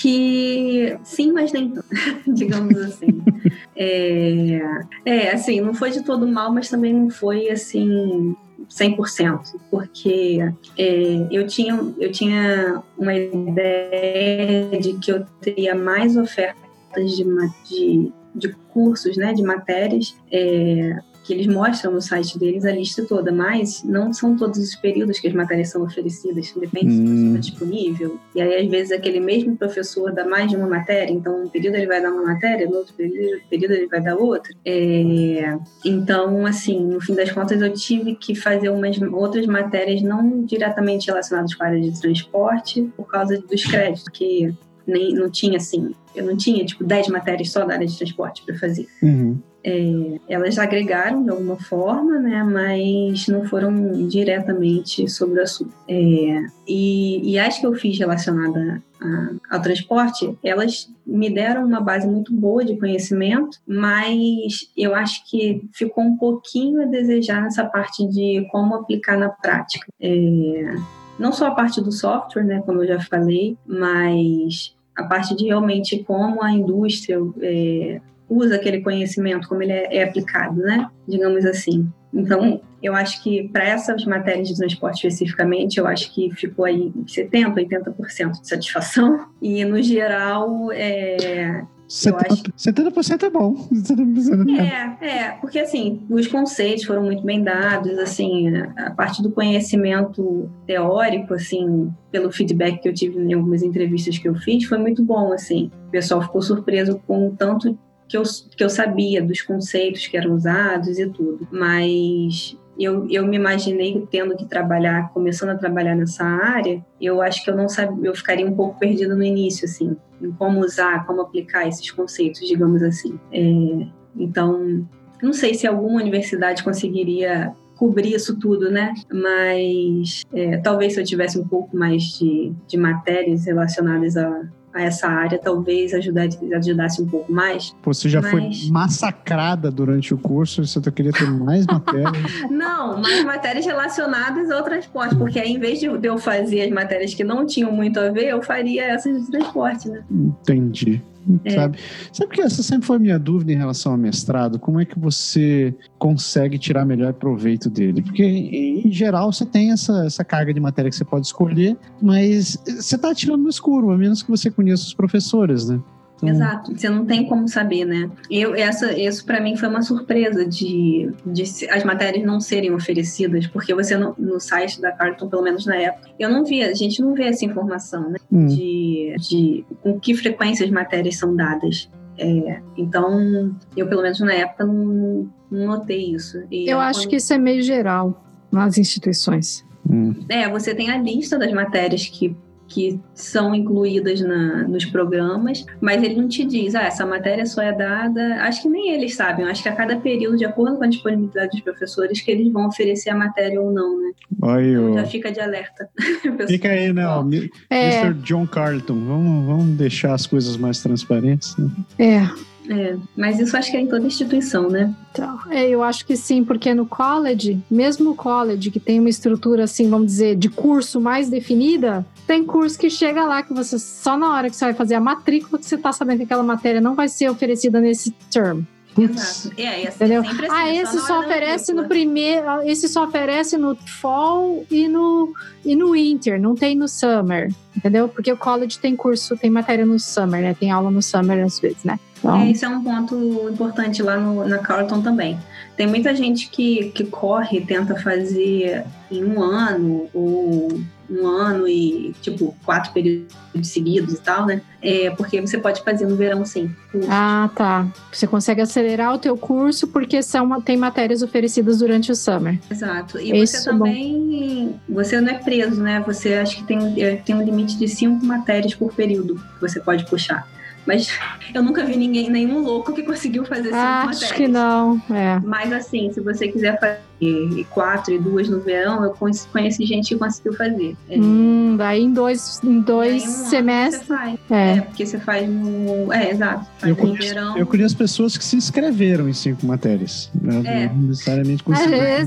que 0.01 0.97
sim, 1.03 1.31
mas 1.31 1.53
nem 1.53 1.73
digamos 2.27 2.77
assim. 2.77 3.21
é, 3.75 4.59
é, 5.05 5.31
assim, 5.31 5.61
não 5.61 5.73
foi 5.73 5.91
de 5.91 6.03
todo 6.03 6.27
mal, 6.27 6.53
mas 6.53 6.69
também 6.69 6.93
não 6.93 7.09
foi 7.09 7.49
assim 7.49 8.35
100%, 8.69 9.59
porque 9.71 10.39
é, 10.77 11.27
eu, 11.31 11.47
tinha, 11.47 11.73
eu 11.97 12.11
tinha 12.11 12.83
uma 12.97 13.15
ideia 13.15 14.79
de 14.79 14.93
que 14.93 15.11
eu 15.11 15.25
teria 15.41 15.73
mais 15.73 16.17
ofertas 16.17 17.11
de, 17.11 17.23
de, 17.69 18.11
de 18.35 18.49
cursos, 18.73 19.17
né, 19.17 19.33
de 19.33 19.41
matérias, 19.41 20.15
é, 20.31 20.97
que 21.27 21.33
eles 21.33 21.45
mostram 21.45 21.91
no 21.91 22.01
site 22.01 22.39
deles 22.39 22.63
a 22.63 22.71
lista 22.71 23.03
toda, 23.03 23.33
mas 23.33 23.83
não 23.83 24.13
são 24.13 24.37
todos 24.37 24.57
os 24.57 24.73
períodos 24.75 25.19
que 25.19 25.27
as 25.27 25.33
matérias 25.33 25.69
são 25.69 25.83
oferecidas, 25.83 26.53
depende 26.55 26.87
hum. 26.87 27.05
se 27.05 27.27
está 27.27 27.39
disponível. 27.39 28.17
E 28.33 28.41
aí, 28.41 28.63
às 28.63 28.67
vezes, 28.71 28.93
aquele 28.93 29.19
mesmo 29.19 29.57
professor 29.57 30.13
dá 30.13 30.25
mais 30.25 30.49
de 30.49 30.55
uma 30.55 30.67
matéria, 30.67 31.11
então 31.11 31.43
um 31.43 31.49
período 31.49 31.75
ele 31.75 31.85
vai 31.85 32.01
dar 32.01 32.13
uma 32.13 32.23
matéria, 32.23 32.65
no 32.65 32.77
outro 32.77 32.93
período, 32.93 33.41
período 33.49 33.73
ele 33.73 33.87
vai 33.87 34.01
dar 34.01 34.15
outra. 34.15 34.53
É... 34.63 35.57
Então, 35.83 36.45
assim, 36.45 36.79
no 36.79 37.01
fim 37.01 37.13
das 37.13 37.29
contas, 37.29 37.61
eu 37.61 37.73
tive 37.73 38.15
que 38.15 38.33
fazer 38.33 38.69
umas 38.69 38.97
outras 39.01 39.45
matérias 39.45 40.01
não 40.01 40.45
diretamente 40.45 41.07
relacionadas 41.07 41.53
com 41.53 41.61
a 41.61 41.67
área 41.67 41.81
de 41.81 41.99
transporte, 41.99 42.89
por 42.95 43.05
causa 43.05 43.37
dos 43.37 43.65
créditos, 43.65 44.05
que 44.13 44.55
nem, 44.87 45.13
não 45.13 45.29
tinha 45.29 45.57
assim, 45.57 45.93
eu 46.15 46.25
não 46.25 46.37
tinha 46.37 46.65
tipo 46.65 46.85
10 46.85 47.09
matérias 47.09 47.51
só 47.51 47.65
da 47.65 47.73
área 47.73 47.85
de 47.85 47.97
transporte 47.97 48.43
para 48.45 48.57
fazer. 48.57 48.87
Uhum. 49.03 49.37
É, 49.67 50.19
elas 50.29 50.57
agregaram 50.57 51.25
de 51.25 51.29
alguma 51.29 51.57
forma, 51.57 52.17
né, 52.19 52.41
mas 52.41 53.27
não 53.27 53.43
foram 53.43 54.07
diretamente 54.07 55.09
sobre 55.09 55.41
o 55.41 55.43
assunto. 55.43 55.73
É, 55.89 56.41
e, 56.65 57.33
e 57.33 57.37
as 57.37 57.59
que 57.59 57.67
eu 57.67 57.73
fiz 57.73 57.99
relacionada 57.99 58.81
a, 59.01 59.55
ao 59.55 59.61
transporte, 59.61 60.33
elas 60.41 60.89
me 61.05 61.29
deram 61.29 61.65
uma 61.65 61.81
base 61.81 62.07
muito 62.07 62.33
boa 62.33 62.63
de 62.63 62.77
conhecimento, 62.77 63.57
mas 63.67 64.71
eu 64.77 64.95
acho 64.95 65.29
que 65.29 65.61
ficou 65.73 66.05
um 66.05 66.15
pouquinho 66.15 66.83
a 66.83 66.85
desejar 66.85 67.41
nessa 67.41 67.65
parte 67.65 68.07
de 68.07 68.47
como 68.49 68.73
aplicar 68.73 69.17
na 69.17 69.27
prática. 69.27 69.85
É, 69.99 70.75
não 71.19 71.33
só 71.33 71.47
a 71.47 71.55
parte 71.55 71.81
do 71.81 71.91
software, 71.91 72.45
né, 72.45 72.61
como 72.65 72.83
eu 72.83 72.87
já 72.87 73.01
falei, 73.01 73.57
mas 73.67 74.73
a 74.95 75.03
parte 75.03 75.35
de 75.35 75.47
realmente 75.47 76.05
como 76.05 76.41
a 76.41 76.53
indústria 76.53 77.19
é, 77.41 77.99
usa 78.29 78.55
aquele 78.55 78.81
conhecimento, 78.81 79.47
como 79.47 79.63
ele 79.63 79.71
é, 79.71 79.97
é 79.97 80.03
aplicado, 80.03 80.61
né? 80.61 80.89
Digamos 81.07 81.45
assim. 81.45 81.89
Então, 82.13 82.61
eu 82.81 82.95
acho 82.95 83.21
que 83.23 83.47
para 83.49 83.63
essas 83.63 84.05
matérias 84.05 84.47
de 84.47 84.55
transporte 84.55 85.07
especificamente, 85.07 85.77
eu 85.77 85.87
acho 85.87 86.13
que 86.13 86.33
ficou 86.35 86.65
aí 86.65 86.91
70%, 87.05 87.53
80% 87.55 88.41
de 88.41 88.47
satisfação. 88.47 89.27
E, 89.39 89.63
no 89.63 89.81
geral, 89.83 90.71
é, 90.71 91.63
70%, 91.87 92.51
70 92.55 93.25
é 93.25 93.29
bom. 93.29 93.55
70% 93.71 94.59
é, 94.59 95.05
é, 95.07 95.31
porque 95.39 95.59
assim, 95.59 96.05
os 96.09 96.27
conceitos 96.27 96.83
foram 96.83 97.03
muito 97.03 97.23
bem 97.23 97.41
dados, 97.41 97.97
assim, 97.97 98.49
a 98.75 98.91
parte 98.91 99.21
do 99.23 99.31
conhecimento 99.31 100.49
teórico, 100.65 101.33
assim, 101.33 101.89
pelo 102.11 102.31
feedback 102.31 102.81
que 102.81 102.89
eu 102.89 102.93
tive 102.93 103.19
em 103.19 103.33
algumas 103.33 103.63
entrevistas 103.63 104.17
que 104.17 104.27
eu 104.27 104.35
fiz, 104.35 104.65
foi 104.65 104.77
muito 104.77 105.03
bom, 105.03 105.31
assim. 105.31 105.71
O 105.87 105.91
pessoal 105.91 106.21
ficou 106.21 106.41
surpreso 106.41 106.99
com 107.07 107.27
o 107.27 107.31
tanto 107.31 107.77
que 108.07 108.17
eu, 108.17 108.23
que 108.55 108.63
eu 108.63 108.69
sabia 108.69 109.21
dos 109.21 109.41
conceitos 109.41 110.07
que 110.07 110.17
eram 110.17 110.33
usados 110.33 110.97
e 110.97 111.07
tudo. 111.09 111.47
Mas 111.51 112.57
eu, 112.79 113.09
eu 113.09 113.25
me 113.25 113.35
imaginei 113.35 114.07
tendo 114.09 114.35
que 114.35 114.45
trabalhar, 114.45 115.09
começando 115.13 115.49
a 115.49 115.55
trabalhar 115.55 115.95
nessa 115.95 116.23
área, 116.23 116.83
eu 117.01 117.21
acho 117.21 117.43
que 117.43 117.49
eu 117.49 117.55
não 117.55 117.67
sabia, 117.67 118.07
eu 118.07 118.15
ficaria 118.15 118.45
um 118.45 118.55
pouco 118.55 118.79
perdida 118.79 119.15
no 119.15 119.23
início, 119.23 119.65
assim, 119.65 119.97
em 120.21 120.31
como 120.31 120.59
usar, 120.59 121.05
como 121.05 121.21
aplicar 121.21 121.67
esses 121.67 121.89
conceitos, 121.91 122.47
digamos 122.47 122.83
assim. 122.83 123.19
É, 123.31 123.87
então, 124.15 124.87
não 125.21 125.33
sei 125.33 125.53
se 125.53 125.65
alguma 125.65 125.99
universidade 125.99 126.63
conseguiria 126.63 127.53
cobrir 127.75 128.13
isso 128.13 128.37
tudo, 128.39 128.71
né? 128.71 128.93
Mas 129.11 130.23
é, 130.33 130.57
talvez 130.57 130.93
se 130.93 130.99
eu 130.99 131.05
tivesse 131.05 131.39
um 131.39 131.47
pouco 131.47 131.75
mais 131.75 132.03
de, 132.03 132.53
de 132.67 132.77
matérias 132.77 133.45
relacionadas 133.45 134.17
a, 134.17 134.47
a 134.77 134.83
essa 134.83 135.07
área, 135.07 135.37
talvez 135.37 135.93
ajudasse, 135.93 136.37
ajudasse 136.53 137.01
um 137.01 137.07
pouco 137.07 137.31
mais. 137.31 137.75
Você 137.83 138.07
já 138.07 138.21
mas... 138.21 138.31
foi 138.31 138.69
massacrada 138.69 139.71
durante 139.71 140.13
o 140.13 140.17
curso, 140.17 140.65
você 140.65 140.79
queria 140.91 141.11
ter 141.11 141.29
mais 141.29 141.65
matérias? 141.67 142.49
não, 142.49 142.99
mais 142.99 143.23
matérias 143.23 143.65
relacionadas 143.65 144.49
ao 144.51 144.63
transporte, 144.63 145.15
porque 145.15 145.39
aí, 145.39 145.51
em 145.51 145.59
vez 145.59 145.79
de 145.79 145.87
eu 145.87 146.17
fazer 146.17 146.61
as 146.61 146.71
matérias 146.71 147.13
que 147.13 147.23
não 147.23 147.45
tinham 147.45 147.71
muito 147.71 147.99
a 147.99 148.09
ver, 148.09 148.29
eu 148.29 148.41
faria 148.41 148.85
essas 148.85 149.25
de 149.25 149.31
transporte, 149.31 149.89
né? 149.89 150.03
Entendi. 150.11 151.01
É. 151.43 151.49
Sabe? 151.51 151.77
Sabe 152.11 152.31
que 152.33 152.41
essa 152.41 152.63
sempre 152.63 152.87
foi 152.87 152.95
a 152.95 152.99
minha 152.99 153.19
dúvida 153.19 153.51
em 153.51 153.57
relação 153.57 153.91
ao 153.91 153.97
mestrado? 153.97 154.59
Como 154.59 154.79
é 154.79 154.85
que 154.85 154.97
você 154.97 155.75
consegue 155.97 156.57
tirar 156.57 156.85
melhor 156.85 157.13
proveito 157.13 157.69
dele? 157.69 158.01
Porque, 158.01 158.23
em 158.23 158.91
geral, 158.91 159.31
você 159.31 159.45
tem 159.45 159.71
essa, 159.71 160.05
essa 160.05 160.23
carga 160.23 160.53
de 160.53 160.59
matéria 160.59 160.89
que 160.89 160.95
você 160.95 161.05
pode 161.05 161.27
escolher, 161.27 161.77
mas 162.01 162.57
você 162.65 162.95
está 162.95 163.13
tirando 163.13 163.43
no 163.43 163.49
escuro, 163.49 163.91
a 163.91 163.97
menos 163.97 164.23
que 164.23 164.29
você 164.29 164.49
conheça 164.49 164.83
os 164.83 164.93
professores, 164.93 165.67
né? 165.67 165.79
Exato, 166.23 166.75
você 166.75 166.89
não 166.89 167.05
tem 167.05 167.27
como 167.27 167.47
saber, 167.47 167.85
né? 167.85 168.09
Eu, 168.29 168.55
essa, 168.55 168.97
isso 168.97 169.25
para 169.25 169.39
mim 169.39 169.55
foi 169.55 169.69
uma 169.69 169.81
surpresa 169.81 170.45
de, 170.45 171.11
de 171.25 171.43
as 171.69 171.83
matérias 171.83 172.25
não 172.25 172.39
serem 172.39 172.73
oferecidas, 172.73 173.45
porque 173.47 173.73
você 173.73 173.95
não, 173.95 174.15
no 174.17 174.39
site 174.39 174.81
da 174.81 174.91
Carlton, 174.91 175.29
pelo 175.29 175.43
menos 175.43 175.65
na 175.65 175.75
época, 175.75 176.09
eu 176.17 176.29
não 176.29 176.43
via, 176.43 176.69
a 176.69 176.73
gente 176.73 177.01
não 177.01 177.13
vê 177.13 177.25
essa 177.25 177.45
informação, 177.45 178.09
né? 178.09 178.17
Hum. 178.31 178.47
De, 178.47 179.15
de 179.19 179.65
com 179.81 179.99
que 179.99 180.15
frequência 180.15 180.65
as 180.65 180.71
matérias 180.71 181.17
são 181.17 181.35
dadas. 181.35 181.89
É, 182.17 182.61
então, 182.75 183.55
eu 183.75 183.87
pelo 183.87 184.01
menos 184.01 184.19
na 184.19 184.33
época 184.33 184.65
não, 184.65 185.29
não 185.51 185.67
notei 185.67 186.15
isso. 186.15 186.41
E 186.49 186.67
eu 186.67 186.79
acho 186.79 187.01
quando... 187.01 187.09
que 187.09 187.15
isso 187.17 187.31
é 187.31 187.37
meio 187.37 187.61
geral 187.61 188.25
nas 188.51 188.77
instituições. 188.77 189.63
Hum. 189.87 190.15
É, 190.27 190.49
você 190.49 190.73
tem 190.73 190.89
a 190.89 190.97
lista 190.97 191.37
das 191.37 191.53
matérias 191.53 192.07
que 192.07 192.35
que 192.67 192.99
são 193.13 193.55
incluídas 193.55 194.21
na, 194.21 194.67
nos 194.67 194.85
programas, 194.85 195.65
mas 195.79 196.03
ele 196.03 196.15
não 196.15 196.27
te 196.27 196.45
diz, 196.45 196.75
ah, 196.75 196.83
essa 196.83 197.05
matéria 197.05 197.45
só 197.45 197.61
é 197.61 197.71
dada. 197.71 198.41
Acho 198.41 198.63
que 198.63 198.69
nem 198.69 198.93
eles 198.93 199.15
sabem, 199.15 199.45
acho 199.45 199.63
que 199.63 199.69
a 199.69 199.75
cada 199.75 199.95
período, 199.97 200.37
de 200.37 200.45
acordo 200.45 200.77
com 200.77 200.83
a 200.83 200.87
disponibilidade 200.87 201.51
dos 201.51 201.61
professores, 201.61 202.21
que 202.21 202.31
eles 202.31 202.51
vão 202.51 202.67
oferecer 202.67 203.09
a 203.09 203.15
matéria 203.15 203.61
ou 203.61 203.71
não, 203.71 203.97
né? 203.99 204.11
Aí, 204.43 204.73
então, 204.73 204.93
já 204.93 205.05
fica 205.05 205.31
de 205.31 205.39
alerta. 205.39 205.89
fica 206.47 206.69
aí, 206.69 206.91
né? 206.91 207.07
Ó, 207.07 207.25
é. 207.69 208.01
Mr. 208.01 208.13
John 208.21 208.45
Carlton, 208.45 208.99
vamos, 209.05 209.45
vamos 209.47 209.77
deixar 209.77 210.13
as 210.13 210.27
coisas 210.27 210.57
mais 210.57 210.81
transparentes. 210.81 211.55
Né? 211.57 211.69
É. 211.99 212.46
É, 212.69 212.97
mas 213.15 213.39
isso 213.39 213.55
acho 213.55 213.71
que 213.71 213.77
é 213.77 213.81
em 213.81 213.87
toda 213.87 214.05
instituição, 214.05 214.69
né? 214.69 214.93
Então, 215.11 215.39
é, 215.49 215.67
eu 215.69 215.81
acho 215.81 216.05
que 216.05 216.15
sim, 216.15 216.43
porque 216.43 216.73
no 216.73 216.85
college, 216.85 217.59
mesmo 217.71 218.11
o 218.11 218.15
college, 218.15 218.69
que 218.69 218.79
tem 218.79 218.99
uma 218.99 219.09
estrutura, 219.09 219.63
assim, 219.63 219.89
vamos 219.89 220.07
dizer, 220.07 220.35
de 220.35 220.49
curso 220.49 220.99
mais 220.99 221.29
definida, 221.29 222.05
tem 222.25 222.43
curso 222.43 222.77
que 222.77 222.89
chega 222.89 223.23
lá 223.25 223.41
que 223.41 223.53
você, 223.53 223.79
só 223.79 224.17
na 224.17 224.33
hora 224.33 224.49
que 224.49 224.55
você 224.55 224.65
vai 224.65 224.73
fazer 224.73 224.95
a 224.95 224.99
matrícula, 224.99 225.59
que 225.59 225.65
você 225.65 225.77
tá 225.77 225.91
sabendo 225.91 226.19
que 226.19 226.23
aquela 226.25 226.43
matéria 226.43 226.81
não 226.81 226.93
vai 226.93 227.07
ser 227.07 227.29
oferecida 227.29 227.79
nesse 227.79 228.11
term. 228.31 228.63
Exato. 228.97 229.53
É, 229.61 229.83
esse 229.83 229.95
Entendeu? 229.95 230.21
Assim, 230.21 230.47
ah, 230.49 230.73
esse 230.73 230.99
só, 230.99 231.07
só 231.07 231.19
oferece 231.19 231.73
no 231.73 231.87
primeiro, 231.87 232.61
esse 232.63 232.89
só 232.89 233.05
oferece 233.05 233.55
no 233.57 233.75
fall 233.75 234.65
e 234.71 234.87
no 234.87 235.33
e 235.63 235.75
no 235.75 235.91
winter, 235.91 236.41
não 236.41 236.55
tem 236.55 236.75
no 236.75 236.87
summer, 236.87 237.53
entendeu? 237.75 238.07
Porque 238.07 238.31
o 238.31 238.37
college 238.37 238.79
tem 238.79 238.95
curso, 238.95 239.37
tem 239.37 239.49
matéria 239.49 239.85
no 239.85 239.99
summer, 239.99 240.41
né? 240.41 240.55
Tem 240.59 240.71
aula 240.71 240.89
no 240.89 241.01
summer 241.01 241.45
às 241.45 241.59
vezes, 241.59 241.83
né? 241.83 241.99
Então... 242.19 242.41
É, 242.41 242.51
isso 242.51 242.65
é 242.65 242.69
um 242.69 242.83
ponto 242.83 243.49
importante 243.51 244.01
lá 244.01 244.17
no, 244.17 244.47
na 244.47 244.59
Carlton 244.59 245.01
também. 245.01 245.37
Tem 245.75 245.85
muita 245.87 246.15
gente 246.15 246.49
que, 246.49 246.91
que 246.91 247.03
corre, 247.05 247.61
tenta 247.61 247.95
fazer 247.95 248.83
em 249.11 249.23
um 249.23 249.41
ano 249.41 250.09
ou 250.13 250.69
um 251.09 251.25
ano 251.25 251.67
e, 251.67 252.13
tipo, 252.21 252.53
quatro 252.65 252.91
períodos 252.91 253.31
seguidos 253.63 254.15
e 254.15 254.21
tal, 254.21 254.45
né? 254.45 254.61
É, 254.81 255.09
porque 255.11 255.39
você 255.39 255.57
pode 255.57 255.81
fazer 255.83 256.05
no 256.05 256.15
verão, 256.15 256.43
sim. 256.45 256.69
Ah, 257.07 257.49
tá. 257.55 257.87
Você 258.11 258.27
consegue 258.27 258.59
acelerar 258.59 259.13
o 259.13 259.17
teu 259.17 259.37
curso 259.37 259.87
porque 259.87 260.21
são, 260.21 260.59
tem 260.61 260.75
matérias 260.75 261.21
oferecidas 261.21 261.79
durante 261.79 262.11
o 262.11 262.15
summer. 262.15 262.59
Exato. 262.69 263.19
E 263.19 263.41
Isso, 263.41 263.57
você 263.57 263.69
também... 263.69 264.77
Bom. 264.87 264.95
Você 264.95 265.21
não 265.21 265.29
é 265.29 265.35
preso, 265.35 265.81
né? 265.81 266.03
Você 266.05 266.33
acho 266.33 266.57
que 266.57 266.63
tem, 266.63 267.01
é, 267.01 267.15
tem 267.15 267.35
um 267.35 267.43
limite 267.43 267.77
de 267.77 267.87
cinco 267.87 268.25
matérias 268.25 268.75
por 268.75 268.93
período 268.93 269.35
que 269.35 269.61
você 269.61 269.79
pode 269.79 270.05
puxar. 270.07 270.45
Mas 270.87 271.09
eu 271.53 271.61
nunca 271.61 271.83
vi 271.83 271.97
ninguém, 271.97 272.29
nenhum 272.29 272.59
louco 272.59 272.93
que 272.93 273.03
conseguiu 273.03 273.43
fazer 273.43 273.65
cinco 273.65 273.75
Acho 273.75 274.05
matérias. 274.05 274.23
Acho 274.23 274.33
que 274.33 274.47
não, 274.47 275.01
é. 275.11 275.39
Mas 275.43 275.73
assim, 275.73 276.11
se 276.13 276.21
você 276.21 276.47
quiser 276.47 276.79
fazer 277.19 277.65
quatro 277.69 278.13
e 278.13 278.19
duas 278.19 278.47
no 278.47 278.59
verão, 278.59 279.03
eu 279.03 279.11
conheci 279.11 279.85
gente 279.85 280.09
que 280.09 280.15
conseguiu 280.15 280.53
fazer. 280.53 280.95
É. 281.09 281.17
Hum, 281.17 281.75
daí 281.77 282.03
em 282.03 282.13
dois, 282.13 282.61
em 282.63 282.79
dois 282.81 283.23
um 283.23 283.45
semestres. 283.49 284.09
É. 284.49 284.77
é. 284.77 284.81
porque 284.81 285.05
você 285.05 285.19
faz 285.19 285.49
no. 285.49 286.11
É, 286.13 286.31
exato. 286.31 286.65
Eu 286.83 286.95
conheço, 286.95 287.33
verão. 287.33 287.57
eu 287.57 287.65
conheço 287.65 287.97
pessoas 287.97 288.37
que 288.37 288.43
se 288.43 288.55
inscreveram 288.55 289.27
em 289.27 289.33
cinco 289.33 289.65
matérias. 289.65 290.31
Né? 290.39 290.61
É. 290.65 290.87
Não 290.87 291.07
necessariamente 291.07 291.63
conseguiram. 291.63 291.97
É. 291.97 292.25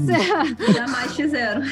Jamais 0.72 1.14
fizeram. 1.14 1.62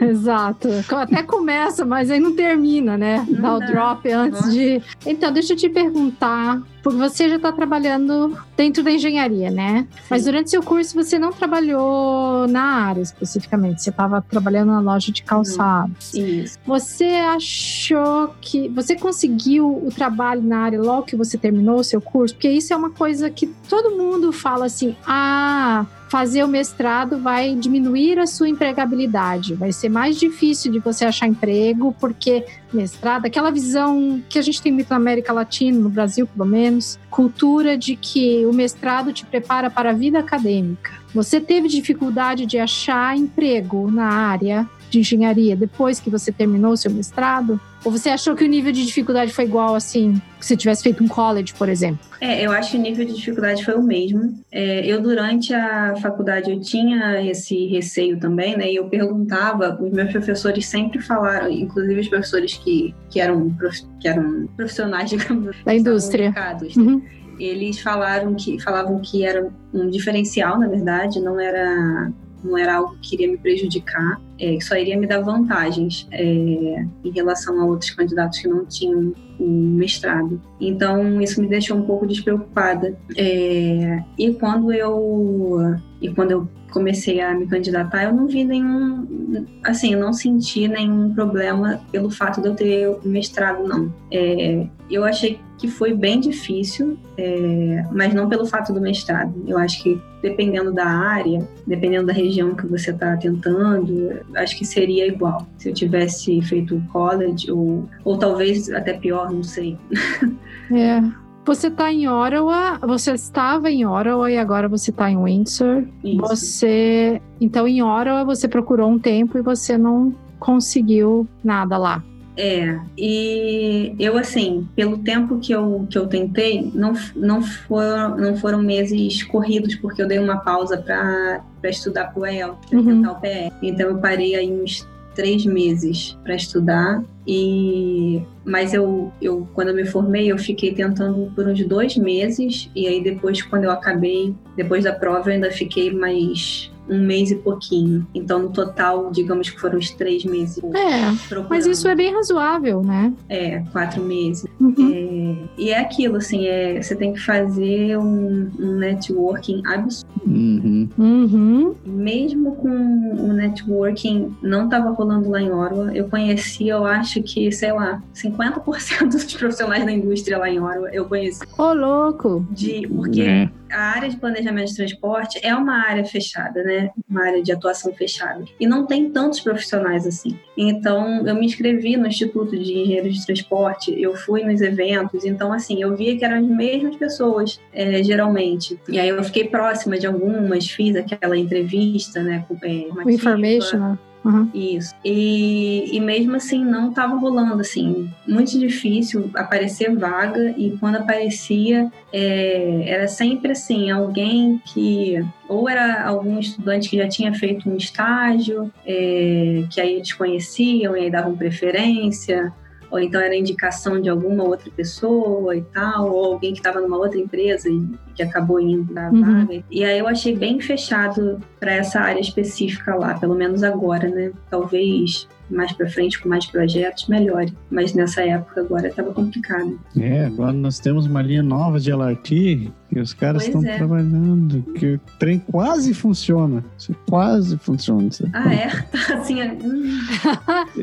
exato. 0.00 0.68
Até 0.90 1.22
começa, 1.22 1.84
mas 1.84 2.10
aí 2.10 2.20
não 2.20 2.34
termina, 2.34 2.96
né? 2.96 3.26
Não 3.28 3.40
dá 3.40 3.56
o 3.56 3.58
drop 3.60 4.10
antes 4.10 4.40
Nossa. 4.40 4.52
de. 4.52 4.82
Então, 5.06 5.32
deixa 5.32 5.52
eu 5.52 5.56
te 5.56 5.68
perguntar 5.68 6.62
porque 6.82 6.98
você 6.98 7.28
já 7.28 7.36
está 7.36 7.52
trabalhando 7.52 8.36
dentro 8.56 8.82
da 8.82 8.90
engenharia, 8.90 9.50
né? 9.50 9.86
Sim. 9.90 10.00
Mas 10.10 10.24
durante 10.24 10.50
seu 10.50 10.62
curso 10.62 10.94
você 10.94 11.18
não 11.18 11.32
trabalhou 11.32 12.46
na 12.48 12.62
área 12.62 13.02
especificamente, 13.02 13.82
você 13.82 13.90
estava 13.90 14.22
trabalhando 14.22 14.72
na 14.72 14.80
loja 14.80 15.12
de 15.12 15.22
calçados. 15.22 16.14
Isso. 16.14 16.58
Você 16.66 17.04
achou 17.04 18.34
que 18.40 18.68
você 18.68 18.96
conseguiu 18.96 19.66
o 19.68 19.90
trabalho 19.90 20.42
na 20.42 20.58
área 20.60 20.80
logo 20.80 21.02
que 21.02 21.16
você 21.16 21.36
terminou 21.36 21.80
o 21.80 21.84
seu 21.84 22.00
curso? 22.00 22.34
Porque 22.34 22.50
isso 22.50 22.72
é 22.72 22.76
uma 22.76 22.90
coisa 22.90 23.28
que 23.30 23.46
todo 23.68 23.96
mundo 23.96 24.32
fala 24.32 24.66
assim: 24.66 24.96
ah, 25.06 25.86
fazer 26.08 26.42
o 26.42 26.48
mestrado 26.48 27.18
vai 27.18 27.54
diminuir 27.54 28.18
a 28.18 28.26
sua 28.26 28.48
empregabilidade, 28.48 29.54
vai 29.54 29.72
ser 29.72 29.88
mais 29.88 30.18
difícil 30.18 30.72
de 30.72 30.78
você 30.78 31.04
achar 31.04 31.26
emprego, 31.26 31.94
porque 32.00 32.46
mestrado, 32.72 33.26
aquela 33.26 33.50
visão 33.50 34.22
que 34.28 34.38
a 34.38 34.42
gente 34.42 34.60
tem 34.60 34.72
muito 34.72 34.90
na 34.90 34.96
América 34.96 35.32
Latina, 35.32 35.78
no 35.78 35.88
Brasil 35.88 36.26
pelo 36.26 36.48
menos, 36.48 36.98
cultura 37.10 37.76
de 37.76 37.96
que 37.96 38.44
o 38.46 38.52
mestrado 38.52 39.12
te 39.12 39.24
prepara 39.24 39.70
para 39.70 39.90
a 39.90 39.94
vida 39.94 40.18
acadêmica. 40.18 40.92
Você 41.14 41.40
teve 41.40 41.68
dificuldade 41.68 42.46
de 42.46 42.58
achar 42.58 43.16
emprego 43.16 43.90
na 43.90 44.06
área 44.06 44.68
de 44.88 45.00
engenharia 45.00 45.54
depois 45.54 46.00
que 46.00 46.10
você 46.10 46.32
terminou 46.32 46.72
o 46.72 46.76
seu 46.76 46.90
mestrado? 46.90 47.60
Ou 47.84 47.92
você 47.92 48.08
achou 48.08 48.34
que 48.34 48.44
o 48.44 48.48
nível 48.48 48.72
de 48.72 48.84
dificuldade 48.84 49.32
foi 49.32 49.44
igual 49.44 49.74
assim, 49.74 50.20
se 50.40 50.56
tivesse 50.56 50.82
feito 50.82 51.02
um 51.02 51.08
college, 51.08 51.54
por 51.54 51.68
exemplo? 51.68 52.00
É, 52.20 52.44
eu 52.44 52.50
acho 52.50 52.72
que 52.72 52.76
o 52.76 52.80
nível 52.80 53.04
de 53.06 53.14
dificuldade 53.14 53.64
foi 53.64 53.74
o 53.74 53.82
mesmo. 53.82 54.34
É, 54.50 54.84
eu, 54.84 55.00
durante 55.00 55.54
a 55.54 55.94
faculdade, 55.96 56.50
eu 56.50 56.60
tinha 56.60 57.22
esse 57.22 57.66
receio 57.66 58.18
também, 58.18 58.56
né? 58.56 58.70
E 58.70 58.76
eu 58.76 58.88
perguntava, 58.88 59.78
os 59.80 59.92
meus 59.92 60.10
professores 60.10 60.66
sempre 60.66 61.00
falaram, 61.00 61.48
inclusive 61.50 62.00
os 62.00 62.08
professores 62.08 62.54
que, 62.54 62.94
que, 63.08 63.20
eram, 63.20 63.56
que 64.00 64.08
eram 64.08 64.48
profissionais, 64.56 65.10
digamos 65.10 65.56
da 65.64 65.74
indústria. 65.74 66.30
Né? 66.30 66.58
Uhum. 66.76 67.02
Eles 67.38 67.80
falaram 67.80 68.34
que, 68.34 68.60
falavam 68.60 69.00
que 69.00 69.24
era 69.24 69.48
um 69.72 69.88
diferencial, 69.88 70.58
na 70.58 70.66
verdade, 70.66 71.20
não 71.20 71.38
era 71.38 72.10
não 72.42 72.56
era 72.56 72.76
algo 72.76 72.96
que 73.00 73.14
iria 73.14 73.28
me 73.28 73.36
prejudicar, 73.36 74.20
é, 74.38 74.58
só 74.60 74.76
iria 74.76 74.96
me 74.96 75.06
dar 75.06 75.20
vantagens 75.20 76.06
é, 76.12 76.22
em 76.22 77.10
relação 77.12 77.60
a 77.60 77.64
outros 77.64 77.90
candidatos 77.90 78.38
que 78.38 78.48
não 78.48 78.64
tinham 78.64 79.12
um 79.40 79.74
mestrado. 79.76 80.40
Então 80.60 81.20
isso 81.20 81.40
me 81.40 81.48
deixou 81.48 81.76
um 81.76 81.82
pouco 81.82 82.06
despreocupada. 82.06 82.96
É, 83.16 84.02
e 84.18 84.32
quando 84.34 84.72
eu 84.72 85.76
e 86.00 86.08
quando 86.10 86.30
eu 86.30 86.48
comecei 86.70 87.20
a 87.20 87.34
me 87.34 87.46
candidatar, 87.46 88.04
eu 88.04 88.12
não 88.12 88.26
vi 88.26 88.44
nenhum, 88.44 89.46
assim, 89.64 89.94
eu 89.94 90.00
não 90.00 90.12
senti 90.12 90.68
nenhum 90.68 91.14
problema 91.14 91.80
pelo 91.90 92.10
fato 92.10 92.40
de 92.40 92.48
eu 92.48 92.54
ter 92.54 92.98
mestrado, 93.04 93.66
não. 93.66 93.92
É, 94.12 94.66
eu 94.90 95.04
achei 95.04 95.40
que 95.58 95.68
foi 95.68 95.92
bem 95.92 96.20
difícil, 96.20 96.96
é, 97.16 97.84
mas 97.92 98.14
não 98.14 98.28
pelo 98.28 98.46
fato 98.46 98.72
do 98.72 98.80
mestrado. 98.80 99.34
Eu 99.46 99.58
acho 99.58 99.82
que 99.82 100.00
dependendo 100.22 100.72
da 100.72 100.86
área, 100.86 101.46
dependendo 101.66 102.06
da 102.06 102.12
região 102.12 102.54
que 102.54 102.66
você 102.66 102.90
está 102.90 103.16
tentando, 103.16 104.20
acho 104.36 104.56
que 104.56 104.64
seria 104.64 105.06
igual. 105.06 105.46
Se 105.58 105.68
eu 105.68 105.74
tivesse 105.74 106.40
feito 106.42 106.82
college, 106.92 107.50
ou, 107.50 107.88
ou 108.04 108.16
talvez 108.16 108.70
até 108.70 108.92
pior, 108.92 109.30
não 109.32 109.42
sei. 109.42 109.76
É. 110.70 111.00
Você 111.48 111.68
está 111.68 111.90
em 111.90 112.06
Ottawa, 112.06 112.78
você 112.82 113.12
estava 113.12 113.70
em 113.70 113.86
Ottawa 113.86 114.30
e 114.30 114.36
agora 114.36 114.68
você 114.68 114.90
está 114.90 115.10
em 115.10 115.16
Windsor. 115.16 115.84
Isso. 116.04 116.18
Você, 116.18 117.22
então 117.40 117.66
em 117.66 117.82
Ottawa 117.82 118.22
você 118.22 118.46
procurou 118.46 118.90
um 118.90 118.98
tempo 118.98 119.38
e 119.38 119.40
você 119.40 119.78
não 119.78 120.14
conseguiu 120.38 121.26
nada 121.42 121.78
lá. 121.78 122.04
É, 122.36 122.78
e 122.98 123.96
eu 123.98 124.18
assim, 124.18 124.68
pelo 124.76 124.98
tempo 124.98 125.38
que 125.38 125.50
eu, 125.52 125.86
que 125.90 125.96
eu 125.96 126.06
tentei, 126.06 126.70
não, 126.74 126.92
não, 127.16 127.42
foram, 127.42 128.16
não 128.18 128.36
foram 128.36 128.62
meses 128.62 129.22
corridos, 129.22 129.74
porque 129.74 130.02
eu 130.02 130.06
dei 130.06 130.18
uma 130.18 130.36
pausa 130.36 130.76
para 130.76 131.42
estudar 131.64 132.12
para 132.12 132.20
o 132.20 132.26
EL, 132.26 132.58
para 132.68 132.78
Uhum. 132.78 132.84
tentar 132.84 133.12
o 133.12 133.20
PE. 133.22 133.52
Então 133.62 133.88
eu 133.88 133.96
parei 133.96 134.34
aí 134.34 134.52
uns 134.52 134.86
três 135.18 135.44
meses 135.44 136.16
para 136.22 136.36
estudar 136.36 137.02
e 137.26 138.22
mas 138.44 138.72
eu, 138.72 139.12
eu 139.20 139.48
quando 139.52 139.70
eu 139.70 139.74
me 139.74 139.84
formei 139.84 140.30
eu 140.30 140.38
fiquei 140.38 140.72
tentando 140.72 141.32
por 141.34 141.44
uns 141.48 141.60
dois 141.66 141.96
meses 141.96 142.70
e 142.72 142.86
aí 142.86 143.02
depois 143.02 143.42
quando 143.42 143.64
eu 143.64 143.72
acabei 143.72 144.32
depois 144.54 144.84
da 144.84 144.92
prova 144.92 145.28
eu 145.28 145.34
ainda 145.34 145.50
fiquei 145.50 145.92
mais 145.92 146.70
um 146.88 147.04
mês 147.04 147.30
e 147.30 147.36
pouquinho 147.36 148.06
então 148.14 148.38
no 148.38 148.48
total 148.50 149.10
digamos 149.10 149.50
que 149.50 149.60
foram 149.60 149.78
uns 149.78 149.90
três 149.90 150.24
meses 150.24 150.58
É, 150.64 151.10
procurando. 151.28 151.48
mas 151.50 151.66
isso 151.66 151.86
é 151.88 151.94
bem 151.94 152.12
razoável, 152.14 152.82
né? 152.82 153.12
é 153.28 153.60
quatro 153.72 154.02
meses 154.02 154.46
Uhum. 154.60 154.92
é, 154.92 155.36
e 155.62 155.70
é 155.70 155.78
aquilo 155.78 156.16
assim 156.16 156.46
é 156.46 156.80
você 156.82 156.94
tem 156.96 157.12
que 157.12 157.20
fazer 157.20 157.96
um, 157.98 158.50
um 158.58 158.76
networking 158.78 159.62
absurdo 159.66 160.08
Uhum. 160.26 160.88
Uhum. 160.98 161.74
mesmo 161.86 162.54
com 162.56 162.68
o 162.68 163.32
networking 163.32 164.34
não 164.42 164.64
estava 164.64 164.90
rolando 164.90 165.30
lá 165.30 165.40
em 165.40 165.50
Ottawa, 165.50 165.90
eu 165.94 166.08
conhecia, 166.08 166.72
eu 166.74 166.84
acho 166.84 167.22
que, 167.22 167.50
sei 167.52 167.72
lá, 167.72 168.02
50% 168.14 169.08
dos 169.08 169.32
profissionais 169.34 169.84
da 169.84 169.92
indústria 169.92 170.38
lá 170.38 170.50
em 170.50 170.60
Ottawa 170.60 170.88
eu 170.92 171.04
conheci. 171.06 171.40
Ô, 171.56 171.72
louco! 171.72 172.46
De, 172.50 172.86
porque 172.88 173.22
É. 173.22 173.50
a 173.70 173.80
área 173.80 174.08
de 174.08 174.16
planejamento 174.16 174.68
de 174.68 174.76
transporte 174.76 175.38
é 175.42 175.54
uma 175.54 175.86
área 175.86 176.04
fechada, 176.04 176.62
né? 176.62 176.90
Uma 177.08 177.24
área 177.24 177.42
de 177.42 177.52
atuação 177.52 177.92
fechada. 177.94 178.44
E 178.58 178.66
não 178.66 178.86
tem 178.86 179.10
tantos 179.10 179.40
profissionais 179.40 180.06
assim. 180.06 180.38
Então, 180.56 181.26
eu 181.26 181.34
me 181.34 181.46
inscrevi 181.46 181.96
no 181.96 182.06
Instituto 182.06 182.50
de 182.50 182.72
Engenheiros 182.72 183.14
de 183.14 183.26
Transporte, 183.26 183.94
eu 184.00 184.14
fui 184.14 184.42
nos 184.44 184.60
eventos, 184.60 185.24
então, 185.24 185.52
assim, 185.52 185.82
eu 185.82 185.96
via 185.96 186.16
que 186.16 186.24
eram 186.24 186.38
as 186.38 186.46
mesmas 186.46 186.96
pessoas, 186.96 187.60
é, 187.72 188.02
geralmente. 188.02 188.78
E 188.88 188.98
aí 188.98 189.08
eu 189.08 189.22
fiquei 189.22 189.44
próxima 189.44 189.98
de 189.98 190.06
algumas, 190.06 190.68
fiz 190.68 190.96
aquela 190.96 191.36
entrevista, 191.36 192.22
né? 192.22 192.44
Com, 192.48 192.56
é, 192.62 192.88
O 192.90 192.94
Mativa, 192.94 193.10
information. 193.12 193.96
Uhum. 194.28 194.50
isso. 194.52 194.94
E, 195.02 195.88
e 195.90 195.98
mesmo 196.00 196.36
assim 196.36 196.62
não 196.62 196.90
estava 196.90 197.16
rolando, 197.16 197.62
assim, 197.62 198.10
muito 198.26 198.58
difícil 198.58 199.30
aparecer 199.34 199.96
vaga 199.96 200.54
e 200.54 200.76
quando 200.78 200.96
aparecia 200.96 201.90
é, 202.12 202.82
era 202.86 203.08
sempre 203.08 203.52
assim, 203.52 203.90
alguém 203.90 204.60
que 204.66 205.24
ou 205.48 205.66
era 205.66 206.04
algum 206.04 206.38
estudante 206.38 206.90
que 206.90 206.98
já 206.98 207.08
tinha 207.08 207.32
feito 207.32 207.70
um 207.70 207.76
estágio, 207.76 208.70
é, 208.84 209.64
que 209.70 209.80
aí 209.80 209.94
eles 209.94 210.12
conheciam 210.12 210.94
e 210.94 211.00
aí 211.00 211.10
davam 211.10 211.34
preferência, 211.34 212.52
ou 212.90 212.98
então 212.98 213.20
era 213.20 213.34
indicação 213.34 213.98
de 213.98 214.10
alguma 214.10 214.44
outra 214.44 214.70
pessoa 214.70 215.56
e 215.56 215.62
tal, 215.62 216.12
ou 216.12 216.34
alguém 216.34 216.52
que 216.52 216.58
estava 216.58 216.82
numa 216.82 216.98
outra 216.98 217.18
empresa 217.18 217.68
e 217.70 217.88
que 218.18 218.22
acabou 218.24 218.58
indo 218.60 218.92
para 218.92 219.06
a 219.06 219.10
Uhum. 219.12 219.22
vaga. 219.46 219.62
E 219.70 219.84
aí 219.84 219.96
eu 219.98 220.08
achei 220.08 220.36
bem 220.36 220.60
fechado 220.60 221.40
para 221.60 221.72
essa 221.72 222.00
área 222.00 222.20
específica 222.20 222.94
lá, 222.96 223.14
pelo 223.16 223.34
menos 223.36 223.62
agora, 223.62 224.08
né? 224.08 224.32
Talvez 224.50 225.28
mais 225.50 225.72
para 225.72 225.88
frente 225.88 226.20
com 226.20 226.28
mais 226.28 226.44
projetos 226.44 227.06
melhore, 227.08 227.56
mas 227.70 227.94
nessa 227.94 228.20
época 228.20 228.60
agora 228.60 228.88
estava 228.88 229.14
complicado. 229.14 229.80
É, 229.98 230.26
agora 230.26 230.52
nós 230.52 230.78
temos 230.78 231.06
uma 231.06 231.22
linha 231.22 231.42
nova 231.42 231.80
de 231.80 231.90
LRT 231.90 232.70
e 232.94 233.00
os 233.00 233.14
caras 233.14 233.44
estão 233.46 233.64
é. 233.64 233.78
trabalhando, 233.78 234.62
que 234.74 234.94
o 234.96 235.00
trem 235.18 235.38
quase 235.38 235.94
funciona. 235.94 236.62
Isso 236.76 236.94
Quase 237.08 237.56
funciona. 237.56 238.10
Você- 238.10 238.28
Ah, 238.34 238.52
é? 238.54 238.68
Tá 239.08 239.14
assim, 239.14 239.42
hum, 239.42 239.98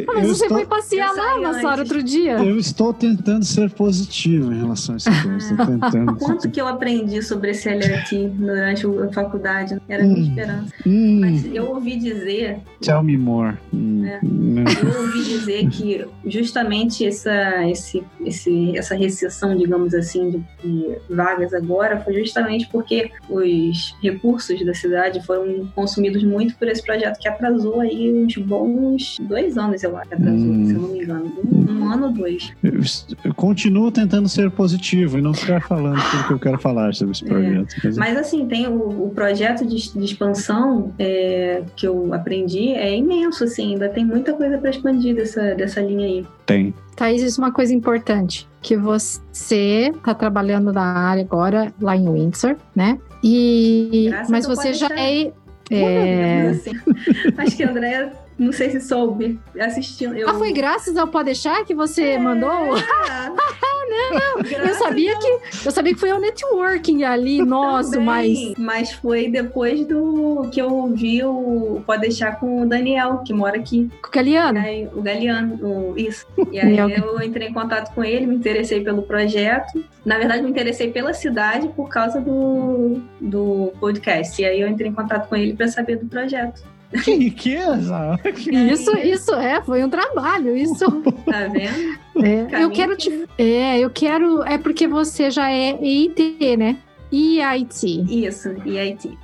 mas 0.07 0.27
você 0.27 0.45
estou, 0.45 0.57
foi 0.57 0.65
passear 0.65 1.13
lá, 1.13 1.39
Massara, 1.39 1.81
antes. 1.81 1.91
outro 1.91 2.01
dia. 2.03 2.33
eu 2.39 2.57
estou 2.57 2.91
tentando 2.91 3.45
ser 3.45 3.69
positivo 3.69 4.51
em 4.51 4.57
relação 4.61 4.95
a 4.95 5.21
coisa. 5.23 5.55
Tentando. 5.65 6.15
quanto 6.15 6.49
que 6.49 6.59
eu 6.59 6.67
aprendi 6.67 7.21
sobre 7.25 7.51
esse 7.51 7.67
LRT 7.69 8.29
durante 8.35 8.85
a 8.85 9.13
faculdade? 9.13 9.77
Era 9.89 10.03
a 10.03 10.07
minha 10.07 10.19
Hum. 10.19 10.27
esperança. 10.29 10.73
Hum, 10.85 11.19
Mas 11.21 11.45
eu 11.53 11.65
ouvi 11.69 11.97
dizer 11.97 12.57
tell 12.81 13.03
me 13.03 13.17
more. 13.17 13.55
Hum, 13.73 14.05
É. 14.05 14.19
não. 14.23 14.63
Eu 14.71 15.01
ouvi 15.01 15.23
dizer 15.23 15.67
que 15.69 16.05
justamente 16.25 17.05
essa, 17.05 17.67
esse, 17.69 18.03
esse, 18.23 18.77
essa 18.77 18.95
recessão, 18.95 19.55
digamos 19.57 19.93
assim, 19.93 20.29
de, 20.29 20.43
de 20.63 20.95
vagas 21.09 21.53
agora 21.53 21.99
foi 22.01 22.13
justamente 22.13 22.67
porque 22.71 23.11
os 23.29 23.95
recursos 24.01 24.63
da 24.65 24.73
cidade 24.73 25.23
foram 25.25 25.67
consumidos 25.75 26.23
muito 26.23 26.55
por 26.55 26.67
esse 26.67 26.83
projeto 26.83 27.19
que 27.19 27.27
atrasou 27.27 27.79
aí 27.81 28.13
uns 28.13 28.35
bons 28.37 29.17
dois 29.21 29.57
anos, 29.57 29.83
eu 29.83 29.95
acho, 29.97 30.13
atrasou, 30.13 30.35
Hum. 30.35 30.65
se 30.67 30.73
eu 30.73 30.81
não 30.81 30.89
me 30.89 30.99
engano. 31.03 31.31
Um, 31.51 31.71
um 31.79 31.89
ano 31.91 32.07
ou 32.07 32.11
dois. 32.13 32.51
Eu, 32.63 32.79
eu 33.23 33.33
continuo 33.33 33.91
tentando 33.91 34.27
ser 34.29 34.49
positivo 34.51 35.17
e 35.17 35.21
não 35.21 35.33
ficar 35.33 35.61
falando 35.61 35.99
tudo 36.11 36.27
que 36.27 36.33
eu 36.33 36.39
quero 36.39 36.59
falar 36.59 36.93
sobre 36.93 37.14
esse 37.15 37.25
projeto. 37.25 37.75
Mas- 37.83 37.97
Mas 37.97 38.17
assim, 38.17 38.47
tem 38.47 38.67
o, 38.67 39.05
o 39.05 39.11
projeto 39.13 39.65
de, 39.65 39.91
de 39.93 40.05
expansão 40.05 40.93
é, 40.99 41.63
que 41.75 41.87
eu 41.87 42.13
aprendi 42.13 42.69
é 42.73 42.95
imenso, 42.95 43.43
assim, 43.43 43.73
ainda 43.73 43.89
tem 43.89 44.05
muita 44.05 44.33
coisa 44.33 44.57
para 44.57 44.69
expandir 44.69 45.15
dessa, 45.15 45.55
dessa 45.55 45.81
linha 45.81 46.05
aí. 46.05 46.25
tem. 46.45 46.73
Thaís, 46.95 47.21
isso 47.21 47.41
é 47.41 47.43
uma 47.43 47.51
coisa 47.51 47.73
importante, 47.73 48.47
que 48.61 48.77
você 48.77 49.91
tá 50.01 50.13
trabalhando 50.13 50.71
na 50.71 50.81
área 50.81 51.21
agora, 51.23 51.73
lá 51.81 51.93
em 51.95 52.09
Windsor, 52.09 52.55
né? 52.73 52.97
E... 53.21 54.07
Graças 54.09 54.29
Mas 54.29 54.45
você 54.45 54.73
já 54.73 54.87
é... 54.91 55.31
é... 55.69 56.47
Assim. 56.51 56.71
Acho 57.37 57.57
que 57.57 57.63
a 57.63 57.69
Andrea, 57.69 58.13
não 58.37 58.51
sei 58.51 58.69
se 58.69 58.81
soube, 58.81 59.39
assistindo. 59.59 60.15
Eu... 60.15 60.29
Ah, 60.29 60.33
foi 60.33 60.51
graças 60.51 60.97
ao 60.97 61.07
Pode 61.07 61.25
deixar 61.25 61.63
que 61.63 61.73
você 61.73 62.17
mandou? 62.17 62.49
Ah, 62.49 63.31
não, 64.11 64.41
Eu 64.67 64.73
sabia 64.75 65.17
que 65.17 65.39
eu 65.65 65.71
sabia 65.71 65.93
que 65.93 65.99
foi 65.99 66.11
o 66.11 66.19
networking 66.19 67.03
ali 67.03 67.41
nosso, 67.45 67.99
mas 68.01 68.53
Mas 68.57 68.91
foi 68.91 69.29
depois 69.29 69.85
do 69.85 70.49
que 70.51 70.61
eu 70.61 70.87
vi 70.87 71.23
o 71.23 71.81
Pode 71.85 72.01
deixar 72.01 72.39
com 72.39 72.63
o 72.63 72.65
Daniel, 72.65 73.19
que 73.25 73.33
mora 73.33 73.57
aqui. 73.57 73.89
com 74.01 74.07
o 74.07 74.11
Galiano. 74.11 74.59
Aí, 74.59 74.87
o 74.93 75.01
Galeano, 75.01 75.55
o- 75.65 75.93
isso. 75.97 76.25
E 76.51 76.59
aí 76.59 76.77
eu 76.77 77.21
entrei 77.21 77.47
em 77.49 77.53
contato 77.53 77.93
com 77.93 78.03
ele, 78.03 78.25
me 78.25 78.35
interessei 78.35 78.81
pelo 78.81 79.03
projeto. 79.03 79.83
Na 80.05 80.17
verdade, 80.17 80.43
me 80.43 80.49
interessei 80.49 80.91
pela 80.91 81.13
cidade 81.13 81.67
por 81.69 81.89
causa 81.89 82.19
do, 82.19 83.01
do 83.19 83.71
podcast. 83.79 84.41
E 84.41 84.45
aí 84.45 84.61
eu 84.61 84.67
entrei 84.67 84.89
em 84.89 84.93
contato 84.93 85.27
com 85.29 85.35
ele 85.35 85.53
para 85.53 85.67
saber 85.67 85.97
do 85.97 86.05
projeto. 86.07 86.63
Que 87.03 87.15
riqueza! 87.15 88.19
Isso, 88.71 88.91
isso 88.97 89.33
é, 89.33 89.61
foi 89.61 89.83
um 89.83 89.89
trabalho, 89.89 90.55
isso. 90.55 90.85
Tá 91.25 91.47
vendo? 91.47 91.97
É, 92.23 92.63
eu 92.63 92.69
quero 92.69 92.95
te, 92.95 93.25
é, 93.37 93.79
eu 93.79 93.89
quero, 93.89 94.43
é 94.43 94.57
porque 94.57 94.87
você 94.87 95.29
já 95.29 95.51
é 95.51 95.77
EIT, 95.81 96.57
né? 96.57 96.77
EIT, 97.11 98.05
Isso, 98.09 98.49
e 98.65 98.77
Haiti. 98.77 99.17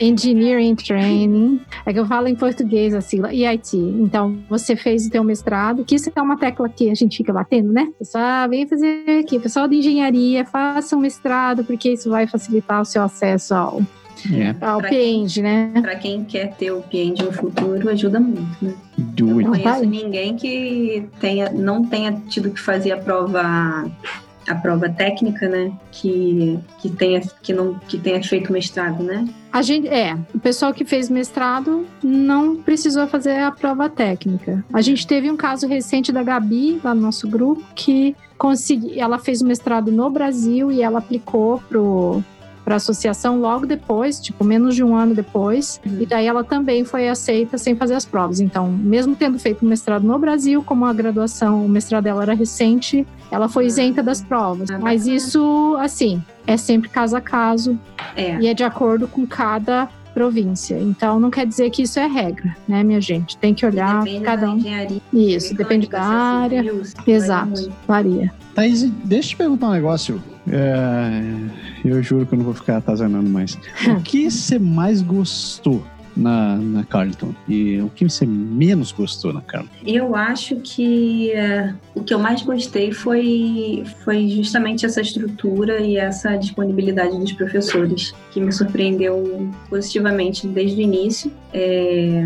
Engineering 0.00 0.74
Training. 0.76 1.60
É 1.84 1.92
que 1.92 1.98
eu 1.98 2.06
falo 2.06 2.26
em 2.26 2.34
português 2.34 2.94
a 2.94 3.00
sigla 3.00 3.32
EIT. 3.32 3.76
Então, 3.76 4.38
você 4.48 4.74
fez 4.74 5.06
o 5.06 5.10
teu 5.10 5.22
mestrado, 5.22 5.84
que 5.84 5.94
isso 5.94 6.10
é 6.14 6.22
uma 6.22 6.38
tecla 6.38 6.68
que 6.68 6.90
a 6.90 6.94
gente 6.94 7.18
fica 7.18 7.32
batendo, 7.32 7.72
né? 7.72 7.92
Pessoal, 7.98 8.48
vem 8.48 8.66
fazer 8.66 9.20
aqui, 9.20 9.38
pessoal 9.38 9.68
de 9.68 9.76
engenharia, 9.76 10.44
faça 10.44 10.96
um 10.96 11.00
mestrado, 11.00 11.64
porque 11.64 11.92
isso 11.92 12.08
vai 12.08 12.26
facilitar 12.26 12.80
o 12.80 12.84
seu 12.84 13.02
acesso 13.02 13.54
ao, 13.54 13.82
É, 14.32 14.52
Pra- 14.52 14.78
PEND, 14.80 15.42
né? 15.42 15.72
Para 15.80 15.96
quem 15.96 16.24
quer 16.24 16.54
ter 16.56 16.70
o 16.72 16.82
PND 16.82 17.22
no 17.22 17.32
futuro, 17.32 17.88
ajuda 17.88 18.18
muito, 18.20 18.56
né? 18.64 18.74
do 18.98 19.28
Eu 19.30 19.38
it. 19.38 19.44
não 19.48 19.52
conheço 19.72 19.86
ninguém 19.86 20.36
que 20.36 21.08
tenha, 21.20 21.50
não 21.50 21.84
tenha 21.84 22.12
tido 22.28 22.50
que 22.50 22.60
fazer 22.60 22.92
a 22.92 22.96
prova 22.98 23.90
a 24.48 24.54
prova 24.56 24.88
técnica, 24.88 25.48
né? 25.48 25.70
Que, 25.92 26.58
que, 26.80 26.88
tenha, 26.90 27.20
que, 27.42 27.52
não, 27.52 27.74
que 27.86 27.96
tenha 27.98 28.20
feito 28.22 28.52
mestrado, 28.52 29.00
né? 29.02 29.28
A 29.52 29.62
gente, 29.62 29.86
é, 29.86 30.16
o 30.34 30.40
pessoal 30.40 30.72
que 30.74 30.84
fez 30.84 31.08
mestrado 31.08 31.86
não 32.02 32.56
precisou 32.56 33.06
fazer 33.06 33.38
a 33.38 33.52
prova 33.52 33.88
técnica. 33.88 34.64
A 34.72 34.80
gente 34.80 35.06
teve 35.06 35.30
um 35.30 35.36
caso 35.36 35.68
recente 35.68 36.10
da 36.10 36.22
Gabi, 36.22 36.80
lá 36.82 36.94
no 36.94 37.00
nosso 37.02 37.28
grupo, 37.28 37.62
que 37.76 38.16
consegui, 38.36 38.98
ela 38.98 39.18
fez 39.18 39.40
o 39.40 39.46
mestrado 39.46 39.92
no 39.92 40.10
Brasil 40.10 40.72
e 40.72 40.82
ela 40.82 40.98
aplicou 40.98 41.62
pro 41.68 42.24
para 42.70 42.76
a 42.76 42.78
associação 42.78 43.40
logo 43.40 43.66
depois, 43.66 44.20
tipo, 44.20 44.44
menos 44.44 44.76
de 44.76 44.84
um 44.84 44.94
ano 44.94 45.12
depois. 45.12 45.80
Uhum. 45.84 45.96
E 46.02 46.06
daí 46.06 46.28
ela 46.28 46.44
também 46.44 46.84
foi 46.84 47.08
aceita 47.08 47.58
sem 47.58 47.74
fazer 47.74 47.94
as 47.94 48.04
provas. 48.04 48.38
Então, 48.38 48.70
mesmo 48.70 49.16
tendo 49.16 49.40
feito 49.40 49.62
o 49.62 49.68
mestrado 49.68 50.04
no 50.04 50.16
Brasil, 50.20 50.62
como 50.62 50.84
a 50.86 50.92
graduação, 50.92 51.66
o 51.66 51.68
mestrado 51.68 52.04
dela 52.04 52.22
era 52.22 52.32
recente, 52.32 53.04
ela 53.28 53.48
foi 53.48 53.66
isenta 53.66 54.04
das 54.04 54.22
provas. 54.22 54.70
Ah, 54.70 54.78
Mas 54.78 55.08
isso, 55.08 55.76
assim, 55.80 56.22
é 56.46 56.56
sempre 56.56 56.88
caso 56.88 57.16
a 57.16 57.20
caso 57.20 57.76
É. 58.14 58.38
e 58.40 58.46
é 58.46 58.54
de 58.54 58.62
acordo 58.62 59.08
com 59.08 59.26
cada 59.26 59.88
província. 60.10 60.78
Então, 60.78 61.18
não 61.20 61.30
quer 61.30 61.46
dizer 61.46 61.70
que 61.70 61.82
isso 61.82 61.98
é 61.98 62.06
regra, 62.06 62.56
né, 62.68 62.82
minha 62.82 63.00
gente? 63.00 63.36
Tem 63.38 63.54
que 63.54 63.64
olhar 63.64 64.02
Depende 64.02 64.24
cada 64.24 64.46
da 64.46 64.52
um. 64.52 64.56
engenharia. 64.58 65.00
Isso, 65.12 65.54
depende 65.54 65.88
da 65.88 66.02
área. 66.02 66.62
civil, 66.62 66.82
Exato, 67.06 67.72
varia. 67.86 68.32
Thaís, 68.54 68.82
deixa 69.04 69.28
eu 69.28 69.30
te 69.30 69.36
perguntar 69.36 69.68
um 69.68 69.72
negócio. 69.72 70.22
É, 70.50 71.22
eu 71.84 72.02
juro 72.02 72.26
que 72.26 72.34
eu 72.34 72.38
não 72.38 72.44
vou 72.44 72.54
ficar 72.54 72.78
atazanando 72.78 73.28
mais. 73.28 73.56
O 73.86 74.00
que 74.02 74.30
você 74.30 74.58
mais 74.58 75.02
gostou 75.02 75.84
na, 76.16 76.56
na 76.56 76.84
Carleton? 76.84 77.34
E 77.48 77.80
o 77.80 77.88
que 77.88 78.04
você 78.04 78.26
menos 78.26 78.92
gostou 78.92 79.32
na 79.32 79.40
Carleton? 79.40 79.74
Eu 79.86 80.14
acho 80.14 80.56
que 80.56 81.32
eh, 81.32 81.72
o 81.94 82.02
que 82.02 82.12
eu 82.12 82.18
mais 82.18 82.42
gostei 82.42 82.92
foi, 82.92 83.84
foi 84.04 84.28
justamente 84.28 84.86
essa 84.86 85.00
estrutura 85.00 85.80
e 85.80 85.96
essa 85.96 86.36
disponibilidade 86.36 87.18
dos 87.18 87.32
professores, 87.32 88.14
que 88.30 88.40
me 88.40 88.52
surpreendeu 88.52 89.50
positivamente 89.68 90.46
desde 90.46 90.80
o 90.80 90.82
início. 90.82 91.32
É, 91.52 92.22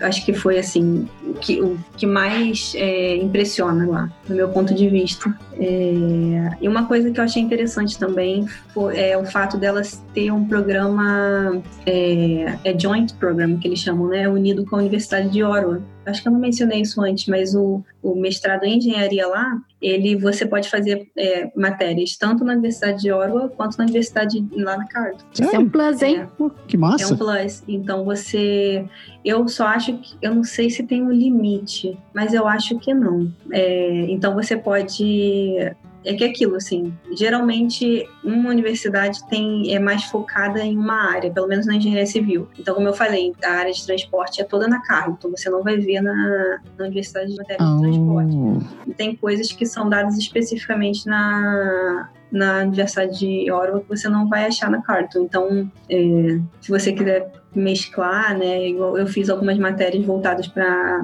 acho 0.00 0.24
que 0.24 0.32
foi 0.32 0.58
assim 0.58 1.08
o 1.28 1.34
que, 1.34 1.60
o 1.60 1.78
que 1.96 2.06
mais 2.06 2.72
é, 2.76 3.16
impressiona 3.16 3.86
lá, 3.86 4.10
do 4.26 4.34
meu 4.34 4.48
ponto 4.48 4.74
de 4.74 4.88
vista. 4.88 5.34
É, 5.54 6.56
e 6.60 6.68
uma 6.68 6.86
coisa 6.86 7.10
que 7.10 7.18
eu 7.18 7.24
achei 7.24 7.42
interessante 7.42 7.98
também 7.98 8.46
foi, 8.72 8.96
é 8.96 9.18
o 9.18 9.24
fato 9.24 9.56
delas 9.56 10.02
ter 10.14 10.30
um 10.30 10.44
programa 10.44 11.60
é, 11.86 12.58
é 12.64 12.78
joint 12.78 13.14
program 13.14 13.56
que 13.58 13.68
eles 13.68 13.80
chamam, 13.80 14.08
né, 14.08 14.28
unido 14.28 14.64
com 14.64 14.76
a 14.76 14.78
Universidade 14.78 15.30
de 15.30 15.42
Ottawa. 15.42 15.82
Acho 16.08 16.22
que 16.22 16.28
eu 16.28 16.32
não 16.32 16.40
mencionei 16.40 16.80
isso 16.80 17.00
antes, 17.00 17.26
mas 17.26 17.54
o, 17.54 17.82
o 18.02 18.14
mestrado 18.14 18.64
em 18.64 18.78
engenharia 18.78 19.26
lá, 19.26 19.58
ele 19.80 20.16
você 20.16 20.46
pode 20.46 20.68
fazer 20.68 21.10
é, 21.16 21.50
matérias 21.54 22.16
tanto 22.16 22.44
na 22.44 22.52
Universidade 22.52 23.02
de 23.02 23.12
Ottawa 23.12 23.48
quanto 23.48 23.76
na 23.78 23.84
Universidade 23.84 24.44
lá 24.52 24.76
na 24.76 24.86
Carleton. 24.86 25.24
Isso 25.32 25.56
é 25.56 25.58
um 25.58 25.68
plus, 25.68 26.02
hein? 26.02 26.28
Pô, 26.36 26.50
que 26.66 26.76
É 26.76 26.78
massa! 26.78 27.14
um 27.14 27.16
plus. 27.16 27.62
Então 27.68 28.04
você. 28.04 28.84
Eu 29.24 29.46
só 29.48 29.66
acho 29.66 29.96
que. 29.98 30.16
Eu 30.20 30.34
não 30.34 30.44
sei 30.44 30.70
se 30.70 30.82
tem 30.82 31.02
um 31.02 31.10
limite, 31.10 31.98
mas 32.14 32.32
eu 32.32 32.46
acho 32.46 32.78
que 32.78 32.92
não. 32.94 33.32
É, 33.52 34.06
então 34.08 34.34
você 34.34 34.56
pode. 34.56 35.56
É 36.04 36.14
que 36.14 36.24
é 36.24 36.28
aquilo, 36.28 36.56
assim, 36.56 36.94
geralmente 37.16 38.08
uma 38.24 38.50
universidade 38.50 39.26
tem, 39.28 39.74
é 39.74 39.78
mais 39.78 40.04
focada 40.04 40.60
em 40.60 40.76
uma 40.76 41.10
área, 41.10 41.30
pelo 41.30 41.48
menos 41.48 41.66
na 41.66 41.74
engenharia 41.74 42.06
civil. 42.06 42.48
Então, 42.58 42.74
como 42.74 42.88
eu 42.88 42.94
falei, 42.94 43.32
a 43.44 43.50
área 43.50 43.72
de 43.72 43.84
transporte 43.84 44.40
é 44.40 44.44
toda 44.44 44.68
na 44.68 44.80
carga, 44.82 45.16
então 45.18 45.30
você 45.30 45.50
não 45.50 45.62
vai 45.62 45.76
ver 45.76 46.00
na, 46.00 46.60
na 46.78 46.84
Universidade 46.84 47.30
de 47.30 47.36
Matéria 47.36 47.64
de 47.64 47.80
Transporte. 47.80 48.36
Oh, 48.36 48.90
E 48.90 48.94
tem 48.94 49.16
coisas 49.16 49.52
que 49.52 49.66
são 49.66 49.88
dadas 49.88 50.16
especificamente 50.16 51.06
na, 51.06 52.08
na 52.30 52.58
Universidade 52.60 53.18
de 53.18 53.50
Ottawa 53.50 53.80
que 53.80 53.88
você 53.88 54.08
não 54.08 54.28
vai 54.28 54.46
achar 54.46 54.70
na 54.70 54.82
Carleton. 54.82 55.20
Então, 55.20 55.70
é, 55.90 56.40
se 56.60 56.70
você 56.70 56.92
quiser 56.92 57.32
mesclar, 57.58 58.36
né, 58.38 58.68
igual 58.68 58.96
eu 58.98 59.06
fiz 59.06 59.28
algumas 59.28 59.58
matérias 59.58 60.04
voltadas 60.04 60.46
para 60.46 61.02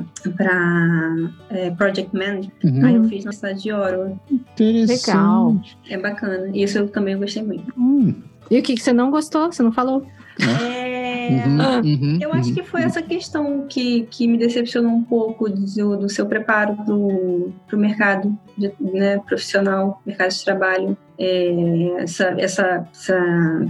é, 1.50 1.70
Project 1.70 2.14
Management, 2.16 2.50
uhum. 2.64 2.86
aí 2.86 2.94
eu 2.94 3.04
fiz 3.04 3.24
na 3.24 3.30
Universidade 3.30 3.62
de 3.62 3.72
Ottawa. 3.72 4.12
Interessante. 4.30 5.08
Legal. 5.08 5.60
É 5.90 5.98
bacana. 5.98 6.50
Isso 6.54 6.78
eu 6.78 6.88
também 6.88 7.18
gostei 7.18 7.42
muito. 7.42 7.72
Hum. 7.78 8.14
E 8.50 8.58
o 8.58 8.62
que, 8.62 8.74
que 8.74 8.82
você 8.82 8.92
não 8.92 9.10
gostou? 9.10 9.50
Você 9.50 9.62
não 9.62 9.72
falou? 9.72 10.06
É, 10.40 10.84
Uhum, 11.24 11.80
uhum, 11.84 12.18
Eu 12.20 12.32
acho 12.32 12.50
uhum. 12.50 12.54
que 12.54 12.62
foi 12.62 12.82
essa 12.82 13.00
questão 13.00 13.66
que, 13.66 14.06
que 14.10 14.26
me 14.28 14.36
decepcionou 14.36 14.92
um 14.92 15.02
pouco 15.02 15.48
do, 15.48 15.96
do 15.96 16.08
seu 16.08 16.26
preparo 16.26 16.76
para 16.76 16.94
o 16.94 17.78
mercado 17.80 18.36
de- 18.58 18.72
né, 18.78 19.18
profissional, 19.20 20.02
mercado 20.04 20.30
de 20.30 20.44
trabalho. 20.44 20.96
É, 21.18 21.94
essa, 22.02 22.24
essa, 22.38 22.88
essa 22.92 23.66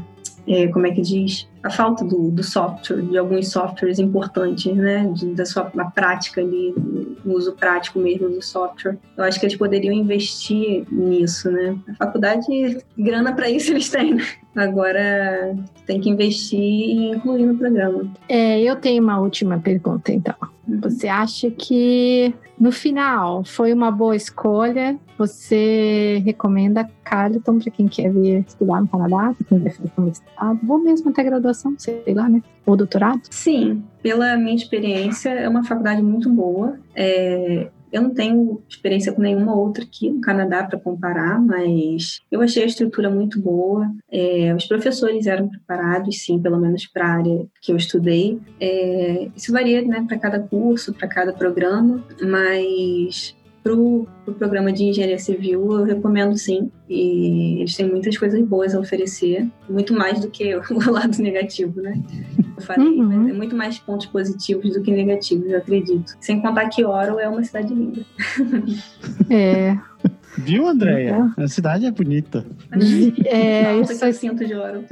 é, 0.46 0.68
como 0.68 0.86
é 0.86 0.90
que 0.90 1.00
diz? 1.00 1.48
A 1.62 1.70
falta 1.70 2.04
do, 2.04 2.30
do 2.30 2.42
software, 2.42 3.00
de 3.02 3.16
alguns 3.16 3.48
softwares 3.48 3.98
importantes, 3.98 4.74
né? 4.74 5.10
de- 5.14 5.34
da 5.34 5.46
sua 5.46 5.64
prática 5.94 6.40
ali, 6.40 6.74
o 7.24 7.32
uso 7.32 7.52
prático 7.52 7.98
mesmo 7.98 8.28
do 8.28 8.42
software. 8.42 8.98
Eu 9.16 9.24
acho 9.24 9.40
que 9.40 9.46
eles 9.46 9.56
poderiam 9.56 9.94
investir 9.94 10.84
nisso, 10.92 11.50
né? 11.50 11.76
A 11.88 11.94
faculdade, 12.04 12.78
grana 12.98 13.32
para 13.32 13.48
isso 13.48 13.72
eles 13.72 13.88
têm, 13.88 14.14
né? 14.14 14.24
Agora 14.54 15.56
tem 15.86 16.00
que 16.00 16.10
investir 16.10 16.60
e 16.60 17.10
incluir 17.10 17.46
no 17.46 17.56
programa. 17.56 18.12
É, 18.28 18.60
eu 18.60 18.76
tenho 18.76 19.02
uma 19.02 19.18
última 19.18 19.58
pergunta, 19.58 20.12
então. 20.12 20.34
Você 20.82 21.08
acha 21.08 21.50
que 21.50 22.34
no 22.58 22.70
final 22.70 23.44
foi 23.44 23.72
uma 23.72 23.90
boa 23.90 24.14
escolha? 24.16 24.98
Você 25.18 26.22
recomenda 26.24 26.88
Carleton 27.04 27.58
para 27.58 27.70
quem 27.70 27.86
quer 27.86 28.12
vir 28.12 28.44
estudar 28.46 28.80
no 28.80 28.88
Canadá, 28.88 29.34
para 29.34 29.46
quem 29.48 29.60
quer 29.60 29.72
fazer 29.72 29.90
mestrado, 29.98 30.60
ou 30.68 30.78
mesmo 30.78 31.10
até 31.10 31.22
graduação, 31.22 31.74
sei 31.78 32.02
lá, 32.08 32.28
né? 32.28 32.42
Ou 32.66 32.76
doutorado? 32.76 33.22
Sim, 33.30 33.82
pela 34.02 34.36
minha 34.36 34.56
experiência, 34.56 35.30
é 35.30 35.48
uma 35.48 35.64
faculdade 35.64 36.02
muito 36.02 36.30
boa. 36.30 36.78
É, 36.94 37.68
eu 37.94 38.02
não 38.02 38.10
tenho 38.10 38.60
experiência 38.68 39.12
com 39.12 39.22
nenhuma 39.22 39.54
outra 39.54 39.84
aqui 39.84 40.10
no 40.10 40.20
Canadá 40.20 40.64
para 40.64 40.80
comparar, 40.80 41.40
mas 41.40 42.20
eu 42.28 42.42
achei 42.42 42.64
a 42.64 42.66
estrutura 42.66 43.08
muito 43.08 43.40
boa. 43.40 43.88
É, 44.10 44.52
os 44.52 44.66
professores 44.66 45.28
eram 45.28 45.48
preparados, 45.48 46.24
sim, 46.24 46.40
pelo 46.40 46.58
menos 46.58 46.88
para 46.88 47.06
a 47.06 47.12
área 47.18 47.46
que 47.62 47.70
eu 47.70 47.76
estudei. 47.76 48.40
É, 48.58 49.28
isso 49.36 49.52
varia 49.52 49.80
né, 49.82 50.04
para 50.08 50.18
cada 50.18 50.40
curso, 50.40 50.92
para 50.92 51.06
cada 51.06 51.32
programa, 51.32 52.02
mas 52.20 53.36
para 53.64 53.74
o 53.74 54.06
pro 54.26 54.34
programa 54.34 54.70
de 54.72 54.84
engenharia 54.84 55.18
civil 55.18 55.72
eu 55.72 55.84
recomendo 55.84 56.36
sim. 56.36 56.70
E 56.88 57.60
eles 57.60 57.74
têm 57.74 57.88
muitas 57.90 58.16
coisas 58.18 58.40
boas 58.42 58.74
a 58.74 58.78
oferecer, 58.78 59.48
muito 59.68 59.94
mais 59.94 60.20
do 60.20 60.28
que 60.30 60.54
o 60.54 60.90
lado 60.90 61.20
negativo, 61.20 61.80
né? 61.80 61.98
Eu 62.56 62.62
falei, 62.62 62.86
Uhum. 62.86 63.02
mas 63.04 63.28
é 63.30 63.32
muito 63.32 63.56
mais 63.56 63.78
pontos 63.78 64.06
positivos 64.06 64.74
do 64.74 64.82
que 64.82 64.92
negativos, 64.92 65.50
eu 65.50 65.58
acredito. 65.58 66.14
Sem 66.20 66.40
contar 66.42 66.68
que 66.68 66.84
Oro 66.84 67.18
é 67.18 67.26
uma 67.28 67.42
cidade 67.42 67.74
linda. 67.74 68.04
É, 69.30 69.76
Viu, 70.36 70.66
Andréia? 70.68 71.32
A 71.36 71.48
cidade 71.48 71.86
é 71.86 71.90
bonita. 71.90 72.44
é 73.24 73.72
Nossa, 73.72 73.92
isso 73.92 73.98
que 73.98 74.04
eu 74.04 74.08
aí. 74.08 74.14
sinto 74.14 74.44
de 74.46 74.54
Oro. 74.54 74.84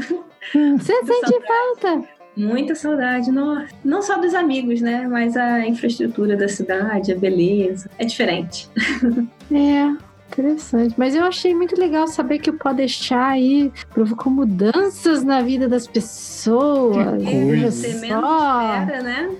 Você 0.78 0.93
sente 1.05 1.40
falta? 1.47 2.09
Muita 2.37 2.75
saudade, 2.75 3.31
nossa. 3.31 3.69
Não 3.85 4.03
só 4.03 4.19
dos 4.19 4.35
amigos, 4.35 4.81
né? 4.81 5.07
Mas 5.07 5.37
a 5.37 5.67
infraestrutura 5.67 6.37
da 6.37 6.49
cidade, 6.49 7.13
a 7.13 7.17
beleza. 7.17 7.91
É 7.99 8.05
diferente. 8.05 8.69
É, 9.55 9.95
interessante. 10.29 10.95
Mas 10.97 11.15
eu 11.15 11.25
achei 11.25 11.55
muito 11.55 11.79
legal 11.79 12.09
saber 12.09 12.39
que 12.39 12.49
o 12.49 12.55
Podeixar 12.55 13.33
aí 13.33 13.71
provocou 13.91 14.33
mudanças 14.33 15.23
na 15.23 15.43
vida 15.43 15.69
das 15.69 15.87
pessoas. 15.87 17.21
Coisa. 17.23 17.71
Você 17.71 17.89
menos 18.01 18.25
espera, 18.25 19.03
né? 19.03 19.31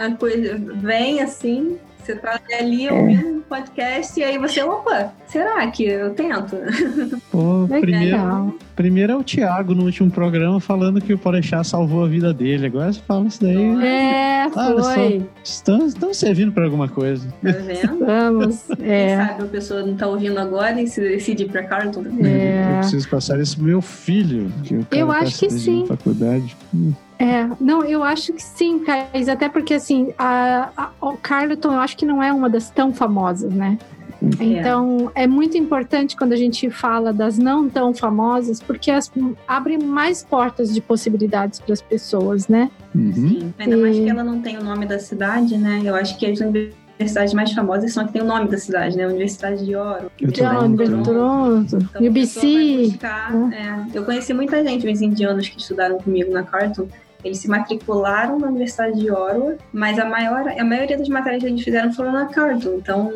A 0.00 0.10
coisa 0.12 0.58
vem 0.76 1.20
assim, 1.20 1.76
você 2.04 2.16
tá 2.16 2.40
ali 2.58 2.86
É. 2.86 2.92
ouvindo 2.92 3.28
um 3.28 3.40
podcast 3.42 4.18
e 4.18 4.24
aí 4.24 4.38
você, 4.38 4.62
opa, 4.62 5.12
será 5.26 5.66
que 5.70 5.84
eu 5.84 6.14
tento? 6.14 6.56
Pô, 7.30 7.66
primeiro, 7.68 8.16
Legal. 8.16 8.54
primeiro 8.74 9.12
é 9.12 9.16
o 9.16 9.22
Thiago 9.22 9.74
no 9.74 9.84
último 9.84 10.10
programa 10.10 10.58
falando 10.60 11.00
que 11.00 11.12
o 11.12 11.18
Porechá 11.18 11.62
salvou 11.62 12.04
a 12.04 12.08
vida 12.08 12.32
dele. 12.32 12.66
Agora 12.66 12.92
você 12.92 13.00
fala 13.06 13.26
isso 13.26 13.40
daí. 13.42 13.84
É, 13.84 14.50
Olha 14.54 14.82
foi. 14.82 15.26
Estão, 15.44 15.86
estão 15.86 16.14
servindo 16.14 16.52
para 16.52 16.64
alguma 16.64 16.88
coisa. 16.88 17.26
Tá 17.42 17.50
vendo? 17.52 18.04
Vamos. 18.04 18.64
Quem 18.76 18.86
É, 18.90 19.16
sabe 19.26 19.42
a 19.42 19.46
pessoa 19.46 19.82
não 19.82 19.94
tá 19.94 20.06
ouvindo 20.06 20.38
agora 20.38 20.80
e 20.80 20.86
se 20.86 21.00
decide 21.00 21.44
ir 21.44 21.48
pra 21.50 21.62
Carlton. 21.64 22.02
Eu 22.18 22.26
é. 22.26 22.78
preciso 22.78 23.08
passar 23.08 23.38
isso 23.40 23.56
pro 23.56 23.66
meu 23.66 23.80
filho. 23.82 24.50
Eu 24.90 25.06
tá 25.08 25.18
acho 25.18 25.38
que 25.38 25.50
sim. 25.50 25.84
faculdade. 25.86 26.56
Hum, 26.74 26.92
É, 27.22 27.48
não, 27.60 27.84
eu 27.84 28.02
acho 28.02 28.32
que 28.32 28.42
sim, 28.42 28.78
Thais, 28.80 29.28
até 29.28 29.48
porque 29.48 29.74
assim, 29.74 30.12
a, 30.18 30.70
a, 30.76 30.90
o 31.00 31.16
Carleton 31.16 31.72
eu 31.72 31.80
acho 31.80 31.96
que 31.96 32.04
não 32.06 32.22
é 32.22 32.32
uma 32.32 32.48
das 32.50 32.70
tão 32.70 32.92
famosas, 32.92 33.52
né? 33.52 33.78
Então, 34.40 35.10
é 35.16 35.26
muito 35.26 35.58
importante 35.58 36.16
quando 36.16 36.32
a 36.32 36.36
gente 36.36 36.70
fala 36.70 37.12
das 37.12 37.38
não 37.38 37.68
tão 37.68 37.92
famosas, 37.92 38.60
porque 38.60 38.88
as, 38.90 39.10
abre 39.48 39.76
mais 39.78 40.22
portas 40.22 40.72
de 40.72 40.80
possibilidades 40.80 41.58
para 41.58 41.72
as 41.72 41.82
pessoas, 41.82 42.46
né? 42.46 42.70
Uhum. 42.94 43.12
Sim. 43.14 43.54
Ainda 43.58 43.76
mais 43.76 43.96
E- 43.96 44.02
que 44.04 44.10
ela 44.10 44.22
não 44.22 44.40
tem 44.40 44.56
o 44.58 44.62
nome 44.62 44.86
da 44.86 44.98
cidade, 45.00 45.58
né? 45.58 45.80
Eu 45.84 45.96
acho 45.96 46.16
que 46.18 46.26
as 46.26 46.38
universidades 46.38 47.34
mais 47.34 47.52
famosas 47.52 47.92
são 47.92 48.04
as 48.04 48.06
que 48.10 48.12
têm 48.12 48.22
o 48.22 48.26
nome 48.26 48.48
da 48.48 48.58
cidade, 48.58 48.96
né? 48.96 49.06
Universidade 49.08 49.64
de 49.66 49.72
vendo, 49.72 50.16
de 50.16 50.32
Toronto, 50.32 51.76
Então, 51.76 51.78
a 51.78 51.80
pessoa 51.80 51.90
vai 51.92 52.08
UBC. 52.08 52.86
buscar, 52.90 53.34
é. 53.52 53.86
Eu 53.92 54.04
conheci 54.04 54.32
muita 54.32 54.62
gente, 54.64 54.86
os 54.88 55.02
indianos 55.02 55.48
que 55.48 55.58
estudaram 55.58 55.98
comigo 55.98 56.32
na 56.32 56.44
Carleton. 56.44 56.86
Eles 57.24 57.38
se 57.38 57.48
matricularam 57.48 58.38
na 58.38 58.48
Universidade 58.48 58.98
de 58.98 59.10
Ottawa, 59.10 59.56
mas 59.72 59.98
a, 59.98 60.04
maior, 60.04 60.46
a 60.48 60.64
maioria 60.64 60.98
das 60.98 61.08
matérias 61.08 61.42
que 61.42 61.48
eles 61.48 61.62
fizeram 61.62 61.92
foram 61.92 62.12
na 62.12 62.26
Carleton. 62.26 62.74
Então, 62.76 63.12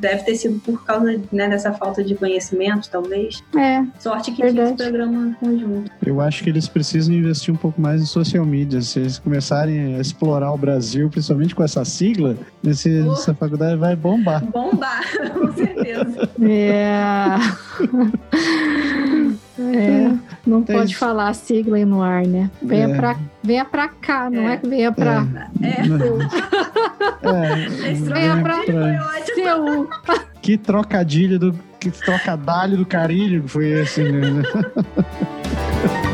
deve 0.00 0.22
ter 0.24 0.34
sido 0.34 0.58
por 0.60 0.84
causa 0.84 1.18
né, 1.32 1.48
dessa 1.48 1.72
falta 1.72 2.02
de 2.04 2.14
conhecimento, 2.14 2.88
talvez. 2.90 3.42
É. 3.56 3.82
Sorte 3.98 4.32
que 4.32 4.42
Verdade. 4.42 4.74
tinha 4.74 4.74
esse 4.74 4.92
programa 4.92 5.36
conjunto. 5.40 5.90
Eu 6.04 6.20
acho 6.20 6.42
que 6.44 6.50
eles 6.50 6.68
precisam 6.68 7.14
investir 7.14 7.54
um 7.54 7.56
pouco 7.56 7.80
mais 7.80 8.02
em 8.02 8.06
social 8.06 8.44
media. 8.44 8.82
Se 8.82 8.98
eles 9.00 9.18
começarem 9.18 9.94
a 9.96 10.00
explorar 10.00 10.52
o 10.52 10.58
Brasil, 10.58 11.08
principalmente 11.08 11.54
com 11.54 11.62
essa 11.62 11.84
sigla, 11.84 12.36
nesse, 12.62 13.02
Oh. 13.06 13.12
essa 13.12 13.34
faculdade 13.34 13.76
vai 13.76 13.96
bombar. 13.96 14.44
Bombar, 14.44 15.02
com 15.32 15.52
certeza. 15.54 16.28
É. 16.42 17.36
É, 19.58 20.12
não 20.46 20.62
Tem 20.62 20.76
pode 20.76 20.94
falar 20.96 21.28
a 21.28 21.34
sigla 21.34 21.76
aí 21.78 21.84
no 21.84 22.02
ar, 22.02 22.26
né? 22.26 22.50
Venha, 22.62 22.88
É. 22.88 22.94
pra, 22.96 23.16
venha 23.42 23.64
pra 23.64 23.88
cá, 23.88 24.28
não 24.28 24.42
é, 24.42 24.54
É. 24.54 24.56
que 24.58 24.68
venha 24.68 24.92
pra 24.92 25.26
É, 25.62 25.68
É, 27.22 27.90
esse 27.92 28.02
Venha 28.02 28.36
trocadilho 28.42 28.42
pra- 28.42 28.62
foi 28.64 28.96
ótimo. 29.20 29.34
seu. 29.34 29.88
Que 30.42 30.58
trocadilho 30.58 31.38
do. 31.38 31.54
Que 31.80 31.90
trocadalho 31.90 32.76
do 32.76 32.84
carilho 32.86 33.46
foi 33.48 33.66
esse, 33.80 34.02
né? 34.02 34.42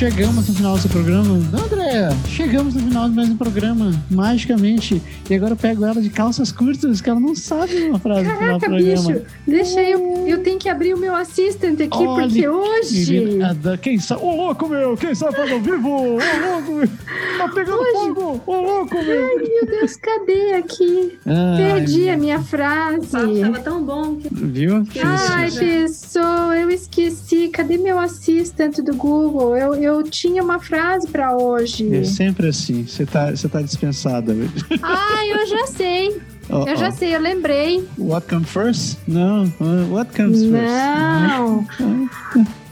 chegamos 0.00 0.48
no 0.48 0.54
final 0.54 0.76
desse 0.76 0.88
programa. 0.88 1.34
Andréia, 1.52 2.08
chegamos 2.26 2.72
no 2.72 2.80
final 2.80 3.06
de 3.10 3.14
mais 3.14 3.28
um 3.28 3.36
programa, 3.36 3.92
magicamente. 4.10 5.02
E 5.28 5.34
agora 5.34 5.52
eu 5.52 5.56
pego 5.58 5.84
ela 5.84 6.00
de 6.00 6.08
calças 6.08 6.50
curtas, 6.50 7.02
que 7.02 7.10
ela 7.10 7.20
não 7.20 7.34
sabe 7.34 7.74
uma 7.82 7.98
frase 7.98 8.24
do 8.24 8.30
Caraca, 8.30 8.60
programa. 8.60 9.12
bicho, 9.12 9.22
deixa 9.46 9.82
eu. 9.82 10.26
Eu 10.26 10.42
tenho 10.42 10.58
que 10.58 10.70
abrir 10.70 10.94
o 10.94 10.98
meu 10.98 11.14
assistant 11.14 11.78
aqui, 11.82 11.98
Olha, 11.98 12.26
porque 12.26 12.48
hoje. 12.48 13.20
Menina, 13.20 13.54
Quem 13.76 13.98
sabe? 13.98 14.22
Ô 14.24 14.34
louco, 14.36 14.70
meu! 14.70 14.96
Quem 14.96 15.14
sabe 15.14 15.36
faz 15.36 15.52
ao 15.52 15.60
vivo! 15.60 15.90
Ô 15.90 16.14
louco, 16.14 16.72
meu! 16.72 16.88
Tá 17.36 17.48
pegando 17.48 17.84
fogo! 17.92 18.40
Ô 18.46 18.54
louco, 18.54 18.94
meu! 18.94 19.22
Ai, 19.22 19.36
meu 19.36 19.66
Deus, 19.66 19.96
cadê 19.96 20.54
aqui? 20.54 21.18
Perdi 21.58 22.08
a 22.08 22.16
minha 22.16 22.40
frase. 22.40 23.06
papo 23.06 23.38
tava 23.38 23.60
tão 23.60 23.84
bom 23.84 24.16
que 24.16 24.32
Viu? 24.32 24.82
Ai, 25.04 25.48
Isso. 25.48 25.58
pessoa, 25.60 26.56
eu 26.56 26.70
esqueci. 26.70 27.48
Cadê 27.48 27.76
meu 27.76 27.98
assistant 27.98 28.78
do 28.78 28.94
Google? 28.96 29.54
Eu, 29.58 29.74
eu 29.74 29.89
tinha 30.02 30.42
uma 30.42 30.58
frase 30.60 31.06
pra 31.08 31.36
hoje. 31.36 31.94
É 31.94 32.04
sempre 32.04 32.48
assim. 32.48 32.86
Você 32.86 33.04
tá, 33.06 33.30
você 33.30 33.48
tá 33.48 33.60
dispensada. 33.62 34.34
Ai, 34.82 35.32
eu 35.32 35.46
já 35.46 35.66
sei. 35.66 36.20
Ó, 36.50 36.66
Eu 36.66 36.76
já 36.76 36.90
sei, 36.90 37.14
eu 37.14 37.20
lembrei. 37.20 37.86
What 37.96 38.26
comes 38.28 38.48
first? 38.50 38.98
Não. 39.06 39.44
uh, 39.60 39.92
What 39.94 40.12
comes 40.16 40.42
first? 40.42 40.54
Não. 40.54 41.66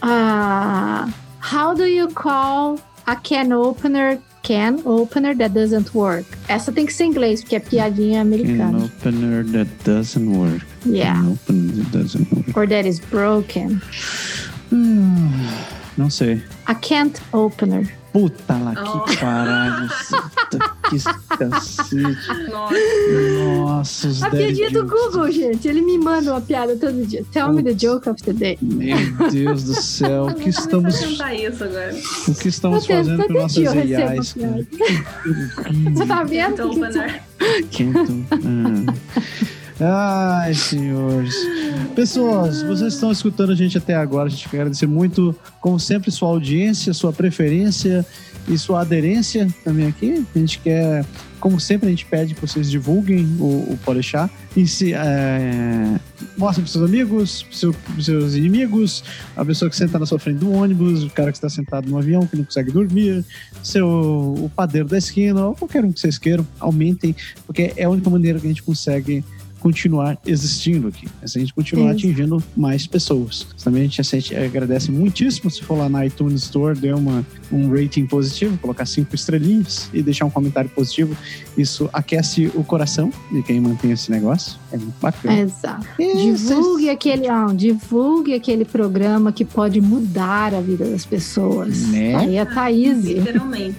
Ah, 0.01 1.09
how 1.41 1.75
do 1.75 1.85
you 1.85 2.09
call 2.09 2.79
a 3.07 3.17
can 3.17 3.53
opener 3.53 4.19
can 4.45 4.79
opener 4.85 5.35
that 5.37 5.53
doesn't 5.53 5.93
work? 5.93 6.25
Essa 6.49 6.71
tem 6.73 6.87
que 6.87 6.93
ser 6.93 7.05
em 7.05 7.11
inglês, 7.11 7.41
porque 7.43 7.57
é 7.57 7.61
piadinha 7.61 8.19
Can 8.19 8.27
americana. 8.29 8.79
opener 8.85 9.45
that 9.53 9.69
doesn't 9.85 10.29
work. 10.37 10.65
Yeah. 10.87 11.15
Can 11.21 11.33
opener 11.33 11.73
that 11.83 11.99
doesn't 11.99 12.33
work. 12.33 12.57
Or 12.57 12.67
that 12.69 12.87
is 12.89 13.01
broken. 13.01 13.83
Hum, 14.73 15.31
não 15.99 16.09
sei. 16.09 16.43
A 16.65 16.75
can't 16.75 17.21
opener. 17.33 17.95
Puta 18.13 18.55
lá, 18.57 18.73
Oh. 18.75 19.01
que 19.05 19.17
caralho. 19.19 19.89
Que 20.89 20.99
cacete. 21.37 21.97
nossa. 23.55 24.09
Os 24.09 24.23
A 24.23 24.31
piadinha 24.31 24.71
do. 24.71 24.87
Google, 24.87 25.31
gente. 25.31 25.69
Ele 25.69 25.83
me 25.83 25.99
manda 25.99 26.33
uma 26.33 26.41
piada 26.41 26.75
todo 26.77 27.07
dia. 27.07 27.23
Tell 27.31 27.53
me 27.53 27.63
the 27.63 27.75
joke 27.75 28.09
of 28.09 28.23
the 28.23 28.33
day. 28.33 28.59
Meu 28.63 28.97
Deus 29.31 29.65
do 29.65 29.75
céu, 29.75 30.27
o 30.29 30.35
que 30.35 30.49
estamos, 30.49 30.95
isso 31.03 31.23
agora. 31.65 31.95
o 32.29 32.35
que 32.35 32.49
estamos 32.49 32.87
Todo- 32.87 32.97
fazendo 32.97 33.27
com 33.27 33.33
nossas 33.35 33.53
dia 33.53 33.67
eu 33.67 33.73
recebo 33.75 34.09
AIs? 34.09 34.35
Você 35.95 36.07
tá 36.07 36.25
vendo? 36.25 36.69
Que 36.71 36.75
que 37.71 37.85
você- 37.85 37.99
opener. 38.33 38.85
Ai, 39.81 40.55
senhores. 40.55 41.35
Pessoas, 41.95 42.63
vocês 42.63 42.95
estão 42.95 43.13
escutando 43.13 43.53
a 43.53 43.55
gente 43.55 43.79
até 43.79 43.95
agora. 43.95 44.27
A 44.27 44.31
gente 44.31 44.49
quer 44.49 44.59
agradecer 44.59 44.89
muito, 44.89 45.35
como 45.61 45.79
sempre, 45.79 46.11
sua 46.11 46.29
audiência, 46.31 46.93
sua 46.93 47.13
preferência 47.13 48.05
e 48.49 48.59
sua 48.59 48.81
aderência 48.81 49.47
também 49.63 49.87
aqui. 49.87 50.27
A 50.35 50.39
gente 50.39 50.59
quer, 50.59 51.05
como 51.39 51.61
sempre, 51.61 51.87
a 51.87 51.91
gente 51.91 52.05
pede 52.07 52.35
que 52.35 52.41
vocês 52.41 52.69
divulguem 52.69 53.25
o, 53.39 53.73
o 53.73 53.79
Podeixar. 53.85 54.29
E 54.57 54.67
se, 54.67 54.95
é, 54.95 56.01
mostrem 56.37 56.65
para 56.65 56.73
seus 56.73 56.85
amigos, 56.85 57.45
para 57.45 57.57
seu, 57.57 57.75
seus 58.01 58.35
inimigos, 58.35 59.05
a 59.37 59.45
pessoa 59.45 59.71
que 59.71 59.77
senta 59.77 59.97
na 59.97 60.07
sua 60.07 60.19
frente 60.19 60.39
do 60.39 60.51
ônibus, 60.51 61.05
o 61.05 61.11
cara 61.11 61.31
que 61.31 61.39
está 61.39 61.49
sentado 61.49 61.89
no 61.89 61.99
avião, 61.99 62.27
que 62.27 62.37
não 62.37 62.45
consegue 62.45 62.73
dormir, 62.73 63.25
seu, 63.63 63.87
o 63.87 64.51
padeiro 64.57 64.89
da 64.89 64.99
esquina, 64.99 65.47
ou 65.47 65.55
qualquer 65.55 65.85
um 65.85 65.93
que 65.93 66.01
vocês 66.01 66.19
queiram, 66.19 66.45
aumentem, 66.59 67.15
porque 67.47 67.73
é 67.77 67.85
a 67.85 67.91
única 67.91 68.11
maneira 68.11 68.41
que 68.41 68.47
a 68.47 68.51
gente 68.51 68.63
consegue 68.63 69.25
continuar 69.61 70.19
existindo 70.27 70.89
aqui. 70.89 71.07
É 71.23 71.27
se 71.27 71.39
a 71.39 71.41
gente 71.41 71.55
continuar 71.55 71.95
Isso. 71.95 72.07
atingindo 72.07 72.43
mais 72.57 72.87
pessoas. 72.87 73.47
Também 73.63 73.83
a 73.83 73.85
gente, 73.85 74.01
a 74.01 74.05
gente 74.05 74.37
agradece 74.37 74.91
muitíssimo 74.91 75.51
se 75.51 75.63
for 75.63 75.79
lá 75.79 75.89
na 75.89 76.07
iTunes 76.07 76.45
Store, 76.45 76.79
dê 76.79 76.93
uma, 76.93 77.25
um 77.51 77.71
rating 77.71 78.07
positivo, 78.07 78.57
colocar 78.59 78.87
cinco 78.87 79.15
estrelinhas 79.15 79.91
e 79.93 80.03
deixar 80.03 80.25
um 80.25 80.31
comentário 80.31 80.71
positivo. 80.71 81.17
Isso 81.57 81.89
aquece 81.93 82.51
o 82.55 82.63
coração 82.63 83.13
de 83.33 83.43
quem 83.43 83.61
mantém 83.61 83.91
esse 83.91 84.11
negócio. 84.11 84.59
É 84.71 84.77
muito 84.77 84.95
bacana. 85.01 85.41
Exato. 85.41 85.87
E 85.99 86.33
Divulgue 86.33 86.91
aquele, 86.91 87.29
não, 87.29 87.55
divulgue 87.55 88.35
aquele 88.35 88.65
programa 88.65 89.33
que 89.33 89.45
pode 89.45 89.81
mudar 89.81 90.55
a 90.55 90.61
vida 90.61 90.85
das 90.85 91.05
pessoas. 91.05 91.87
Né? 91.89 92.15
Aí 92.15 92.37
é 92.37 92.41
a 92.41 92.47
Thaís, 92.47 93.05
Literalmente. 93.05 93.79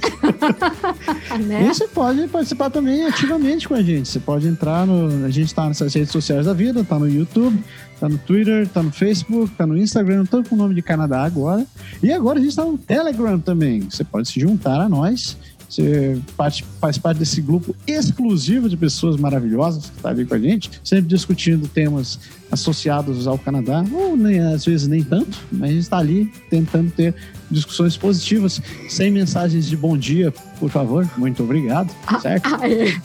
né? 1.45 1.63
E 1.63 1.67
você 1.67 1.87
pode 1.87 2.27
participar 2.27 2.69
também 2.69 3.05
ativamente 3.05 3.67
com 3.67 3.75
a 3.75 3.81
gente. 3.81 4.09
Você 4.09 4.19
pode 4.19 4.47
entrar 4.47 4.85
no. 4.85 5.25
A 5.25 5.29
gente 5.29 5.47
está 5.47 5.68
nessas 5.69 5.93
redes 5.93 6.11
sociais 6.11 6.45
da 6.45 6.53
vida, 6.53 6.83
tá 6.83 6.99
no 6.99 7.07
YouTube, 7.09 7.57
tá 7.99 8.09
no 8.09 8.17
Twitter, 8.17 8.67
tá 8.67 8.83
no 8.83 8.91
Facebook, 8.91 9.51
tá 9.55 9.65
no 9.65 9.77
Instagram, 9.77 10.25
tudo 10.25 10.49
com 10.49 10.55
o 10.55 10.57
nome 10.57 10.75
de 10.75 10.81
Canadá 10.81 11.23
agora. 11.23 11.65
E 12.03 12.11
agora 12.11 12.37
a 12.37 12.41
gente 12.41 12.51
está 12.51 12.65
no 12.65 12.77
Telegram 12.77 13.39
também. 13.39 13.81
Você 13.81 14.03
pode 14.03 14.27
se 14.29 14.39
juntar 14.39 14.81
a 14.81 14.89
nós. 14.89 15.37
Você 15.69 16.19
parte- 16.35 16.65
faz 16.81 16.97
parte 16.97 17.19
desse 17.19 17.39
grupo 17.41 17.75
exclusivo 17.85 18.67
de 18.67 18.75
pessoas 18.75 19.17
maravilhosas 19.17 19.85
que 19.85 19.97
está 19.97 20.09
ali 20.09 20.25
com 20.25 20.33
a 20.33 20.39
gente, 20.39 20.71
sempre 20.83 21.05
discutindo 21.07 21.67
temas 21.67 22.19
associados 22.51 23.27
ao 23.27 23.37
Canadá, 23.37 23.85
ou 23.91 24.17
nem, 24.17 24.39
às 24.39 24.65
vezes 24.65 24.87
nem 24.87 25.03
tanto, 25.03 25.37
mas 25.51 25.69
a 25.69 25.73
gente 25.73 25.81
está 25.81 25.97
ali 25.99 26.25
tentando 26.49 26.89
ter 26.89 27.13
discussões 27.49 27.97
positivas, 27.97 28.61
sem 28.87 29.09
mensagens 29.11 29.67
de 29.67 29.75
bom 29.75 29.97
dia, 29.97 30.31
por 30.59 30.69
favor, 30.69 31.09
muito 31.17 31.41
obrigado, 31.43 31.91
certo? 32.21 32.55
Ah, 32.55 32.69
é. 32.69 32.93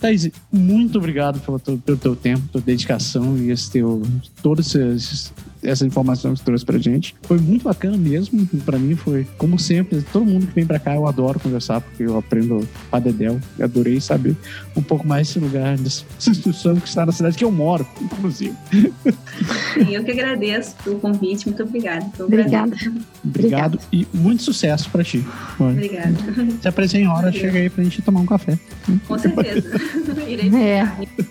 Thaís, 0.00 0.30
muito 0.52 0.98
obrigado 0.98 1.40
pelo 1.40 1.58
teu, 1.58 1.78
pelo 1.78 1.96
teu 1.96 2.16
tempo, 2.16 2.48
tua 2.52 2.60
dedicação 2.60 3.36
e 3.36 3.50
esse 3.50 3.70
teu, 3.70 4.02
todas 4.42 4.74
essas, 4.74 5.32
essa 5.64 5.86
informação 5.86 6.32
que 6.32 6.38
você 6.38 6.44
trouxe 6.44 6.64
pra 6.64 6.78
gente. 6.78 7.14
Foi 7.22 7.38
muito 7.38 7.64
bacana 7.64 7.96
mesmo. 7.96 8.46
Pra 8.64 8.78
mim 8.78 8.94
foi, 8.94 9.26
como 9.38 9.58
sempre, 9.58 10.02
todo 10.12 10.24
mundo 10.24 10.46
que 10.46 10.54
vem 10.54 10.66
pra 10.66 10.78
cá 10.78 10.94
eu 10.94 11.06
adoro 11.06 11.40
conversar, 11.40 11.80
porque 11.80 12.02
eu 12.02 12.16
aprendo 12.18 12.66
pra 12.90 12.98
dedéu. 12.98 13.40
Eu 13.58 13.64
adorei 13.64 14.00
saber 14.00 14.36
um 14.76 14.82
pouco 14.82 15.06
mais 15.06 15.26
desse 15.28 15.38
lugar, 15.38 15.76
dessa 15.78 16.04
instituição 16.18 16.76
que 16.76 16.88
está 16.88 17.04
na 17.06 17.12
cidade 17.12 17.36
que 17.36 17.44
eu 17.44 17.50
moro, 17.50 17.86
inclusive. 18.00 18.54
Sim, 18.72 19.94
eu 19.94 20.04
que 20.04 20.10
agradeço 20.10 20.74
pelo 20.84 20.98
convite. 20.98 21.46
Muito 21.48 21.62
obrigada. 21.62 22.06
Obrigada. 22.18 22.76
Obrigado 23.24 23.78
e 23.92 24.06
muito 24.12 24.42
sucesso 24.42 24.90
pra 24.90 25.02
ti. 25.02 25.24
Obrigada. 25.58 26.14
Se 26.60 26.68
aparecer 26.68 26.98
em 26.98 27.08
hora, 27.08 27.32
chega 27.32 27.58
aí 27.58 27.70
pra 27.70 27.82
gente 27.82 28.02
tomar 28.02 28.20
um 28.20 28.26
café. 28.26 28.58
Com 29.06 29.18
certeza. 29.18 29.68
Irei 30.28 30.54
É. 30.54 30.88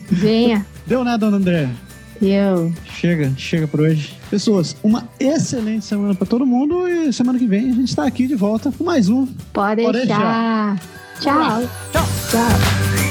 Venha. 0.09 0.65
Deu 0.85 1.03
nada, 1.03 1.17
dona 1.17 1.37
André? 1.37 1.69
Chega, 2.85 3.31
chega 3.37 3.67
por 3.67 3.81
hoje. 3.81 4.17
Pessoas, 4.29 4.75
uma 4.83 5.07
excelente 5.19 5.85
semana 5.85 6.15
pra 6.15 6.25
todo 6.25 6.45
mundo 6.45 6.87
e 6.87 7.11
semana 7.11 7.37
que 7.37 7.45
vem 7.45 7.69
a 7.69 7.73
gente 7.73 7.95
tá 7.95 8.05
aqui 8.05 8.27
de 8.27 8.35
volta 8.35 8.71
com 8.71 8.83
mais 8.83 9.09
um. 9.09 9.27
Pode 9.51 9.83
Pode 9.83 9.99
deixar. 9.99 10.79
Tchau. 11.19 11.61
Tchau. 11.91 12.07
Tchau. 12.31 13.02